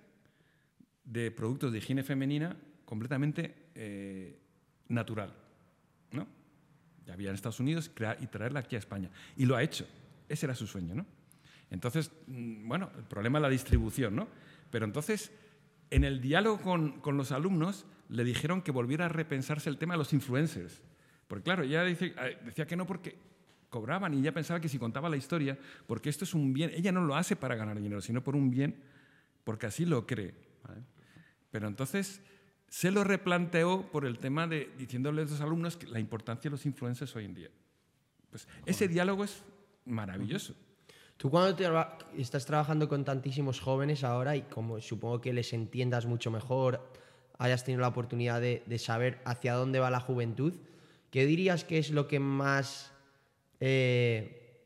de 1.03 1.31
productos 1.31 1.71
de 1.71 1.79
higiene 1.79 2.03
femenina 2.03 2.55
completamente 2.85 3.55
natural. 4.87 5.33
¿no? 6.11 6.27
había 7.11 7.29
en 7.29 7.35
Estados 7.35 7.59
Unidos 7.59 7.91
y 8.19 8.27
traerla 8.27 8.61
aquí 8.61 8.75
a 8.75 8.79
España. 8.79 9.09
Y 9.35 9.45
lo 9.45 9.55
ha 9.55 9.63
hecho. 9.63 9.87
Ese 10.27 10.45
era 10.45 10.55
su 10.55 10.67
sueño, 10.67 10.95
¿no? 10.95 11.05
Entonces, 11.71 12.11
mm, 12.27 12.67
bueno, 12.67 12.91
el 12.97 13.03
problema 13.03 13.39
es 13.39 13.43
la 13.43 13.49
distribución, 13.49 14.15
¿no? 14.15 14.27
Pero 14.71 14.85
entonces, 14.85 15.31
en 15.91 16.03
el 16.03 16.21
diálogo 16.21 16.61
con, 17.01 17.17
los 17.17 17.31
alumnos, 17.31 17.85
le 18.09 18.23
dijeron 18.23 18.61
que 18.61 18.71
volviera 18.71 19.05
a 19.05 19.09
repensarse 19.09 19.69
el 19.69 19.77
tema 19.77 19.93
de 19.93 19.99
los 19.99 20.13
influencers. 20.13 20.81
Porque 21.27 21.43
claro, 21.43 21.63
ella 21.63 21.87
eh, 21.87 22.39
decía 22.45 22.65
que 22.65 22.75
no 22.75 22.85
porque 22.85 23.15
cobraban 23.69 24.13
y 24.13 24.19
ella 24.19 24.33
pensaba 24.33 24.59
que 24.59 24.69
si 24.69 24.79
contaba 24.79 25.09
la 25.09 25.17
historia, 25.17 25.57
porque 25.85 26.09
esto 26.09 26.23
es 26.25 26.33
un 26.33 26.53
bien, 26.53 26.71
ella 26.73 26.91
no 26.91 27.01
lo 27.01 27.15
hace 27.15 27.35
para 27.35 27.55
ganar 27.55 27.79
dinero, 27.79 28.01
sino 28.01 28.23
por 28.23 28.35
un 28.35 28.49
bien, 28.49 28.75
porque 29.43 29.67
así 29.67 29.85
lo 29.85 30.05
cree. 30.07 30.33
Pero 31.51 31.67
entonces 31.67 32.21
se 32.67 32.91
lo 32.91 33.03
replanteó 33.03 33.91
por 33.91 34.05
el 34.05 34.19
tema 34.19 34.47
de 34.47 34.71
diciéndole 34.77 35.21
a 35.21 35.25
los 35.25 35.41
alumnos 35.41 35.77
que 35.77 35.87
la 35.87 35.99
importancia 35.99 36.49
de 36.49 36.53
los 36.53 36.65
influencers 36.65 37.15
hoy 37.15 37.25
en 37.25 37.33
día. 37.33 37.49
Pues 38.29 38.47
ese 38.65 38.87
diálogo 38.87 39.23
es 39.23 39.43
maravilloso. 39.85 40.55
Tú 41.19 41.29
cuando 41.29 41.85
estás 42.15 42.45
trabajando 42.45 42.87
con 42.87 43.03
tantísimos 43.03 43.59
jóvenes 43.59 44.05
ahora 44.05 44.37
y 44.37 44.43
como 44.43 44.79
supongo 44.79 45.19
que 45.19 45.33
les 45.33 45.51
entiendas 45.51 46.05
mucho 46.05 46.31
mejor, 46.31 46.81
hayas 47.37 47.65
tenido 47.65 47.81
la 47.81 47.89
oportunidad 47.89 48.39
de, 48.39 48.79
saber 48.79 49.19
hacia 49.25 49.53
dónde 49.55 49.81
va 49.81 49.89
la 49.89 49.99
juventud, 49.99 50.53
¿qué 51.11 51.25
dirías 51.25 51.65
que 51.65 51.77
es 51.77 51.91
lo 51.91 52.07
que 52.07 52.21
más... 52.21 52.93
Eh, 53.59 54.63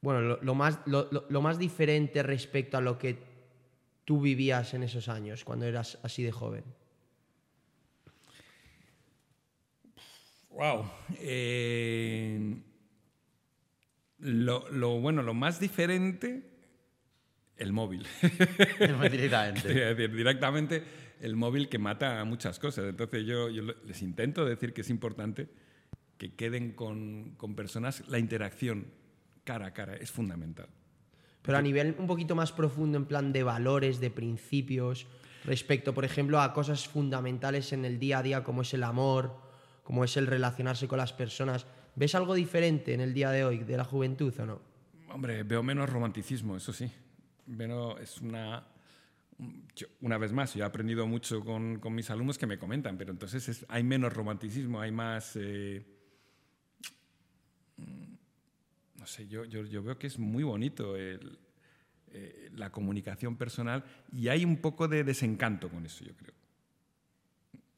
bueno, 0.00 0.38
lo, 0.40 0.54
más, 0.54 0.78
lo 0.86 1.42
más 1.42 1.58
diferente 1.58 2.22
respecto 2.22 2.78
a 2.78 2.80
lo 2.80 2.98
que 2.98 3.18
tú 4.06 4.22
vivías 4.22 4.72
en 4.72 4.84
esos 4.84 5.10
años, 5.10 5.44
cuando 5.44 5.66
eras 5.66 5.98
así 6.02 6.22
de 6.22 6.32
joven? 6.32 6.64
Wow. 10.48 10.86
Lo, 14.18 15.00
bueno, 15.00 15.22
lo 15.22 15.34
más 15.34 15.60
diferente, 15.60 16.42
el 17.56 17.72
móvil. 17.72 18.06
directamente. 19.10 19.94
directamente 20.08 20.84
el 21.20 21.36
móvil 21.36 21.68
que 21.68 21.78
mata 21.78 22.24
muchas 22.24 22.58
cosas. 22.58 22.86
Entonces 22.86 23.26
yo, 23.26 23.48
les 23.48 24.02
intento 24.02 24.44
decir 24.44 24.72
que 24.72 24.82
es 24.82 24.90
importante 24.90 25.48
que 26.16 26.34
queden 26.34 26.72
con, 26.72 27.34
con, 27.36 27.54
personas. 27.54 28.02
La 28.08 28.18
interacción 28.18 28.86
cara 29.44 29.66
a 29.66 29.72
cara 29.72 29.94
es 29.94 30.10
fundamental. 30.10 30.68
Pero 31.42 31.58
a 31.58 31.62
nivel 31.62 31.94
un 31.98 32.06
poquito 32.06 32.34
más 32.34 32.52
profundo, 32.52 32.98
en 32.98 33.06
plan 33.06 33.32
de 33.32 33.42
valores, 33.42 34.00
de 34.00 34.10
principios, 34.10 35.06
respecto, 35.44 35.94
por 35.94 36.04
ejemplo, 36.04 36.40
a 36.40 36.52
cosas 36.52 36.86
fundamentales 36.86 37.72
en 37.72 37.84
el 37.84 37.98
día 37.98 38.18
a 38.18 38.22
día 38.22 38.44
como 38.44 38.62
es 38.62 38.74
el 38.74 38.82
amor 38.82 39.48
como 39.88 40.04
es 40.04 40.18
el 40.18 40.26
relacionarse 40.26 40.86
con 40.86 40.98
las 40.98 41.14
personas. 41.14 41.64
¿Ves 41.98 42.14
algo 42.14 42.34
diferente 42.34 42.94
en 42.94 43.00
el 43.00 43.12
día 43.12 43.32
de 43.32 43.44
hoy 43.44 43.58
de 43.58 43.76
la 43.76 43.82
juventud 43.82 44.32
o 44.38 44.46
no? 44.46 44.60
Hombre, 45.08 45.42
veo 45.42 45.64
menos 45.64 45.90
romanticismo, 45.90 46.56
eso 46.56 46.72
sí. 46.72 46.88
es 48.00 48.20
una... 48.20 48.64
una 50.00 50.16
vez 50.16 50.32
más, 50.32 50.54
yo 50.54 50.62
he 50.62 50.66
aprendido 50.66 51.08
mucho 51.08 51.44
con, 51.44 51.80
con, 51.80 51.92
mis 51.96 52.08
alumnos 52.10 52.38
que 52.38 52.46
me 52.46 52.56
comentan, 52.56 52.96
pero 52.96 53.10
entonces 53.10 53.66
hay 53.68 53.82
menos 53.82 54.12
romanticismo, 54.12 54.80
hay 54.80 54.92
más... 54.92 55.34
Eh, 55.34 55.84
no 58.94 59.06
sé, 59.06 59.26
yo, 59.26 59.44
yo, 59.44 59.64
yo, 59.64 59.82
veo 59.82 59.98
que 59.98 60.06
es 60.06 60.20
muy 60.20 60.44
bonito 60.44 60.94
eh, 60.96 61.18
la 62.54 62.70
comunicación 62.70 63.36
personal 63.36 63.84
y 64.12 64.28
hay 64.28 64.44
un 64.44 64.58
poco 64.58 64.86
de 64.86 65.02
desencanto 65.02 65.68
con 65.68 65.84
eso, 65.84 66.04
yo 66.04 66.14
creo. 66.14 66.34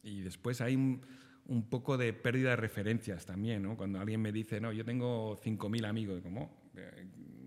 Y 0.03 0.21
después 0.21 0.61
hay 0.61 0.77
un, 0.77 1.01
un 1.51 1.65
poco 1.65 1.99
de 1.99 2.13
pérdida 2.13 2.51
de 2.51 2.57
referencias 2.57 3.27
también, 3.27 3.65
¿no? 3.65 3.77
Cuando 3.77 3.99
alguien 3.99 4.23
me 4.23 4.31
dice, 4.31 4.61
no, 4.61 4.73
yo 4.73 4.85
tengo 4.85 5.37
5.000 5.37 5.85
amigos, 5.85 6.23
¿cómo? 6.23 6.71
Eh, 6.77 7.07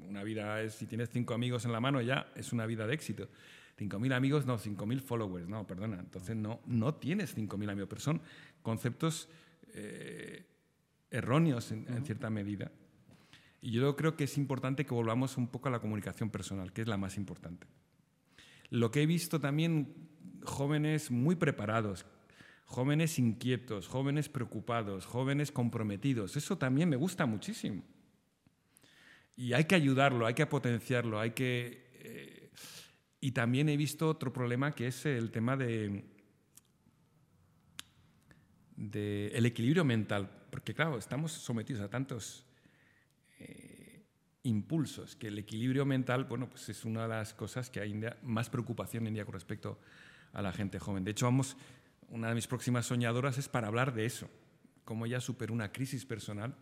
una 0.10 0.24
vida 0.24 0.62
es, 0.62 0.74
si 0.76 0.86
tienes 0.86 1.10
5 1.10 1.34
amigos 1.34 1.64
en 1.64 1.72
la 1.72 1.80
mano 1.80 2.02
ya, 2.02 2.28
es 2.36 2.52
una 2.52 2.66
vida 2.66 2.86
de 2.86 2.94
éxito. 2.94 3.30
5.000 3.80 4.14
amigos, 4.14 4.46
no, 4.46 4.60
5.000 4.60 5.00
followers, 5.00 5.48
no, 5.48 5.66
perdona. 5.66 6.02
Entonces 6.02 6.36
no, 6.36 6.60
no 6.66 6.96
tienes 6.96 7.36
5.000 7.36 7.72
amigos, 7.72 7.88
pero 7.88 8.02
son 8.02 8.22
conceptos 8.62 9.30
eh, 9.74 10.46
erróneos 11.10 11.72
en, 11.72 12.06
cierta 12.06 12.30
medida. 12.30 12.74
Y 13.62 13.72
yo 13.72 13.96
creo 13.96 14.18
que 14.18 14.26
es 14.26 14.38
importante 14.38 14.86
que 14.86 14.94
volvamos 14.94 15.38
un 15.38 15.48
poco 15.48 15.70
a 15.70 15.72
la 15.72 15.80
comunicación 15.80 16.30
personal, 16.30 16.74
que 16.74 16.82
es 16.82 16.90
la 16.90 16.98
más 16.98 17.16
importante. 17.16 17.68
Lo 18.70 18.92
que 18.92 19.04
he 19.04 19.06
visto 19.06 19.40
también, 19.40 19.96
jóvenes 20.44 21.10
muy 21.10 21.38
preparados, 21.38 22.06
jóvenes 22.66 23.20
inquietos, 23.20 23.88
jóvenes 23.88 24.30
preocupados, 24.30 25.06
jóvenes 25.06 25.52
comprometidos. 25.52 26.36
Eso 26.36 26.58
también 26.58 26.90
me 26.90 26.96
gusta 26.96 27.26
muchísimo. 27.26 27.84
Y 29.36 29.54
hay 29.54 29.66
que 29.66 29.76
ayudarlo, 29.76 30.26
hay 30.26 30.34
que 30.34 30.46
potenciarlo, 30.46 31.20
hay 31.20 31.32
que... 31.32 31.92
Eh, 32.00 32.52
y 33.20 33.32
también 33.32 33.70
he 33.70 33.78
visto 33.78 34.10
otro 34.10 34.34
problema 34.34 34.74
que 34.74 34.88
es 34.88 35.06
el 35.06 35.32
tema 35.32 35.56
de, 35.56 36.04
de 38.76 39.28
el 39.28 39.46
equilibrio 39.46 39.86
mental, 39.86 40.30
porque 40.50 40.74
claro, 40.74 40.98
estamos 40.98 41.32
sometidos 41.32 41.82
a 41.82 41.90
tantos 41.90 42.46
eh, 43.40 44.04
impulsos 44.44 45.16
que 45.16 45.28
el 45.28 45.40
equilibrio 45.40 45.86
mental, 45.86 46.26
bueno, 46.26 46.50
pues 46.50 46.68
es 46.70 46.86
una 46.86 47.04
de 47.04 47.10
las 47.10 47.34
cosas 47.34 47.70
que 47.70 47.80
hay 47.80 48.00
más 48.24 48.50
preocupación 48.50 49.08
en 49.08 49.14
día 49.14 49.26
con 49.26 49.34
respecto 49.34 49.80
a 50.34 50.42
la 50.42 50.52
gente 50.52 50.80
joven. 50.80 51.04
De 51.04 51.12
hecho, 51.12 51.26
vamos, 51.26 51.56
una 52.14 52.30
de 52.30 52.36
mis 52.36 52.48
próximas 52.48 52.86
soñadoras 52.86 53.38
es 53.38 53.50
para 53.50 53.68
hablar 53.68 53.94
de 53.94 54.06
eso, 54.06 54.30
cómo 54.86 55.06
ella 55.06 55.20
superó 55.20 55.54
una 55.54 55.72
crisis 55.72 56.06
personal 56.06 56.56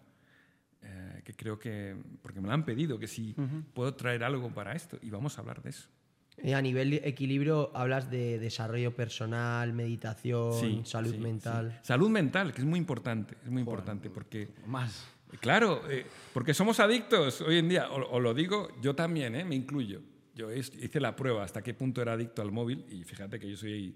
eh, 0.81 1.21
que 1.23 1.33
creo 1.35 1.59
que, 1.59 1.95
porque 2.23 2.39
me 2.41 2.47
lo 2.47 2.53
han 2.53 2.65
pedido, 2.65 2.97
que 2.97 3.07
si 3.07 3.35
puedo 3.73 3.93
traer 3.93 4.23
algo 4.23 4.49
para 4.53 4.73
esto, 4.73 4.97
y 5.01 5.09
vamos 5.09 5.37
a 5.37 5.41
hablar 5.41 5.61
de 5.61 5.69
eso. 5.69 5.87
Eh, 6.37 6.55
a 6.55 6.61
nivel 6.61 6.89
de 6.91 7.01
equilibrio 7.03 7.69
hablas 7.75 8.09
de 8.09 8.39
desarrollo 8.39 8.95
personal, 8.95 9.73
meditación, 9.73 10.53
Sí, 10.59 10.81
salud 10.85 11.11
sí, 11.11 11.19
mental. 11.19 11.71
sí. 11.81 11.87
Salud 11.87 12.09
mental, 12.09 12.53
que 12.53 12.61
es 12.61 12.65
muy 12.65 12.79
importante, 12.79 13.35
es 13.43 13.51
muy 13.51 13.59
importante, 13.61 14.09
porque 14.09 14.49
Más. 14.65 15.05
Claro, 15.39 15.83
eh, 15.89 16.05
porque 16.33 16.53
somos 16.53 16.79
adictos 16.79 17.41
hoy 17.41 17.57
en 17.59 17.69
día. 17.69 17.89
O, 17.91 18.15
o 18.15 18.19
lo 18.19 18.33
digo 18.33 18.69
yo 18.81 18.95
también, 18.95 19.35
¿eh? 19.35 19.45
me 19.45 19.55
incluyo. 19.55 20.01
Yo 20.35 20.51
hice 20.51 20.99
la 20.99 21.15
prueba 21.15 21.43
hasta 21.43 21.61
qué 21.61 21.73
punto 21.73 22.01
era 22.01 22.13
adicto 22.13 22.41
al 22.41 22.51
móvil 22.51 22.85
y 22.89 23.03
fíjate 23.03 23.39
que 23.39 23.49
yo 23.49 23.55
soy... 23.57 23.95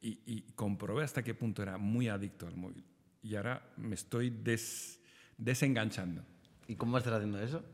Y, 0.00 0.20
y 0.26 0.42
comprobé 0.54 1.02
hasta 1.04 1.22
qué 1.24 1.34
punto 1.34 1.62
era 1.62 1.76
muy 1.78 2.08
adicto 2.08 2.46
al 2.46 2.56
móvil. 2.56 2.84
Y 3.22 3.34
ahora 3.34 3.62
me 3.76 3.94
estoy 3.94 4.30
des- 4.30 5.00
desenganchando. 5.36 6.22
¿Y 6.68 6.76
cómo 6.76 6.96
estás 6.98 7.14
haciendo 7.14 7.40
eso? 7.40 7.64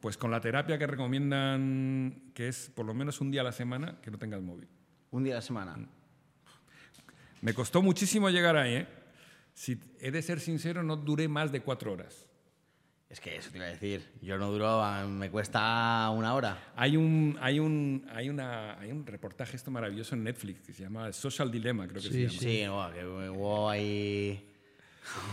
Pues 0.00 0.16
con 0.16 0.30
la 0.30 0.40
terapia 0.40 0.78
que 0.78 0.86
recomiendan, 0.86 2.32
que 2.34 2.48
es 2.48 2.70
por 2.74 2.86
lo 2.86 2.94
menos 2.94 3.20
un 3.20 3.30
día 3.30 3.42
a 3.42 3.44
la 3.44 3.52
semana, 3.52 4.00
que 4.00 4.10
no 4.10 4.18
tengas 4.18 4.40
móvil. 4.42 4.66
Un 5.10 5.24
día 5.24 5.34
a 5.34 5.36
la 5.36 5.42
semana. 5.42 5.76
Me 7.42 7.54
costó 7.54 7.82
muchísimo 7.82 8.30
llegar 8.30 8.56
ahí, 8.56 8.74
¿eh? 8.74 8.88
Si 9.54 9.78
he 10.00 10.10
de 10.10 10.22
ser 10.22 10.40
sincero, 10.40 10.82
no 10.82 10.96
duré 10.96 11.28
más 11.28 11.52
de 11.52 11.60
cuatro 11.60 11.92
horas. 11.92 12.26
Es 13.10 13.18
que 13.20 13.36
eso 13.36 13.50
te 13.50 13.58
iba 13.58 13.66
a 13.66 13.70
decir. 13.70 14.06
Yo 14.22 14.38
no 14.38 14.52
duro, 14.52 14.80
me 15.08 15.30
cuesta 15.30 16.08
una 16.10 16.32
hora. 16.34 16.56
Hay 16.76 16.96
un, 16.96 17.36
hay, 17.40 17.58
un, 17.58 18.06
hay, 18.14 18.28
una, 18.28 18.78
hay 18.78 18.92
un 18.92 19.04
reportaje 19.04 19.56
esto 19.56 19.70
maravilloso 19.72 20.14
en 20.14 20.22
Netflix 20.22 20.60
que 20.64 20.72
se 20.72 20.84
llama 20.84 21.12
Social 21.12 21.50
Dilemma, 21.50 21.88
creo 21.88 22.00
que 22.00 22.08
Sí, 22.08 22.28
se 22.28 22.28
llama. 22.28 22.38
Sí, 22.38 22.66
guau, 22.68 22.92
que 22.92 23.28
hubo 23.30 23.68
ahí. 23.68 24.46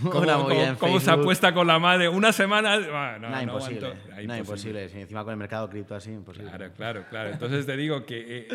¿Cómo, 0.02 0.20
una 0.22 0.34
cómo- 0.38 0.78
cómo 0.80 1.00
se 1.00 1.12
apuesta 1.12 1.54
con 1.54 1.68
la 1.68 1.78
madre? 1.78 2.10
Una 2.10 2.34
semana... 2.34 2.74
ah, 2.74 3.18
no, 3.22 3.30
Nada, 3.30 3.46
no 3.46 3.54
imposible. 3.54 3.86
aguanto. 3.86 4.12
Ah, 4.12 4.22
Nada, 4.24 4.40
imposible. 4.40 4.90
Si 4.90 5.00
encima 5.00 5.24
con 5.24 5.32
el 5.34 5.38
mercado 5.38 5.70
cripto 5.70 5.94
así, 5.94 6.10
imposible. 6.12 6.50
Claro, 6.50 6.74
claro, 6.74 7.06
claro. 7.12 7.30
Entonces 7.32 7.66
te 7.68 7.78
digo 7.78 8.04
que... 8.08 8.40
eh, 8.40 8.48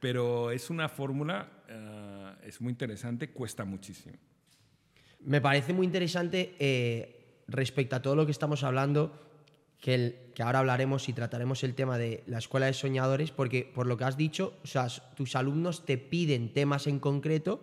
pero 0.00 0.50
es 0.50 0.70
una 0.70 0.88
fórmula, 0.88 1.48
eh, 1.68 2.32
es 2.44 2.60
muy 2.62 2.70
interesante, 2.70 3.28
cuesta 3.30 3.64
muchísimo. 3.66 4.16
Me 5.20 5.40
parece 5.42 5.72
muy 5.74 5.84
interesante 5.86 6.54
eh, 6.58 7.23
respecto 7.48 7.96
a 7.96 8.02
todo 8.02 8.16
lo 8.16 8.24
que 8.26 8.32
estamos 8.32 8.62
hablando, 8.64 9.12
que, 9.80 9.94
el- 9.94 10.16
que 10.34 10.42
ahora 10.42 10.60
hablaremos 10.60 11.08
y 11.08 11.12
trataremos 11.12 11.62
el 11.64 11.74
tema 11.74 11.98
de 11.98 12.22
la 12.26 12.38
escuela 12.38 12.66
de 12.66 12.72
soñadores, 12.72 13.30
porque 13.30 13.70
por 13.74 13.86
lo 13.86 13.96
que 13.96 14.04
has 14.04 14.16
dicho, 14.16 14.54
o 14.62 14.66
sea, 14.66 14.86
s- 14.86 15.02
tus 15.16 15.36
alumnos 15.36 15.84
te 15.84 15.98
piden 15.98 16.52
temas 16.52 16.86
en 16.86 16.98
concreto, 16.98 17.62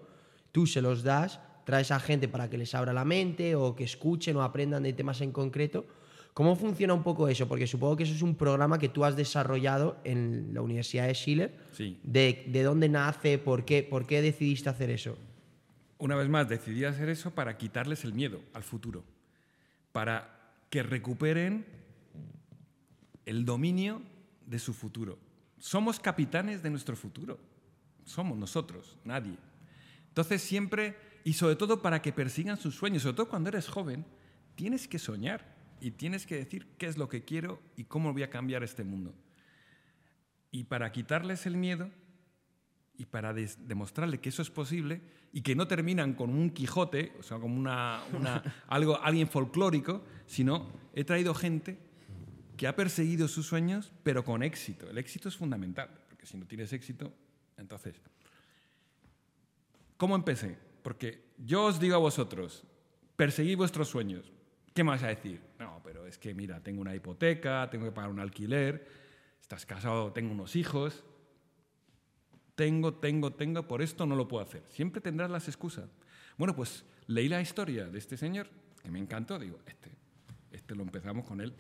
tú 0.52 0.68
se 0.68 0.82
los 0.82 1.04
das, 1.04 1.40
traes 1.66 1.92
a 1.92 2.00
gente 2.00 2.28
para 2.28 2.50
que 2.50 2.58
les 2.58 2.76
abra 2.76 2.94
la 2.94 3.06
mente 3.06 3.56
o 3.56 3.76
que 3.76 3.84
escuchen 3.84 4.36
o 4.36 4.44
aprendan 4.44 4.84
de 4.84 4.94
temas 4.94 5.22
en 5.22 5.32
concreto. 5.32 5.86
¿Cómo 6.34 6.56
funciona 6.56 6.94
un 6.94 7.04
poco 7.04 7.28
eso? 7.28 7.48
Porque 7.48 7.68
supongo 7.68 7.98
que 7.98 8.04
eso 8.04 8.14
es 8.14 8.22
un 8.22 8.36
programa 8.36 8.80
que 8.80 8.88
tú 8.88 9.04
has 9.04 9.16
desarrollado 9.18 9.98
en 10.06 10.52
la 10.54 10.62
Universidad 10.62 11.08
de 11.08 11.14
Schiller. 11.14 11.54
Sí. 11.72 12.00
¿De, 12.04 12.46
de 12.48 12.64
dónde 12.64 12.88
nace? 12.88 13.38
¿Por 13.38 13.66
qué, 13.66 13.84
¿Por 13.84 14.08
qué 14.08 14.22
decidiste 14.22 14.70
hacer 14.70 14.90
eso? 14.92 15.18
Una 15.98 16.16
vez 16.16 16.30
más, 16.30 16.48
decidí 16.48 16.86
hacer 16.86 17.10
eso 17.10 17.32
para 17.32 17.58
quitarles 17.58 18.06
el 18.06 18.14
miedo 18.14 18.40
al 18.54 18.64
futuro, 18.64 19.04
para 19.92 20.40
que 20.70 20.84
recuperen 20.84 21.66
el 23.26 23.46
dominio 23.46 24.02
de 24.46 24.60
su 24.60 24.74
futuro. 24.74 25.20
Somos 25.58 26.00
capitanes 26.00 26.64
de 26.64 26.70
nuestro 26.70 26.96
futuro. 26.96 27.40
Somos 28.04 28.38
nosotros, 28.38 28.98
nadie. 29.04 29.38
Entonces 30.08 30.42
siempre, 30.42 30.98
y 31.24 31.34
sobre 31.34 31.56
todo 31.56 31.82
para 31.82 32.02
que 32.02 32.12
persigan 32.12 32.58
sus 32.58 32.76
sueños, 32.76 33.04
sobre 33.04 33.16
todo 33.16 33.30
cuando 33.30 33.50
eres 33.50 33.68
joven, 33.68 34.06
tienes 34.56 34.88
que 34.88 35.00
soñar 35.00 35.56
y 35.80 35.92
tienes 35.92 36.26
que 36.26 36.36
decir 36.36 36.68
qué 36.78 36.88
es 36.88 36.98
lo 36.98 37.10
que 37.10 37.24
quiero 37.24 37.62
y 37.78 37.86
cómo 37.86 38.12
voy 38.12 38.24
a 38.24 38.30
cambiar 38.30 38.64
este 38.64 38.84
mundo. 38.84 39.14
Y 40.52 40.66
para 40.66 40.92
quitarles 40.92 41.46
el 41.46 41.56
miedo, 41.56 41.90
y 43.02 43.06
para 43.06 43.34
demostrarle 43.34 44.20
que 44.20 44.30
eso 44.30 44.44
es 44.44 44.52
posible 44.52 45.02
y 45.34 45.42
que 45.42 45.56
no 45.56 45.68
terminan 45.68 46.14
con 46.14 46.30
un 46.30 46.52
Quijote, 46.52 47.14
o 47.20 47.24
sea, 47.24 47.40
como 47.40 47.58
una, 47.58 48.04
una- 48.14 48.44
algo, 48.68 49.02
alguien 49.02 49.28
folclórico, 49.28 50.04
sino 50.28 50.70
he 50.94 51.04
traído 51.04 51.34
gente 51.34 51.80
que 52.58 52.68
ha 52.68 52.76
perseguido 52.76 53.28
sus 53.28 53.48
sueños, 53.48 53.92
pero 54.04 54.24
con 54.24 54.44
éxito. 54.44 54.88
El 54.88 55.00
éxito 55.00 55.30
es 55.30 55.36
fundamental, 55.36 55.90
porque 56.10 56.28
si 56.28 56.38
no 56.38 56.46
tienes 56.46 56.72
éxito, 56.74 57.12
entonces... 57.58 57.96
¿Cómo 59.98 60.16
empecé? 60.16 60.58
Porque 60.84 61.24
yo 61.40 61.66
os 61.66 61.80
digo 61.80 61.96
a 61.96 62.00
vosotros, 62.00 62.64
perseguid 63.16 63.58
vuestros 63.58 63.88
sueños. 63.90 64.32
¿Qué 64.76 64.84
más 64.84 65.02
a 65.04 65.08
decir? 65.08 65.42
No, 65.60 65.82
pero 65.84 66.06
es 66.06 66.18
que 66.20 66.34
mira, 66.36 66.62
tengo 66.62 66.82
una 66.82 66.94
hipoteca, 66.96 67.68
tengo 67.72 67.86
que 67.86 67.92
pagar 67.92 68.12
un 68.12 68.20
alquiler, 68.20 68.88
estás 69.42 69.66
casado, 69.66 70.12
tengo 70.12 70.32
unos 70.32 70.56
hijos, 70.56 71.04
tengo, 72.62 72.94
tengo, 72.94 73.34
tengo, 73.34 73.68
por 73.68 73.82
esto 73.82 74.06
no 74.06 74.16
lo 74.16 74.28
puedo 74.28 74.44
hacer. 74.44 74.62
Siempre 74.70 75.02
tendrás 75.02 75.32
las 75.32 75.48
excusas. 75.48 75.90
Bueno, 76.38 76.56
pues 76.56 76.86
leí 77.08 77.28
la 77.28 77.42
historia 77.42 77.88
de 77.88 77.98
este 77.98 78.18
señor, 78.18 78.48
que 78.84 78.92
me 78.92 79.00
encantó, 79.00 79.40
digo, 79.40 79.58
este, 79.66 79.90
este 80.52 80.76
lo 80.76 80.84
empezamos 80.84 81.26
con 81.26 81.42
él. 81.42 81.56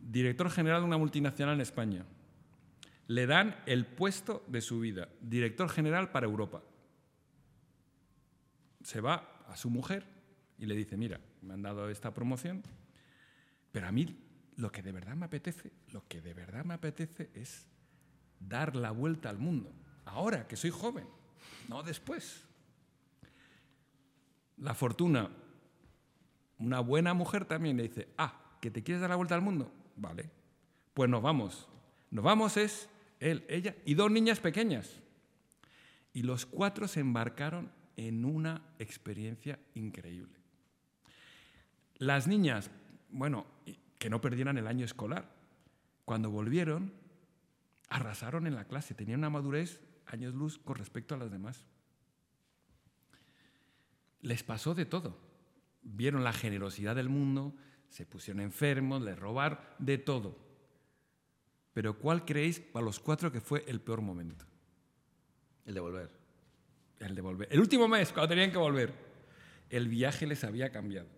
Director 0.00 0.48
general 0.48 0.80
de 0.80 0.86
una 0.86 0.96
multinacional 0.96 1.56
en 1.56 1.60
España. 1.60 2.06
Le 3.08 3.26
dan 3.26 3.54
el 3.66 3.84
puesto 3.84 4.42
de 4.48 4.62
su 4.62 4.80
vida, 4.80 5.10
director 5.20 5.68
general 5.68 6.10
para 6.12 6.24
Europa. 6.24 6.62
Se 8.82 9.02
va 9.02 9.44
a 9.48 9.56
su 9.58 9.68
mujer 9.68 10.06
y 10.58 10.64
le 10.64 10.74
dice, 10.74 10.96
mira, 10.96 11.20
me 11.42 11.52
han 11.52 11.60
dado 11.60 11.90
esta 11.90 12.14
promoción, 12.14 12.62
pero 13.70 13.86
a 13.86 13.92
mí 13.92 14.18
lo 14.56 14.72
que 14.72 14.80
de 14.82 14.92
verdad 14.92 15.14
me 15.14 15.26
apetece, 15.26 15.72
lo 15.92 16.08
que 16.08 16.22
de 16.22 16.32
verdad 16.32 16.64
me 16.64 16.72
apetece 16.72 17.28
es 17.34 17.66
dar 18.48 18.76
la 18.76 18.90
vuelta 18.90 19.28
al 19.28 19.38
mundo. 19.38 19.72
Ahora 20.04 20.46
que 20.46 20.56
soy 20.56 20.70
joven, 20.70 21.06
no 21.68 21.82
después. 21.82 22.44
La 24.58 24.74
fortuna, 24.74 25.30
una 26.58 26.80
buena 26.80 27.14
mujer 27.14 27.44
también 27.44 27.76
le 27.76 27.84
dice, 27.84 28.08
ah, 28.18 28.58
que 28.60 28.70
te 28.70 28.82
quieres 28.82 29.00
dar 29.00 29.10
la 29.10 29.16
vuelta 29.16 29.34
al 29.34 29.42
mundo, 29.42 29.72
vale, 29.96 30.30
pues 30.94 31.10
nos 31.10 31.22
vamos. 31.22 31.68
Nos 32.10 32.24
vamos 32.24 32.56
es 32.56 32.88
él, 33.20 33.44
ella 33.48 33.74
y 33.84 33.94
dos 33.94 34.10
niñas 34.10 34.38
pequeñas. 34.40 35.00
Y 36.12 36.22
los 36.22 36.44
cuatro 36.44 36.86
se 36.86 37.00
embarcaron 37.00 37.72
en 37.96 38.24
una 38.24 38.62
experiencia 38.78 39.58
increíble. 39.74 40.38
Las 41.96 42.26
niñas, 42.26 42.70
bueno, 43.10 43.46
que 43.98 44.10
no 44.10 44.20
perdieran 44.20 44.58
el 44.58 44.66
año 44.66 44.84
escolar. 44.84 45.30
Cuando 46.04 46.30
volvieron, 46.30 46.92
arrasaron 47.92 48.46
en 48.46 48.54
la 48.54 48.64
clase, 48.64 48.94
tenían 48.94 49.20
una 49.20 49.30
madurez 49.30 49.80
años 50.06 50.34
luz 50.34 50.58
con 50.58 50.76
respecto 50.76 51.14
a 51.14 51.18
las 51.18 51.30
demás. 51.30 51.64
Les 54.22 54.42
pasó 54.42 54.74
de 54.74 54.86
todo. 54.86 55.18
Vieron 55.82 56.24
la 56.24 56.32
generosidad 56.32 56.96
del 56.96 57.08
mundo, 57.08 57.54
se 57.88 58.06
pusieron 58.06 58.40
enfermos, 58.40 59.02
les 59.02 59.18
robaron, 59.18 59.58
de 59.78 59.98
todo. 59.98 60.38
Pero 61.72 61.98
¿cuál 61.98 62.24
creéis 62.24 62.60
para 62.60 62.84
los 62.84 62.98
cuatro 62.98 63.30
que 63.30 63.40
fue 63.40 63.64
el 63.66 63.80
peor 63.80 64.00
momento? 64.00 64.46
El 65.66 65.74
de 65.74 65.80
volver. 65.80 66.10
El 66.98 67.14
de 67.14 67.20
volver. 67.20 67.48
El 67.50 67.60
último 67.60 67.88
mes, 67.88 68.12
cuando 68.12 68.28
tenían 68.28 68.52
que 68.52 68.58
volver. 68.58 68.92
El 69.68 69.88
viaje 69.88 70.26
les 70.26 70.44
había 70.44 70.70
cambiado. 70.70 71.08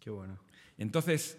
Qué 0.00 0.10
bueno. 0.10 0.38
Entonces, 0.78 1.38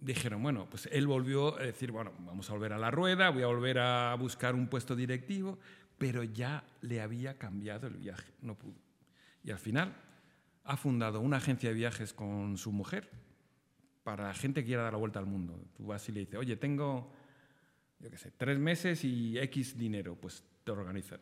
dijeron, 0.00 0.42
bueno, 0.42 0.68
pues 0.70 0.88
él 0.92 1.06
volvió 1.06 1.58
a 1.58 1.62
decir, 1.62 1.90
bueno, 1.90 2.12
vamos 2.20 2.48
a 2.50 2.52
volver 2.52 2.72
a 2.72 2.78
la 2.78 2.90
rueda, 2.90 3.30
voy 3.30 3.42
a 3.42 3.46
volver 3.46 3.78
a 3.78 4.14
buscar 4.14 4.54
un 4.54 4.68
puesto 4.68 4.94
directivo, 4.94 5.58
pero 5.98 6.22
ya 6.22 6.64
le 6.82 7.00
había 7.00 7.38
cambiado 7.38 7.86
el 7.88 7.96
viaje, 7.96 8.32
no 8.42 8.54
pudo. 8.54 8.76
Y 9.42 9.50
al 9.50 9.58
final 9.58 9.94
ha 10.64 10.76
fundado 10.76 11.20
una 11.20 11.38
agencia 11.38 11.70
de 11.70 11.74
viajes 11.74 12.12
con 12.12 12.56
su 12.58 12.72
mujer 12.72 13.10
para 14.04 14.28
la 14.28 14.34
gente 14.34 14.62
que 14.62 14.66
quiera 14.66 14.82
dar 14.84 14.92
la 14.92 14.98
vuelta 14.98 15.18
al 15.18 15.26
mundo. 15.26 15.60
Tú 15.76 15.86
vas 15.86 16.08
y 16.08 16.12
le 16.12 16.20
dices, 16.20 16.36
oye, 16.36 16.56
tengo, 16.56 17.12
yo 17.98 18.10
qué 18.10 18.16
sé, 18.16 18.30
tres 18.36 18.58
meses 18.58 19.04
y 19.04 19.38
X 19.38 19.76
dinero, 19.76 20.16
pues 20.20 20.44
te 20.64 20.70
organizan. 20.70 21.20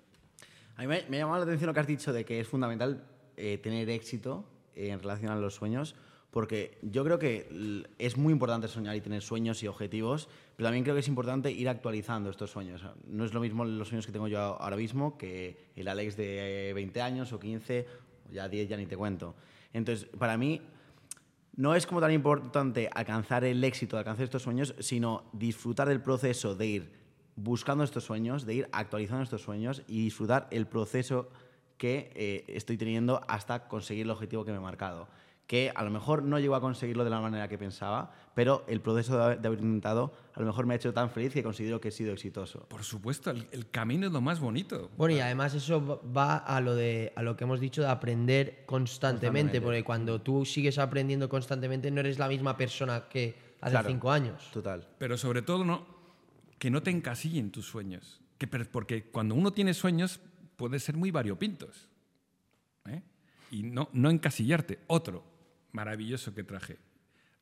A 0.77 0.83
mí 0.83 0.89
me, 0.89 1.05
me 1.09 1.17
ha 1.17 1.21
llamado 1.21 1.39
la 1.39 1.45
atención 1.45 1.69
lo 1.69 1.75
que 1.75 1.81
has 1.81 1.87
dicho 1.87 2.13
de 2.13 2.25
que 2.25 2.41
es 2.41 2.47
fundamental 2.47 3.09
eh, 3.37 3.59
tener 3.59 3.89
éxito 3.91 4.49
en 4.75 4.99
relación 4.99 5.31
a 5.31 5.37
los 5.37 5.55
sueños, 5.55 5.95
porque 6.37 6.77
yo 6.83 7.03
creo 7.03 7.19
que 7.19 7.87
es 7.99 8.19
muy 8.19 8.31
importante 8.31 8.69
soñar 8.69 8.95
y 8.95 9.01
tener 9.01 9.23
sueños 9.23 9.63
y 9.63 9.69
objetivos, 9.69 10.29
pero 10.55 10.67
también 10.67 10.85
creo 10.85 10.95
que 10.95 11.01
es 11.01 11.09
importante 11.09 11.51
ir 11.51 11.67
actualizando 11.67 12.29
estos 12.29 12.51
sueños. 12.51 12.85
No 13.07 13.25
es 13.25 13.33
lo 13.33 13.41
mismo 13.41 13.65
los 13.65 13.89
sueños 13.89 14.05
que 14.05 14.13
tengo 14.13 14.29
yo 14.29 14.39
ahora 14.39 14.77
mismo 14.77 15.17
que 15.17 15.57
el 15.75 15.89
Alex 15.89 16.15
de 16.19 16.69
eh, 16.69 16.73
20 16.75 17.01
años 17.01 17.33
o 17.33 17.41
15, 17.41 17.87
o 18.29 18.33
ya 18.35 18.51
10 18.51 18.69
ya 18.69 18.77
ni 18.77 18.85
te 18.85 18.99
cuento. 18.99 19.35
Entonces, 19.73 20.11
para 20.19 20.37
mí, 20.37 20.61
no 21.55 21.75
es 21.75 21.87
como 21.87 22.03
tan 22.03 22.13
importante 22.13 22.91
alcanzar 22.93 23.43
el 23.45 23.65
éxito, 23.65 23.97
alcanzar 23.97 24.25
estos 24.25 24.43
sueños, 24.43 24.75
sino 24.79 25.25
disfrutar 25.33 25.89
del 25.89 26.03
proceso 26.03 26.55
de 26.55 26.67
ir 26.67 26.93
buscando 27.35 27.83
estos 27.83 28.05
sueños, 28.05 28.45
de 28.45 28.57
ir 28.57 28.69
actualizando 28.73 29.23
estos 29.23 29.41
sueños 29.41 29.85
y 29.89 30.05
disfrutar 30.05 30.49
el 30.51 30.67
proceso 30.67 31.31
que 31.79 32.11
eh, 32.15 32.45
estoy 32.49 32.77
teniendo 32.77 33.23
hasta 33.27 33.69
conseguir 33.69 34.05
el 34.05 34.11
objetivo 34.11 34.45
que 34.45 34.51
me 34.51 34.59
he 34.59 34.61
marcado. 34.61 35.09
Que 35.47 35.71
a 35.75 35.85
lo 35.85 35.91
mejor 35.91 36.23
no 36.25 36.39
llegó 36.41 36.57
a 36.57 36.61
conseguirlo 36.61 37.05
de 37.05 37.11
la 37.11 37.21
manera 37.21 37.47
que 37.49 37.57
pensaba, 37.57 38.13
pero 38.35 38.65
el 38.67 38.81
proceso 38.81 39.17
de 39.17 39.25
haber, 39.25 39.41
de 39.41 39.47
haber 39.47 39.61
intentado 39.61 40.13
a 40.35 40.41
lo 40.41 40.47
mejor 40.47 40.67
me 40.67 40.75
ha 40.75 40.77
hecho 40.77 40.93
tan 40.93 41.09
feliz 41.09 41.33
que 41.33 41.43
considero 41.43 41.81
que 41.81 41.89
he 41.89 41.93
sido 41.93 42.13
exitoso. 42.13 42.67
Por 42.69 42.83
supuesto, 42.83 43.31
el, 43.31 43.47
el 43.53 43.71
camino 43.71 44.07
es 44.09 44.13
lo 44.13 44.21
más 44.21 44.41
bonito. 44.41 44.91
Bueno, 44.97 45.15
y 45.15 45.21
además 45.21 45.55
eso 45.55 46.03
va 46.15 46.37
a 46.39 46.61
lo, 46.61 46.75
de, 46.75 47.13
a 47.17 47.23
lo 47.23 47.37
que 47.37 47.45
hemos 47.45 47.61
dicho 47.61 47.81
de 47.83 47.89
aprender 47.89 48.65
constantemente, 48.67 48.67
Constantemente. 48.67 49.61
porque 49.63 49.85
cuando 49.85 50.21
tú 50.21 50.45
sigues 50.45 50.79
aprendiendo 50.79 51.29
constantemente 51.29 51.91
no 51.91 52.01
eres 52.01 52.19
la 52.19 52.29
misma 52.29 52.57
persona 52.57 53.09
que 53.09 53.37
hace 53.61 53.71
Claro. 53.71 53.89
cinco 53.89 54.11
años. 54.11 54.51
Total. 54.53 54.87
Pero 54.99 55.17
sobre 55.17 55.43
todo, 55.43 55.65
no, 55.65 55.87
que 56.59 56.71
no 56.71 56.83
te 56.83 56.91
encasillen 56.91 57.51
tus 57.53 57.67
sueños. 57.67 58.21
Que, 58.37 58.47
porque 58.49 59.05
cuando 59.11 59.35
uno 59.37 59.53
tiene 59.53 59.73
sueños, 59.75 60.21
puede 60.57 60.81
ser 60.81 60.97
muy 60.97 61.11
variopintos. 61.13 61.89
¿eh? 62.87 63.03
Y 63.51 63.63
no, 63.63 63.89
no 63.93 64.11
encasillarte. 64.11 64.81
Otro 64.89 65.36
maravilloso 65.73 66.35
que 66.35 66.45
traje. 66.45 66.79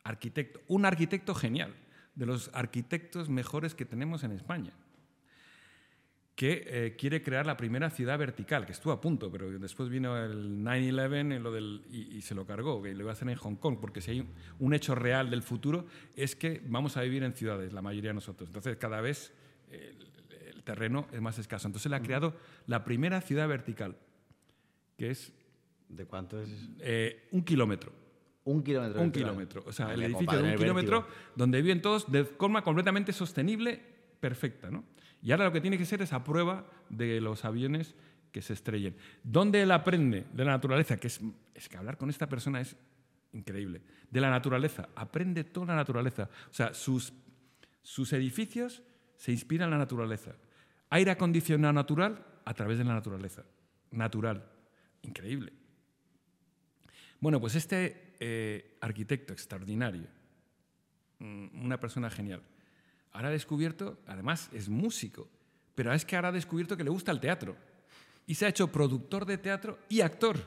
Arquitecto. 0.02 0.60
Un 0.68 0.84
arquitecto 0.84 1.34
genial. 1.34 1.74
De 2.14 2.26
los 2.26 2.50
arquitectos 2.52 3.28
mejores 3.28 3.74
que 3.74 3.84
tenemos 3.84 4.22
en 4.22 4.32
España. 4.32 4.72
Que 6.36 6.64
eh, 6.66 6.96
quiere 6.96 7.22
crear 7.22 7.46
la 7.46 7.56
primera 7.56 7.90
ciudad 7.90 8.18
vertical, 8.18 8.66
que 8.66 8.72
estuvo 8.72 8.92
a 8.92 9.00
punto, 9.00 9.30
pero 9.30 9.56
después 9.58 9.88
vino 9.88 10.16
el 10.16 10.64
9-11 10.64 11.82
y, 11.90 12.20
se 12.22 12.34
lo 12.34 12.44
cargó, 12.44 12.82
que 12.82 12.92
lo 12.92 13.02
iba 13.02 13.10
a 13.10 13.12
hacer 13.12 13.28
en 13.28 13.36
Hong 13.36 13.54
Kong, 13.54 13.78
porque 13.80 14.00
si 14.00 14.10
hay 14.10 14.20
un, 14.20 14.28
un 14.58 14.74
hecho 14.74 14.96
real 14.96 15.30
del 15.30 15.42
futuro 15.42 15.86
es 16.16 16.34
que 16.34 16.60
vamos 16.66 16.96
a 16.96 17.02
vivir 17.02 17.22
en 17.22 17.34
ciudades, 17.34 17.72
la 17.72 17.82
mayoría 17.82 18.10
de 18.10 18.14
nosotros. 18.14 18.48
Entonces, 18.48 18.76
cada 18.76 19.00
vez 19.00 19.32
el, 19.70 20.08
el 20.54 20.62
terreno 20.64 21.06
es 21.12 21.20
más 21.20 21.38
escaso. 21.38 21.68
Entonces, 21.68 21.86
él 21.86 21.94
ha 21.94 22.02
creado 22.02 22.36
la 22.66 22.84
primera 22.84 23.20
ciudad 23.20 23.46
vertical, 23.46 23.96
que 24.98 25.10
es 25.10 25.32
¿De 25.88 26.04
cuánto 26.06 26.40
es? 26.40 26.48
eh, 26.80 27.28
un 27.30 27.44
kilómetro. 27.44 27.92
Un 28.44 28.62
kilómetro. 28.62 29.00
Un 29.00 29.10
kilómetro. 29.10 29.64
O 29.66 29.72
sea, 29.72 29.86
el 29.86 29.92
Madre, 29.92 30.06
edificio 30.06 30.38
de 30.38 30.44
un 30.44 30.50
el 30.50 30.58
kilómetro 30.58 31.00
vértigo. 31.02 31.32
donde 31.34 31.62
viven 31.62 31.80
todos 31.80 32.10
de 32.10 32.24
forma 32.24 32.62
completamente 32.62 33.12
sostenible, 33.12 33.80
perfecta. 34.20 34.70
¿no? 34.70 34.84
Y 35.22 35.32
ahora 35.32 35.44
lo 35.46 35.52
que 35.52 35.60
tiene 35.60 35.78
que 35.78 35.86
ser 35.86 36.02
es 36.02 36.12
a 36.12 36.22
prueba 36.22 36.66
de 36.90 37.20
los 37.20 37.44
aviones 37.44 37.94
que 38.30 38.42
se 38.42 38.52
estrellen. 38.52 38.96
¿Dónde 39.22 39.62
él 39.62 39.70
aprende 39.70 40.26
de 40.32 40.44
la 40.44 40.52
naturaleza? 40.52 40.98
Que 40.98 41.06
es, 41.06 41.20
es 41.54 41.68
que 41.68 41.76
hablar 41.78 41.96
con 41.96 42.10
esta 42.10 42.28
persona 42.28 42.60
es 42.60 42.76
increíble. 43.32 43.80
De 44.10 44.20
la 44.20 44.28
naturaleza. 44.28 44.88
Aprende 44.94 45.44
toda 45.44 45.68
la 45.68 45.76
naturaleza. 45.76 46.28
O 46.50 46.54
sea, 46.54 46.74
sus, 46.74 47.14
sus 47.82 48.12
edificios 48.12 48.82
se 49.16 49.32
inspiran 49.32 49.68
en 49.68 49.72
la 49.72 49.78
naturaleza. 49.78 50.32
Aire 50.90 51.12
acondicionado 51.12 51.72
natural 51.72 52.24
a 52.44 52.52
través 52.52 52.76
de 52.76 52.84
la 52.84 52.94
naturaleza. 52.94 53.44
Natural. 53.90 54.44
Increíble. 55.02 55.52
Bueno, 57.20 57.40
pues 57.40 57.54
este 57.54 58.03
eh, 58.26 58.76
arquitecto 58.80 59.34
extraordinario, 59.34 60.06
mm, 61.18 61.62
una 61.62 61.78
persona 61.78 62.08
genial, 62.08 62.40
ahora 63.12 63.28
ha 63.28 63.32
descubierto, 63.32 63.98
además 64.06 64.48
es 64.54 64.70
músico, 64.70 65.28
pero 65.74 65.92
es 65.92 66.06
que 66.06 66.16
ahora 66.16 66.28
ha 66.28 66.32
descubierto 66.32 66.74
que 66.74 66.84
le 66.84 66.90
gusta 66.90 67.12
el 67.12 67.20
teatro. 67.20 67.54
Y 68.26 68.34
se 68.36 68.46
ha 68.46 68.48
hecho 68.48 68.72
productor 68.72 69.26
de 69.26 69.36
teatro 69.36 69.78
y 69.90 70.00
actor. 70.00 70.38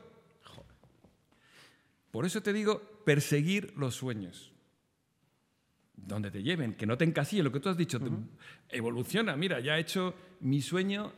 Por 2.10 2.26
eso 2.26 2.42
te 2.42 2.52
digo, 2.52 2.82
perseguir 3.06 3.74
los 3.78 3.94
sueños. 3.94 4.52
Donde 5.96 6.32
te 6.32 6.42
lleven, 6.42 6.74
que 6.74 6.88
no 6.88 6.98
te 6.98 7.06
encasillen, 7.06 7.46
lo 7.46 7.52
que 7.52 7.60
tú 7.60 7.70
has 7.70 7.78
dicho, 7.78 8.00
te- 8.00 8.10
evoluciona. 8.70 9.36
Mira, 9.36 9.60
ya 9.60 9.78
he 9.78 9.82
hecho 9.82 10.16
mi 10.40 10.62
sueño 10.62 11.14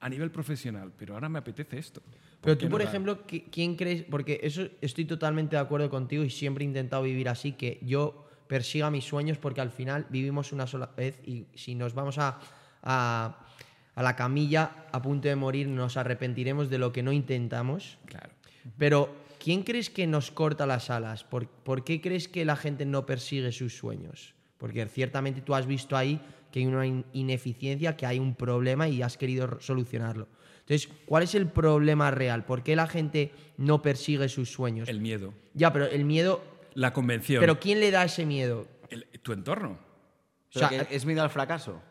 a 0.00 0.08
nivel 0.08 0.32
profesional, 0.32 0.92
pero 0.98 1.14
ahora 1.14 1.28
me 1.28 1.38
apetece 1.38 1.78
esto. 1.78 2.02
Pero 2.42 2.58
tú, 2.58 2.64
no 2.66 2.70
por 2.72 2.82
ejemplo, 2.82 3.26
¿qui- 3.26 3.44
¿quién 3.50 3.76
crees? 3.76 4.02
Porque 4.02 4.40
eso 4.42 4.66
estoy 4.80 5.04
totalmente 5.04 5.56
de 5.56 5.62
acuerdo 5.62 5.88
contigo 5.88 6.24
y 6.24 6.30
siempre 6.30 6.64
he 6.64 6.66
intentado 6.66 7.02
vivir 7.04 7.28
así, 7.28 7.52
que 7.52 7.78
yo 7.82 8.26
persiga 8.48 8.90
mis 8.90 9.04
sueños 9.04 9.38
porque 9.38 9.60
al 9.60 9.70
final 9.70 10.06
vivimos 10.10 10.52
una 10.52 10.66
sola 10.66 10.90
vez 10.96 11.20
y 11.26 11.46
si 11.54 11.74
nos 11.74 11.94
vamos 11.94 12.18
a, 12.18 12.38
a, 12.82 13.38
a 13.94 14.02
la 14.02 14.16
camilla 14.16 14.86
a 14.92 15.00
punto 15.00 15.28
de 15.28 15.36
morir 15.36 15.68
nos 15.68 15.96
arrepentiremos 15.96 16.68
de 16.68 16.78
lo 16.78 16.92
que 16.92 17.02
no 17.02 17.12
intentamos. 17.12 17.96
Claro. 18.06 18.30
Pero, 18.76 19.14
¿quién 19.38 19.62
crees 19.62 19.88
que 19.88 20.06
nos 20.06 20.30
corta 20.30 20.66
las 20.66 20.90
alas? 20.90 21.24
¿Por, 21.24 21.46
por 21.48 21.84
qué 21.84 22.00
crees 22.00 22.28
que 22.28 22.44
la 22.44 22.56
gente 22.56 22.84
no 22.84 23.06
persigue 23.06 23.52
sus 23.52 23.76
sueños? 23.76 24.34
Porque 24.58 24.84
ciertamente 24.86 25.40
tú 25.40 25.54
has 25.54 25.66
visto 25.66 25.96
ahí 25.96 26.20
que 26.50 26.58
hay 26.60 26.66
una 26.66 26.86
in- 26.86 27.04
ineficiencia, 27.12 27.96
que 27.96 28.04
hay 28.06 28.18
un 28.18 28.34
problema 28.34 28.86
y 28.88 29.00
has 29.02 29.16
querido 29.16 29.58
solucionarlo. 29.60 30.28
Entonces, 30.66 30.88
¿cuál 31.06 31.22
es 31.24 31.34
el 31.34 31.48
problema 31.48 32.10
real? 32.10 32.44
¿Por 32.44 32.62
qué 32.62 32.76
la 32.76 32.86
gente 32.86 33.32
no 33.56 33.82
persigue 33.82 34.28
sus 34.28 34.50
sueños? 34.50 34.88
El 34.88 35.00
miedo. 35.00 35.34
Ya, 35.54 35.72
pero 35.72 35.86
el 35.86 36.04
miedo... 36.04 36.42
La 36.74 36.92
convención. 36.92 37.40
¿Pero 37.40 37.60
quién 37.60 37.80
le 37.80 37.90
da 37.90 38.04
ese 38.04 38.24
miedo? 38.24 38.66
El- 38.88 39.06
tu 39.22 39.32
entorno. 39.32 39.78
O 40.54 40.58
sea, 40.58 40.68
que 40.68 40.86
es 40.90 41.04
miedo 41.04 41.22
al 41.22 41.30
fracaso. 41.30 41.82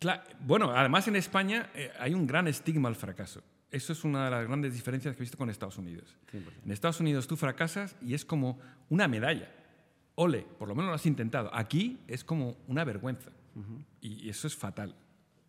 Cla- 0.00 0.22
bueno, 0.40 0.70
además 0.74 1.06
en 1.08 1.16
España 1.16 1.70
eh, 1.74 1.90
hay 1.98 2.14
un 2.14 2.26
gran 2.26 2.46
estigma 2.48 2.88
al 2.88 2.96
fracaso. 2.96 3.42
Eso 3.70 3.92
es 3.92 4.04
una 4.04 4.26
de 4.26 4.30
las 4.30 4.46
grandes 4.46 4.74
diferencias 4.74 5.14
que 5.16 5.22
he 5.22 5.24
visto 5.24 5.38
con 5.38 5.48
Estados 5.50 5.78
Unidos. 5.78 6.16
En 6.32 6.70
Estados 6.70 7.00
Unidos 7.00 7.26
tú 7.26 7.36
fracasas 7.36 7.96
y 8.02 8.12
es 8.14 8.24
como 8.24 8.58
una 8.90 9.08
medalla. 9.08 9.50
Ole, 10.14 10.44
por 10.58 10.68
lo 10.68 10.74
menos 10.74 10.90
lo 10.90 10.94
has 10.94 11.06
intentado. 11.06 11.50
Aquí 11.54 11.98
es 12.06 12.22
como 12.22 12.58
una 12.68 12.84
vergüenza. 12.84 13.30
y, 14.02 14.26
y 14.26 14.28
eso 14.28 14.46
es 14.46 14.54
fatal. 14.54 14.94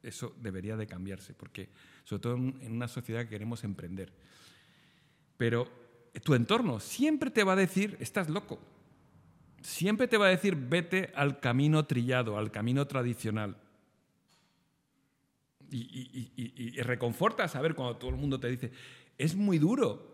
Eso 0.04 0.36
debería 0.42 0.76
de 0.76 0.86
cambiarse, 0.86 1.34
porque 1.34 1.70
sobre 2.04 2.22
todo 2.22 2.36
en, 2.36 2.72
una 2.74 2.88
sociedad 2.88 3.24
que 3.24 3.30
queremos 3.30 3.64
emprender. 3.64 4.12
Pero 5.38 5.68
tu 6.24 6.36
entorno 6.36 6.80
siempre 6.80 7.32
te 7.32 7.44
va 7.44 7.54
a 7.54 7.56
decir, 7.58 7.98
estás 8.00 8.30
loco. 8.30 8.60
Siempre 9.62 10.08
te 10.10 10.18
va 10.18 10.26
a 10.28 10.30
decir, 10.30 10.56
vete 10.58 11.12
al 11.16 11.40
camino 11.40 11.86
trillado, 11.86 12.38
al 12.38 12.52
camino 12.52 12.86
tradicional. 12.86 13.56
Y, 15.72 15.78
y- 15.78 16.32
y- 16.36 16.44
y- 16.46 16.80
y 16.80 16.82
reconforta 16.82 17.48
saber 17.48 17.74
cuando 17.74 17.98
todo 17.98 18.10
el 18.12 18.18
mundo 18.18 18.40
te 18.40 18.50
dice, 18.50 18.72
es 19.18 19.36
muy 19.36 19.58
duro 19.58 20.12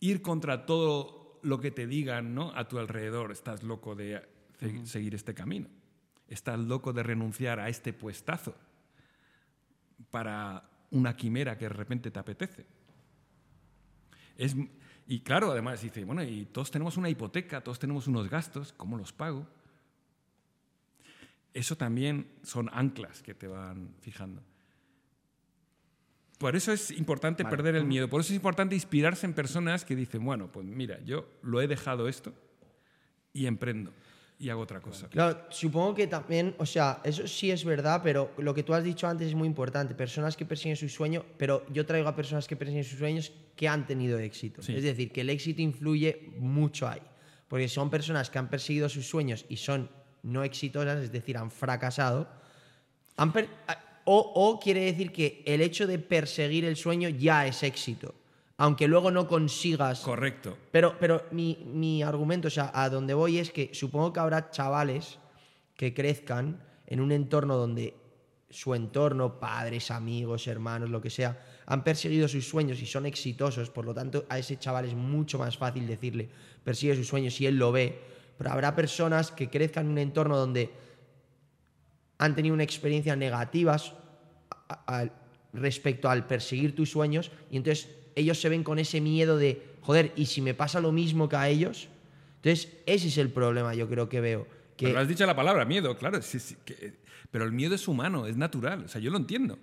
ir 0.00 0.20
contra 0.20 0.66
todo 0.66 1.38
lo 1.42 1.60
que 1.60 1.70
te 1.70 1.86
digan 1.86 2.34
¿no? 2.34 2.50
a 2.54 2.68
tu 2.68 2.78
alrededor. 2.78 3.30
Estás 3.32 3.62
loco 3.62 3.94
de 3.94 4.20
se- 4.58 4.84
seguir 4.86 5.14
este 5.14 5.32
camino. 5.32 5.68
Estás 6.28 6.58
loco 6.58 6.92
de 6.92 7.02
renunciar 7.04 7.58
a 7.60 7.68
este 7.68 7.92
puestazo 7.92 8.54
para 10.10 10.62
una 10.90 11.16
quimera 11.16 11.56
que 11.56 11.66
de 11.66 11.70
repente 11.70 12.10
te 12.10 12.18
apetece. 12.18 12.66
Es, 14.36 14.56
y 15.06 15.20
claro, 15.20 15.52
además 15.52 15.82
dice, 15.82 16.04
bueno, 16.04 16.22
y 16.22 16.46
todos 16.46 16.70
tenemos 16.70 16.96
una 16.96 17.08
hipoteca, 17.08 17.60
todos 17.62 17.78
tenemos 17.78 18.06
unos 18.06 18.28
gastos, 18.28 18.72
¿cómo 18.76 18.96
los 18.96 19.12
pago? 19.12 19.46
Eso 21.52 21.76
también 21.76 22.28
son 22.42 22.70
anclas 22.72 23.22
que 23.22 23.34
te 23.34 23.46
van 23.46 23.94
fijando. 24.00 24.42
Por 26.38 26.56
eso 26.56 26.72
es 26.72 26.90
importante 26.92 27.42
Vale. 27.42 27.56
perder 27.56 27.74
el 27.76 27.84
miedo, 27.84 28.08
por 28.08 28.22
eso 28.22 28.32
es 28.32 28.36
importante 28.36 28.74
inspirarse 28.74 29.26
en 29.26 29.34
personas 29.34 29.84
que 29.84 29.94
dicen, 29.94 30.24
bueno, 30.24 30.50
pues 30.50 30.64
mira, 30.64 30.98
yo 31.04 31.28
lo 31.42 31.60
he 31.60 31.68
dejado 31.68 32.08
esto 32.08 32.32
y 33.32 33.46
emprendo 33.46 33.92
y 34.40 34.48
hago 34.48 34.62
otra 34.62 34.80
cosa. 34.80 35.06
Claro, 35.08 35.38
supongo 35.50 35.94
que 35.94 36.06
también, 36.06 36.54
o 36.58 36.64
sea, 36.64 37.00
eso 37.04 37.28
sí 37.28 37.50
es 37.50 37.62
verdad, 37.64 38.00
pero 38.02 38.32
lo 38.38 38.54
que 38.54 38.62
tú 38.62 38.72
has 38.72 38.82
dicho 38.82 39.06
antes 39.06 39.28
es 39.28 39.34
muy 39.34 39.46
importante. 39.46 39.94
Personas 39.94 40.34
que 40.36 40.46
persiguen 40.46 40.76
su 40.76 40.88
sueño, 40.88 41.24
pero 41.36 41.64
yo 41.70 41.84
traigo 41.84 42.08
a 42.08 42.16
personas 42.16 42.48
que 42.48 42.56
persiguen 42.56 42.84
sus 42.84 42.98
sueños 42.98 43.32
que 43.54 43.68
han 43.68 43.86
tenido 43.86 44.18
éxito. 44.18 44.62
Sí. 44.62 44.74
Es 44.74 44.82
decir, 44.82 45.12
que 45.12 45.20
el 45.20 45.28
éxito 45.30 45.60
influye 45.60 46.32
mucho 46.38 46.88
ahí. 46.88 47.02
Porque 47.48 47.68
son 47.68 47.90
personas 47.90 48.30
que 48.30 48.38
han 48.38 48.48
perseguido 48.48 48.88
sus 48.88 49.06
sueños 49.06 49.44
y 49.48 49.56
son 49.58 49.90
no 50.22 50.42
exitosas, 50.44 51.02
es 51.04 51.12
decir, 51.12 51.36
han 51.36 51.50
fracasado. 51.50 52.28
han 53.16 53.32
per- 53.32 53.48
o, 54.04 54.18
o 54.18 54.58
quiere 54.58 54.80
decir 54.84 55.12
que 55.12 55.42
el 55.46 55.60
hecho 55.60 55.86
de 55.86 55.98
perseguir 55.98 56.64
el 56.64 56.76
sueño 56.76 57.08
ya 57.10 57.46
es 57.46 57.62
éxito. 57.62 58.14
Aunque 58.60 58.86
luego 58.88 59.10
no 59.10 59.26
consigas 59.26 60.00
Correcto. 60.00 60.58
pero, 60.70 60.96
pero 61.00 61.24
mi, 61.30 61.64
mi 61.66 62.02
argumento, 62.02 62.48
o 62.48 62.50
sea, 62.50 62.70
a 62.74 62.90
donde 62.90 63.14
voy 63.14 63.38
es 63.38 63.50
que 63.50 63.70
supongo 63.72 64.12
que 64.12 64.20
habrá 64.20 64.50
chavales 64.50 65.18
que 65.76 65.94
crezcan 65.94 66.60
en 66.86 67.00
un 67.00 67.10
entorno 67.10 67.56
donde 67.56 67.94
su 68.50 68.74
entorno, 68.74 69.40
padres, 69.40 69.90
amigos, 69.90 70.46
hermanos, 70.46 70.90
lo 70.90 71.00
que 71.00 71.08
sea, 71.08 71.40
han 71.64 71.82
perseguido 71.84 72.28
sus 72.28 72.46
sueños 72.46 72.82
y 72.82 72.86
son 72.86 73.06
exitosos, 73.06 73.70
por 73.70 73.86
lo 73.86 73.94
tanto 73.94 74.26
a 74.28 74.38
ese 74.38 74.58
chaval 74.58 74.84
es 74.84 74.94
mucho 74.94 75.38
más 75.38 75.56
fácil 75.56 75.86
decirle, 75.86 76.28
persigue 76.62 76.94
sus 76.96 77.08
sueños 77.08 77.34
si 77.34 77.46
él 77.46 77.56
lo 77.56 77.72
ve, 77.72 77.98
pero 78.36 78.50
habrá 78.50 78.74
personas 78.76 79.30
que 79.30 79.48
crezcan 79.48 79.86
en 79.86 79.92
un 79.92 79.98
entorno 79.98 80.36
donde 80.36 80.70
han 82.18 82.34
tenido 82.34 82.52
una 82.54 82.64
experiencia 82.64 83.16
negativas 83.16 83.94
a- 84.68 85.00
a- 85.00 85.08
respecto 85.54 86.10
al 86.10 86.26
perseguir 86.26 86.74
tus 86.76 86.90
sueños 86.90 87.30
y 87.50 87.56
entonces 87.56 87.88
ellos 88.14 88.40
se 88.40 88.48
ven 88.48 88.62
con 88.64 88.78
ese 88.78 89.00
miedo 89.00 89.36
de, 89.36 89.62
joder, 89.82 90.12
¿y 90.16 90.26
si 90.26 90.40
me 90.42 90.54
pasa 90.54 90.80
lo 90.80 90.92
mismo 90.92 91.28
que 91.28 91.36
a 91.36 91.48
ellos? 91.48 91.88
Entonces 92.36 92.72
ese 92.86 93.08
es 93.08 93.18
el 93.18 93.30
problema 93.30 93.74
yo 93.74 93.88
creo 93.88 94.08
que 94.08 94.20
veo. 94.20 94.46
Que, 94.76 94.86
Pero 94.86 95.00
has 95.00 95.08
dicho 95.08 95.26
la 95.26 95.36
palabra 95.36 95.64
miedo, 95.64 95.96
claro. 95.98 96.22
sí, 96.22 96.38
sí, 96.38 96.56
que- 96.64 96.94
pero 97.30 97.44
el 97.44 97.52
miedo 97.52 97.74
es 97.74 97.86
humano, 97.86 98.26
es 98.26 98.36
natural. 98.36 98.84
O 98.84 98.88
sea, 98.88 99.00
yo 99.00 99.10
lo 99.10 99.18
entiendo. 99.18 99.58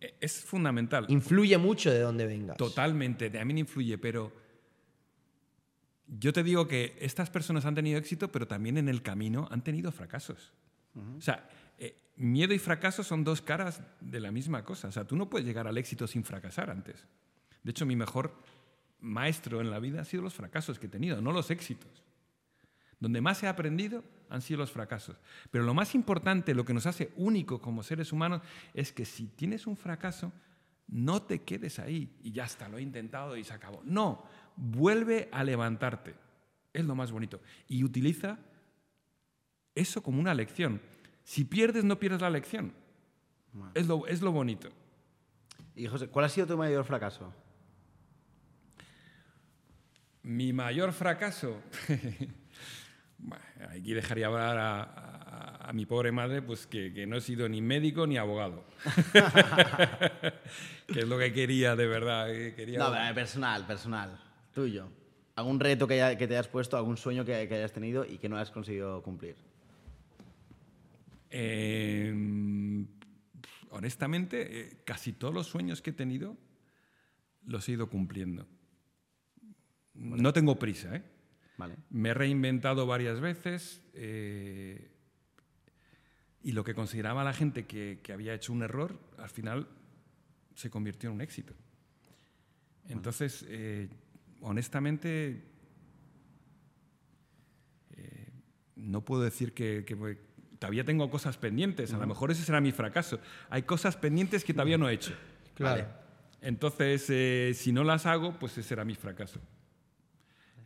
E- 0.00 0.14
Es 0.20 0.40
fundamental. 0.44 1.06
influye 1.08 1.56
mucho 1.58 1.90
de 1.90 2.00
dónde 2.00 2.26
vengas. 2.26 2.56
Totalmente, 2.56 3.30
también 3.30 3.58
influye, 3.58 3.98
pero 3.98 4.32
yo 6.08 6.32
te 6.32 6.42
digo 6.42 6.66
que 6.68 6.96
estas 7.00 7.30
personas 7.30 7.64
han 7.66 7.74
tenido 7.74 7.98
éxito, 7.98 8.30
pero 8.30 8.46
también 8.46 8.78
en 8.78 8.88
el 8.88 9.02
camino 9.02 9.48
han 9.50 9.62
tenido 9.62 9.90
fracasos. 9.92 10.52
O 11.18 11.20
sea, 11.20 11.46
eh, 11.78 11.94
miedo 12.16 12.54
y 12.54 12.58
fracaso 12.58 13.02
son 13.04 13.22
dos 13.22 13.42
caras 13.42 13.82
de 14.00 14.18
la 14.20 14.30
misma 14.32 14.64
cosa. 14.64 14.88
O 14.88 14.92
sea, 14.92 15.04
tú 15.04 15.14
no 15.14 15.28
puedes 15.28 15.46
llegar 15.46 15.66
al 15.66 15.76
éxito 15.76 16.06
sin 16.06 16.24
fracasar 16.24 16.70
antes. 16.70 17.04
De 17.66 17.70
hecho, 17.70 17.84
mi 17.84 17.96
mejor 17.96 18.32
maestro 19.00 19.60
en 19.60 19.70
la 19.70 19.80
vida 19.80 19.98
han 19.98 20.04
sido 20.04 20.22
los 20.22 20.34
fracasos 20.34 20.78
que 20.78 20.86
he 20.86 20.88
tenido, 20.88 21.20
no 21.20 21.32
los 21.32 21.50
éxitos. 21.50 22.04
Donde 23.00 23.20
más 23.20 23.42
he 23.42 23.48
aprendido 23.48 24.04
han 24.30 24.40
sido 24.40 24.58
los 24.58 24.70
fracasos. 24.70 25.16
Pero 25.50 25.64
lo 25.64 25.74
más 25.74 25.96
importante, 25.96 26.54
lo 26.54 26.64
que 26.64 26.72
nos 26.72 26.86
hace 26.86 27.12
único 27.16 27.60
como 27.60 27.82
seres 27.82 28.12
humanos, 28.12 28.40
es 28.72 28.92
que 28.92 29.04
si 29.04 29.26
tienes 29.26 29.66
un 29.66 29.76
fracaso, 29.76 30.32
no 30.86 31.22
te 31.22 31.42
quedes 31.42 31.80
ahí 31.80 32.16
y 32.22 32.30
ya 32.30 32.44
está, 32.44 32.68
lo 32.68 32.78
he 32.78 32.82
intentado 32.82 33.36
y 33.36 33.42
se 33.42 33.54
acabó. 33.54 33.82
No, 33.84 34.22
vuelve 34.54 35.28
a 35.32 35.42
levantarte. 35.42 36.14
Es 36.72 36.84
lo 36.84 36.94
más 36.94 37.10
bonito. 37.10 37.40
Y 37.66 37.82
utiliza 37.82 38.38
eso 39.74 40.04
como 40.04 40.20
una 40.20 40.34
lección. 40.34 40.80
Si 41.24 41.44
pierdes, 41.44 41.82
no 41.82 41.98
pierdes 41.98 42.20
la 42.20 42.30
lección. 42.30 42.72
Es 43.74 43.88
lo, 43.88 44.06
es 44.06 44.22
lo 44.22 44.30
bonito. 44.30 44.68
Y 45.74 45.88
José, 45.88 46.06
¿cuál 46.06 46.26
ha 46.26 46.28
sido 46.28 46.46
tu 46.46 46.56
mayor 46.56 46.84
fracaso? 46.84 47.32
Mi 50.26 50.52
mayor 50.52 50.92
fracaso. 50.92 51.62
aquí 53.70 53.94
dejaría 53.94 54.26
hablar 54.26 54.58
a, 54.58 55.70
mi 55.72 55.86
pobre 55.86 56.10
madre, 56.10 56.42
pues 56.42 56.66
que, 56.66 57.06
no 57.06 57.16
he 57.16 57.20
sido 57.20 57.48
ni 57.48 57.62
médico 57.62 58.08
ni 58.08 58.16
abogado. 58.16 58.64
que 60.88 60.98
es 60.98 61.06
lo 61.06 61.16
que 61.16 61.32
quería 61.32 61.76
de 61.76 61.86
verdad. 61.86 62.26
Quería... 62.56 62.80
No, 62.80 63.14
personal, 63.14 63.68
personal, 63.68 64.20
tuyo. 64.52 64.88
¿Algún 65.36 65.60
reto 65.60 65.86
que, 65.86 65.94
te 65.94 66.24
hayas 66.24 66.48
puesto, 66.48 66.76
algún 66.76 66.96
sueño 66.96 67.24
que, 67.24 67.34
hayas 67.34 67.72
tenido 67.72 68.04
y 68.04 68.18
que 68.18 68.28
no 68.28 68.36
has 68.36 68.50
conseguido 68.50 69.04
cumplir? 69.04 69.36
Em, 71.30 72.84
honestamente, 73.70 74.60
eh, 74.60 74.76
casi 74.84 75.12
todos 75.12 75.32
los 75.32 75.46
sueños 75.46 75.82
que 75.82 75.90
he 75.90 75.92
tenido 75.92 76.36
los 77.46 77.68
he 77.68 77.72
ido 77.72 77.88
cumpliendo. 77.88 78.48
No 79.98 80.32
tengo 80.32 80.58
prisa, 80.58 80.94
¿eh? 80.96 81.02
Me 81.90 82.10
he 82.10 82.14
reinventado 82.14 82.86
varias 82.86 83.20
veces 83.20 83.82
eh, 83.94 84.90
y 86.42 86.52
lo 86.52 86.64
que 86.64 86.74
consideraba 86.74 87.24
la 87.24 87.32
gente 87.32 87.66
que, 87.66 88.00
había 88.12 88.34
hecho 88.34 88.52
un 88.52 88.62
error, 88.62 88.98
al 89.18 89.30
final 89.30 89.68
se 90.54 90.70
convirtió 90.70 91.08
en 91.08 91.16
un 91.16 91.20
éxito. 91.22 91.54
Entonces, 92.88 93.44
eh, 93.48 93.88
honestamente, 94.42 95.42
eh, 97.96 98.28
no 98.76 99.04
puedo 99.04 99.22
decir 99.22 99.54
que, 99.54 99.82
todavía 100.58 100.84
tengo 100.84 101.10
cosas 101.10 101.36
pendientes. 101.38 101.92
A 101.94 101.98
lo 101.98 102.06
mejor 102.06 102.30
ese 102.30 102.44
será 102.44 102.60
mi 102.60 102.72
fracaso. 102.72 103.18
Hay 103.50 103.62
cosas 103.62 103.96
pendientes 103.96 104.44
que 104.44 104.52
todavía 104.52 104.78
no 104.78 104.88
he 104.88 104.94
hecho. 104.94 105.14
Claro. 105.54 105.86
Entonces, 106.42 107.56
si 107.58 107.72
no 107.72 107.82
las 107.82 108.06
hago, 108.06 108.38
pues 108.38 108.52
ese 108.52 108.62
será 108.62 108.84
mi 108.84 108.94
fracaso. 108.94 109.40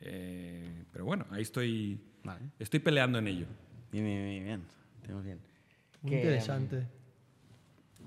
Eh, 0.01 0.85
pero 0.93 1.05
bueno, 1.05 1.27
ahí 1.31 1.43
estoy, 1.43 2.01
estoy 2.59 2.81
peleando 2.81 3.19
en 3.19 3.29
ello. 3.29 3.47
Bien, 3.93 4.05
bien, 4.05 4.45
bien. 4.45 4.65
bien. 5.25 5.41
Muy 6.03 6.15
interesante. 6.15 6.87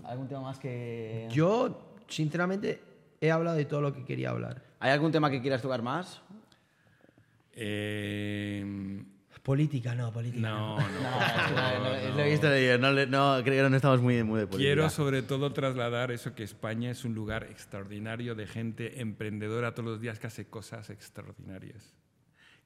¿Algún 0.04 0.28
tema 0.28 0.42
más 0.42 0.60
que...? 0.60 1.28
Yo, 1.32 1.96
sinceramente, 2.08 2.82
he 3.22 3.32
hablado 3.32 3.58
de 3.58 3.66
todo 3.66 3.82
lo 3.82 3.94
que 3.94 4.04
quería 4.04 4.32
hablar. 4.32 4.64
¿Hay 4.80 4.92
algún 4.92 5.12
tema 5.12 5.30
que 5.30 5.42
quieras 5.42 5.62
tocar 5.62 5.82
más? 5.82 6.22
Eh, 7.54 8.93
Política, 9.44 9.94
no, 9.94 10.10
política. 10.14 10.40
No, 10.40 10.78
no. 10.78 10.86
no, 10.88 12.16
lo 12.16 12.20
he 12.22 12.30
visto 12.32 12.48
de 12.48 12.78
no, 12.78 12.94
no, 12.94 13.44
creo 13.44 13.66
que 13.66 13.70
no 13.70 13.76
estamos 13.76 14.02
muy, 14.02 14.24
muy 14.24 14.40
de 14.40 14.48
política. 14.48 14.70
Quiero 14.70 14.90
sobre 14.90 15.22
todo 15.22 15.52
trasladar 15.52 16.12
eso 16.12 16.34
que 16.34 16.44
España 16.44 16.90
es 16.90 17.04
un 17.04 17.14
lugar 17.14 17.44
extraordinario 17.52 18.36
de 18.36 18.48
gente 18.48 19.02
emprendedora 19.02 19.74
todos 19.74 19.90
los 19.90 20.00
días 20.00 20.18
que 20.18 20.28
hace 20.28 20.46
cosas 20.46 20.90
extraordinarias, 20.90 21.94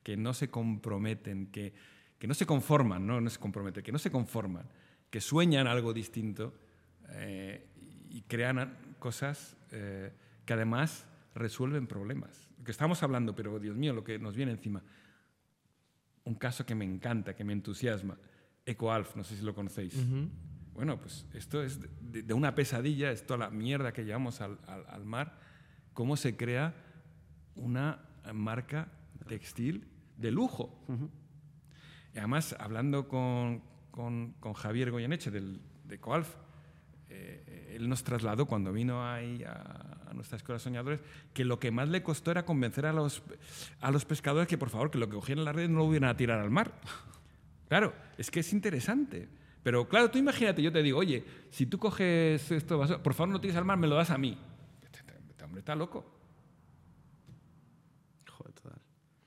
que 0.04 0.18
no 0.18 0.36
se 0.36 0.52
comprometen, 0.52 1.48
que, 1.48 1.74
que 2.20 2.28
no 2.28 2.36
se 2.36 2.46
conforman, 2.46 3.08
no, 3.08 3.20
no 3.22 3.30
se 3.32 3.40
comprometen, 3.40 3.84
que 3.84 3.92
no 3.92 3.98
se 3.98 4.12
conforman, 4.12 4.70
que 5.10 5.20
sueñan 5.20 5.66
algo 5.66 5.94
distinto 5.94 6.54
eh, 7.10 7.66
y 8.12 8.22
crean 8.22 8.78
cosas 9.00 9.58
eh, 9.72 10.12
que 10.46 10.54
además 10.54 11.08
resuelven 11.34 11.88
problemas. 11.88 12.48
Que 12.64 12.70
estamos 12.70 13.02
hablando, 13.02 13.36
pero 13.36 13.58
Dios 13.58 13.76
mío, 13.76 13.94
lo 13.94 14.04
que 14.04 14.20
nos 14.20 14.36
viene 14.36 14.52
encima 14.52 14.84
un 16.28 16.36
caso 16.36 16.66
que 16.66 16.76
me 16.76 16.86
encanta, 16.86 17.36
que 17.36 17.44
me 17.44 17.54
entusiasma, 17.54 18.18
EcoAlf, 18.66 19.16
no 19.16 19.24
sé 19.24 19.38
si 19.38 19.44
lo 19.44 19.56
conocéis. 19.56 19.96
Bueno, 20.74 21.00
pues 21.00 21.26
esto 21.34 21.64
es 21.64 21.80
de, 22.02 22.34
una 22.34 22.54
pesadilla, 22.54 23.12
es 23.12 23.26
toda 23.26 23.38
la 23.38 23.50
mierda 23.50 23.94
que 23.94 24.04
llevamos 24.04 24.42
al, 24.42 25.06
mar, 25.06 25.40
cómo 25.94 26.18
se 26.18 26.36
crea 26.36 26.76
una 27.56 28.06
marca 28.34 28.92
textil 29.28 29.88
de 30.18 30.32
lujo. 30.32 30.84
Y 32.14 32.18
además, 32.20 32.56
hablando 32.60 33.08
con, 33.08 33.64
con, 33.92 34.54
Javier 34.54 34.92
Goyeneche 34.92 35.32
del, 35.32 35.62
de 35.86 35.96
EcoAlf, 35.96 36.36
eh, 37.10 37.74
él 37.76 37.88
nos 37.88 38.04
trasladó 38.04 38.46
cuando 38.48 38.74
vino 38.74 39.08
ahí 39.08 39.44
a, 39.44 39.97
nuestra 40.14 40.38
escuela 40.38 40.58
de 40.58 40.64
soñadores 40.64 41.00
que 41.34 41.46
lo 41.46 41.60
que 41.60 41.72
más 41.72 41.90
le 41.90 42.04
costó 42.04 42.32
era 42.32 42.46
convencer 42.46 42.86
a 42.86 42.94
los, 42.94 43.24
a 43.82 43.92
los 43.92 44.06
pescadores 44.06 44.48
que 44.48 44.58
por 44.58 44.70
favor 44.70 44.92
que 44.92 44.98
lo 44.98 45.08
que 45.08 45.16
cogieran 45.16 45.46
la 45.46 45.54
red 45.54 45.70
no 45.70 45.80
lo 45.80 45.86
hubieran 45.86 46.10
a 46.10 46.18
tirar 46.18 46.40
al 46.40 46.50
mar. 46.50 46.74
Claro, 47.68 47.94
es 48.18 48.32
que 48.32 48.40
es 48.40 48.54
interesante. 48.54 49.28
Pero 49.62 49.90
claro, 49.90 50.10
tú 50.10 50.18
imagínate, 50.18 50.62
yo 50.62 50.72
te 50.72 50.82
digo, 50.82 51.00
oye, 51.00 51.26
si 51.50 51.66
tú 51.66 51.78
coges 51.78 52.50
esto, 52.52 52.80
por 53.04 53.14
favor 53.14 53.34
no 53.34 53.42
tires 53.42 53.58
al 53.58 53.66
mar, 53.66 53.78
me 53.78 53.88
lo 53.88 53.96
das 53.96 54.12
a 54.12 54.18
mí. 54.18 54.38
Este 54.82 55.44
hombre 55.44 55.60
está 55.60 55.76
loco. 55.76 56.06
Joder, 58.30 58.54
total. 58.54 58.80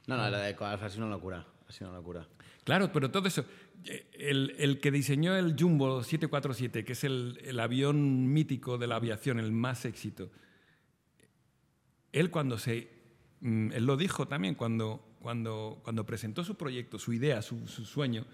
No, 0.06 0.16
no, 0.16 0.30
la 0.30 0.38
de 0.38 0.50
Ecoalf 0.50 0.82
ha 0.82 0.88
sido 0.88 1.04
una 1.04 1.14
locura. 1.14 1.46
Ha 1.68 1.84
una 1.84 1.98
locura. 1.98 2.26
Claro, 2.64 2.90
pero 2.92 3.10
todo 3.10 3.28
eso. 3.28 3.44
El, 4.12 4.78
que 4.80 4.90
diseñó 4.90 5.36
el 5.36 5.56
Jumbo 5.58 6.02
747, 6.02 6.84
que 6.84 6.92
es 6.92 7.04
el, 7.04 7.58
avión 7.58 8.32
mítico 8.32 8.76
de 8.76 8.86
la 8.86 8.96
aviación, 8.96 9.38
el 9.38 9.52
más 9.52 9.84
éxito, 9.84 10.30
él 12.12 12.30
cuando 12.30 12.58
se... 12.58 12.88
Mm, 13.40 13.72
él 13.72 13.86
lo 13.86 13.96
dijo 13.96 14.28
también, 14.28 14.54
cuando, 14.54 15.16
cuando, 15.20 15.80
cuando 15.82 16.04
presentó 16.04 16.44
su 16.44 16.56
proyecto, 16.56 16.98
su 16.98 17.12
idea, 17.12 17.42
su, 17.42 17.66
sueño, 17.66 18.26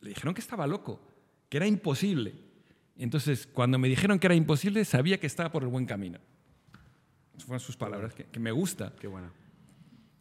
le 0.00 0.10
dijeron 0.10 0.34
que 0.34 0.40
estaba 0.40 0.66
loco, 0.66 1.00
que 1.48 1.56
era 1.56 1.66
imposible. 1.66 2.34
Entonces, 2.96 3.46
cuando 3.46 3.78
me 3.78 3.88
dijeron 3.88 4.18
que 4.18 4.26
era 4.26 4.34
imposible, 4.34 4.84
sabía 4.84 5.18
que 5.18 5.26
estaba 5.26 5.50
por 5.50 5.62
el 5.62 5.68
buen 5.68 5.86
camino. 5.86 6.18
Esas 7.34 7.44
fueron 7.44 7.60
sus 7.60 7.76
palabras, 7.76 8.14
que, 8.14 8.24
que 8.24 8.40
me 8.40 8.52
gusta. 8.52 8.94
Qué 8.98 9.06
bueno. 9.06 9.30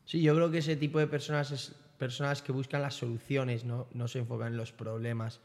Sí, 0.05 0.21
yo 0.21 0.35
creo 0.35 0.51
que 0.51 0.57
ese 0.57 0.75
tipo 0.75 0.99
de 0.99 1.07
personas 1.07 1.51
es 1.51 1.75
personas 1.97 2.41
que 2.41 2.51
buscan 2.51 2.81
las 2.81 2.95
soluciones, 2.95 3.65
¿no? 3.65 3.87
no 3.93 4.07
se 4.07 4.19
enfocan 4.19 4.49
en 4.49 4.57
los 4.57 4.71
problemas 4.71 5.39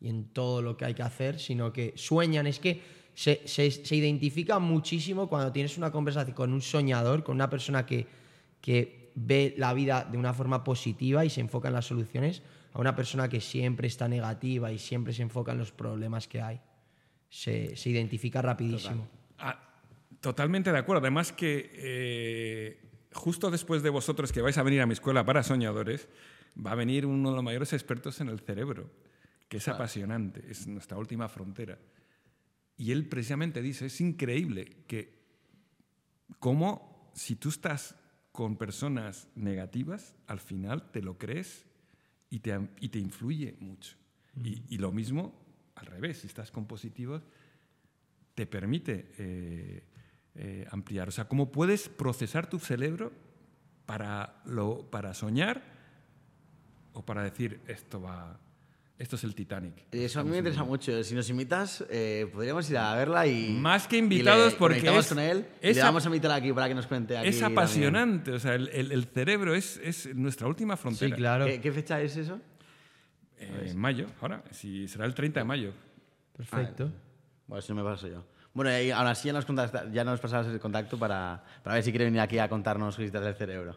y 0.00 0.08
en 0.08 0.28
todo 0.28 0.62
lo 0.62 0.76
que 0.76 0.84
hay 0.84 0.94
que 0.94 1.02
hacer, 1.02 1.38
sino 1.38 1.72
que 1.72 1.94
sueñan. 1.96 2.46
Es 2.46 2.58
que 2.58 2.82
se, 3.16 3.48
se, 3.48 3.96
identifica 3.96 4.58
muchísimo 4.58 5.26
cuando 5.26 5.50
tienes 5.50 5.78
una 5.78 5.90
conversación 5.90 6.36
con 6.36 6.52
un 6.52 6.60
soñador, 6.60 7.24
con 7.24 7.34
una 7.34 7.48
persona 7.48 7.86
que, 7.86 8.06
que 8.60 9.10
ve 9.14 9.54
la 9.56 9.72
vida 9.72 10.04
de 10.04 10.18
una 10.18 10.34
forma 10.34 10.62
positiva 10.62 11.24
y 11.24 11.30
se 11.30 11.40
enfoca 11.40 11.68
en 11.68 11.74
las 11.74 11.86
soluciones, 11.86 12.42
a 12.74 12.78
una 12.78 12.94
persona 12.94 13.26
que 13.30 13.40
siempre 13.40 13.88
está 13.88 14.06
negativa 14.06 14.70
y 14.70 14.78
siempre 14.78 15.14
se 15.14 15.22
enfoca 15.22 15.52
en 15.52 15.58
los 15.58 15.72
problemas 15.72 16.28
que 16.28 16.42
hay. 16.42 16.60
Se, 17.30 17.74
se 17.74 17.88
identifica 17.88 18.42
rapidísimo. 18.42 19.08
Ah, 19.38 19.58
totalmente 20.20 20.70
de 20.70 20.78
acuerdo. 20.78 21.00
Además 21.00 21.32
que 21.32 21.70
eh, 21.72 22.80
justo 23.14 23.50
después 23.50 23.82
de 23.82 23.88
vosotros 23.88 24.30
que 24.30 24.42
vais 24.42 24.58
a 24.58 24.62
venir 24.62 24.82
a 24.82 24.86
mi 24.86 24.92
escuela 24.92 25.24
para 25.24 25.42
soñadores, 25.42 26.06
va 26.54 26.72
a 26.72 26.74
venir 26.74 27.06
uno 27.06 27.30
de 27.30 27.36
los 27.36 27.44
mayores 27.44 27.72
expertos 27.72 28.20
en 28.20 28.28
el 28.28 28.40
cerebro, 28.40 28.90
que 29.48 29.56
es 29.56 29.68
apasionante, 29.68 30.44
es 30.50 30.66
nuestra 30.66 30.98
última 30.98 31.30
frontera. 31.30 31.78
Y 32.76 32.92
él 32.92 33.08
precisamente 33.08 33.62
dice, 33.62 33.86
es 33.86 34.00
increíble 34.00 34.84
que 34.86 35.16
cómo 36.38 37.10
si 37.14 37.36
tú 37.36 37.48
estás 37.48 37.96
con 38.32 38.56
personas 38.56 39.28
negativas, 39.34 40.14
al 40.26 40.40
final 40.40 40.90
te 40.90 41.00
lo 41.00 41.16
crees 41.16 41.64
y 42.28 42.40
te, 42.40 42.68
y 42.80 42.90
te 42.90 42.98
influye 42.98 43.56
mucho. 43.60 43.96
y, 44.42 44.76
lo 44.76 44.92
mismo 44.92 45.46
al 45.76 45.86
revés, 45.86 46.18
si 46.18 46.26
estás 46.26 46.50
con 46.50 46.66
positivos, 46.66 47.22
te 48.34 48.46
permite 48.46 49.12
eh, 49.18 49.82
eh, 50.34 50.66
ampliar. 50.70 51.08
O 51.08 51.10
sea, 51.10 51.26
cómo 51.26 51.50
puedes 51.50 51.88
procesar 51.88 52.48
tu 52.48 52.58
cerebro 52.58 53.12
para, 53.86 54.42
lo, 54.44 54.90
para 54.90 55.14
soñar 55.14 55.62
o 56.92 57.04
para 57.04 57.22
decir 57.22 57.60
esto 57.66 58.00
va, 58.00 58.38
Esto 58.98 59.16
es 59.16 59.24
el 59.24 59.34
Titanic. 59.34 59.74
Eso 59.92 60.20
a 60.20 60.24
mí 60.24 60.30
me 60.30 60.38
interesa 60.38 60.64
mucho. 60.64 61.04
Si 61.04 61.14
nos 61.14 61.28
invitas, 61.28 61.84
eh, 61.90 62.30
podríamos 62.32 62.68
ir 62.70 62.78
a 62.78 62.94
verla 62.94 63.26
y. 63.26 63.50
Más 63.50 63.86
que 63.86 63.96
y 63.96 63.98
invitados, 63.98 64.52
le 64.54 64.58
porque 64.58 64.96
es- 64.98 65.06
con 65.08 65.18
él 65.18 65.46
y 65.62 65.74
le 65.74 65.82
vamos 65.82 66.02
a 66.04 66.08
invitar 66.08 66.30
aquí 66.30 66.50
para 66.52 66.66
que 66.68 66.74
nos 66.74 66.86
cuente 66.86 67.16
aquí. 67.18 67.28
Es 67.28 67.38
también. 67.40 67.58
apasionante, 67.58 68.32
o 68.32 68.38
sea, 68.38 68.54
el, 68.54 68.68
el- 68.68 68.92
el 68.92 69.04
cerebro 69.04 69.54
es, 69.54 69.76
es 69.84 70.14
nuestra 70.14 70.46
última 70.48 70.76
Sí, 70.76 70.82
frontera. 70.82 71.14
claro. 71.16 71.44
¿Qué, 71.44 71.60
qué 71.60 71.72
fecha 71.72 72.00
es 72.00 72.16
eso? 72.16 72.40
Eh, 73.38 73.66
en 73.70 73.78
mayo, 73.78 74.06
ahora, 74.22 74.42
si 74.50 74.88
será 74.88 75.04
el 75.04 75.14
30 75.14 75.40
de 75.40 75.44
mayo. 75.44 75.72
Perfecto. 76.34 76.90
Bueno, 77.46 77.58
eso 77.58 77.74
no 77.74 77.84
me 77.84 77.90
paso 77.90 78.08
yo. 78.08 78.24
Bueno, 78.54 78.70
y 78.80 78.90
aún 78.90 79.06
así 79.08 79.26
ya 79.28 79.34
nos, 79.34 79.46
ya 79.92 80.04
nos 80.04 80.20
pasabas 80.20 80.46
el 80.46 80.58
contacto 80.58 80.98
para, 80.98 81.44
para 81.62 81.74
ver 81.74 81.82
si 81.84 81.90
quiere 81.90 82.06
venir 82.06 82.20
aquí 82.20 82.38
a 82.38 82.48
contarnos 82.48 82.96
cositas 82.96 83.22
del 83.22 83.34
cerebro, 83.34 83.76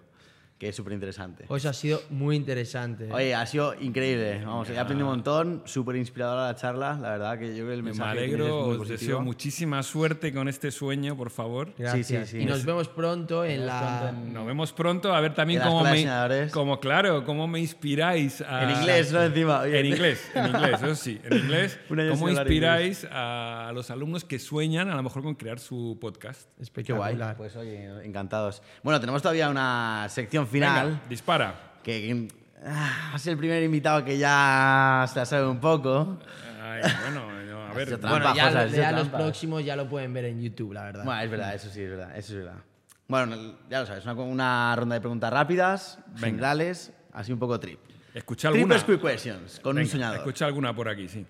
que 0.60 0.68
es 0.68 0.76
súper 0.76 0.92
interesante. 0.92 1.46
Pues 1.48 1.66
ha 1.66 1.72
sido 1.72 2.02
muy 2.10 2.36
interesante. 2.36 3.10
Oye, 3.14 3.34
ha 3.34 3.46
sido 3.46 3.74
increíble. 3.80 4.44
Vamos, 4.46 4.70
he 4.70 4.78
aprendido 4.78 5.08
un 5.08 5.16
montón, 5.16 5.62
súper 5.64 5.96
inspiradora 5.96 6.48
la 6.48 6.56
charla. 6.56 6.98
La 7.02 7.12
verdad 7.12 7.40
que 7.40 7.48
yo 7.56 7.64
creo 7.64 7.68
que 7.68 7.74
el 7.76 7.84
Me 7.84 7.92
mensaje 7.92 8.20
que 8.20 8.28
tienes 8.28 8.42
alegro, 8.42 8.60
es 8.60 8.66
muy 8.66 8.72
os 8.74 8.78
positivo. 8.80 9.00
deseo 9.00 9.22
muchísima 9.22 9.84
suerte 9.84 10.34
con 10.34 10.50
este 10.50 10.72
sueño, 10.72 11.16
por 11.16 11.30
favor. 11.30 11.74
Gracias. 11.78 12.28
sí, 12.28 12.38
sí. 12.38 12.44
Y 12.44 12.46
nos 12.46 12.66
vemos 12.66 12.90
pronto 12.90 13.46
en 13.46 13.60
Nos 13.62 13.68
la. 13.68 14.12
Nos 14.12 14.46
vemos 14.46 14.74
pronto, 14.74 15.14
a 15.14 15.22
ver 15.22 15.34
también 15.34 15.62
cómo 15.62 15.82
me, 15.82 16.50
como, 16.52 16.80
claro, 16.82 17.24
cómo 17.24 17.48
me 17.48 17.62
inspiráis 17.62 18.42
a... 18.42 18.64
En 18.64 18.72
inglés, 18.72 19.14
¿no? 19.14 19.24
Encima. 19.24 19.62
oye. 19.62 19.80
En 19.80 19.86
inglés, 19.86 20.30
en 20.36 20.48
inglés, 20.48 20.82
eso 20.84 20.96
sí, 20.96 21.22
en 21.24 21.38
inglés. 21.38 21.80
¿Cómo 21.88 22.30
inspiráis 22.30 23.08
a 23.10 23.72
los 23.74 23.90
alumnos 23.92 24.26
que 24.26 24.40
sueñan 24.40 24.90
a 24.90 24.96
lo 24.96 25.04
mejor 25.04 25.24
con 25.24 25.36
crear 25.36 25.60
su 25.60 25.98
podcast? 26.02 26.42
Qué 26.50 26.92
guay. 26.92 27.14
Espectacular. 27.14 27.38
Pues 27.38 27.56
oye, 27.56 28.06
encantados. 28.06 28.62
Bueno, 28.84 29.00
tenemos 29.00 29.22
todavía 29.22 29.50
una 29.50 30.08
sección 30.10 30.49
final. 30.50 30.88
Venga, 30.88 31.02
dispara. 31.08 31.56
Que, 31.84 32.28
ah, 32.66 33.12
has 33.14 33.26
el 33.28 33.38
primer 33.38 33.64
invitado 33.64 34.04
que 34.04 34.18
ya 34.18 35.06
se 35.12 35.20
la 35.20 35.26
sabe 35.26 35.48
un 35.48 35.60
poco. 35.60 36.18
Ay, 36.62 36.82
bueno, 37.04 37.46
no, 37.46 37.66
a 37.68 37.74
ver, 37.74 37.88
trampa. 37.88 38.10
Bueno, 38.10 38.36
ya, 38.36 38.52
José, 38.64 38.78
ya 38.78 38.92
los 38.92 39.08
próximos 39.08 39.64
ya 39.64 39.76
lo 39.76 39.88
pueden 39.88 40.14
ver 40.14 40.26
en 40.26 40.42
YouTube, 40.42 40.74
la 40.74 40.84
verdad. 40.84 41.06
Bueno, 41.06 41.22
es 41.22 41.32
verdad, 41.32 41.56
eso 41.56 41.70
sí, 41.70 41.82
es 41.82 41.90
verdad, 41.90 42.18
eso 42.18 42.34
es 42.34 42.40
verdad. 42.40 42.60
Bueno, 43.08 43.56
ya 43.70 43.80
lo 43.80 43.86
sabes, 43.88 44.06
una, 44.06 44.14
una 44.14 44.76
ronda 44.76 44.96
de 44.96 45.02
preguntas 45.02 45.32
rápidas, 45.34 45.98
generales, 46.18 46.92
así 47.12 47.32
un 47.32 47.40
poco 47.40 47.60
trip. 47.60 47.80
escucha 48.14 48.50
alguna. 48.50 48.76
Triples 48.76 49.00
quick 49.00 49.10
questions, 49.10 49.60
con 49.62 49.72
un 49.72 49.76
Venga, 49.78 49.92
soñador. 49.92 50.18
Escucha 50.18 50.46
alguna 50.46 50.76
por 50.76 50.90
aquí, 50.90 51.08
sí. 51.08 51.26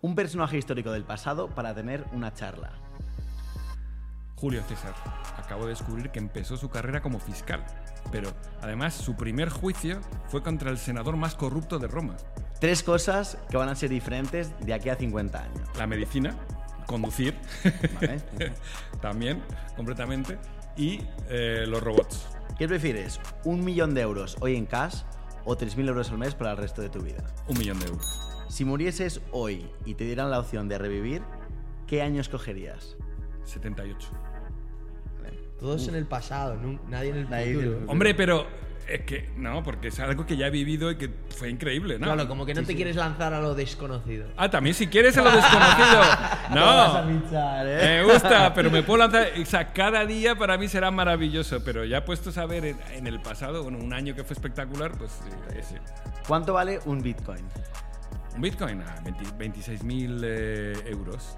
Un 0.00 0.14
personaje 0.14 0.58
histórico 0.58 0.90
del 0.90 1.04
pasado 1.04 1.48
para 1.48 1.74
tener 1.74 2.04
una 2.12 2.32
charla. 2.32 2.72
Julio 4.36 4.62
César. 4.62 4.94
Acabo 5.36 5.64
de 5.64 5.70
descubrir 5.70 6.10
que 6.10 6.18
empezó 6.18 6.56
su 6.56 6.68
carrera 6.68 7.00
como 7.00 7.18
fiscal, 7.18 7.64
pero 8.12 8.30
además 8.60 8.94
su 8.94 9.16
primer 9.16 9.48
juicio 9.48 10.00
fue 10.28 10.42
contra 10.42 10.70
el 10.70 10.78
senador 10.78 11.16
más 11.16 11.34
corrupto 11.34 11.78
de 11.78 11.88
Roma. 11.88 12.16
Tres 12.60 12.82
cosas 12.82 13.38
que 13.50 13.56
van 13.56 13.68
a 13.68 13.74
ser 13.74 13.90
diferentes 13.90 14.52
de 14.60 14.74
aquí 14.74 14.88
a 14.88 14.96
50 14.96 15.42
años. 15.42 15.68
La 15.76 15.86
medicina, 15.86 16.36
conducir, 16.86 17.34
¿vale? 17.94 18.20
también, 19.00 19.42
completamente, 19.74 20.38
y 20.76 21.00
eh, 21.28 21.64
los 21.66 21.82
robots. 21.82 22.26
¿Qué 22.58 22.68
prefieres? 22.68 23.20
¿Un 23.44 23.64
millón 23.64 23.94
de 23.94 24.02
euros 24.02 24.36
hoy 24.40 24.56
en 24.56 24.66
cash 24.66 25.02
o 25.44 25.56
3.000 25.56 25.88
euros 25.88 26.10
al 26.10 26.18
mes 26.18 26.34
para 26.34 26.52
el 26.52 26.56
resto 26.56 26.82
de 26.82 26.88
tu 26.88 27.00
vida? 27.00 27.24
Un 27.48 27.58
millón 27.58 27.78
de 27.80 27.86
euros. 27.86 28.06
Si 28.48 28.64
murieses 28.64 29.20
hoy 29.32 29.70
y 29.84 29.94
te 29.94 30.04
dieran 30.04 30.30
la 30.30 30.40
opción 30.40 30.68
de 30.68 30.78
revivir, 30.78 31.22
¿qué 31.86 32.02
año 32.02 32.20
escogerías? 32.20 32.96
78. 33.44 34.25
Todos 35.60 35.88
en 35.88 35.94
el 35.94 36.06
pasado, 36.06 36.56
nun- 36.56 36.80
nadie 36.88 37.10
en 37.10 37.16
el 37.16 37.30
Nadie 37.30 37.54
futuro. 37.54 37.72
futuro. 37.74 37.92
Hombre, 37.92 38.14
pero 38.14 38.46
es 38.86 39.00
que 39.00 39.30
no, 39.36 39.62
porque 39.64 39.88
es 39.88 39.98
algo 39.98 40.26
que 40.26 40.36
ya 40.36 40.46
he 40.46 40.50
vivido 40.50 40.90
y 40.92 40.96
que 40.96 41.10
fue 41.36 41.48
increíble, 41.50 41.98
¿no? 41.98 42.06
Claro, 42.06 42.28
como 42.28 42.46
que 42.46 42.54
no 42.54 42.62
te 42.62 42.76
quieres 42.76 42.94
lanzar 42.94 43.34
a 43.34 43.40
lo 43.40 43.54
desconocido. 43.54 44.26
Ah, 44.36 44.48
también 44.50 44.74
si 44.74 44.86
quieres 44.86 45.16
a 45.18 45.22
lo 45.22 45.30
desconocido. 45.32 46.00
No. 46.54 47.04
pinchar, 47.08 47.66
Me 47.66 48.04
gusta, 48.04 48.54
pero 48.54 48.70
me 48.70 48.82
puedo 48.84 48.98
lanzar. 48.98 49.28
O 49.42 49.44
sea, 49.44 49.72
cada 49.72 50.06
día 50.06 50.36
para 50.36 50.56
mí 50.56 50.68
será 50.68 50.90
maravilloso. 50.92 51.64
Pero 51.64 51.84
ya 51.84 52.04
puestos 52.04 52.38
a 52.38 52.46
ver 52.46 52.64
en, 52.64 52.78
en 52.92 53.06
el 53.08 53.20
pasado, 53.20 53.64
bueno, 53.64 53.78
un 53.78 53.92
año 53.92 54.14
que 54.14 54.22
fue 54.22 54.34
espectacular, 54.34 54.92
pues 54.96 55.10
eh, 55.52 55.58
ese. 55.58 55.80
¿Cuánto 56.28 56.52
vale 56.52 56.78
un 56.84 57.02
Bitcoin? 57.02 57.44
Un 58.36 58.40
Bitcoin, 58.42 58.82
ah, 58.86 59.02
26.000 59.04 60.20
eh, 60.22 60.72
euros. 60.86 61.36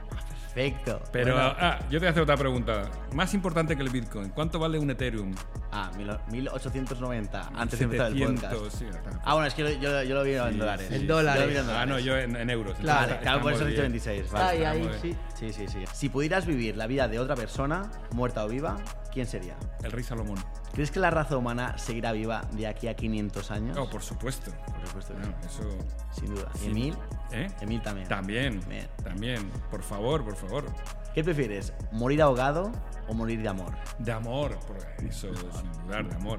Perfecto. 0.55 1.01
Pero, 1.13 1.35
Bueno. 1.35 1.55
ah, 1.61 1.79
yo 1.85 1.91
te 1.91 1.99
voy 1.99 2.07
a 2.07 2.11
hacer 2.11 2.23
otra 2.23 2.37
pregunta. 2.37 2.83
Más 3.13 3.33
importante 3.35 3.77
que 3.77 3.83
el 3.83 3.91
Bitcoin. 3.91 4.31
¿Cuánto 4.31 4.59
vale 4.59 4.79
un 4.79 4.91
Ethereum? 4.91 5.35
Ah, 5.71 5.91
mil- 5.97 6.17
1890, 6.31 7.51
antes 7.55 7.79
de 7.79 7.85
empezar 7.85 8.07
el 8.09 8.13
700, 8.19 8.55
podcast. 8.55 8.77
sí, 8.79 8.85
está. 8.87 9.11
Ah, 9.25 9.35
bueno, 9.35 9.47
es 9.47 9.55
que 9.55 9.63
yo, 9.63 9.69
yo- 9.81 10.03
yo 10.03 10.15
lo 10.15 10.23
vi 10.25 10.33
en 10.35 10.53
Sí, 10.53 10.59
dólares. 10.59 10.87
sí, 10.89 10.95
En 10.97 11.07
dólares. 11.07 11.43
En 11.51 11.59
Ah, 11.59 11.63
dólares. 11.63 11.89
no, 11.89 11.99
yo 11.99 12.17
en, 12.17 12.37
en 12.37 12.51
euros. 12.51 12.77
Claro, 12.79 13.01
Entonces, 13.03 13.23
Claro, 13.23 13.43
por 13.43 13.53
eso 13.53 13.69
estamos 13.69 13.69
he 13.69 13.71
dicho 13.71 13.83
bien. 13.83 13.93
26. 14.21 14.33
Vale. 14.33 14.67
Ahí, 14.67 14.83
ahí, 14.83 14.91
sí. 15.03 15.17
Sí, 15.35 15.53
sí, 15.53 15.69
sí. 15.69 15.85
Si 15.93 16.09
pudieras 16.09 16.47
vivir 16.47 16.77
la 16.77 16.87
vida 16.87 17.09
de 17.09 17.19
otra 17.19 17.37
persona, 17.37 17.91
muerta 18.13 18.45
o 18.45 18.49
viva, 18.49 18.77
¿quién 19.19 19.27
sería? 19.27 19.57
El 19.83 19.91
rey 19.91 20.05
Salomón. 20.05 20.39
¿Crees 20.73 20.93
que 20.93 21.01
la 21.01 21.11
raza 21.11 21.37
humana 21.37 21.77
seguirá 21.77 22.13
viva 22.13 22.43
de 22.53 22.69
aquí 22.69 22.87
a 22.87 22.95
500 22.95 23.51
años? 23.51 23.77
Oh, 23.77 23.91
por 23.91 24.01
supuesto. 24.01 24.53
Por 24.77 24.87
supuesto 24.87 25.13
eso. 25.45 25.69
Sin 26.13 26.33
duda. 26.33 26.49
¿Y 26.55 26.59
Sí. 26.59 26.67
Emil? 26.67 26.97
¿Eh? 27.33 27.49
Emil 27.61 27.83
también. 27.83 28.07
También. 28.07 28.61
También. 29.03 29.51
Por 29.73 29.83
favor, 29.83 30.23
por 30.25 30.37
favor. 30.37 30.67
¿Qué 31.15 31.25
prefieres? 31.25 31.73
¿Morir 31.91 32.23
ahogado 32.23 32.71
o 33.09 33.15
morir 33.15 33.43
de 33.43 33.49
amor? 33.49 33.73
De 33.99 34.13
amor, 34.13 34.57
por 34.69 34.77
eso, 35.05 35.35
sin 35.35 35.73
dudar, 35.85 36.09
de 36.09 36.15
amor. 36.15 36.39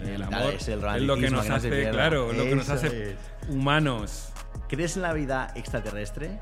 El, 0.00 0.08
el 0.08 0.22
amor 0.24 0.54
es, 0.54 0.62
es 0.62 0.68
el 0.70 1.06
lo 1.06 1.14
que 1.14 1.30
nos 1.30 1.44
que 1.44 1.48
no 1.50 1.54
hace, 1.54 1.68
pierda. 1.70 1.90
claro, 1.92 2.32
es 2.32 2.36
lo 2.36 2.44
que 2.46 2.56
nos 2.56 2.68
hace 2.68 3.10
es. 3.12 3.16
humanos. 3.48 4.30
¿Crees 4.68 4.96
en 4.96 5.02
la 5.02 5.12
vida 5.12 5.52
extraterrestre? 5.54 6.40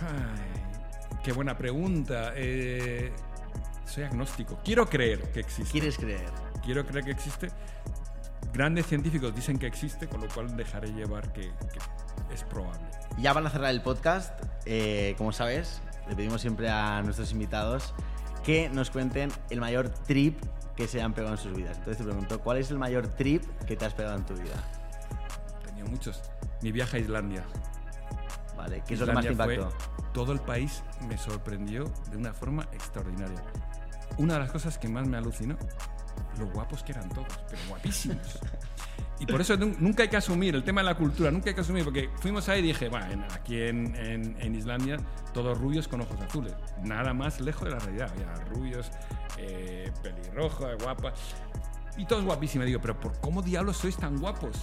Ay, 0.00 1.18
qué 1.24 1.32
buena 1.32 1.58
pregunta. 1.58 2.30
Eh, 2.36 3.12
soy 3.92 4.04
agnóstico. 4.04 4.58
Quiero 4.64 4.88
creer 4.88 5.20
que 5.32 5.40
existe. 5.40 5.70
¿Quieres 5.72 5.96
creer? 5.98 6.30
Quiero 6.64 6.84
creer 6.86 7.04
que 7.04 7.10
existe. 7.10 7.48
Grandes 8.52 8.86
científicos 8.86 9.34
dicen 9.34 9.58
que 9.58 9.66
existe, 9.66 10.06
con 10.08 10.20
lo 10.20 10.28
cual 10.28 10.56
dejaré 10.56 10.92
llevar 10.92 11.32
que, 11.32 11.42
que 11.42 12.34
es 12.34 12.44
probable. 12.44 12.80
Ya 13.18 13.32
para 13.32 13.48
cerrar 13.50 13.70
el 13.70 13.80
podcast, 13.82 14.32
eh, 14.66 15.14
como 15.18 15.32
sabes, 15.32 15.80
le 16.08 16.14
pedimos 16.16 16.40
siempre 16.40 16.68
a 16.68 17.00
nuestros 17.02 17.32
invitados 17.32 17.94
que 18.44 18.68
nos 18.68 18.90
cuenten 18.90 19.30
el 19.50 19.60
mayor 19.60 19.88
trip 19.88 20.38
que 20.76 20.88
se 20.88 21.00
han 21.00 21.12
pegado 21.14 21.34
en 21.34 21.40
sus 21.40 21.54
vidas. 21.54 21.76
Entonces 21.78 21.98
te 21.98 22.04
pregunto, 22.04 22.40
¿cuál 22.40 22.58
es 22.58 22.70
el 22.70 22.78
mayor 22.78 23.06
trip 23.08 23.44
que 23.66 23.76
te 23.76 23.84
has 23.84 23.94
pegado 23.94 24.16
en 24.16 24.24
tu 24.26 24.34
vida? 24.34 24.54
He 25.62 25.66
tenido 25.66 25.86
muchos. 25.88 26.20
Mi 26.62 26.72
viaje 26.72 26.96
a 26.96 27.00
Islandia. 27.00 27.44
¿Vale? 28.56 28.82
¿Qué 28.86 28.94
es 28.94 29.00
lo 29.00 29.06
que 29.06 29.12
más 29.12 29.24
te 29.24 29.32
Islandia 29.32 29.56
impactó? 29.56 29.76
fue- 29.78 30.12
todo 30.12 30.32
el 30.32 30.40
país 30.40 30.82
me 31.08 31.16
sorprendió 31.16 31.84
de 32.10 32.16
una 32.18 32.34
forma 32.34 32.64
extraordinaria. 32.72 33.42
Una 34.18 34.34
de 34.34 34.40
las 34.40 34.50
cosas 34.52 34.78
que 34.78 34.88
más 34.88 35.06
me 35.08 35.16
alucinó, 35.16 35.56
lo 36.38 36.46
guapos 36.48 36.82
que 36.82 36.92
eran 36.92 37.08
todos, 37.08 37.26
pero 37.48 37.62
guapísimos. 37.68 38.38
Y 39.18 39.26
por 39.26 39.40
eso 39.40 39.56
nun- 39.56 39.76
nunca 39.78 40.02
hay 40.02 40.08
que 40.08 40.16
asumir 40.16 40.54
el 40.56 40.64
tema 40.64 40.80
de 40.80 40.86
la 40.86 40.96
cultura, 40.96 41.30
nunca 41.30 41.48
hay 41.50 41.54
que 41.54 41.60
asumir, 41.60 41.84
porque 41.84 42.10
fuimos 42.20 42.48
ahí 42.48 42.58
y 42.58 42.62
dije, 42.64 42.88
bueno, 42.88 43.06
en- 43.10 43.22
aquí 43.32 43.60
en, 43.62 43.94
en- 43.94 44.36
en 44.40 44.54
Islandia, 44.54 44.96
todos 45.32 45.56
rubios 45.58 45.86
con 45.86 46.00
ojos 46.00 46.20
azules. 46.20 46.54
Nada 46.82 47.14
más 47.14 47.40
lejos 47.40 47.64
de 47.64 47.70
la 47.70 47.78
realidad. 47.78 48.10
Había 48.10 48.34
rubios, 48.46 48.90
eh, 49.38 49.92
pelirroja, 50.02 50.74
guapa. 50.82 51.12
Y 51.96 52.04
todos 52.06 52.24
guapísimos. 52.24 52.66
Digo, 52.66 52.80
pero 52.80 52.98
¿por 52.98 53.18
cómo 53.20 53.42
diablos 53.42 53.76
sois 53.76 53.96
tan 53.96 54.18
guapos? 54.18 54.56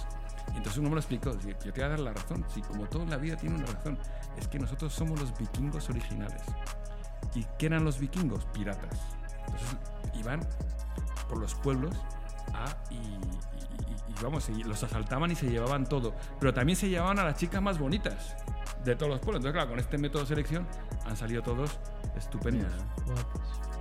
Y 0.53 0.57
entonces 0.57 0.77
uno 0.79 0.89
me 0.89 0.95
lo 0.95 0.99
explicó. 1.01 1.31
Yo 1.39 1.55
te 1.55 1.69
voy 1.71 1.81
a 1.83 1.89
dar 1.89 1.99
la 1.99 2.11
razón. 2.11 2.43
Sí, 2.53 2.61
como 2.61 2.85
toda 2.87 3.05
la 3.05 3.17
vida 3.17 3.37
tiene 3.37 3.55
una 3.55 3.65
razón. 3.67 3.97
Es 4.37 4.47
que 4.49 4.59
nosotros 4.59 4.91
somos 4.93 5.19
los 5.21 5.37
vikingos 5.37 5.89
originales. 5.89 6.41
¿Y 7.35 7.45
qué 7.57 7.67
eran 7.67 7.85
los 7.85 7.97
vikingos? 7.99 8.45
Piratas. 8.47 8.99
Entonces 9.51 9.77
iban 10.19 10.39
por 11.27 11.39
los 11.39 11.53
pueblos 11.55 11.95
a- 12.53 12.75
y, 12.91 12.95
y- 12.95 12.97
y- 12.97 14.11
y 14.11 14.23
vamos, 14.23 14.49
y 14.49 14.63
los 14.63 14.81
asaltaban 14.83 15.31
y 15.31 15.35
se 15.35 15.49
llevaban 15.49 15.85
todo. 15.85 16.13
Pero 16.39 16.53
también 16.53 16.75
se 16.75 16.89
llevaban 16.89 17.19
a 17.19 17.23
las 17.23 17.37
chicas 17.37 17.61
más 17.61 17.77
bonitas 17.77 18.35
de 18.83 18.95
todos 18.95 19.11
los 19.11 19.19
pueblos. 19.19 19.37
Entonces, 19.39 19.53
claro, 19.53 19.69
con 19.69 19.79
este 19.79 19.97
método 19.97 20.21
de 20.23 20.27
selección 20.29 20.67
han 21.05 21.15
salido 21.17 21.41
todos 21.43 21.77
estupendos. 22.17 22.71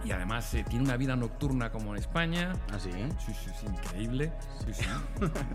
Y 0.05 0.13
además 0.13 0.55
eh, 0.55 0.65
tiene 0.69 0.85
una 0.85 0.97
vida 0.97 1.17
nocturna 1.17 1.71
como 1.71 1.93
en 1.95 1.99
España. 2.01 2.53
¿Ah, 2.73 2.79
sí? 2.79 2.91
Sí, 3.27 3.33
sí, 3.35 3.51
sí, 3.61 3.67
increíble. 3.67 4.33
Sí, 4.65 4.75
sí. 4.75 4.85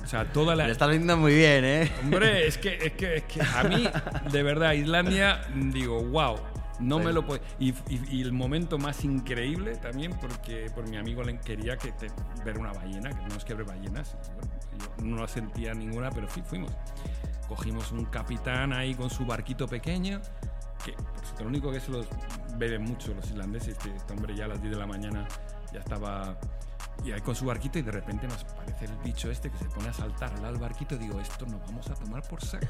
O 0.03 0.05
sea, 0.07 0.31
toda 0.33 0.53
la. 0.55 0.65
Lo 0.67 0.71
estás 0.73 0.89
viendo 0.89 1.15
muy 1.15 1.33
bien, 1.33 1.63
¿eh? 1.63 1.91
Hombre, 2.03 2.45
es 2.45 2.57
que, 2.57 2.75
es 2.75 2.91
que, 2.93 3.15
es 3.17 3.23
que 3.23 3.41
a 3.41 3.63
mí, 3.63 3.87
de 4.31 4.43
verdad, 4.43 4.73
Islandia, 4.73 5.41
digo, 5.55 6.03
wow. 6.03 6.35
No 6.83 6.99
me 6.99 7.11
lo 7.13 7.25
puedo. 7.25 7.41
Y, 7.59 7.69
y- 7.89 8.01
y 8.09 8.21
el 8.21 8.31
momento 8.33 8.77
más 8.77 9.03
increíble 9.03 9.75
también, 9.77 10.13
porque 10.19 10.69
por 10.73 10.87
mi 10.89 10.97
amigo 10.97 11.23
le 11.23 11.37
quería 11.39 11.77
que 11.77 11.91
te- 11.91 12.11
ver 12.45 12.57
una 12.57 12.71
ballena, 12.73 13.09
que 13.09 13.15
tenemos 13.15 13.45
que 13.45 13.53
ver 13.53 13.65
ballenas. 13.65 14.15
yo 14.97 15.05
no 15.05 15.27
sentía 15.27 15.73
ninguna, 15.73 16.09
pero 16.11 16.27
sí, 16.29 16.41
fuimos. 16.45 16.71
Cogimos 17.47 17.91
un 17.91 18.05
capitán 18.05 18.73
ahí 18.73 18.95
con 18.95 19.09
su 19.09 19.25
barquito 19.25 19.67
pequeño, 19.67 20.19
que 20.83 20.93
cierto, 21.23 21.43
lo 21.43 21.49
único 21.49 21.71
que 21.71 21.79
se 21.79 21.91
los 21.91 22.07
beben 22.57 22.83
mucho 22.83 23.13
los 23.13 23.25
islandeses, 23.29 23.77
que 23.77 23.93
este 23.95 24.13
hombre 24.13 24.35
ya 24.35 24.45
a 24.45 24.47
las 24.49 24.61
10 24.61 24.73
de 24.73 24.79
la 24.79 24.87
mañana 24.87 25.27
ya 25.73 25.79
estaba 25.79 26.37
y 27.03 27.11
ahí 27.11 27.19
con 27.21 27.35
su 27.35 27.45
barquito 27.45 27.79
y 27.79 27.81
de 27.81 27.91
repente 27.91 28.27
nos 28.27 28.45
parece 28.45 28.85
el 28.85 28.95
bicho 29.03 29.29
este 29.29 29.49
que 29.49 29.57
se 29.57 29.65
pone 29.65 29.89
a 29.89 29.93
saltar 29.93 30.29
al 30.33 30.41
lado 30.41 30.53
del 30.53 30.61
barquito. 30.61 30.95
Digo, 30.97 31.19
esto 31.19 31.45
nos 31.45 31.59
vamos 31.61 31.89
a 31.89 31.95
tomar 31.95 32.23
por 32.23 32.41
saco. 32.41 32.67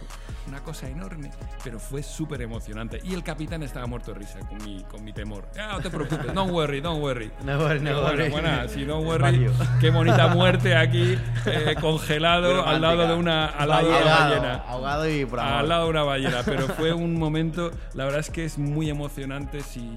Una 0.48 0.64
cosa 0.64 0.90
enorme, 0.90 1.30
pero 1.64 1.80
fue 1.80 2.02
súper 2.02 2.42
emocionante. 2.42 3.00
Y 3.04 3.14
el 3.14 3.24
capitán 3.24 3.62
estaba 3.62 3.86
muerto 3.86 4.12
de 4.14 4.20
risa 4.20 4.40
con 4.40 4.58
mi, 4.64 4.84
con 4.86 5.04
mi 5.04 5.14
temor. 5.14 5.48
Ah, 5.60 5.74
no 5.74 5.82
te 5.82 5.90
preocupes, 5.92 6.34
don't 6.34 6.52
worry, 6.52 6.82
don't 6.82 7.02
worry. 7.02 7.32
No 7.44 7.60
worry, 7.60 7.80
no 7.82 8.02
worry. 8.02 8.30
bueno, 8.30 8.68
si 8.70 8.86
don't 8.86 9.06
worry, 9.06 9.52
qué 9.80 9.92
bonita 9.92 10.28
muerte 10.36 10.76
aquí, 10.76 11.18
eh, 11.46 11.76
congelado 11.80 12.66
al 12.66 12.82
lado 12.82 13.08
de 13.08 13.14
una, 13.14 13.48
al 13.48 13.70
lado 13.70 13.92
de 13.92 14.02
una 14.02 14.16
ballena. 14.20 14.54
ahogado 14.68 15.10
y 15.10 15.26
por. 15.26 15.40
Al 15.40 15.70
lado 15.70 15.84
de 15.84 15.90
una 15.90 16.04
ballena, 16.04 16.42
pero 16.44 16.68
fue 16.70 16.94
un 16.94 17.20
momento, 17.20 17.72
la 17.94 18.06
verdad 18.06 18.22
es 18.22 18.30
que 18.30 18.46
es 18.46 18.58
muy 18.58 18.90
emocionante. 18.90 19.62
Si 19.62 19.96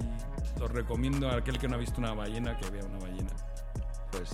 os 0.60 0.70
recomiendo 0.70 1.28
a 1.30 1.36
aquel 1.36 1.58
que 1.58 1.68
no 1.68 1.74
ha 1.76 1.78
visto 1.78 2.00
una 2.00 2.12
ballena 2.14 2.56
que 2.56 2.68
vea 2.70 2.84
una 2.84 2.98
ballena. 2.98 3.30
Pues, 4.10 4.30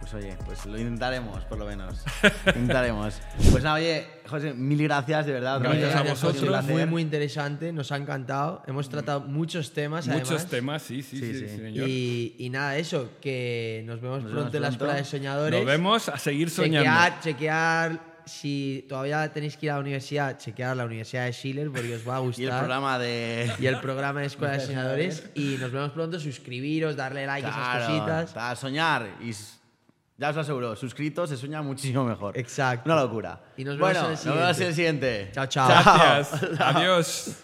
pues 0.00 0.14
oye, 0.14 0.36
pues 0.46 0.64
lo 0.66 0.78
intentaremos, 0.78 1.44
por 1.44 1.58
lo 1.58 1.66
menos. 1.66 2.02
intentaremos. 2.46 3.20
Pues 3.50 3.62
nada, 3.62 3.76
oye, 3.76 4.06
José, 4.26 4.54
mil 4.54 4.82
gracias, 4.82 5.26
de 5.26 5.32
verdad. 5.32 5.58
otra 5.58 5.70
Gracias 5.74 5.90
vez. 5.92 5.96
a 5.96 6.10
vosotros. 6.28 6.64
Muy, 6.64 6.86
muy 6.86 7.02
interesante, 7.02 7.72
nos 7.72 7.92
ha 7.92 7.96
encantado. 7.96 8.62
Hemos 8.66 8.88
tratado 8.88 9.20
muchos 9.20 9.72
temas, 9.72 10.06
Muchos 10.08 10.30
además. 10.30 10.46
temas, 10.46 10.82
sí, 10.82 11.02
sí, 11.02 11.18
Sí, 11.18 11.34
sí, 11.34 11.48
sí. 11.48 11.56
señor. 11.56 11.88
Y, 11.88 12.34
y 12.38 12.50
nada, 12.50 12.76
eso, 12.78 13.10
que 13.20 13.82
nos 13.86 14.00
vemos 14.00 14.22
Nos 14.22 14.32
pronto 14.32 14.50
vemos 14.50 14.54
en 14.54 14.62
la 14.62 14.68
pronto. 14.68 14.84
Escuela 14.84 14.94
de 14.94 15.04
Soñadores. 15.04 15.60
Nos 15.60 15.66
vemos 15.66 16.08
a 16.08 16.18
seguir 16.18 16.50
soñando. 16.50 16.88
Chequear, 16.88 17.20
chequear, 17.20 18.11
si 18.26 18.86
todavía 18.88 19.32
tenéis 19.32 19.56
que 19.56 19.66
ir 19.66 19.72
a 19.72 19.74
la 19.74 19.80
universidad, 19.80 20.38
chequear 20.38 20.76
la 20.76 20.84
Universidad 20.84 21.26
de 21.26 21.32
Schiller 21.32 21.70
porque 21.70 21.94
os 21.94 22.08
va 22.08 22.16
a 22.16 22.18
gustar. 22.20 22.42
Y 22.42 22.46
el 22.46 22.58
programa 22.58 22.98
de. 22.98 23.52
Y 23.58 23.66
el 23.66 23.80
programa 23.80 24.20
de 24.20 24.26
Escuela 24.26 24.54
de 24.54 24.60
Soñadores. 24.60 25.30
Y 25.34 25.56
nos 25.60 25.70
vemos 25.70 25.90
pronto, 25.92 26.18
suscribiros, 26.18 26.96
darle 26.96 27.26
like 27.26 27.46
a 27.46 27.50
esas 27.50 27.62
Claro, 27.62 27.86
cositas. 27.86 28.32
Para 28.32 28.56
soñar. 28.56 29.08
Y 29.20 29.32
ya 30.18 30.28
os 30.28 30.36
lo 30.36 30.42
aseguro, 30.42 30.76
suscritos 30.76 31.30
se 31.30 31.36
sueña 31.36 31.62
muchísimo 31.62 32.04
mejor. 32.04 32.38
Exacto. 32.38 32.90
Una 32.90 33.02
locura. 33.02 33.40
Y 33.56 33.64
nos 33.64 33.76
vemos 33.76 33.92
bueno, 33.92 34.06
en 34.06 34.18
el 34.18 34.24
Nos 34.24 34.36
vemos 34.36 34.60
en 34.60 34.66
el 34.66 34.74
siguiente. 34.74 35.30
Chao, 35.32 35.46
chao. 35.46 35.68
Gracias. 35.68 36.42
Adiós. 36.60 37.36